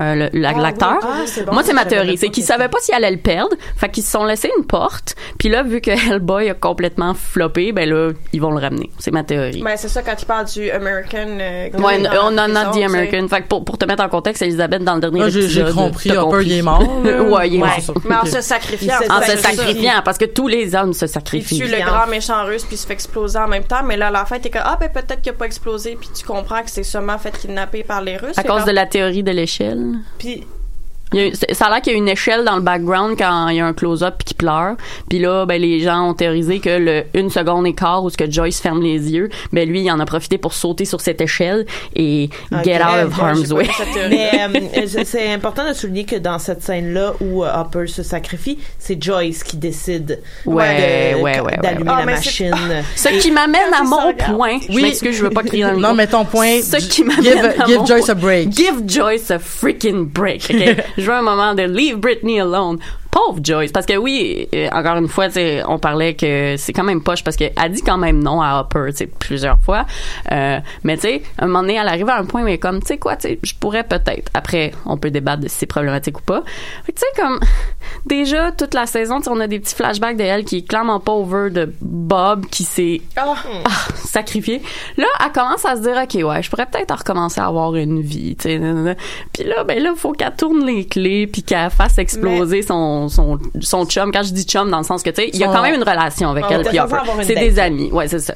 Euh, 0.01 0.29
Ah, 0.33 0.53
l'acteur. 0.61 0.99
oui. 1.03 1.09
Ah, 1.39 1.43
bon. 1.47 1.53
Moi, 1.53 1.63
c'est 1.65 1.73
ma 1.73 1.85
théorie. 1.85 2.17
C'est 2.19 2.29
qu'ils 2.29 2.45
savaient 2.45 2.69
pas 2.69 2.79
s'ils 2.81 2.95
allaient 2.95 3.11
le 3.11 3.17
perdre. 3.19 3.55
Fait 3.77 3.89
qu'ils 3.89 4.03
se 4.05 4.11
sont 4.11 4.25
laissés 4.25 4.51
une 4.59 4.65
porte. 4.65 5.15
Puis 5.39 5.49
là, 5.49 5.63
vu 5.63 5.81
que 5.81 5.91
Hellboy 6.11 6.49
a 6.51 6.55
complètement 6.55 7.15
floppé, 7.15 7.73
ben 7.73 7.89
là, 7.89 8.11
ils 8.33 8.41
vont 8.41 8.51
le 8.51 8.61
ramener. 8.61 8.91
C'est 8.99 9.11
ma 9.11 9.25
théorie. 9.25 9.63
Ben, 9.63 9.77
c'est 9.77 9.89
ça 9.89 10.03
quand 10.03 10.15
il 10.21 10.25
parle 10.27 10.47
du 10.47 10.71
American. 10.71 11.27
euh, 11.41 11.69
Ouais, 11.79 11.99
dans 12.03 12.11
on 12.33 12.39
en 12.39 12.55
a 12.57 12.67
dit. 12.71 12.83
American. 12.85 13.27
Fait 13.29 13.43
que 13.43 13.49
pour, 13.49 13.65
pour 13.65 13.79
te 13.79 13.85
mettre 13.85 14.03
en 14.03 14.09
contexte, 14.09 14.43
Elisabeth, 14.43 14.83
dans 14.85 14.95
le 14.95 15.01
dernier 15.01 15.19
Moi, 15.21 15.29
j'ai 15.31 15.43
j'ai 15.49 15.61
épisode. 15.61 15.75
compris, 15.77 16.17
Hopper, 16.17 16.43
il 16.45 16.53
est 16.53 16.63
mort. 16.63 16.83
ouais, 17.05 17.49
il 17.49 17.57
est 17.57 17.63
Ouais. 17.63 17.69
mort. 17.87 17.97
Mais 18.05 18.15
en 18.17 18.25
se 18.25 18.41
sacrifiant. 18.41 18.95
Il 19.05 19.11
En 19.13 19.21
se 19.23 19.37
sacrifiant, 19.37 20.03
parce 20.05 20.19
que 20.19 20.25
tous 20.27 20.49
les 20.49 20.75
hommes 20.75 20.93
se 20.93 21.05
Il 21.07 21.09
sacrifient. 21.09 21.59
tue 21.59 21.69
le 21.69 21.79
grand 21.85 22.07
méchant 22.07 22.45
russe 22.45 22.65
puis 22.65 22.75
il 22.75 22.79
se 22.79 22.87
fait 22.87 22.93
exploser 22.95 23.39
en 23.39 23.49
même 23.49 23.65
temps. 23.65 23.83
Mais 23.85 23.97
là, 23.97 24.09
à 24.09 24.11
la 24.11 24.25
fin, 24.25 24.39
t'es 24.39 24.51
comme, 24.51 24.63
ah, 24.65 24.77
ben 24.81 24.89
peut-être 24.89 25.21
qu'il 25.23 25.31
a 25.31 25.35
pas 25.35 25.47
explosé. 25.47 25.97
Puis 26.01 26.11
tu 26.15 26.25
comprends 26.27 26.63
que 26.63 26.71
c'est 26.71 26.83
seulement 26.83 27.19
fait 27.19 27.37
kidnapper 27.37 27.83
par 27.85 28.03
les 28.03 28.17
Russes. 28.17 28.37
À 28.39 28.43
cause 28.43 28.65
de 28.65 28.71
la 28.73 28.87
théorie 28.87 29.23
de 29.23 29.31
l'échelle. 29.33 29.88
Puis 30.19 30.47
Il 31.13 31.21
y 31.21 31.27
a 31.31 31.55
ça 31.55 31.67
a 31.67 31.71
l'air 31.71 31.81
qu'il 31.81 31.93
y 31.93 31.97
a 31.97 31.99
une 31.99 32.09
échelle 32.09 32.45
dans 32.45 32.57
le 32.57 32.63
background 32.63 33.17
quand 33.19 33.49
il 33.49 33.57
y 33.57 33.61
a 33.61 33.67
un 33.67 33.73
close-up 33.73 34.15
puis 34.19 34.25
qu'il 34.27 34.37
pleure. 34.37 34.77
Puis 35.09 35.19
là, 35.19 35.47
ben, 35.47 35.61
les 35.61 35.81
gens 35.81 36.11
ont 36.11 36.15
théorisé 36.15 36.59
que 36.61 36.69
le 36.71 37.05
une 37.15 37.31
seconde 37.31 37.67
et 37.67 37.73
quart 37.73 38.05
où 38.05 38.11
ce 38.11 38.17
que 38.17 38.31
Joyce 38.31 38.61
ferme 38.61 38.83
les 38.83 39.11
yeux, 39.13 39.31
ben 39.53 39.69
lui, 39.69 39.81
il 39.83 39.91
en 39.91 40.01
a 40.01 40.05
profité 40.07 40.37
pour 40.39 40.53
sauter 40.53 40.85
sur 40.85 41.01
cette 41.01 41.21
échelle 41.21 41.65
et 41.97 42.29
get 42.65 42.77
out 42.83 43.07
of 43.07 43.17
Moi, 43.17 43.27
harm's 43.29 43.51
way. 43.53 43.69
Mais 44.11 44.31
euh, 44.77 45.03
c'est- 45.05 45.29
important 45.33 45.67
de 45.69 45.73
souligner 45.75 46.05
que 46.05 46.17
dans 46.17 46.39
cette 46.39 46.63
scène-là 46.63 47.13
où 47.21 47.45
euh, 47.45 47.51
Hopper 47.61 47.87
se 47.87 48.03
sacrifie, 48.03 48.59
c'est 48.79 49.03
Joyce 49.03 49.43
qui 49.45 49.57
décide 49.57 50.21
Ouais, 50.47 51.15
de- 51.17 51.23
ouais, 51.23 51.41
ouais, 51.41 51.57
d'allumer 51.63 51.91
ouais. 51.91 52.07
la 52.07 52.13
Ah, 52.15 52.17
c'est- 52.21 52.51
machine. 52.51 52.55
Ce 52.97 53.09
qui 53.21 53.31
m'amène 53.31 53.73
à 53.79 53.83
mon 53.85 54.13
point. 54.15 54.59
Je 54.69 54.75
Oui. 54.75 54.83
m'excuse, 54.83 55.17
je 55.17 55.23
veux 55.23 55.31
pas 55.31 55.43
crier 55.43 55.65
dans 55.65 55.73
le 55.73 55.79
Non, 55.79 55.95
mais 55.95 56.07
ton 56.07 56.25
point. 56.25 56.61
Ce 56.63 56.77
qui 56.77 57.03
m'amène 57.05 57.23
give, 57.25 57.45
à 57.59 57.67
give 57.67 57.79
mon 57.79 57.87
Joyce 57.87 58.05
point. 58.07 58.11
a 58.11 58.15
break. 58.15 58.53
Give 58.53 58.83
Joyce 58.87 59.31
a 59.31 59.39
freaking 59.39 60.05
break. 60.07 60.51
ok? 60.53 60.77
Je 60.99 61.05
veux 61.05 61.13
un 61.17 61.23
moment 61.23 61.55
de 61.55 61.63
leave 61.63 61.99
Britney 61.99 62.41
alone. 62.41 62.81
Pauvre 63.19 63.41
Joyce, 63.43 63.73
parce 63.73 63.87
que 63.87 63.97
oui, 63.97 64.49
euh, 64.55 64.69
encore 64.71 64.97
une 64.97 65.09
fois, 65.09 65.27
on 65.67 65.79
parlait 65.81 66.15
que 66.15 66.55
c'est 66.57 66.73
quand 66.73 66.85
même 66.85 67.03
poche 67.03 67.25
parce 67.25 67.37
qu'elle 67.37 67.73
dit 67.73 67.83
quand 67.83 67.99
même 67.99 68.23
non 68.23 68.41
à 68.41 68.61
Hopper, 68.61 68.91
plusieurs 69.19 69.59
fois. 69.59 69.87
Euh, 70.31 70.61
mais 70.85 70.95
tu 70.97 71.03
sais, 71.03 71.23
à 71.37 71.45
un 71.45 71.47
moment 71.49 71.63
donné, 71.63 71.75
elle 71.75 71.89
arrive 71.89 72.09
à 72.09 72.17
un 72.17 72.25
point 72.25 72.45
où 72.45 72.47
elle 72.47 72.55
est 72.55 72.59
comme, 72.59 72.81
tu 72.81 72.87
sais 72.87 72.99
quoi, 72.99 73.17
je 73.21 73.55
pourrais 73.59 73.83
peut-être. 73.83 74.31
Après, 74.35 74.73
on 74.87 74.97
peut 74.97 75.11
débattre 75.11 75.43
de 75.43 75.49
si 75.49 75.57
c'est 75.57 75.67
problématique 75.67 76.19
ou 76.19 76.23
pas. 76.23 76.45
Tu 76.87 76.93
sais, 76.95 77.07
comme 77.21 77.41
déjà 78.07 78.53
toute 78.53 78.75
la 78.75 78.87
saison, 78.87 79.21
on 79.27 79.41
a 79.41 79.49
des 79.49 79.59
petits 79.59 79.75
flashbacks 79.75 80.17
de 80.17 80.23
elle 80.23 80.45
qui 80.45 80.59
est 80.59 80.69
clairement 80.69 81.01
pas 81.01 81.13
over 81.13 81.51
de 81.51 81.73
Bob 81.81 82.47
qui 82.47 82.63
s'est 82.63 83.01
Ah, 83.17 83.35
ah, 83.65 83.71
sacrifié. 83.97 84.63
Là, 84.97 85.07
elle 85.25 85.33
commence 85.33 85.65
à 85.65 85.75
se 85.75 85.81
dire, 85.81 86.01
OK, 86.01 86.15
ouais, 86.23 86.43
je 86.43 86.51
pourrais 86.51 86.67
peut-être 86.67 86.97
recommencer 86.97 87.41
à 87.41 87.47
avoir 87.47 87.75
une 87.75 88.01
vie. 88.01 88.37
Puis 88.37 88.59
là, 88.59 89.65
ben 89.65 89.83
là, 89.83 89.93
faut 89.97 90.13
qu'elle 90.13 90.37
tourne 90.37 90.65
les 90.65 90.87
clés 90.87 91.27
puis 91.27 91.43
qu'elle 91.43 91.71
fasse 91.71 91.99
exploser 91.99 92.63
son, 92.63 93.08
son, 93.09 93.39
son 93.61 93.85
chum. 93.87 94.13
Quand 94.13 94.23
je 94.23 94.33
dis 94.33 94.45
chum, 94.45 94.71
dans 94.71 94.79
le 94.79 94.85
sens 94.85 95.03
que, 95.03 95.11
tu 95.11 95.23
sais, 95.23 95.31
il 95.33 95.39
y 95.39 95.45
a 95.45 95.49
quand 95.49 95.63
même 95.63 95.75
une 95.75 95.83
relation 95.83 96.31
avec 96.31 96.45
Ah, 96.49 96.55
elle 96.55 96.65
puis 96.67 96.79
C'est 97.25 97.35
des 97.35 97.59
amis. 97.59 97.91
Ouais, 97.93 98.09
c'est 98.09 98.19
ça. 98.21 98.35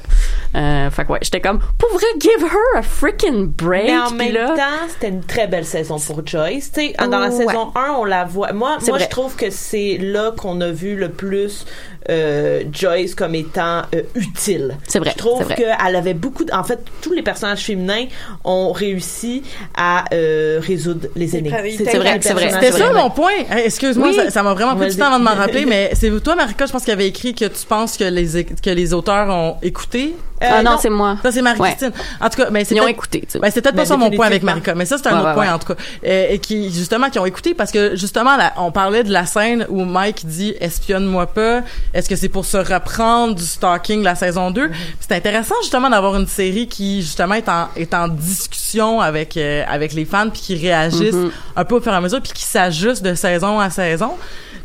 Euh, 0.55 0.89
fait 0.89 1.05
que 1.05 1.11
ouais, 1.13 1.19
j'étais 1.21 1.41
comme, 1.41 1.59
pour 1.77 1.89
vrai, 1.93 2.05
give 2.19 2.43
her 2.43 2.77
a 2.79 2.81
freaking 2.83 3.47
break. 3.47 3.85
Mais 3.85 3.97
en 3.97 4.11
même 4.11 4.33
là, 4.33 4.49
temps, 4.49 4.87
c'était 4.87 5.09
une 5.09 5.23
très 5.23 5.47
belle 5.47 5.65
saison 5.65 5.97
pour 5.99 6.25
Joyce. 6.25 6.71
Tu 6.71 6.81
sais, 6.81 6.93
dans 6.99 7.19
la 7.19 7.29
Ouais. 7.29 7.45
saison 7.45 7.71
1, 7.75 7.91
on 7.97 8.05
la 8.05 8.25
voit. 8.25 8.51
Moi, 8.53 8.77
moi 8.81 8.97
vrai. 8.97 8.99
je 9.05 9.09
trouve 9.09 9.35
que 9.35 9.49
c'est 9.49 9.97
là 9.99 10.31
qu'on 10.37 10.59
a 10.61 10.69
vu 10.69 10.95
le 10.95 11.09
plus 11.09 11.65
euh, 12.09 12.63
Joyce 12.71 13.15
comme 13.15 13.35
étant 13.35 13.83
euh, 13.95 14.01
utile. 14.15 14.77
C'est 14.87 14.99
vrai, 14.99 15.11
Je 15.11 15.17
trouve 15.17 15.47
qu'elle 15.47 15.95
avait 15.95 16.13
beaucoup. 16.13 16.43
De, 16.45 16.53
en 16.53 16.63
fait, 16.63 16.79
tous 17.01 17.13
les 17.13 17.21
personnages 17.21 17.61
féminins 17.61 18.05
ont 18.43 18.71
réussi 18.71 19.43
à 19.75 20.05
euh, 20.13 20.59
résoudre 20.61 21.07
les 21.15 21.35
énigmes. 21.35 21.55
c'est 21.77 21.97
vrai, 21.97 22.19
c'est 22.21 22.33
vrai. 22.33 22.51
C'était 22.51 22.71
ça 22.71 22.91
mon 22.93 23.09
point. 23.09 23.31
Excuse-moi, 23.63 24.09
Oui. 24.09 24.19
ça- 24.29 24.43
m'a 24.43 24.53
vraiment 24.53 24.75
pris 24.75 24.89
du 24.89 24.97
temps 24.97 25.07
avant 25.07 25.19
de 25.19 25.23
m'en 25.23 25.35
rappeler, 25.35 25.65
mais 25.65 25.91
c'est 25.93 26.11
toi, 26.21 26.35
Marika, 26.35 26.65
je 26.65 26.71
pense, 26.71 26.83
qui 26.83 26.91
avait 26.91 27.07
écrit 27.07 27.33
que 27.33 27.45
tu 27.45 27.65
penses 27.67 27.97
que 27.97 28.03
les, 28.03 28.43
que 28.45 28.69
les 28.69 28.93
auteurs 28.93 29.29
ont 29.29 29.57
écouté. 29.61 30.13
Euh, 30.43 30.49
ah 30.51 30.63
non, 30.63 30.77
c'est 30.79 30.89
moi. 30.89 31.17
Ça, 31.23 31.31
c'est 31.31 31.41
Marie-Christine. 31.41 31.91
En 32.19 32.29
tout 32.29 32.37
cas, 32.37 32.49
mais 32.51 32.65
c'est 32.65 32.75
Ils 32.75 32.81
ont 32.81 32.87
écouté, 32.87 33.21
tu 33.21 33.33
sais. 33.33 33.39
Ben, 33.39 33.49
c'est 33.51 33.61
peut-être 33.61 33.75
pas 33.75 33.83
Ben, 33.83 33.87
ça 33.87 33.97
mon 33.97 34.11
point 34.11 34.27
avec. 34.27 34.43
Marika, 34.43 34.75
mais 34.75 34.85
ça, 34.85 34.97
c'est 34.97 35.07
un 35.07 35.19
autre 35.19 35.33
point, 35.33 35.53
en 35.53 35.59
tout 35.59 35.73
cas. 35.73 35.79
Euh, 36.05 36.27
et 36.29 36.39
qui, 36.39 36.71
justement, 36.71 37.09
qui 37.09 37.19
ont 37.19 37.25
écouté 37.25 37.53
parce 37.53 37.71
que, 37.71 37.95
justement, 37.95 38.37
on 38.57 38.71
parlait 38.71 39.03
de 39.03 39.11
la 39.11 39.25
scène 39.25 39.65
où 39.69 39.85
Mike 39.85 40.25
dit 40.25 40.53
«espionne-moi 40.59 41.27
pas». 41.27 41.61
Est-ce 41.93 42.09
que 42.09 42.15
c'est 42.15 42.29
pour 42.29 42.45
se 42.45 42.57
reprendre 42.57 43.35
du 43.35 43.43
stalking 43.43 43.99
de 43.99 44.05
la 44.05 44.15
saison 44.15 44.51
2? 44.51 44.67
Mm-hmm. 44.67 44.71
C'est 44.99 45.15
intéressant, 45.15 45.55
justement, 45.61 45.89
d'avoir 45.89 46.15
une 46.17 46.27
série 46.27 46.67
qui, 46.67 47.01
justement, 47.01 47.35
est 47.35 47.49
en, 47.49 47.69
est 47.75 47.93
en 47.93 48.07
discussion 48.07 49.01
avec, 49.01 49.37
euh, 49.37 49.63
avec 49.67 49.93
les 49.93 50.05
fans 50.05 50.29
puis 50.29 50.41
qui 50.41 50.55
réagissent 50.55 51.13
Mm-hmm. 51.13 51.31
un 51.55 51.65
peu 51.65 51.75
au 51.75 51.81
fur 51.81 51.91
et 51.91 51.95
à 51.95 52.01
mesure 52.01 52.21
puis 52.21 52.31
qui 52.33 52.43
s'ajustent 52.43 53.03
de 53.03 53.13
saison 53.13 53.59
à 53.59 53.69
saison. 53.69 54.13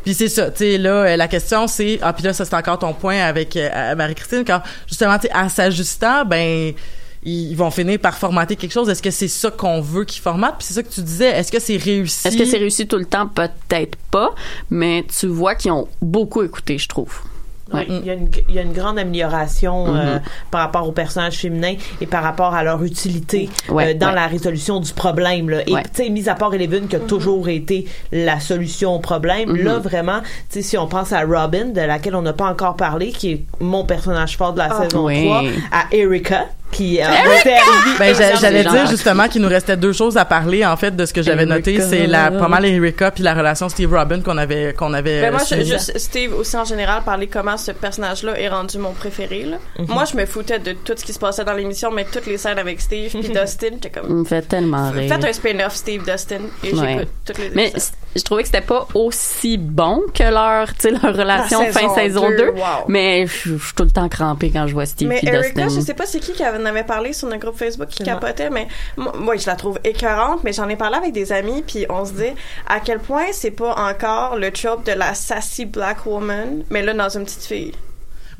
Puis 0.03 0.13
c'est 0.13 0.29
ça, 0.29 0.49
tu 0.49 0.57
sais, 0.57 0.77
là, 0.77 1.03
euh, 1.03 1.15
la 1.15 1.27
question, 1.27 1.67
c'est... 1.67 1.99
Ah, 2.01 2.13
puis 2.13 2.23
là, 2.23 2.33
ça, 2.33 2.45
c'est 2.45 2.55
encore 2.55 2.79
ton 2.79 2.93
point 2.93 3.19
avec 3.19 3.55
euh, 3.55 3.95
Marie-Christine, 3.95 4.43
quand, 4.45 4.61
justement, 4.87 5.17
tu 5.19 5.27
sais, 5.27 5.35
en 5.35 5.49
s'ajustant, 5.49 6.25
ben 6.25 6.73
ils 7.23 7.55
vont 7.55 7.69
finir 7.69 7.99
par 7.99 8.17
formater 8.17 8.55
quelque 8.55 8.71
chose. 8.71 8.89
Est-ce 8.89 9.01
que 9.01 9.11
c'est 9.11 9.27
ça 9.27 9.51
qu'on 9.51 9.81
veut 9.81 10.05
qu'ils 10.05 10.21
formatent? 10.21 10.57
Puis 10.57 10.67
c'est 10.67 10.75
ça 10.75 10.83
que 10.83 10.89
tu 10.89 11.01
disais. 11.01 11.27
Est-ce 11.27 11.51
que 11.51 11.59
c'est 11.59 11.77
réussi? 11.77 12.27
Est-ce 12.27 12.37
que 12.37 12.45
c'est 12.45 12.57
réussi 12.57 12.87
tout 12.87 12.97
le 12.97 13.05
temps? 13.05 13.27
Peut-être 13.27 13.97
pas, 14.09 14.33
mais 14.69 15.05
tu 15.19 15.27
vois 15.27 15.55
qu'ils 15.55 15.71
ont 15.71 15.87
beaucoup 16.01 16.43
écouté, 16.43 16.77
je 16.77 16.87
trouve. 16.87 17.21
Oui, 17.73 17.85
il, 17.89 18.05
y 18.05 18.09
a 18.09 18.13
une, 18.13 18.29
il 18.49 18.55
y 18.55 18.59
a 18.59 18.61
une 18.63 18.73
grande 18.73 18.97
amélioration 18.99 19.95
euh, 19.95 20.19
par 20.51 20.61
rapport 20.61 20.87
aux 20.87 20.91
personnages 20.91 21.37
féminins 21.37 21.75
et 22.01 22.05
par 22.05 22.23
rapport 22.23 22.53
à 22.55 22.63
leur 22.63 22.83
utilité 22.83 23.49
Ouais, 23.69 23.91
euh, 23.91 23.97
dans 23.97 24.07
ouais. 24.09 24.15
la 24.15 24.27
résolution 24.27 24.79
du 24.79 24.91
problème. 24.93 25.49
Là. 25.49 25.59
Et 25.67 25.73
Ouais. 25.73 25.83
tu 25.83 26.03
sais, 26.03 26.09
mis 26.09 26.27
à 26.29 26.35
part 26.35 26.53
Eleven 26.53 26.87
qui 26.87 26.95
a 26.95 26.99
toujours 26.99 27.47
été 27.49 27.85
la 28.11 28.39
solution 28.39 28.95
au 28.95 28.99
problème, 28.99 29.55
là 29.55 29.77
vraiment, 29.79 30.19
tu 30.21 30.27
sais, 30.49 30.61
si 30.61 30.77
on 30.77 30.87
pense 30.87 31.13
à 31.13 31.21
Robin, 31.23 31.65
de 31.65 31.81
laquelle 31.81 32.15
on 32.15 32.21
n'a 32.21 32.33
pas 32.33 32.49
encore 32.49 32.75
parlé, 32.75 33.09
qui 33.11 33.31
est 33.31 33.43
mon 33.59 33.83
personnage 33.85 34.37
fort 34.37 34.53
de 34.53 34.59
la 34.59 34.69
Ah. 34.71 34.83
saison 34.83 35.05
Oui. 35.05 35.25
3, 35.25 35.43
à 35.71 35.85
Erika. 35.95 36.45
Servi. 36.77 37.97
Ben, 37.99 38.15
j'allais 38.39 38.63
dire 38.63 38.87
justement 38.87 39.27
qu'il 39.27 39.41
nous 39.41 39.47
restait 39.49 39.77
deux 39.77 39.93
choses 39.93 40.17
à 40.17 40.25
parler 40.25 40.65
en 40.65 40.77
fait 40.77 40.95
de 40.95 41.05
ce 41.05 41.13
que 41.13 41.21
j'avais 41.21 41.45
noté, 41.45 41.79
c'est 41.81 42.07
la 42.07 42.31
pas 42.31 42.47
mal 42.47 42.65
Erika 42.65 43.11
puis 43.11 43.23
la 43.23 43.33
relation 43.33 43.69
Steve 43.69 43.93
Robin 43.93 44.21
qu'on 44.21 44.37
avait 44.37 44.73
qu'on 44.73 44.93
avait. 44.93 45.21
Ben 45.21 45.31
moi, 45.31 45.41
je, 45.49 45.97
Steve 45.99 46.33
aussi 46.35 46.55
en 46.57 46.65
général 46.65 47.03
parler 47.03 47.27
comment 47.27 47.57
ce 47.57 47.71
personnage-là 47.71 48.39
est 48.39 48.49
rendu 48.49 48.77
mon 48.77 48.91
préféré. 48.93 49.43
Là. 49.43 49.57
Mhm. 49.79 49.87
Moi, 49.89 50.05
je 50.05 50.15
me 50.17 50.25
foutais 50.25 50.59
de 50.59 50.73
tout 50.73 50.93
ce 50.95 51.03
qui 51.03 51.13
se 51.13 51.19
passait 51.19 51.43
dans 51.43 51.53
l'émission, 51.53 51.91
mais 51.91 52.05
toutes 52.05 52.25
les 52.27 52.37
scènes 52.37 52.59
avec 52.59 52.79
Steve 52.81 53.11
puis 53.11 53.21
Dustin, 53.29 53.45
j'étais 53.81 53.91
Il 53.95 54.01
comme 54.01 54.19
me 54.19 54.23
fait 54.25 54.41
tellement 54.41 54.91
rire. 54.91 55.13
faites 55.13 55.25
un 55.25 55.33
spin-off 55.33 55.75
Steve 55.75 56.03
Dustin 56.09 56.41
et 56.63 56.73
Ouais. 56.73 56.87
j'écoute 56.93 57.07
toutes 57.25 57.37
les 57.39 57.49
Mais 57.51 57.67
épisodes. 57.69 57.89
Je 58.15 58.23
trouvais 58.23 58.41
que 58.43 58.47
c'était 58.47 58.61
pas 58.61 58.87
aussi 58.93 59.57
bon 59.57 60.01
que 60.13 60.23
leur, 60.23 60.73
tu 60.73 60.81
sais, 60.81 60.91
leur 60.91 61.15
relation 61.15 61.61
La 61.61 61.71
fin 61.71 61.93
saison 61.93 61.95
saison 61.95 62.29
2. 62.29 62.37
deux, 62.37 62.49
wow. 62.51 62.85
Mais 62.87 63.27
je 63.27 63.57
je 63.57 63.65
suis 63.65 63.73
tout 63.75 63.83
le 63.83 63.91
temps 63.91 64.09
crampée 64.09 64.49
quand 64.51 64.67
je 64.67 64.73
vois 64.73 64.85
Steve 64.85 65.07
Mais 65.07 65.19
Erika, 65.23 65.65
Dustin. 65.65 65.79
je 65.79 65.85
sais 65.85 65.93
pas 65.93 66.05
c'est 66.05 66.19
qui 66.19 66.33
qui 66.33 66.45
en 66.45 66.65
avait 66.65 66.83
parlé 66.83 67.13
sur 67.13 67.27
notre 67.27 67.41
groupe 67.41 67.57
Facebook 67.57 67.87
qui 67.89 68.03
capotait, 68.03 68.49
mais 68.49 68.67
moi, 68.97 69.13
moi, 69.17 69.35
je 69.37 69.45
la 69.45 69.55
trouve 69.55 69.79
écœurante, 69.83 70.43
mais 70.43 70.53
j'en 70.53 70.67
ai 70.69 70.75
parlé 70.75 70.97
avec 70.97 71.13
des 71.13 71.31
amis, 71.31 71.63
puis 71.65 71.85
on 71.89 72.05
se 72.05 72.13
dit 72.13 72.33
à 72.67 72.79
quel 72.79 72.99
point 72.99 73.25
c'est 73.31 73.51
pas 73.51 73.75
encore 73.75 74.37
le 74.37 74.51
trope 74.51 74.85
de 74.85 74.91
la 74.93 75.13
sassy 75.13 75.65
black 75.65 76.05
woman, 76.05 76.63
mais 76.69 76.81
là 76.81 76.93
dans 76.93 77.09
une 77.09 77.25
petite 77.25 77.45
fille. 77.45 77.73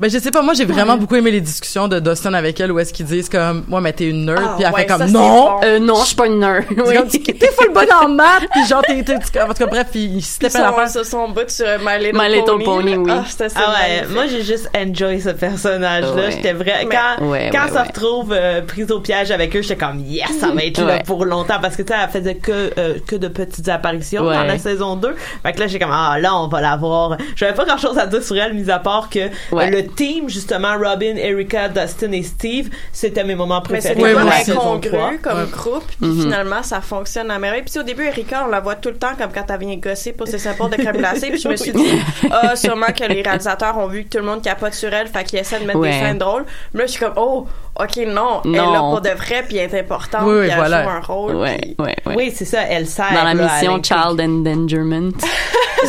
Ben 0.00 0.08
je 0.10 0.18
sais 0.18 0.30
pas, 0.30 0.40
moi 0.40 0.54
j'ai 0.54 0.64
vraiment 0.64 0.96
beaucoup 0.96 1.14
aimé 1.16 1.30
les 1.30 1.42
discussions 1.42 1.86
de 1.86 2.00
Dustin 2.00 2.32
avec 2.32 2.58
elle 2.58 2.72
où 2.72 2.78
est-ce 2.78 2.90
qu'ils 2.90 3.04
disent 3.04 3.28
comme 3.28 3.64
moi 3.68 3.82
mais 3.82 3.92
t'es 3.92 4.08
une 4.08 4.24
nerd 4.24 4.40
Ah, 4.42 4.54
puis 4.56 4.64
elle 4.66 4.72
ouais, 4.72 4.80
fait 4.80 4.86
comme 4.86 4.98
ça, 5.00 5.06
non. 5.08 5.20
bon. 5.44 5.60
Euh, 5.62 5.78
non, 5.78 6.00
je 6.00 6.06
suis 6.06 6.16
pas 6.16 6.26
une 6.26 6.38
nerd. 6.38 6.64
Oui. 6.70 6.96
t'es 7.22 7.50
full 7.52 7.70
bonne 7.74 7.92
en 8.02 8.08
maths 8.08 8.46
puis 8.50 8.66
genre 8.66 8.80
t'es 8.80 9.02
t'es- 9.02 9.14
en 9.42 9.48
tout 9.48 9.52
cas 9.54 9.66
bref 9.66 9.88
il, 9.94 10.16
il 10.16 10.22
se 10.22 10.38
tapait 10.38 10.58
la 10.58 10.72
face. 10.72 10.92
sur 10.92 11.04
son 11.04 11.28
bout 11.28 11.50
sur 11.50 11.66
My 11.84 11.98
Little, 12.02 12.18
My 12.18 12.28
Little 12.34 12.46
Pony. 12.46 12.64
Pony, 12.64 12.96
oui. 12.96 13.10
Ah, 13.14 13.24
c'était 13.28 13.50
ça, 13.50 13.60
Ah 13.62 13.72
ouais, 13.82 14.06
moi 14.08 14.24
j'ai 14.26 14.42
juste 14.42 14.70
enjoy 14.74 15.20
ce 15.20 15.28
personnage-là. 15.28 16.14
Ouais. 16.14 16.30
J'étais 16.30 16.54
vrai 16.54 16.86
Mais- 16.86 16.96
quand 16.96 17.26
Ouais, 17.26 17.50
quand 17.52 17.64
ouais, 17.66 17.70
ça 17.70 17.82
ouais. 17.82 17.86
retrouve 17.88 18.32
euh, 18.32 18.62
prise 18.62 18.90
au 18.90 19.00
piège 19.00 19.30
avec 19.30 19.54
eux, 19.54 19.60
j'étais 19.60 19.76
comme 19.76 20.00
yes, 20.00 20.30
ça 20.40 20.48
va 20.48 20.62
être 20.64 20.80
là 20.80 21.00
pour 21.04 21.26
longtemps 21.26 21.58
parce 21.60 21.76
que 21.76 21.82
tu 21.82 21.92
sais 21.92 21.98
elle 22.02 22.08
faisait 22.08 22.36
que 22.36 22.70
euh, 22.78 22.94
que 23.06 23.16
de 23.16 23.28
petites 23.28 23.68
apparitions 23.68 24.24
dans 24.24 24.44
la 24.44 24.58
saison 24.58 24.96
2. 24.96 25.14
Fait 25.42 25.52
que 25.52 25.60
là 25.60 25.66
j'ai 25.66 25.78
comme 25.78 25.92
ah 25.92 26.16
là 26.18 26.34
on 26.36 26.48
va 26.48 26.62
la 26.62 26.76
voir. 26.78 27.18
J'avais 27.36 27.52
pas 27.54 27.66
grand-chose 27.66 27.98
à 27.98 28.06
dire 28.06 28.22
sur 28.22 28.38
elle 28.38 28.54
mis 28.54 28.70
à 28.70 28.78
part 28.78 29.10
que 29.10 29.18
euh, 29.18 29.28
le 29.52 29.89
team 29.96 30.28
justement 30.28 30.76
Robin, 30.78 31.16
Erika, 31.16 31.68
Dustin 31.68 32.12
et 32.12 32.22
Steve, 32.22 32.70
c'était 32.92 33.24
mes 33.24 33.34
moments 33.34 33.62
Mais 33.68 33.78
préférés 33.80 34.14
aussi. 34.14 34.44
saison 34.44 34.78
3. 34.80 34.98
incongru 34.98 35.18
comme 35.18 35.38
Ouais. 35.38 35.50
groupe, 35.50 35.84
puis 35.86 36.08
Mhm. 36.08 36.20
finalement 36.22 36.62
ça 36.62 36.80
fonctionne 36.80 37.30
à 37.30 37.38
merveille. 37.38 37.62
Puis 37.62 37.78
au 37.78 37.82
début 37.82 38.04
Erika, 38.04 38.44
on 38.46 38.50
la 38.50 38.60
voit 38.60 38.76
tout 38.76 38.90
le 38.90 38.96
temps 38.96 39.14
comme 39.18 39.30
quand 39.32 39.44
elle 39.48 39.60
vient 39.60 39.76
gosser 39.76 40.12
pour 40.12 40.26
ses 40.28 40.38
symboles 40.38 40.70
de 40.70 40.76
crème 40.76 40.96
glacée, 40.96 41.30
puis 41.30 41.40
je 41.40 41.48
me 41.48 41.56
suis 41.56 41.72
dit 41.72 41.86
ah 42.30 42.56
sûrement 42.56 42.86
que 42.86 43.04
les 43.04 43.22
réalisateurs 43.22 43.76
ont 43.78 43.86
vu 43.86 44.04
que 44.04 44.08
tout 44.10 44.18
le 44.18 44.24
monde 44.24 44.42
capote 44.42 44.74
sur 44.74 44.92
elle, 44.92 45.08
fait 45.08 45.24
qu'ils 45.24 45.38
essaient 45.38 45.60
de 45.60 45.66
mettre 45.66 45.78
Ouais. 45.78 45.90
des 45.92 45.98
scènes 45.98 46.18
drôles. 46.18 46.44
Mais 46.74 46.80
là 46.80 46.86
je 46.86 46.92
suis 46.92 47.00
comme 47.00 47.14
oh 47.16 47.46
ok 47.82 47.96
non, 48.06 48.40
elle 48.44 48.54
est 48.54 48.58
Non. 48.58 48.72
là 48.72 48.78
pour 48.80 49.00
de 49.00 49.10
vrai, 49.10 49.44
puis 49.46 49.56
elle 49.56 49.74
est 49.74 49.80
importante, 49.80 50.22
Oui, 50.24 50.32
oui, 50.34 50.40
puis 50.42 50.50
elle 50.50 50.56
voilà. 50.56 50.82
joue 50.84 50.88
un 50.90 51.00
rôle. 51.00 51.34
Ouais, 51.36 51.58
puis- 51.60 51.76
ouais, 51.78 51.96
ouais. 52.06 52.14
Oui, 52.16 52.32
c'est 52.34 52.44
ça, 52.44 52.62
elle 52.68 52.86
sert 52.86 53.12
Dans 53.12 53.24
la 53.24 53.34
mission. 53.34 53.82
Child 53.82 54.20
Endangerment. 54.20 55.10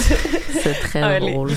c'est 0.62 0.80
très 0.80 1.02
Ah, 1.02 1.20
drôle. 1.20 1.52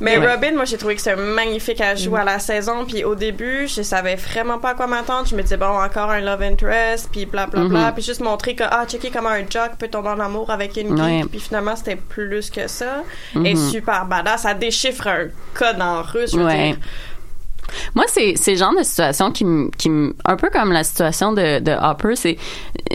Mais 0.00 0.18
Ouais. 0.18 0.32
Robin, 0.32 0.52
moi, 0.54 0.64
j'ai 0.64 0.76
trouvé 0.76 0.94
que 0.96 1.00
c'était 1.00 1.16
magnifique 1.20 1.80
à 1.80 1.94
jouer 1.94 2.20
à 2.20 2.24
la 2.24 2.38
saison. 2.38 2.84
Puis 2.86 3.04
au 3.04 3.14
début, 3.14 3.68
je 3.68 3.82
savais 3.82 4.16
vraiment 4.16 4.58
pas 4.58 4.70
à 4.70 4.74
quoi 4.74 4.86
m'attendre. 4.86 5.26
Je 5.26 5.36
me 5.36 5.42
disais, 5.42 5.56
bon, 5.56 5.66
encore 5.66 6.10
un 6.10 6.20
love 6.20 6.42
interest, 6.42 7.08
puis 7.12 7.26
bla 7.26 7.46
bla 7.46 7.64
bla. 7.64 7.86
Mhm. 7.88 7.92
Puis 7.94 8.02
juste 8.02 8.20
montrer 8.20 8.54
que, 8.54 8.64
ah, 8.68 8.84
checker 8.88 9.10
comment 9.10 9.28
un 9.30 9.40
jock 9.48 9.72
peut 9.78 9.88
tomber 9.88 10.08
en 10.08 10.20
amour 10.20 10.50
avec 10.50 10.76
une 10.76 11.00
Ouais. 11.00 11.20
geek. 11.22 11.30
Puis 11.30 11.40
finalement, 11.40 11.76
c'était 11.76 11.96
plus 11.96 12.50
que 12.50 12.66
ça. 12.66 13.02
Et 13.36 13.54
Mhm. 13.54 13.70
super 13.70 14.06
badass. 14.06 14.42
Ça 14.42 14.54
déchiffre 14.54 15.06
un 15.06 15.26
code 15.54 15.80
en 15.80 16.02
russe, 16.02 16.32
je 16.32 16.38
veux 16.38 16.44
Ouais. 16.46 16.68
dire. 16.72 16.76
Moi, 17.94 18.04
c'est 18.08 18.34
c'est 18.36 18.52
le 18.52 18.56
genre 18.58 18.74
de 18.76 18.82
situation 18.82 19.30
qui 19.30 19.44
me 19.44 19.70
qui 19.70 19.90
me 19.90 20.14
un 20.24 20.36
peu 20.36 20.50
comme 20.50 20.72
la 20.72 20.84
situation 20.84 21.32
de 21.32 21.60
de 21.60 21.72
Hopper, 21.72 22.16
c'est 22.16 22.36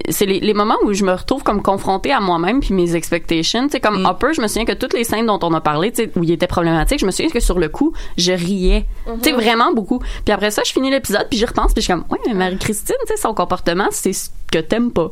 c'est 0.09 0.25
les, 0.25 0.39
les 0.39 0.53
moments 0.53 0.77
où 0.83 0.93
je 0.93 1.03
me 1.03 1.13
retrouve 1.13 1.43
comme 1.43 1.61
confrontée 1.61 2.11
à 2.11 2.19
moi-même 2.19 2.59
puis 2.59 2.73
mes 2.73 2.95
expectations, 2.95 3.65
tu 3.65 3.73
sais 3.73 3.79
comme 3.79 4.05
Hopper, 4.05 4.33
je 4.33 4.41
me 4.41 4.47
souviens 4.47 4.65
que 4.65 4.73
toutes 4.73 4.93
les 4.93 5.03
scènes 5.03 5.25
dont 5.25 5.39
on 5.41 5.53
a 5.53 5.61
parlé, 5.61 5.91
où 6.15 6.23
il 6.23 6.31
était 6.31 6.47
problématique, 6.47 6.99
je 6.99 7.05
me 7.05 7.11
souviens 7.11 7.31
que 7.31 7.39
sur 7.39 7.59
le 7.59 7.69
coup, 7.69 7.93
je 8.17 8.31
riais. 8.31 8.85
Tu 9.05 9.29
sais 9.29 9.31
vraiment 9.31 9.73
beaucoup. 9.73 9.99
Puis 10.25 10.33
après 10.33 10.51
ça, 10.51 10.61
je 10.65 10.71
finis 10.71 10.91
l'épisode 10.91 11.27
puis 11.29 11.39
j'y 11.39 11.45
repense 11.45 11.73
puis 11.73 11.81
je 11.81 11.85
suis 11.85 11.93
comme 11.93 12.05
ouais, 12.09 12.19
mais 12.27 12.33
Marie-Christine, 12.33 12.95
tu 13.07 13.13
sais 13.13 13.21
son 13.21 13.33
comportement, 13.33 13.87
c'est 13.91 14.13
ce 14.13 14.29
que 14.51 14.59
t'aimes 14.59 14.91
pas. 14.91 15.09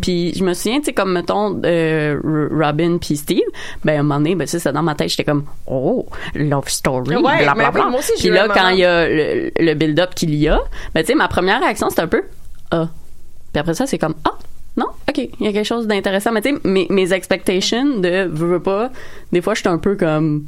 Puis 0.00 0.32
je 0.34 0.44
me 0.44 0.54
souviens, 0.54 0.78
tu 0.80 0.86
sais 0.86 0.92
comme 0.92 1.12
mettons 1.12 1.60
euh, 1.64 2.18
Robin 2.52 2.98
puis 2.98 3.16
Steve, 3.16 3.40
ben 3.84 3.96
à 3.96 4.00
un 4.00 4.02
moment 4.02 4.16
donné, 4.16 4.34
ben 4.34 4.44
tu 4.44 4.50
sais, 4.52 4.58
ça 4.58 4.72
dans 4.72 4.82
ma 4.82 4.94
tête, 4.94 5.08
j'étais 5.10 5.24
comme 5.24 5.44
oh, 5.66 6.06
love 6.34 6.68
story, 6.68 7.16
Ouais, 7.16 7.38
bla 7.42 7.54
mais 7.54 7.54
bla 7.54 7.68
oui, 7.68 7.72
bla. 7.74 7.86
moi 7.90 7.98
aussi, 8.00 8.12
j'ai 8.18 8.28
Puis 8.30 8.38
là 8.38 8.48
quand 8.48 8.68
il 8.70 8.78
y 8.80 8.84
a 8.84 9.08
le, 9.08 9.50
le 9.58 9.74
build-up 9.74 10.14
qu'il 10.14 10.34
y 10.34 10.48
a, 10.48 10.60
ben 10.94 11.00
tu 11.02 11.08
sais 11.08 11.14
ma 11.14 11.28
première 11.28 11.60
réaction 11.60 11.88
c'est 11.90 12.00
un 12.00 12.08
peu 12.08 12.22
ah. 12.70 12.88
Puis 13.52 13.60
après 13.60 13.74
ça 13.74 13.86
c'est 13.86 13.98
comme 13.98 14.14
ah 14.24 14.34
non, 14.76 14.86
ok, 15.08 15.18
il 15.18 15.46
y 15.46 15.48
a 15.48 15.52
quelque 15.52 15.66
chose 15.66 15.86
d'intéressant. 15.88 16.30
Mais 16.32 16.40
tu 16.42 16.50
sais, 16.54 16.60
mes, 16.64 16.86
mes 16.90 17.12
expectations 17.12 17.98
de 17.98 18.28
veux, 18.30 18.46
veux 18.46 18.60
pas, 18.62 18.90
des 19.32 19.42
fois, 19.42 19.54
je 19.54 19.60
suis 19.60 19.68
un 19.68 19.78
peu 19.78 19.96
comme 19.96 20.44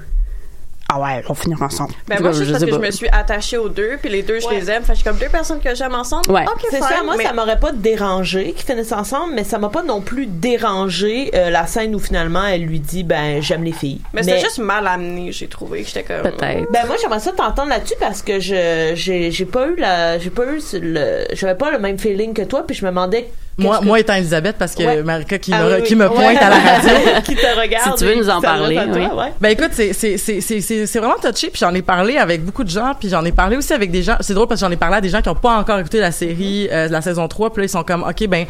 ah 0.95 1.01
ouais, 1.01 1.23
on 1.29 1.33
va 1.33 1.41
finir 1.41 1.61
ensemble. 1.63 1.93
Ben, 2.09 2.21
moi, 2.21 2.33
juste 2.33 2.51
parce 2.51 2.61
sais 2.65 2.69
que 2.71 2.75
je 2.77 2.79
me 2.81 2.91
suis 2.91 3.09
attachée 3.11 3.57
aux 3.59 3.69
deux, 3.69 3.97
puis 4.01 4.11
les 4.11 4.23
deux, 4.23 4.41
je 4.41 4.47
Ouais. 4.47 4.61
les 4.61 4.71
aime. 4.71 4.83
Fait 4.83 4.93
que 4.93 4.99
je 4.99 5.03
suis 5.03 5.05
comme 5.11 5.19
deux 5.19 5.29
personnes 5.29 5.61
que 5.61 5.75
j'aime 5.75 5.95
ensemble. 5.95 6.31
Ouais. 6.31 6.45
Ok, 6.47 6.67
C'est 6.71 6.81
ça, 6.81 7.03
moi, 7.05 7.15
mais- 7.17 7.25
ça 7.25 7.33
m'aurait 7.33 7.59
pas 7.59 7.73
dérangé 7.73 8.53
qu'ils 8.53 8.67
finissent 8.67 8.93
ensemble, 8.93 9.35
mais 9.35 9.45
ça 9.45 9.59
m'a 9.59 9.69
pas 9.69 9.83
non 9.83 10.01
plus 10.01 10.27
dérangé 10.27 11.31
euh, 11.35 11.51
la 11.51 11.67
scène 11.67 11.95
où 11.95 11.99
finalement 11.99 12.45
elle 12.47 12.65
lui 12.65 12.81
dit, 12.81 13.05
ben, 13.05 13.41
j'aime 13.43 13.65
les 13.65 13.73
filles. 13.73 14.01
Mais 14.13 14.23
c'était 14.23 14.41
juste 14.41 14.59
mal 14.59 14.87
amené, 14.87 15.33
j'ai 15.33 15.49
trouvé. 15.49 15.85
J'étais 15.85 16.03
comme. 16.03 16.23
Peut-être. 16.23 16.71
Ben 16.73 16.87
moi 16.87 16.97
j'aimerais 17.01 17.21
ça 17.21 17.33
t'entendre 17.33 17.69
là-dessus 17.71 17.95
parce 18.01 18.23
que 18.23 18.41
je 18.41 18.93
j'ai 18.95 19.31
j'ai 19.31 19.45
pas 19.45 19.67
eu 19.69 19.77
la 19.77 20.19
j'ai 20.19 20.31
pas 20.31 20.45
eu 20.45 20.61
le 20.75 21.25
j'avais 21.33 21.55
pas 21.55 21.71
le 21.71 21.79
même 21.79 21.99
feeling 21.99 22.35
que 22.35 22.43
toi 22.43 22.65
puis 22.67 22.77
je 22.77 22.85
me 22.85 22.91
demandais 22.91 23.29
Moi, 23.59 23.79
que- 23.81 23.85
moi 23.85 24.01
étant 24.01 24.15
Elisabeth 24.15 24.57
parce 24.59 24.75
que 24.75 24.83
Ouais. 24.83 25.03
Marika 25.03 25.39
qui, 25.39 25.53
Ah 25.53 25.63
me, 25.63 25.69
oui, 25.69 25.75
oui. 25.81 25.83
qui 25.87 25.95
me 25.95 26.09
Ouais. 26.09 26.15
pointe 26.15 26.37
à 26.43 26.49
la 26.51 26.57
radio. 26.77 26.91
qui 27.25 27.35
te 27.37 27.61
regarde 27.61 27.93
Si 27.93 27.99
tu 27.99 28.05
veux 28.07 28.13
et 28.13 28.17
nous 28.17 28.31
en 28.31 28.41
parler, 28.41 28.75
toi, 28.77 28.85
oui. 28.95 29.01
ouais. 29.03 29.33
Ben 29.41 29.49
écoute, 29.51 29.71
c'est 29.73 29.93
c'est 29.93 30.17
c'est 30.17 30.41
c'est 30.41 30.61
c'est 30.63 30.87
c'est 30.87 30.99
vraiment 30.99 31.17
touché 31.23 31.51
puis 31.51 31.59
j'en 31.61 31.75
ai 31.75 31.83
parlé 31.83 32.17
avec 32.17 32.43
beaucoup 32.45 32.65
de 32.65 32.71
gens 32.71 32.95
puis 32.99 33.09
j'en 33.11 33.25
ai 33.25 33.33
parlé 33.33 33.57
aussi 33.57 33.73
avec 33.75 33.91
des 33.91 34.03
gens. 34.03 34.17
C'est 34.21 34.35
drôle 34.35 34.49
parce 34.49 34.61
que 34.61 34.67
j'en 34.67 34.73
ai 34.73 34.77
parlé 34.77 34.97
à 34.97 35.01
des 35.03 35.11
gens 35.11 35.21
qui 35.21 35.29
ont 35.29 35.35
pas 35.35 35.57
encore 35.59 35.79
écouté 35.79 35.99
la 36.01 36.13
série 36.13 36.69
euh, 36.73 36.89
la 36.89 37.03
saison 37.03 37.29
3 37.29 37.53
puis 37.53 37.61
là 37.63 37.67
ils 37.67 37.69
sont 37.69 37.85
comme 37.85 38.03
OK 38.05 38.27
ben 38.27 38.47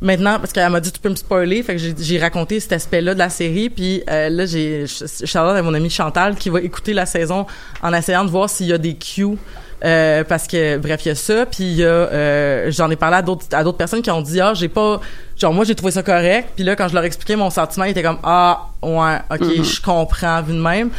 maintenant 0.00 0.38
parce 0.38 0.52
qu'elle 0.52 0.68
m'a 0.70 0.80
dit 0.80 0.92
tu 0.92 1.00
peux 1.00 1.08
me 1.08 1.16
spoiler 1.16 1.62
fait 1.62 1.76
que 1.76 1.82
j'ai 1.98 2.18
raconté 2.18 2.60
cet 2.60 2.72
aspect-là 2.74 3.14
de 3.14 3.18
la 3.18 3.30
série 3.30 3.70
puis 3.70 4.02
euh, 4.10 4.28
là 4.28 4.44
j'ai 4.46 4.84
Charlotte 5.24 5.56
à 5.56 5.62
mon 5.62 5.72
amie 5.74 5.90
Chantal 5.90 6.36
qui 6.36 6.48
va 6.50 6.60
écouter 6.60 6.92
la 6.92 7.06
saison 7.06 7.46
en 7.82 7.92
essayant 7.92 8.24
de 8.24 8.30
voir 8.30 8.48
s'il 8.50 8.66
y 8.66 8.72
a 8.72 8.78
des 8.78 8.94
cues 8.94 9.36
euh, 9.84 10.24
parce 10.24 10.46
que 10.46 10.78
bref 10.78 11.04
il 11.04 11.08
y 11.08 11.10
a 11.10 11.14
ça 11.14 11.46
puis 11.46 11.64
il 11.64 11.76
y 11.76 11.84
a 11.84 11.88
euh, 11.88 12.70
j'en 12.70 12.90
ai 12.90 12.96
parlé 12.96 13.16
à 13.18 13.22
d'autres 13.22 13.46
à 13.52 13.62
d'autres 13.62 13.76
personnes 13.76 14.02
qui 14.02 14.10
ont 14.10 14.22
dit 14.22 14.40
ah 14.40 14.54
j'ai 14.54 14.68
pas 14.68 15.00
genre 15.36 15.52
moi 15.52 15.64
j'ai 15.64 15.74
trouvé 15.74 15.92
ça 15.92 16.02
correct 16.02 16.50
puis 16.54 16.64
là 16.64 16.74
quand 16.74 16.88
je 16.88 16.94
leur 16.94 17.04
expliquais 17.04 17.36
mon 17.36 17.50
sentiment 17.50 17.84
ils 17.84 17.90
étaient 17.90 18.02
comme 18.02 18.20
ah 18.22 18.68
ouais 18.82 19.18
ok 19.30 19.62
je 19.62 19.80
comprends 19.82 20.40
vu 20.42 20.54
de 20.54 20.60
même 20.60 20.90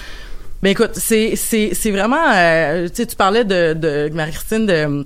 ben 0.61 0.69
écoute 0.69 0.91
c'est 0.93 1.35
c'est 1.35 1.71
c'est 1.73 1.91
vraiment 1.91 2.31
euh, 2.33 2.87
tu 2.87 2.95
sais 2.95 3.05
tu 3.05 3.15
parlais 3.15 3.43
de 3.43 3.73
de 3.73 4.09
Marie-Christine 4.13 4.65
de 4.65 5.05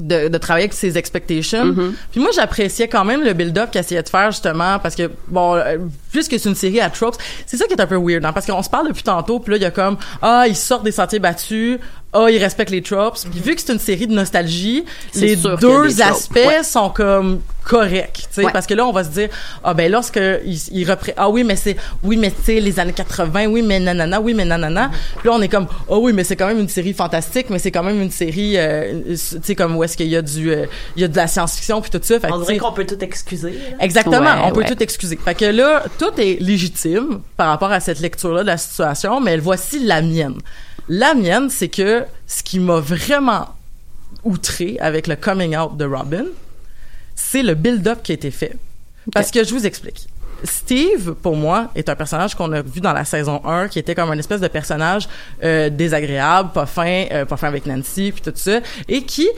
de, 0.00 0.28
de 0.28 0.38
travailler 0.38 0.64
avec 0.64 0.74
ses 0.74 0.96
expectations. 0.98 1.66
Mm-hmm. 1.66 1.92
Puis 2.10 2.20
moi, 2.20 2.30
j'appréciais 2.34 2.88
quand 2.88 3.04
même 3.04 3.22
le 3.22 3.32
build-up 3.32 3.70
qu'elle 3.70 3.84
essayait 3.84 4.02
de 4.02 4.08
faire, 4.08 4.30
justement, 4.30 4.78
parce 4.78 4.94
que, 4.94 5.10
bon, 5.28 5.54
euh, 5.54 5.78
puisque 6.10 6.38
c'est 6.38 6.48
une 6.48 6.54
série 6.54 6.80
à 6.80 6.90
tropes, 6.90 7.16
c'est 7.46 7.56
ça 7.56 7.66
qui 7.66 7.74
est 7.74 7.80
un 7.80 7.86
peu 7.86 7.96
weird, 7.96 8.24
hein, 8.24 8.32
parce 8.32 8.46
qu'on 8.46 8.62
se 8.62 8.70
parle 8.70 8.88
depuis 8.88 9.02
tantôt, 9.02 9.38
puis 9.38 9.52
là, 9.52 9.56
il 9.58 9.62
y 9.62 9.66
a 9.66 9.70
comme, 9.70 9.96
ah, 10.22 10.44
ils 10.48 10.56
sortent 10.56 10.84
des 10.84 10.92
sentiers 10.92 11.18
battus, 11.18 11.78
ah, 12.12 12.26
ils 12.30 12.38
respectent 12.38 12.70
les 12.70 12.82
tropes. 12.82 13.16
Puis 13.30 13.40
vu 13.40 13.54
que 13.54 13.60
c'est 13.60 13.72
une 13.72 13.78
série 13.78 14.06
de 14.06 14.12
nostalgie, 14.14 14.84
les 15.14 15.36
deux 15.36 16.02
aspects 16.02 16.34
ouais. 16.36 16.62
sont 16.62 16.90
comme 16.90 17.40
corrects, 17.64 18.12
tu 18.14 18.26
sais, 18.32 18.44
Ouais. 18.44 18.52
parce 18.52 18.66
que 18.66 18.74
là, 18.74 18.84
on 18.84 18.92
va 18.92 19.04
se 19.04 19.10
dire, 19.10 19.28
ah, 19.62 19.72
ben, 19.72 19.90
lorsque 19.90 20.16
ils, 20.44 20.58
ils 20.72 20.90
reprennent, 20.90 21.14
ah 21.16 21.30
oui, 21.30 21.44
mais 21.44 21.54
c'est, 21.54 21.76
oui, 22.02 22.16
mais 22.16 22.30
tu 22.32 22.36
sais, 22.42 22.60
les 22.60 22.80
années 22.80 22.92
80, 22.92 23.46
oui, 23.46 23.62
mais 23.62 23.78
nanana, 23.78 24.20
oui, 24.20 24.34
mais 24.34 24.44
nanana. 24.44 24.90
Puis 25.18 25.28
là, 25.28 25.36
on 25.36 25.40
est 25.40 25.48
comme, 25.48 25.68
ah 25.88 25.96
oui, 25.96 26.12
mais 26.12 26.24
c'est 26.24 26.34
quand 26.34 26.48
même 26.48 26.58
une 26.58 26.68
série 26.68 26.92
fantastique, 26.92 27.46
mais 27.50 27.60
c'est 27.60 27.70
quand 27.70 27.84
même 27.84 28.02
une 28.02 28.10
série, 28.10 28.54
euh, 28.56 29.02
tu 29.14 29.16
sais, 29.16 29.54
comme 29.54 29.76
où 29.76 29.84
est-ce 29.84 29.96
qu'il 29.96 30.08
y 30.08 30.16
a 30.16 30.22
du, 30.22 30.50
euh, 30.50 30.66
il 30.96 31.02
y 31.02 31.04
a 31.04 31.08
de 31.08 31.16
la 31.16 31.28
science-fiction 31.28 31.80
puis 31.80 31.90
tout 31.92 32.00
ça. 32.02 32.18
Fait 32.18 32.32
on 32.32 32.40
dirait 32.40 32.58
qu'on 32.58 32.72
peut 32.72 32.84
tout 32.84 32.98
excuser 33.02 33.50
là. 33.52 33.76
Exactement, 33.84 34.18
Ouais, 34.20 34.40
on 34.44 34.50
peut 34.50 34.62
ouais. 34.62 34.68
tout 34.68 34.82
excuser. 34.82 35.16
Fait 35.24 35.34
que 35.36 35.44
là, 35.44 35.84
tout 36.00 36.10
est 36.20 36.40
légitime 36.42 37.20
par 37.36 37.48
rapport 37.48 37.70
à 37.70 37.78
cette 37.78 38.00
lecture-là 38.00 38.42
de 38.42 38.48
la 38.48 38.56
situation, 38.58 39.20
mais 39.20 39.36
voici 39.38 39.78
la 39.78 40.02
mienne. 40.02 40.34
La 40.94 41.14
mienne, 41.14 41.48
c'est 41.48 41.70
que 41.70 42.04
ce 42.26 42.42
qui 42.42 42.60
m'a 42.60 42.78
vraiment 42.78 43.48
outré 44.24 44.76
avec 44.78 45.06
le 45.06 45.16
coming 45.16 45.56
out 45.56 45.74
de 45.74 45.86
Robin, 45.86 46.26
c'est 47.14 47.42
le 47.42 47.54
build-up 47.54 48.02
qui 48.02 48.12
a 48.12 48.14
été 48.14 48.30
fait. 48.30 48.58
Parce 49.10 49.30
que 49.30 49.42
je 49.42 49.54
vous 49.54 49.64
explique. 49.66 50.06
Steve, 50.44 51.14
pour 51.14 51.34
moi, 51.34 51.70
est 51.74 51.88
un 51.88 51.94
personnage 51.94 52.34
qu'on 52.34 52.52
a 52.52 52.60
vu 52.60 52.82
dans 52.82 52.92
la 52.92 53.06
saison 53.06 53.40
1, 53.42 53.68
qui 53.68 53.78
était 53.78 53.94
comme 53.94 54.10
un 54.10 54.18
espèce 54.18 54.42
de 54.42 54.48
personnage 54.48 55.08
euh, 55.42 55.70
désagréable, 55.70 56.50
pas 56.52 56.66
fin, 56.66 57.06
euh, 57.10 57.24
pas 57.24 57.38
fin 57.38 57.48
avec 57.48 57.64
Nancy, 57.64 58.12
puis 58.12 58.20
tout 58.20 58.32
ça, 58.34 58.60
et 58.86 59.02
qui 59.04 59.30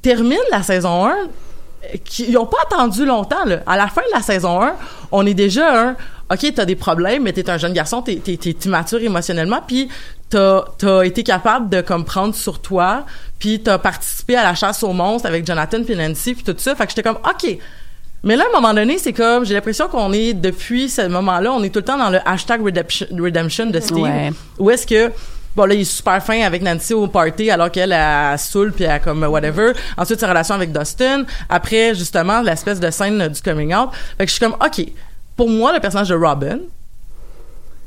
termine 0.00 0.38
la 0.50 0.62
saison 0.62 1.04
1 1.04 1.10
euh, 1.10 1.96
qui 2.06 2.30
ils 2.30 2.38
ont 2.38 2.46
pas 2.46 2.56
attendu 2.70 3.04
longtemps 3.04 3.44
là. 3.44 3.60
À 3.66 3.76
la 3.76 3.88
fin 3.88 4.00
de 4.00 4.16
la 4.16 4.22
saison 4.22 4.62
1, 4.62 4.76
on 5.10 5.26
est 5.26 5.34
déjà 5.34 5.88
un 5.88 5.96
ok 6.32 6.54
t'as 6.54 6.64
des 6.64 6.76
problèmes 6.76 7.24
mais 7.24 7.32
t'es 7.32 7.50
un 7.50 7.58
jeune 7.58 7.72
garçon 7.72 8.02
t'es 8.02 8.16
t'es 8.16 8.36
t'es 8.36 8.50
immature 8.64 9.02
émotionnellement 9.02 9.60
puis 9.66 9.88
t'as 10.32 10.64
t'as 10.78 11.02
été 11.02 11.22
capable 11.22 11.68
de 11.68 11.82
comme 11.82 12.04
prendre 12.04 12.34
sur 12.34 12.60
toi 12.60 13.04
puis 13.38 13.62
t'as 13.62 13.78
participé 13.78 14.36
à 14.36 14.42
la 14.42 14.54
chasse 14.54 14.82
aux 14.82 14.92
monstres 14.92 15.28
avec 15.28 15.46
Jonathan 15.46 15.84
puis 15.84 15.94
Nancy 15.94 16.34
puis 16.34 16.42
tout 16.42 16.54
ça 16.56 16.74
fait 16.74 16.84
que 16.84 16.90
j'étais 16.90 17.02
comme 17.02 17.18
ok 17.18 17.58
mais 18.24 18.36
là, 18.36 18.44
à 18.44 18.56
un 18.56 18.60
moment 18.60 18.72
donné, 18.72 18.98
c'est 18.98 19.12
comme, 19.12 19.44
j'ai 19.44 19.54
l'impression 19.54 19.88
qu'on 19.88 20.12
est, 20.12 20.32
depuis 20.32 20.88
ce 20.88 21.08
moment-là, 21.08 21.52
on 21.52 21.60
est 21.64 21.70
tout 21.70 21.80
le 21.80 21.84
temps 21.84 21.98
dans 21.98 22.08
le 22.08 22.20
hashtag 22.24 22.62
redemption, 22.62 23.06
redemption 23.18 23.66
de 23.66 23.80
Steve. 23.80 23.98
Ouais. 23.98 24.30
Où 24.60 24.70
est-ce 24.70 24.86
que, 24.86 25.10
bon, 25.56 25.64
là, 25.64 25.74
il 25.74 25.80
est 25.80 25.84
super 25.84 26.22
fin 26.22 26.40
avec 26.42 26.62
Nancy 26.62 26.94
au 26.94 27.08
party, 27.08 27.50
alors 27.50 27.68
qu'elle, 27.72 27.90
elle, 27.90 28.38
saoule, 28.38 28.70
puis 28.70 28.84
elle, 28.84 29.00
comme, 29.00 29.24
whatever. 29.24 29.72
Ensuite, 29.98 30.20
sa 30.20 30.28
relation 30.28 30.54
avec 30.54 30.70
Dustin. 30.70 31.24
Après, 31.48 31.96
justement, 31.96 32.42
l'espèce 32.42 32.78
de 32.78 32.92
scène 32.92 33.26
du 33.26 33.42
coming 33.42 33.74
out. 33.74 33.88
Fait 34.16 34.24
que 34.24 34.30
je 34.30 34.36
suis 34.36 34.40
comme, 34.40 34.56
OK, 34.64 34.86
pour 35.34 35.50
moi, 35.50 35.72
le 35.72 35.80
personnage 35.80 36.10
de 36.10 36.14
Robin 36.14 36.58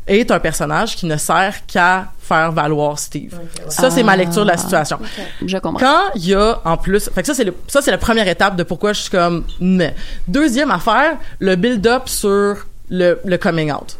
est 0.07 0.29
un 0.31 0.39
personnage 0.39 0.95
qui 0.95 1.05
ne 1.05 1.17
sert 1.17 1.65
qu'à 1.65 2.11
faire 2.19 2.51
valoir 2.51 2.99
Steve. 2.99 3.37
Ça, 3.69 3.89
c'est 3.89 4.03
ma 4.03 4.15
lecture 4.15 4.43
de 4.43 4.49
la 4.49 4.57
situation. 4.57 4.99
Je 5.45 5.57
comprends. 5.57 5.79
Quand 5.79 6.01
il 6.15 6.27
y 6.27 6.33
a 6.35 6.59
en 6.63 6.77
plus, 6.77 7.09
fait 7.09 7.21
que 7.21 7.27
ça 7.27 7.33
c'est 7.33 7.43
le, 7.43 7.55
ça 7.67 7.81
c'est 7.81 7.91
la 7.91 7.97
première 7.97 8.27
étape 8.27 8.55
de 8.55 8.63
pourquoi 8.63 8.93
je 8.93 9.01
suis 9.01 9.11
comme 9.11 9.43
mais. 9.59 9.95
Deuxième 10.27 10.71
affaire, 10.71 11.17
le 11.39 11.55
build-up 11.55 12.07
sur 12.07 12.65
le, 12.89 13.19
le 13.23 13.37
coming 13.37 13.71
out. 13.71 13.97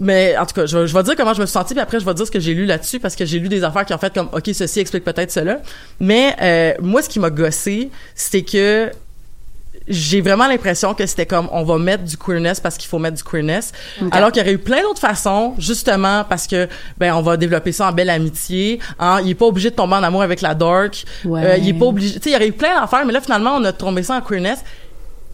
Mais 0.00 0.36
en 0.36 0.44
tout 0.44 0.54
cas, 0.54 0.66
je, 0.66 0.86
je 0.86 0.92
vais 0.94 1.02
dire 1.04 1.14
comment 1.16 1.34
je 1.34 1.40
me 1.40 1.46
suis 1.46 1.52
sentie, 1.52 1.72
puis 1.72 1.80
après 1.80 2.00
je 2.00 2.04
vais 2.04 2.14
dire 2.14 2.26
ce 2.26 2.30
que 2.30 2.40
j'ai 2.40 2.52
lu 2.52 2.66
là-dessus 2.66 2.98
parce 2.98 3.14
que 3.14 3.24
j'ai 3.24 3.38
lu 3.38 3.48
des 3.48 3.62
affaires 3.62 3.84
qui 3.84 3.94
ont 3.94 3.98
fait 3.98 4.12
comme 4.12 4.28
ok 4.32 4.50
ceci 4.52 4.80
explique 4.80 5.04
peut-être 5.04 5.30
cela. 5.30 5.58
Mais 6.00 6.34
euh, 6.42 6.74
moi, 6.80 7.00
ce 7.02 7.08
qui 7.08 7.20
m'a 7.20 7.30
gossé, 7.30 7.90
c'était 8.14 8.42
que 8.42 8.90
j'ai 9.86 10.20
vraiment 10.20 10.46
l'impression 10.46 10.94
que 10.94 11.04
c'était 11.06 11.26
comme 11.26 11.48
on 11.52 11.62
va 11.62 11.78
mettre 11.78 12.04
du 12.04 12.16
queerness 12.16 12.60
parce 12.60 12.76
qu'il 12.78 12.88
faut 12.88 12.98
mettre 12.98 13.16
du 13.16 13.22
queerness. 13.22 13.72
Alors 14.10 14.32
qu'il 14.32 14.42
y 14.42 14.44
aurait 14.44 14.54
eu 14.54 14.58
plein 14.58 14.82
d'autres 14.82 15.00
façons 15.00 15.54
justement 15.58 16.24
parce 16.24 16.46
que 16.46 16.68
ben 16.98 17.12
on 17.14 17.22
va 17.22 17.36
développer 17.36 17.72
ça 17.72 17.88
en 17.88 17.92
belle 17.92 18.10
amitié 18.10 18.80
hein, 18.98 19.20
il 19.22 19.30
est 19.30 19.34
pas 19.34 19.46
obligé 19.46 19.70
de 19.70 19.74
tomber 19.74 19.94
en 19.96 20.02
amour 20.02 20.22
avec 20.22 20.40
la 20.40 20.54
dark. 20.54 21.04
Ouais. 21.24 21.44
Euh, 21.44 21.56
il 21.58 21.68
est 21.68 21.74
pas 21.74 21.86
obligé 21.86 22.14
tu 22.14 22.22
sais 22.22 22.30
il 22.30 22.32
y 22.32 22.36
aurait 22.36 22.48
eu 22.48 22.52
plein 22.52 22.80
d'affaires 22.80 23.04
mais 23.04 23.12
là 23.12 23.20
finalement 23.20 23.56
on 23.56 23.64
a 23.64 23.72
tombé 23.72 24.02
ça 24.02 24.16
en 24.16 24.20
queerness 24.20 24.60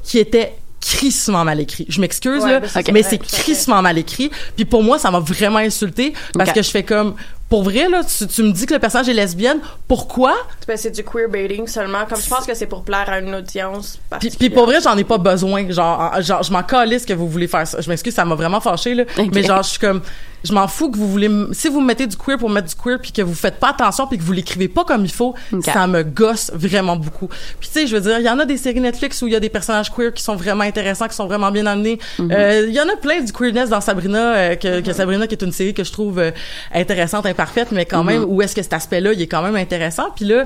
qui 0.03 0.19
était 0.19 0.55
crissement 0.81 1.45
mal 1.45 1.61
écrit. 1.61 1.87
Je 1.89 2.01
m'excuse 2.01 2.43
Ouais, 2.43 2.53
là, 2.53 2.61
ben, 2.61 2.69
c'est 2.69 2.93
mais 2.93 3.03
c'est 3.03 3.19
crissement 3.19 3.83
mal 3.83 3.99
écrit. 3.99 4.31
Puis 4.57 4.65
pour 4.65 4.83
moi, 4.83 4.99
ça 4.99 5.11
m'a 5.11 5.21
vraiment 5.21 5.59
insulté 5.59 6.15
parce 6.33 6.53
que 6.53 6.63
je 6.63 6.71
fais 6.71 6.83
comme 6.83 7.15
pour 7.51 7.65
vrai 7.65 7.89
là, 7.91 8.01
tu, 8.05 8.27
tu 8.27 8.43
me 8.43 8.53
dis 8.53 8.65
que 8.65 8.73
le 8.73 8.81
personnage 8.81 9.09
est 9.11 9.13
lesbienne, 9.13 9.59
pourquoi? 9.89 10.35
Ben, 10.67 10.77
c'est 10.79 10.91
du 10.93 11.05
queerbaiting 11.05 11.67
seulement. 11.67 12.07
Comme 12.09 12.21
je 12.21 12.29
pense 12.29 12.47
que 12.47 12.55
c'est 12.55 12.67
pour 12.67 12.83
plaire 12.85 13.09
à 13.09 13.19
une 13.19 13.35
audience 13.35 13.99
Puis, 14.21 14.31
puis 14.31 14.49
pour 14.51 14.65
vrai, 14.67 14.81
j'en 14.81 14.97
ai 14.97 15.05
pas 15.05 15.19
besoin. 15.19 15.69
Genre, 15.71 16.13
en- 16.17 16.21
genre 16.23 16.43
je 16.43 16.53
m'en 16.53 16.63
calisse 16.63 17.05
que 17.05 17.13
vous 17.13 17.29
voulez 17.29 17.49
faire 17.49 17.67
ça. 17.67 17.81
Je 17.81 17.91
m'excuse, 17.91 18.15
ça 18.15 18.25
m'a 18.25 18.35
vraiment 18.37 18.61
fâché 18.61 18.95
là. 18.95 19.03
Ok. 19.19 19.31
Mais 19.35 19.43
genre, 19.43 19.63
je 19.65 19.71
suis 19.71 19.79
comme, 19.81 20.01
je 20.45 20.53
m'en 20.55 20.69
fous 20.69 20.91
que 20.91 20.97
vous 20.97 21.09
voulez. 21.11 21.29
Si 21.53 21.69
vous 21.69 21.81
mettez 21.81 22.07
du 22.07 22.17
queer 22.17 22.39
pour 22.39 22.49
mettre 22.49 22.69
du 22.69 22.75
queer, 22.75 22.99
puis 23.03 23.13
que 23.13 23.21
vous 23.21 23.35
faites 23.35 23.59
pas 23.59 23.71
attention, 23.71 24.07
puis 24.07 24.17
que 24.17 24.23
vous 24.23 24.33
l'écrivez 24.33 24.69
pas 24.69 24.85
comme 24.85 25.05
il 25.05 25.11
faut, 25.13 25.35
ça 25.63 25.87
me 25.87 26.03
gosse 26.05 26.51
vraiment 26.55 26.97
beaucoup. 26.97 27.27
Puis 27.59 27.69
tu 27.69 27.81
sais, 27.81 27.87
je 27.89 27.97
veux 27.97 28.01
dire, 28.01 28.19
il 28.21 28.25
y 28.25 28.31
en 28.31 28.39
a 28.39 28.45
des 28.47 28.57
séries 28.57 28.81
Netflix 28.81 29.21
où 29.23 29.27
il 29.27 29.33
y 29.33 29.37
a 29.37 29.41
des 29.41 29.51
personnages 29.51 29.91
queer 29.91 30.15
qui 30.15 30.23
sont 30.23 30.37
vraiment 30.37 30.63
intéressants, 30.65 31.09
qui 31.09 31.17
sont 31.17 31.27
vraiment 31.27 31.51
bien 31.51 31.67
amenés. 31.67 31.99
Mhm. 32.19 32.31
Euh, 32.33 32.65
Il 32.69 32.75
y 32.75 32.81
en 32.81 32.89
a 32.89 32.97
plein 32.97 33.21
du 33.21 33.33
queerness 33.33 33.69
dans 33.71 33.81
Sabrina, 33.81 34.35
euh, 34.35 34.55
que, 34.55 34.81
que 34.81 34.93
Sabrina 34.93 35.27
qui 35.27 35.35
est 35.35 35.43
une 35.43 35.53
série 35.53 35.75
que 35.75 35.83
je 35.85 35.91
trouve 35.93 36.19
euh, 36.21 36.31
intéressante, 36.73 37.27
imparfaite, 37.41 37.73
mais 37.73 37.87
quand 37.87 38.05
même 38.05 38.25
où 38.25 38.43
est-ce 38.43 38.55
que 38.55 38.63
cet 38.63 38.73
aspect-là, 38.73 39.13
il 39.13 39.23
est 39.23 39.27
quand 39.27 39.43
même 39.43 39.57
intéressant? 39.57 40.11
Puis 40.15 40.27
là, 40.27 40.45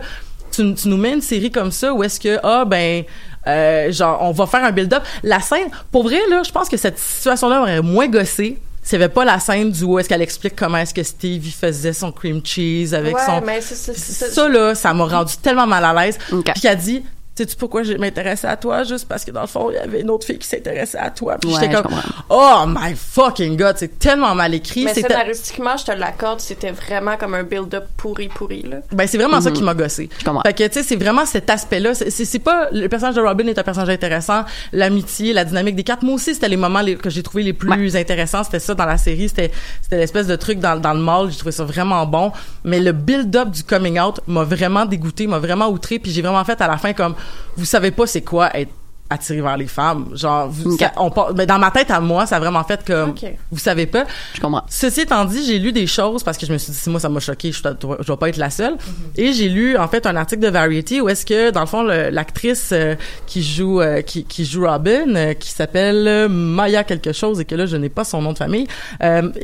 tu, 0.52 0.74
tu 0.74 0.88
nous 0.88 0.96
mets 0.96 1.12
une 1.12 1.20
série 1.20 1.50
comme 1.50 1.72
ça 1.72 1.92
où 1.92 2.04
est-ce 2.04 2.20
que 2.20 2.38
ah 2.42 2.64
ben 2.64 3.02
euh, 3.46 3.90
genre 3.90 4.18
on 4.20 4.30
va 4.30 4.46
faire 4.46 4.64
un 4.64 4.70
build-up. 4.70 5.02
La 5.22 5.40
scène, 5.40 5.68
pour 5.90 6.04
vrai 6.04 6.20
là, 6.30 6.42
je 6.44 6.52
pense 6.52 6.68
que 6.68 6.76
cette 6.76 6.98
situation-là 6.98 7.62
aurait 7.62 7.82
moins 7.82 8.06
gossé. 8.08 8.58
S'il 8.82 8.98
n'y 8.98 9.04
avait 9.04 9.12
pas 9.12 9.24
la 9.24 9.40
scène 9.40 9.70
du 9.70 9.82
où 9.82 9.98
est-ce 9.98 10.10
qu'elle 10.10 10.20
explique 10.20 10.54
comment 10.54 10.76
est-ce 10.76 10.92
que 10.92 11.02
Steve 11.02 11.44
il 11.46 11.52
faisait 11.52 11.94
son 11.94 12.12
cream 12.12 12.42
cheese 12.44 12.94
avec 12.94 13.16
ouais, 13.16 13.22
son 13.24 13.40
mais 13.40 13.60
ça 13.62 14.46
là, 14.46 14.74
ça 14.74 14.92
m'a 14.92 15.06
rendu 15.06 15.34
tellement 15.38 15.66
mal 15.66 15.84
à 15.84 16.04
l'aise. 16.04 16.18
Puis 16.28 16.60
qu'elle 16.60 16.76
dit 16.76 17.02
sais-tu 17.36 17.56
pourquoi 17.56 17.82
je 17.82 17.94
m'intéressais 17.94 18.46
à 18.46 18.56
toi? 18.56 18.84
Juste 18.84 19.06
parce 19.08 19.24
que 19.24 19.30
dans 19.30 19.40
le 19.42 19.46
fond 19.46 19.70
il 19.70 19.74
y 19.74 19.78
avait 19.78 20.00
une 20.00 20.10
autre 20.10 20.26
fille 20.26 20.38
qui 20.38 20.46
s'intéressait 20.46 20.98
à 20.98 21.10
toi. 21.10 21.36
Puis 21.40 21.50
Ouais, 21.52 21.60
j'étais 21.60 21.74
comme 21.74 21.92
oh 22.30 22.64
my 22.66 22.94
fucking 22.94 23.56
god 23.56 23.76
c'est 23.78 23.98
tellement 23.98 24.34
mal 24.34 24.54
écrit 24.54 24.84
Mais 24.84 24.94
c'est 24.94 25.02
scénaristiquement, 25.02 25.76
je 25.76 25.84
te 25.84 25.92
l'accorde, 25.92 26.40
c'était 26.40 26.70
vraiment 26.70 27.16
comme 27.16 27.34
un 27.34 27.42
build-up 27.42 27.84
pourri 27.96 28.28
pourri 28.28 28.62
là. 28.62 28.76
Ben 28.92 29.06
c'est 29.06 29.18
vraiment 29.18 29.40
ça 29.40 29.50
qui 29.50 29.62
m'a 29.62 29.74
gossé. 29.74 30.08
Je 30.18 30.24
comprends. 30.24 30.42
Fait 30.42 30.52
que 30.54 30.66
tu 30.66 30.72
sais 30.74 30.82
c'est 30.82 30.96
vraiment 30.96 31.26
cet 31.26 31.50
aspect-là, 31.50 31.94
c'est 31.94 32.10
c'est 32.10 32.24
c'est 32.24 32.38
pas 32.38 32.68
le 32.72 32.86
personnage 32.88 33.14
de 33.16 33.20
Robin 33.20 33.46
est 33.46 33.58
un 33.58 33.62
personnage 33.62 33.90
intéressant, 33.90 34.44
l'amitié, 34.72 35.32
la 35.32 35.44
dynamique 35.44 35.76
des 35.76 35.84
quatre. 35.84 36.02
Moi 36.02 36.14
aussi 36.14 36.34
c'était 36.34 36.48
les 36.48 36.56
moments 36.56 36.80
les- 36.80 36.96
que 36.96 37.10
j'ai 37.10 37.22
trouvé 37.22 37.42
les 37.42 37.52
plus 37.52 37.96
intéressants, 37.96 38.44
c'était 38.44 38.58
ça 38.60 38.74
dans 38.74 38.86
la 38.86 38.96
série, 38.98 39.28
c'était 39.28 39.50
c'était 39.82 39.96
l'espèce 39.98 40.26
de 40.26 40.36
truc 40.36 40.58
dans 40.60 40.78
dans 40.80 40.92
le 40.94 41.00
mall, 41.00 41.30
j'ai 41.30 41.36
trouvé 41.38 41.52
ça 41.52 41.64
vraiment 41.64 42.06
bon, 42.06 42.32
mais 42.64 42.80
le 42.80 42.92
build-up 42.92 43.50
du 43.50 43.62
coming 43.64 43.98
out 44.00 44.20
m'a 44.26 44.44
vraiment 44.44 44.84
dégoûté, 44.86 45.26
m'a 45.26 45.38
vraiment 45.38 45.68
outré. 45.68 45.98
Puis 45.98 46.10
j'ai 46.12 46.22
vraiment 46.22 46.44
fait 46.44 46.60
à 46.60 46.66
la 46.68 46.76
fin 46.76 46.92
comme 46.92 47.14
vous 47.56 47.64
savez 47.64 47.90
pas 47.90 48.06
c'est 48.06 48.22
quoi 48.22 48.50
être 48.56 48.70
attiré 49.10 49.42
vers 49.42 49.58
les 49.58 49.66
femmes 49.66 50.08
genre 50.14 50.48
vous, 50.48 50.72
Ok. 50.72 50.80
ça- 50.80 50.92
on 50.96 51.10
part- 51.10 51.34
mais 51.36 51.44
dans 51.44 51.58
ma 51.58 51.70
tête 51.70 51.90
à 51.90 52.00
moi 52.00 52.24
ça 52.24 52.36
a 52.36 52.40
vraiment 52.40 52.64
fait 52.64 52.82
comme 52.86 53.10
Ok. 53.10 53.24
vous 53.52 53.58
savez 53.58 53.84
pas 53.86 54.04
Je 54.32 54.40
comprends. 54.40 54.64
Ceci 54.68 55.02
étant 55.02 55.26
dit, 55.26 55.44
j'ai 55.46 55.58
lu 55.58 55.72
des 55.72 55.86
choses 55.86 56.22
parce 56.22 56.38
que 56.38 56.46
je 56.46 56.52
me 56.52 56.56
suis 56.58 56.72
dit, 56.72 56.78
si 56.78 56.88
moi 56.88 56.98
ça 56.98 57.10
m'a 57.10 57.20
choqué, 57.20 57.52
je, 57.52 57.58
je 57.62 58.06
dois 58.06 58.18
pas 58.18 58.30
être 58.30 58.38
la 58.38 58.48
seule. 58.48 58.76
Et 59.14 59.34
j'ai 59.34 59.50
lu 59.50 59.76
en 59.76 59.88
fait 59.88 60.06
un 60.06 60.16
article 60.16 60.40
de 60.42 60.48
Variety 60.48 61.02
où 61.02 61.08
est-ce 61.10 61.26
que 61.26 61.50
dans 61.50 61.60
le 61.60 61.66
fond 61.66 61.82
l'actrice 61.82 62.70
euh, 62.72 62.94
qui 63.26 63.42
joue 63.42 63.82
euh, 63.82 64.00
qui, 64.00 64.24
qui 64.24 64.46
joue 64.46 64.66
Robin, 64.66 65.14
euh, 65.14 65.34
qui 65.34 65.50
s'appelle 65.50 66.26
Maya 66.30 66.82
quelque 66.82 67.12
chose 67.12 67.40
et 67.40 67.44
que 67.44 67.54
là 67.54 67.66
je 67.66 67.76
n'ai 67.76 67.90
pas 67.90 68.04
son 68.04 68.22
nom 68.22 68.32
de 68.32 68.38
famille, 68.38 68.66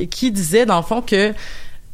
qui 0.09 0.31
disait 0.31 0.65
dans 0.65 0.77
le 0.77 0.83
fond 0.83 1.01
que 1.03 1.33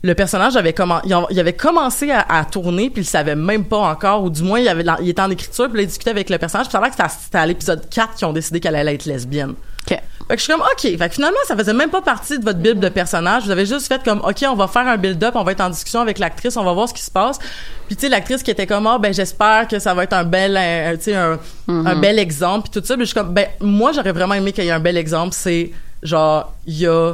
le 0.03 0.13
personnage 0.13 0.55
avait 0.55 0.71
commen- 0.73 1.01
il 1.31 1.39
avait 1.39 1.53
commencé 1.53 2.11
à, 2.11 2.19
à 2.29 2.45
tourner 2.45 2.89
puis 2.89 3.01
il 3.01 3.05
savait 3.05 3.35
même 3.35 3.65
pas 3.65 3.77
encore 3.79 4.23
ou 4.23 4.29
du 4.29 4.43
moins 4.43 4.59
il 4.59 4.67
avait 4.69 4.85
il 5.01 5.09
était 5.09 5.21
en 5.21 5.29
écriture 5.31 5.67
puis 5.67 5.77
là, 5.77 5.81
il 5.83 5.87
discutait 5.87 6.11
avec 6.11 6.29
le 6.29 6.37
personnage 6.37 6.67
puis 6.67 6.71
ça 6.73 6.77
a 6.77 6.81
l'air 6.81 6.91
que 6.95 7.03
c'était 7.23 7.37
à- 7.37 7.45
l'épisode 7.45 7.89
4 7.89 8.15
qu'ils 8.15 8.27
ont 8.27 8.33
décidé 8.33 8.59
qu'elle 8.59 8.75
allait 8.75 8.93
être 8.95 9.05
lesbienne. 9.05 9.55
OK. 9.89 9.97
Fait 10.27 10.35
que 10.35 10.39
je 10.39 10.43
suis 10.43 10.51
comme, 10.51 10.61
OK. 10.61 10.81
Fait 10.81 11.07
que 11.07 11.13
finalement, 11.15 11.37
ça 11.47 11.55
faisait 11.55 11.73
même 11.73 11.89
pas 11.89 12.01
partie 12.01 12.37
de 12.37 12.43
votre 12.43 12.59
bible 12.59 12.81
de 12.81 12.89
personnage. 12.89 13.43
Vous 13.45 13.51
avez 13.51 13.65
juste 13.65 13.87
fait 13.87 14.03
comme, 14.03 14.19
OK, 14.19 14.43
on 14.45 14.55
va 14.55 14.67
faire 14.67 14.85
un 14.85 14.97
build-up, 14.97 15.31
on 15.35 15.43
va 15.43 15.53
être 15.53 15.61
en 15.61 15.69
discussion 15.69 16.01
avec 16.01 16.19
l'actrice, 16.19 16.57
on 16.57 16.63
va 16.65 16.73
voir 16.73 16.89
ce 16.89 16.93
qui 16.93 17.01
se 17.01 17.09
passe. 17.09 17.39
Puis, 17.87 17.95
tu 17.95 18.01
sais, 18.01 18.09
l'actrice 18.09 18.43
qui 18.43 18.51
était 18.51 18.67
comme, 18.67 18.85
ah, 18.87 18.97
ben, 18.99 19.13
j'espère 19.13 19.65
que 19.69 19.79
ça 19.79 19.93
va 19.93 20.03
être 20.03 20.11
un 20.11 20.25
bel, 20.25 20.59
tu 20.97 21.03
sais, 21.03 21.15
un, 21.15 21.39
un 21.69 21.95
bel 21.95 22.19
exemple, 22.19 22.67
puis 22.69 22.81
tout 22.81 22.85
ça. 22.85 22.95
Puis, 22.95 23.05
je 23.05 23.11
suis 23.11 23.15
comme, 23.15 23.33
ben, 23.33 23.47
moi, 23.61 23.93
j'aurais 23.93 24.11
vraiment 24.11 24.33
aimé 24.33 24.51
qu'il 24.51 24.65
y 24.65 24.67
ait 24.67 24.71
un 24.71 24.81
bel 24.81 24.97
exemple. 24.97 25.33
C'est, 25.33 25.71
genre, 26.03 26.53
il 26.65 26.79
y 26.79 26.85
a, 26.87 27.13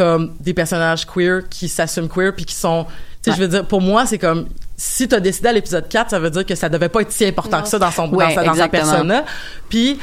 comme, 0.00 0.34
des 0.40 0.54
personnages 0.54 1.06
queer 1.06 1.42
qui 1.48 1.68
s'assument 1.68 2.08
queer, 2.08 2.32
puis 2.34 2.44
qui 2.44 2.54
sont, 2.54 2.86
tu 3.22 3.30
sais, 3.30 3.36
je 3.36 3.40
veux 3.42 3.48
dire, 3.48 3.64
pour 3.66 3.80
moi, 3.80 4.06
c'est 4.06 4.18
comme, 4.18 4.46
si 4.76 5.06
t'as 5.08 5.20
décidé 5.20 5.48
à 5.48 5.52
l'épisode 5.52 5.88
4, 5.88 6.10
ça 6.10 6.18
veut 6.18 6.30
dire 6.30 6.46
que 6.46 6.54
ça 6.54 6.68
devait 6.68 6.88
pas 6.88 7.02
être 7.02 7.12
si 7.12 7.24
important 7.26 7.60
que 7.62 7.68
ça 7.68 7.78
dans 7.78 7.90
son, 7.90 8.08
dans 8.08 8.16
Ouais, 8.16 8.34
sa, 8.34 8.44
dans 8.44 8.54
sa 8.54 8.68
persona. 8.68 9.24
Puis, 9.68 9.98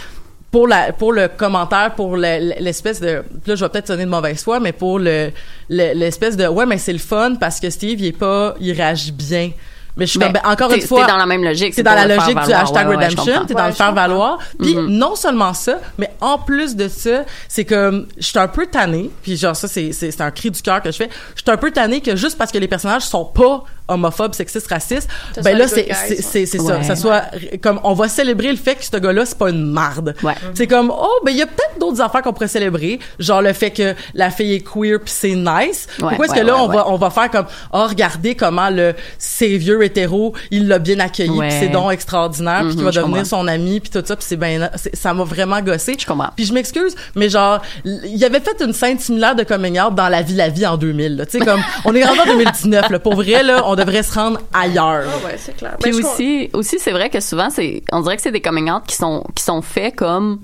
pour 0.52 0.66
la 0.68 0.94
pour 0.94 1.12
le 1.12 1.28
commentaire 1.28 1.94
pour 1.94 2.16
le- 2.16 2.54
l'espèce 2.62 3.02
de 3.02 3.22
là 3.46 3.56
je 3.56 3.66
vais 3.66 3.70
peut-être 3.70 3.88
sonner 3.88 4.06
de 4.06 4.10
mauvaise 4.10 4.42
foi 4.42 4.62
mais 4.62 4.72
pour 4.72 4.98
le 4.98 5.30
le- 5.70 5.94
l'espèce 5.94 6.38
de 6.38 6.48
ouais 6.48 6.66
mais 6.66 6.78
c'est 6.78 6.94
le 6.94 7.00
fun 7.00 7.36
parce 7.38 7.60
que 7.60 7.70
Steve 7.70 8.00
il 8.00 8.06
est 8.08 8.12
pas 8.18 8.56
il 8.62 8.72
réagit 8.72 9.12
bien 9.12 9.52
mais 9.98 10.06
je 10.06 10.12
suis 10.12 10.20
comme 10.20 10.32
Ben, 10.32 10.42
ben, 10.44 10.52
encore 10.52 10.72
une 10.72 10.82
fois 10.82 11.06
t'es 11.06 11.12
dans 11.12 11.18
la 11.18 11.26
même 11.26 11.44
logique, 11.44 11.74
c'est 11.74 11.84
dans 11.84 11.94
la 11.96 12.08
logique 12.08 12.40
du 12.46 12.54
hashtag 12.54 12.88
Ouais, 12.88 12.96
ouais, 12.96 13.06
redemption 13.06 13.46
t'es 13.46 13.54
dans 13.54 13.62
Ouais, 13.64 13.68
le 13.70 13.74
faire 13.74 13.94
valoir. 13.94 14.38
Puis 14.62 14.76
Mm-hmm. 14.76 14.88
non 14.88 15.16
seulement 15.16 15.54
ça 15.54 15.80
mais 15.98 16.12
en 16.22 16.38
plus 16.38 16.76
de 16.76 16.88
ça 16.88 17.24
c'est 17.48 17.66
comme 17.66 18.06
je 18.18 18.26
suis 18.26 18.38
un 18.40 18.48
peu 18.48 18.68
tannée 18.68 19.10
puis 19.24 19.36
genre 19.38 19.56
ça 19.56 19.68
c'est 19.68 19.92
c'est 19.92 20.12
c'est 20.12 20.22
un 20.22 20.32
cri 20.32 20.52
du 20.52 20.62
cœur 20.62 20.82
que 20.82 20.92
je 20.92 20.98
fais. 20.98 21.10
Je 21.36 21.42
suis 21.42 21.52
un 21.52 21.58
peu 21.58 21.72
tannée 21.72 22.02
que 22.02 22.16
juste 22.16 22.38
parce 22.38 22.52
que 22.52 22.58
les 22.58 22.68
personnages 22.68 23.04
sont 23.04 23.26
pas 23.26 23.64
homophobes 23.90 24.34
sexistes 24.36 24.68
racistes 24.68 25.08
Ça 25.34 25.42
ben 25.42 25.58
là 25.58 25.68
c'est 25.68 25.88
c'est 25.94 26.40
ouais. 26.40 26.46
c'est 26.46 26.58
ça. 26.60 26.84
Ça 26.84 26.96
soit 26.96 27.24
comme 27.62 27.80
on 27.84 27.94
va 27.94 28.08
célébrer 28.10 28.52
le 28.52 28.58
fait 28.58 28.76
que 28.76 28.84
ce 28.84 28.98
gars-là 28.98 29.26
c'est 29.26 29.38
pas 29.38 29.50
une 29.50 29.72
marde. 29.72 30.14
Ouais. 30.24 30.34
c'est 30.54 30.68
comme 30.68 30.92
oh 30.96 31.20
ben 31.26 31.32
il 31.32 31.38
y 31.38 31.42
a 31.42 31.48
peut-être 31.48 31.80
d'autres 31.80 32.02
affaires 32.02 32.22
qu'on 32.22 32.34
pourrait 32.34 32.48
célébrer 32.50 33.00
genre 33.20 33.42
le 33.42 33.54
fait 33.54 33.72
que 33.72 33.96
la 34.14 34.30
fille 34.30 34.54
est 34.56 34.62
queer 34.62 35.00
puis 35.00 35.14
c'est 35.16 35.36
nice. 35.36 35.88
Ouais, 36.00 36.10
pourquoi 36.10 36.26
est-ce 36.26 36.34
ouais, 36.34 36.42
que 36.42 36.46
là 36.46 36.56
ouais, 36.56 36.62
on 36.62 36.68
ouais. 36.68 36.76
va 36.76 36.90
on 36.90 36.98
va 36.98 37.10
faire 37.10 37.32
comme 37.32 37.46
oh 37.74 37.86
regardez 37.88 38.36
comment 38.36 38.70
le 38.70 38.94
vieux 39.42 39.82
hétéro 39.88 40.34
il 40.52 40.68
l'a 40.68 40.80
bien 40.80 41.00
accueilli 41.00 41.30
Ouais. 41.32 41.48
puis 41.50 41.58
c'est 41.60 41.68
donc 41.70 41.92
extraordinaire 41.92 42.62
puis 42.62 42.76
qu'il 42.76 42.84
va 42.84 42.86
Mhm, 42.86 42.94
je 42.94 43.00
devenir 43.00 43.18
comprends. 43.24 43.38
son 43.42 43.48
ami 43.48 43.80
puis 43.80 43.90
tout 43.90 44.04
ça 44.06 44.16
puis 44.16 44.26
c'est 44.28 44.38
ben 44.38 44.70
ça 44.94 45.14
m'a 45.14 45.24
vraiment 45.24 45.60
gossé 45.62 45.96
Je 46.00 46.06
comprends. 46.06 46.30
puis 46.36 46.46
je 46.46 46.54
m'excuse 46.54 46.96
mais 47.16 47.30
genre 47.30 47.62
il 47.86 48.16
y 48.18 48.24
avait 48.26 48.40
fait 48.40 48.62
une 48.64 48.74
scène 48.74 49.00
similaire 49.00 49.36
de 49.36 49.44
coming 49.44 49.80
out 49.80 49.96
dans 49.96 50.10
la 50.10 50.22
vie 50.22 50.36
la 50.36 50.50
vie 50.50 50.66
en 50.66 50.78
2000 50.78 51.18
là. 51.18 51.26
tu 51.26 51.40
sais 51.40 51.46
comme 51.46 51.62
on 51.86 51.94
est 51.96 52.04
rendu 52.06 52.20
en 52.20 52.26
2019 52.26 52.90
là 52.90 53.00
pour 53.00 53.16
vrai 53.16 53.44
là 53.44 53.64
on 53.66 53.76
devrait 53.76 54.04
se 54.04 54.14
rendre 54.14 54.40
ailleurs 54.54 55.06
ouais, 55.26 55.36
c'est 55.38 55.56
clair. 55.58 55.76
Puis 55.82 55.92
Ben, 55.92 55.98
je 55.98 56.02
com- 56.04 56.12
aussi, 56.14 56.50
aussi 56.54 56.80
c'est 56.80 56.92
vrai 56.92 57.10
que 57.10 57.20
souvent, 57.20 57.50
c'est, 57.50 57.84
on 57.92 58.02
dirait 58.02 58.16
que 58.16 58.22
c'est 58.22 58.32
des 58.32 58.42
coming 58.42 58.70
out 58.72 58.84
qui 58.88 58.96
sont, 58.96 59.24
qui 59.36 59.44
sont 59.44 59.62
faits 59.62 59.96
comme 59.96 60.40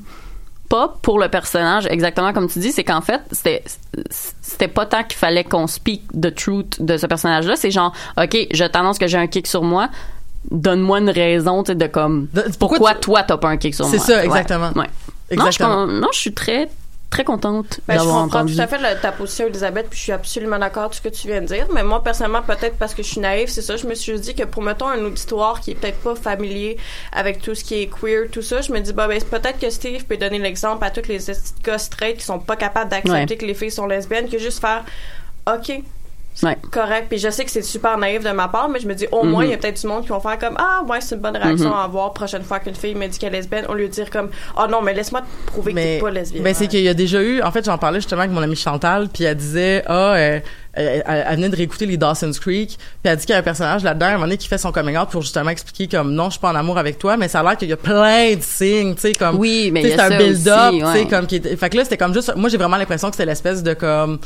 pas 0.73 0.95
pour 1.03 1.19
le 1.19 1.27
personnage 1.29 1.85
exactement 1.89 2.33
comme 2.33 2.47
tu 2.49 2.57
dis, 2.59 2.71
c'est 2.71 2.83
qu'en 2.83 3.01
fait, 3.01 3.21
c'était, 3.31 3.63
c'était 4.41 4.67
pas 4.67 4.85
tant 4.87 5.03
qu'il 5.03 5.17
fallait 5.19 5.43
qu'on 5.43 5.67
speak 5.67 6.01
the 6.19 6.33
truth 6.33 6.81
de 6.81 6.97
ce 6.97 7.05
personnage-là, 7.05 7.55
c'est 7.55 7.69
genre, 7.69 7.93
ok, 8.17 8.35
je 8.51 8.65
t'annonce 8.65 8.97
que 8.97 9.05
j'ai 9.07 9.19
un 9.19 9.27
kick 9.27 9.45
sur 9.45 9.61
moi, 9.63 9.89
donne-moi 10.49 10.99
une 10.99 11.09
raison, 11.11 11.61
de 11.61 11.87
comme, 11.87 12.27
De- 12.33 12.41
pourquoi 12.59 12.77
pourquoi, 12.77 12.93
tu- 12.95 12.99
toi 13.01 13.23
t'as 13.23 13.37
pas 13.37 13.49
un 13.49 13.57
kick 13.57 13.75
sur 13.75 13.85
C'est 13.85 13.97
moi? 13.97 14.05
ça, 14.05 14.15
Ouais. 14.17 14.25
exactement. 14.25 14.71
Ouais. 14.75 14.87
Non, 14.87 14.89
je, 15.29 15.33
Exactement. 15.35 15.85
non, 15.87 16.07
je 16.11 16.19
suis 16.19 16.33
très, 16.33 16.69
très 17.13 17.23
contente 17.23 17.79
Ben, 17.87 17.93
je 17.93 17.99
d'avoir 17.99 18.23
comprends 18.23 18.39
entendu. 18.39 18.55
tout 18.55 18.61
à 18.61 18.67
fait 18.67 18.99
ta 19.01 19.11
position, 19.11 19.45
Elisabeth, 19.47 19.87
puis 19.89 19.97
je 19.99 20.03
suis 20.03 20.11
absolument 20.11 20.57
d'accord 20.57 20.83
avec 20.83 20.95
ce 20.95 21.01
que 21.01 21.09
tu 21.09 21.27
viens 21.27 21.41
de 21.41 21.45
dire. 21.45 21.67
Mais 21.73 21.83
moi, 21.83 22.03
personnellement, 22.03 22.41
peut-être 22.41 22.77
parce 22.77 22.93
que 22.95 23.03
je 23.03 23.07
suis 23.09 23.21
naïve, 23.21 23.49
c'est 23.49 23.61
ça, 23.61 23.77
je 23.77 23.85
me 23.85 23.93
suis 23.93 24.19
dit 24.19 24.33
que 24.33 24.43
pour, 24.43 24.63
mettons, 24.63 24.87
un 24.87 25.03
auditoire 25.05 25.61
qui 25.61 25.71
est 25.71 25.75
peut-être 25.75 25.99
pas 25.99 26.15
familier 26.15 26.77
avec 27.11 27.41
tout 27.41 27.53
ce 27.53 27.63
qui 27.63 27.81
est 27.81 27.87
queer, 27.87 28.29
tout 28.31 28.41
ça, 28.41 28.61
je 28.61 28.71
me 28.71 28.79
dis, 28.79 28.93
bah, 28.93 29.07
ben, 29.07 29.21
peut-être 29.21 29.59
que 29.59 29.69
Steve 29.69 30.05
peut 30.05 30.17
donner 30.17 30.39
l'exemple 30.39 30.83
à 30.83 30.89
tous 30.89 31.07
les 31.07 31.19
gars 31.63 31.77
straight 31.77 32.17
qui 32.17 32.25
sont 32.25 32.39
pas 32.39 32.55
capables 32.55 32.89
d'accepter 32.89 33.33
Ouais. 33.33 33.37
que 33.37 33.45
les 33.45 33.53
filles 33.53 33.71
sont 33.71 33.85
lesbiennes, 33.85 34.27
que 34.27 34.39
juste 34.39 34.59
faire, 34.59 34.83
OK, 35.47 35.71
Ouais. 36.41 36.57
correct. 36.71 37.05
Puis 37.09 37.19
je 37.19 37.29
sais 37.29 37.45
que 37.45 37.51
c'est 37.51 37.61
super 37.61 37.97
naïf 37.97 38.23
de 38.23 38.31
ma 38.31 38.47
part, 38.47 38.67
mais 38.69 38.79
je 38.79 38.87
me 38.87 38.95
dis, 38.95 39.05
au 39.11 39.23
moins, 39.23 39.43
Mhm. 39.43 39.49
il 39.49 39.51
y 39.51 39.53
a 39.53 39.57
peut-être 39.57 39.79
du 39.79 39.87
monde 39.87 40.01
qui 40.03 40.09
vont 40.09 40.19
faire 40.19 40.39
comme, 40.39 40.55
ah, 40.57 40.81
ouais, 40.89 40.99
c'est 40.99 41.15
une 41.15 41.21
bonne 41.21 41.37
réaction 41.37 41.69
Mhm. 41.69 41.75
à 41.75 41.83
avoir 41.83 42.13
prochaine 42.13 42.43
fois 42.43 42.59
qu'une 42.59 42.73
fille 42.75 42.95
me 42.95 43.07
dit 43.07 43.19
qu'elle 43.19 43.33
est 43.35 43.37
lesbienne, 43.37 43.65
au 43.69 43.73
lieu 43.75 43.87
de 43.87 43.93
dire 43.93 44.09
comme, 44.09 44.29
oh 44.57 44.63
non, 44.69 44.81
mais 44.81 44.93
laisse-moi 44.93 45.21
te 45.21 45.51
prouver 45.51 45.71
que 45.71 45.75
mais 45.75 45.95
t'es 45.97 46.01
pas 46.01 46.09
lesbienne. 46.11 46.43
ben, 46.43 46.53
c'est 46.53 46.67
qu'il 46.67 46.81
y 46.81 46.89
a 46.89 46.93
déjà 46.93 47.21
eu 47.21 47.41
en 47.41 47.51
fait 47.51 47.65
j'en 47.65 47.77
parlais 47.77 47.99
justement 47.99 48.21
avec 48.21 48.33
mon 48.33 48.41
amie 48.41 48.55
Chantal 48.55 49.09
puis 49.13 49.23
elle 49.25 49.35
disait 49.37 49.83
ah 49.87 50.13
euh, 50.15 50.39
elle, 50.73 51.03
elle- 51.05 51.25
elle 51.29 51.35
venait 51.35 51.49
de 51.49 51.55
réécouter 51.55 51.85
les 51.85 51.97
Dawson's 51.97 52.39
Creek 52.39 52.77
puis 52.77 52.77
elle 53.03 53.17
dit 53.17 53.25
qu'il 53.25 53.33
y 53.33 53.35
a 53.35 53.39
un 53.39 53.43
personnage 53.43 53.83
là-dedans 53.83 54.05
à 54.07 54.09
un 54.09 54.13
moment 54.13 54.25
donné 54.25 54.37
qui 54.37 54.47
fait 54.47 54.57
son 54.57 54.71
coming 54.71 54.97
out 54.97 55.09
pour 55.09 55.21
justement 55.21 55.49
expliquer 55.51 55.87
comme 55.87 56.13
non 56.13 56.25
je 56.25 56.31
suis 56.31 56.39
pas 56.39 56.49
en 56.51 56.55
amour 56.55 56.77
avec 56.77 56.97
toi 56.97 57.15
mais 57.17 57.27
ça 57.27 57.41
a 57.41 57.43
l'air 57.43 57.57
qu'il 57.57 57.69
y 57.69 57.73
a 57.73 57.77
plein 57.77 58.35
de 58.35 58.41
signes 58.41 58.95
tu 58.95 59.01
sais 59.01 59.13
comme 59.13 59.35
Oui, 59.37 59.69
mais 59.71 59.81
tu 59.81 59.87
sais, 59.89 59.93
il 59.93 59.97
y 59.97 59.99
a 60.01 60.07
c'est 60.07 60.13
un 60.15 60.17
ça 60.17 60.23
build-up 60.71 60.73
tu 60.93 60.99
sais 60.99 61.07
comme 61.07 61.27
qui 61.27 61.35
était- 61.35 61.55
fait 61.55 61.69
que 61.69 61.77
là 61.77 61.83
c'était 61.83 61.97
comme 61.97 62.13
juste 62.13 62.33
moi 62.35 62.49
j'ai 62.49 62.57
vraiment 62.57 62.77
l'impression 62.77 63.09
que 63.09 63.15
c'était 63.15 63.25
l'espèce 63.27 63.61
de 63.63 63.73
comme 63.73 64.19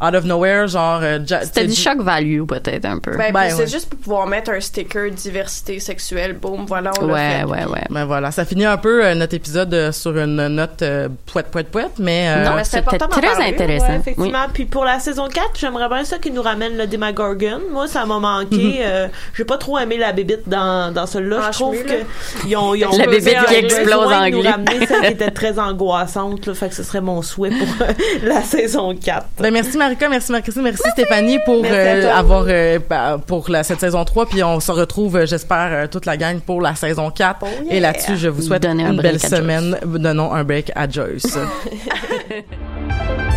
out 0.00 0.14
of 0.14 0.24
nowhere 0.24 0.66
genre 0.68 1.00
euh, 1.02 1.18
C'était 1.42 1.66
du 1.66 1.74
shock 1.74 2.00
value, 2.00 2.42
peut-être, 2.44 2.84
un 2.84 2.98
peu. 2.98 3.16
Ben, 3.16 3.32
Ben, 3.32 3.50
c'est 3.50 3.56
ouais. 3.62 3.66
juste 3.66 3.88
pour 3.90 3.98
pouvoir 3.98 4.26
mettre 4.26 4.50
un 4.50 4.60
sticker 4.60 5.10
diversité 5.10 5.80
sexuelle. 5.80 6.34
Boum, 6.34 6.64
voilà, 6.66 6.90
on 7.00 7.06
l'a 7.06 7.12
ouais, 7.14 7.38
fait. 7.40 7.44
ouais, 7.44 7.64
ouais. 7.72 7.84
ben 7.90 8.04
voilà 8.04 8.30
ça 8.30 8.44
finit 8.44 8.64
un 8.64 8.76
peu 8.76 9.04
euh, 9.04 9.14
notre 9.14 9.34
épisode 9.34 9.72
euh, 9.74 9.92
sur 9.92 10.16
une 10.16 10.46
note 10.48 10.82
euh, 10.82 11.08
poète 11.32 11.48
poète 11.50 11.68
poète 11.68 11.92
mais 11.98 12.28
euh, 12.28 12.44
Non, 12.44 12.54
mais 12.56 12.64
c'est 12.64 12.78
c'était 12.84 12.98
très 12.98 13.08
parler, 13.20 13.46
intéressant. 13.52 13.88
Ouais, 13.88 13.96
effectivement. 13.96 14.46
Puis 14.52 14.64
pour 14.66 14.84
la 14.84 14.98
saison 15.00 15.28
4, 15.28 15.50
j'aimerais 15.58 15.88
bien 15.88 16.04
ça 16.04 16.18
qu'ils 16.18 16.32
nous 16.34 16.42
ramènent 16.42 16.76
le 16.76 16.86
Demagorgon. 16.86 17.60
Moi, 17.72 17.86
ça 17.88 18.04
m'a 18.06 18.18
manqué. 18.18 18.78
euh, 18.82 19.08
j'ai 19.36 19.44
pas 19.44 19.58
trop 19.58 19.78
aimé 19.78 19.96
la 19.98 20.12
bébite 20.12 20.48
dans, 20.48 20.92
dans 20.92 21.06
celui-là. 21.06 21.38
Ah, 21.42 21.48
je 21.52 21.58
trouve 21.58 21.74
cheveux, 21.76 21.86
là. 21.88 21.94
que 21.94 22.46
ils 22.48 22.56
ont, 22.56 22.74
ils 22.74 22.84
ont 22.86 22.96
La 22.96 23.06
besoin- 23.06 23.18
bébite 23.32 23.46
qui 23.46 23.54
ils 23.54 23.56
ont 23.56 23.64
explose 23.64 24.12
en 24.12 24.30
nous 24.30 24.42
ramener 24.42 24.86
celle 24.86 25.00
qui 25.00 25.06
était 25.12 25.30
très 25.30 25.58
angoissante. 25.58 26.46
Là, 26.46 26.54
fait 26.54 26.68
que 26.68 26.74
ce 26.74 26.82
serait 26.82 27.00
mon 27.00 27.22
souhait 27.22 27.50
pour 27.50 27.86
la 28.24 28.42
saison 28.42 28.94
4. 28.94 29.26
Ben 29.40 29.52
merci 29.52 29.76
Marika, 29.88 30.08
merci 30.10 30.30
Marie-Christine, 30.32 30.64
merci, 30.64 30.82
Stéphanie 30.90 31.38
pour 31.46 31.62
Merci 31.62 32.04
euh, 32.06 32.14
avoir 32.14 32.44
euh, 32.46 32.78
bah, 32.90 33.18
pour 33.26 33.48
la 33.48 33.62
cette 33.62 33.80
saison 33.80 34.04
3 34.04 34.26
puis 34.26 34.44
on 34.44 34.60
se 34.60 34.70
retrouve 34.70 35.16
euh, 35.16 35.24
j'espère 35.24 35.68
euh, 35.70 35.86
toute 35.86 36.04
la 36.04 36.18
gang 36.18 36.40
pour 36.40 36.60
la 36.60 36.74
saison 36.74 37.10
4 37.10 37.38
Oh 37.40 37.46
yeah. 37.64 37.74
et 37.74 37.80
là-dessus 37.80 38.18
je 38.18 38.28
vous 38.28 38.42
souhaite 38.42 38.64
Donnez 38.64 38.82
une 38.82 39.00
belle 39.00 39.18
semaine. 39.18 39.78
Donnons 39.86 40.34
un 40.34 40.44
break 40.44 40.72
à 40.74 40.86
Joyce. 40.86 41.38